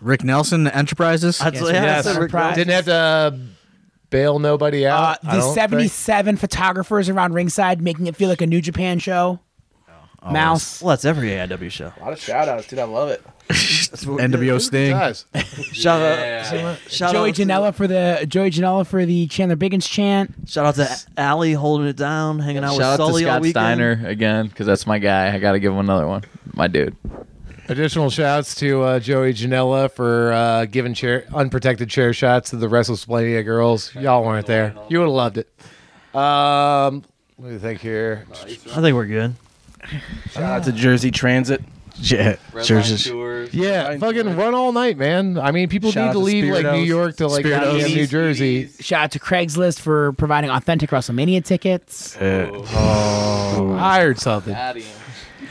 Rick 0.01 0.25
Nelson 0.25 0.67
Enterprises. 0.67 1.43
I'd 1.43 1.53
Yes, 1.55 1.63
yeah, 1.63 1.73
yes. 1.73 2.07
I 2.07 2.13
said 2.13 2.21
Rick 2.23 2.31
Surprise. 2.31 2.55
didn't 2.57 2.73
have 2.73 2.85
to 2.87 3.39
bail 4.09 4.39
nobody 4.39 4.87
uh, 4.87 4.97
out. 4.97 5.19
I 5.25 5.35
the 5.37 5.41
don't 5.43 5.55
77 5.55 6.37
photographers 6.39 7.11
around 7.11 7.35
ringside 7.35 7.83
making 7.83 8.07
it 8.07 8.17
feel 8.17 8.31
like 8.31 8.41
a 8.41 8.47
New 8.47 8.63
Japan 8.63 8.99
show. 8.99 9.41
Oh, 10.23 10.31
Mouse. 10.33 10.81
Well, 10.83 10.91
that's 10.91 11.05
every 11.05 11.29
AIW 11.31 11.71
show. 11.71 11.93
A 11.99 12.01
lot 12.03 12.13
of 12.15 12.21
shout 12.21 12.49
outs, 12.49 12.67
dude. 12.67 12.79
I 12.79 12.85
love 12.85 13.11
it. 13.11 13.23
That's 13.51 14.07
what 14.07 14.17
we 14.19 14.23
NWO 14.23 14.55
did. 14.55 14.61
Sting. 14.61 14.91
Guys, 14.93 15.25
Shout 15.73 16.01
out, 16.03 16.79
shout 16.89 17.13
Joey 17.13 17.31
out 17.31 17.35
to- 17.35 17.43
Janela 17.45 17.75
for 17.75 17.87
the 17.87 18.25
Joey 18.29 18.51
Janela 18.51 18.87
for 18.87 19.05
the 19.05 19.27
Chandler 19.27 19.57
Biggins 19.57 19.89
chant. 19.89 20.49
Shout 20.49 20.67
out 20.67 20.75
to 20.77 20.99
Allie 21.17 21.53
holding 21.55 21.87
it 21.89 21.97
down, 21.97 22.39
hanging 22.39 22.63
out 22.65 22.71
Shout 22.73 22.79
with 22.79 22.87
out 22.87 22.91
to 22.93 23.03
Sully 23.13 23.25
all 23.25 23.31
Scott 23.33 23.43
weekend. 23.43 23.53
Steiner 23.79 24.03
again 24.09 24.47
because 24.49 24.67
that's 24.67 24.87
my 24.87 24.99
guy. 24.99 25.35
I 25.35 25.39
got 25.39 25.53
to 25.53 25.59
give 25.61 25.73
him 25.73 25.79
another 25.81 26.07
one. 26.07 26.23
My 26.55 26.67
dude. 26.69 26.97
additional 27.69 28.11
shouts 28.11 28.55
to 28.57 28.83
uh, 28.83 29.01
Joey 29.01 29.33
Janela 29.33 29.91
for 29.91 30.33
uh, 30.33 30.65
giving 30.67 30.95
chair 30.95 31.25
unprotected 31.35 31.89
chair 31.91 32.13
shots 32.13 32.51
to 32.51 32.57
the 32.57 32.67
WrestleSplania 32.69 33.45
girls. 33.45 33.95
Y'all 33.95 34.25
weren't 34.25 34.47
there. 34.47 34.75
You 34.89 34.99
would 34.99 35.05
have 35.07 35.13
loved 35.15 35.39
it. 35.39 35.49
Um, 36.15 37.05
what 37.37 37.47
do 37.49 37.53
you 37.53 37.59
think 37.61 37.81
here? 37.81 38.27
I 38.33 38.81
think 38.81 38.95
we're 38.95 39.07
good. 39.07 39.35
Shout 40.33 40.43
out 40.43 40.65
to 40.65 40.73
Jersey 40.73 41.11
Transit. 41.11 41.63
Yeah. 42.11 42.37
Churches. 42.65 43.07
Yeah, 43.53 43.99
fucking 43.99 44.37
run 44.37 44.55
all 44.55 44.73
night, 44.73 44.97
man. 44.97 45.39
I 45.39 45.51
mean, 45.51 45.69
people 45.69 45.91
Shout 45.93 46.07
need 46.07 46.13
to 46.13 46.19
to 46.19 46.19
leave 46.25 46.45
like 46.53 46.63
New 46.65 46.71
Spiritos. 46.71 46.87
York 46.87 47.17
to 47.17 47.27
like 47.29 47.45
Spiritos. 47.45 47.61
goddamn 47.79 47.91
New 47.95 48.07
Jersey. 48.07 48.71
Shout 48.81 49.05
out 49.05 49.11
to 49.13 49.19
Craigslist 49.19 49.81
for 49.81 50.13
providing 50.15 50.49
authentic 50.51 50.91
WrestleMania 50.91 51.45
tickets. 51.45 52.17
Oh. 52.21 53.77
I 53.79 54.01
heard 54.01 54.19
something, 54.19 54.57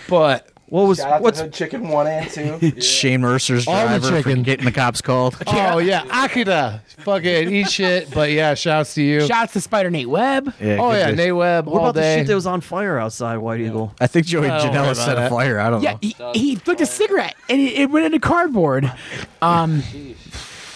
but 0.07 0.49
What 0.69 0.87
was 0.87 0.99
Shout 0.99 1.13
out 1.13 1.21
what's 1.21 1.39
to 1.39 1.45
Hood 1.45 1.53
Chicken 1.53 1.89
1 1.89 2.07
and 2.07 2.29
2. 2.29 2.81
Shane 2.81 3.21
Mercer's 3.21 3.67
All 3.67 3.73
the 3.87 3.99
driver 3.99 4.07
for 4.21 4.23
chicken. 4.29 4.43
getting 4.43 4.65
the 4.65 4.71
cops 4.71 5.01
called. 5.01 5.35
oh 5.47 5.79
yeah, 5.79 6.03
Akita, 6.05 6.81
fucking 6.99 7.51
eat 7.51 7.69
shit. 7.71 8.11
But 8.11 8.31
yeah, 8.31 8.53
shouts 8.53 8.93
to 8.93 9.01
you. 9.01 9.21
Shout 9.21 9.31
out 9.45 9.49
to 9.53 9.61
Spider 9.61 9.89
Nate 9.89 10.09
Webb. 10.09 10.53
Yeah, 10.59 10.77
oh 10.79 10.91
yeah. 10.93 11.11
Nate 11.11 11.35
Webb 11.35 11.65
what 11.65 11.73
all 11.73 11.79
about 11.85 11.95
the 11.95 12.01
day. 12.01 12.17
shit 12.19 12.27
that 12.27 12.35
was 12.35 12.45
on 12.45 12.61
fire 12.61 12.97
outside 12.99 13.37
White 13.37 13.61
Eagle? 13.61 13.93
I 13.99 14.07
think 14.07 14.27
Joey 14.27 14.47
I 14.49 14.57
don't 14.59 14.67
worry 14.67 14.75
Janela 14.77 14.83
about 14.91 14.97
set 14.97 15.17
a 15.17 15.21
that. 15.21 15.29
fire. 15.31 15.59
I 15.59 15.69
don't 15.71 15.81
Yeah, 15.81 15.93
know. 16.19 16.31
he, 16.33 16.39
he 16.39 16.55
flicked 16.55 16.81
a 16.81 16.85
cigarette 16.85 17.35
and 17.49 17.59
it, 17.59 17.73
it 17.73 17.89
went 17.89 18.05
into 18.05 18.19
cardboard. 18.19 18.91
Um, 19.41 19.81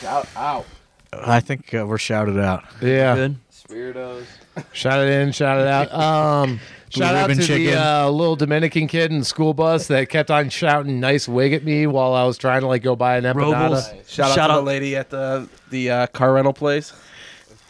Shout 0.02 0.28
out. 0.36 0.66
I 1.14 1.40
think 1.40 1.74
uh, 1.74 1.86
we're 1.88 1.98
shouted 2.00 2.40
out. 2.40 2.64
yeah, 2.82 3.14
Good. 3.16 3.36
Spiritos. 3.54 4.26
shout 4.74 5.00
it 5.08 5.10
in, 5.10 5.32
shout 5.32 5.60
it 5.60 5.68
out. 5.68 5.92
Um, 5.94 6.60
shout 7.00 7.16
out 7.16 7.28
to 7.30 7.36
ribbon 7.36 7.46
the 7.66 7.74
uh, 7.76 8.10
little 8.10 8.36
Dominican 8.36 8.88
kid 8.88 9.12
in 9.12 9.20
the 9.20 9.26
school 9.26 9.54
bus 9.54 9.88
that 9.88 10.10
kept 10.10 10.30
on 10.32 10.50
shouting 10.50 11.00
"nice 11.00 11.28
wig" 11.28 11.54
at 11.54 11.64
me 11.64 11.88
while 11.88 12.14
I 12.14 12.24
was 12.26 12.38
trying 12.38 12.62
to 12.62 12.68
like 12.68 12.84
go 12.84 12.96
buy 12.96 13.18
an 13.18 13.26
Robles. 13.26 13.54
empanada. 13.90 14.10
Shout 14.10 14.30
out 14.32 14.36
Shout 14.36 14.48
to 14.50 14.54
out- 14.54 14.56
the 14.58 14.62
lady 14.62 14.96
at 14.96 15.10
the 15.10 15.48
the 15.70 15.92
uh, 15.92 16.08
car 16.08 16.34
rental 16.34 16.54
place. 16.54 16.94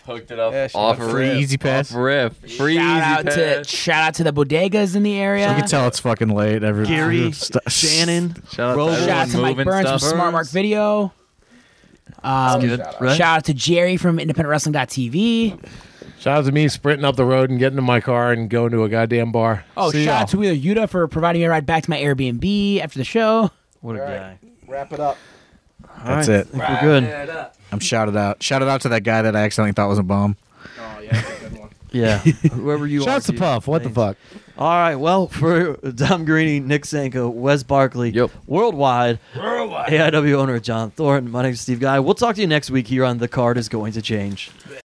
Hooked 0.05 0.31
it 0.31 0.39
up 0.39 0.51
Yeah, 0.51 0.67
shout 0.67 0.81
off 0.81 0.99
out 0.99 1.05
a 1.05 1.07
to 1.11 1.15
riff. 1.15 1.37
Easy 1.37 1.57
Pass. 1.57 1.89
Off 1.91 1.97
riff. 1.97 2.35
Free 2.57 2.75
shout 2.75 3.23
easy 3.25 3.31
out 3.31 3.35
to 3.35 3.63
shout 3.63 4.03
out 4.03 4.13
to 4.15 4.25
the 4.25 4.33
bodegas 4.33 4.97
in 4.97 5.03
the 5.03 5.17
area. 5.17 5.49
You 5.49 5.55
can 5.61 5.67
tell 5.69 5.87
it's 5.87 5.99
fucking 6.01 6.27
late. 6.27 6.61
Every 6.61 6.85
Gary, 6.85 7.31
St- 7.31 7.63
Shannon, 7.71 8.35
Shout 8.51 8.71
out 8.71 8.75
Robles. 8.77 8.97
to 8.97 9.05
Shout 9.05 9.09
out 9.09 9.27
to 9.29 9.37
Mike 9.37 9.51
moving 9.55 9.65
Burns 9.71 9.89
from 9.89 9.99
stuff. 9.99 10.11
Smart 10.11 10.33
Mark 10.33 10.47
Video. 10.49 11.13
Um, 12.21 12.59
Good, 12.61 12.81
right? 12.99 13.17
Shout 13.17 13.37
out 13.37 13.43
to 13.45 13.53
Jerry 13.53 13.95
from 13.95 14.17
IndependentWrestling.tv. 14.17 15.59
Shout 16.23 16.37
out 16.37 16.45
to 16.45 16.51
me 16.53 16.69
sprinting 16.69 17.03
up 17.03 17.17
the 17.17 17.25
road 17.25 17.49
and 17.49 17.59
getting 17.59 17.75
to 17.75 17.81
my 17.81 17.99
car 17.99 18.31
and 18.31 18.49
going 18.49 18.71
to 18.71 18.83
a 18.85 18.89
goddamn 18.89 19.33
bar. 19.33 19.65
Oh, 19.75 19.91
See 19.91 20.05
shout 20.05 20.21
out 20.21 20.27
to 20.29 20.37
Wheeler 20.37 20.55
Yuta 20.55 20.87
for 20.89 21.05
providing 21.09 21.41
me 21.41 21.45
a 21.45 21.49
ride 21.49 21.65
back 21.65 21.83
to 21.83 21.89
my 21.89 21.97
Airbnb 21.97 22.79
after 22.79 22.97
the 22.97 23.03
show. 23.03 23.51
What 23.81 23.97
a 23.97 23.99
All 23.99 24.05
right. 24.07 24.37
guy. 24.41 24.49
Wrap 24.65 24.93
it 24.93 25.01
up. 25.01 25.17
That's 26.05 26.29
All 26.29 26.35
right, 26.35 26.45
it. 26.45 26.47
I 26.47 26.67
think 26.67 26.81
we're 26.81 27.01
good. 27.01 27.47
I'm 27.73 27.79
shouted 27.79 28.15
out. 28.15 28.41
Shouted 28.41 28.69
out 28.69 28.79
to 28.81 28.89
that 28.89 29.03
guy 29.03 29.21
that 29.23 29.35
I 29.35 29.41
accidentally 29.41 29.73
thought 29.73 29.89
was 29.89 29.99
a 29.99 30.03
bum. 30.03 30.37
Oh, 30.79 30.99
yeah, 31.01 31.11
that's 31.11 31.29
a 31.41 31.49
good 31.49 31.59
one. 31.59 31.69
Yeah. 31.91 32.17
Whoever 32.19 32.87
you 32.87 33.01
are. 33.01 33.05
Shouts 33.05 33.27
to 33.27 33.33
dude. 33.33 33.41
Puff. 33.41 33.67
What 33.67 33.83
the 33.83 33.89
Thanks. 33.89 34.17
fuck? 34.39 34.57
All 34.57 34.67
right. 34.67 34.95
Well, 34.95 35.27
for 35.27 35.73
Dom 35.91 36.25
Garrini, 36.25 36.59
Nick 36.63 36.85
Sanko, 36.85 37.29
Wes 37.29 37.61
Barkley, 37.61 38.09
Yep. 38.09 38.31
worldwide, 38.47 39.19
AIW 39.35 40.33
owner 40.33 40.59
John 40.59 40.89
Thornton, 40.89 41.29
my 41.31 41.43
name's 41.43 41.61
Steve 41.61 41.79
Guy. 41.79 41.99
We'll 41.99 42.15
talk 42.15 42.33
to 42.35 42.41
you 42.41 42.47
next 42.47 42.71
week 42.71 42.87
here 42.87 43.05
on 43.05 43.19
The 43.19 43.27
Card 43.27 43.59
is 43.59 43.69
Going 43.69 43.91
to 43.93 44.01
Change. 44.01 44.49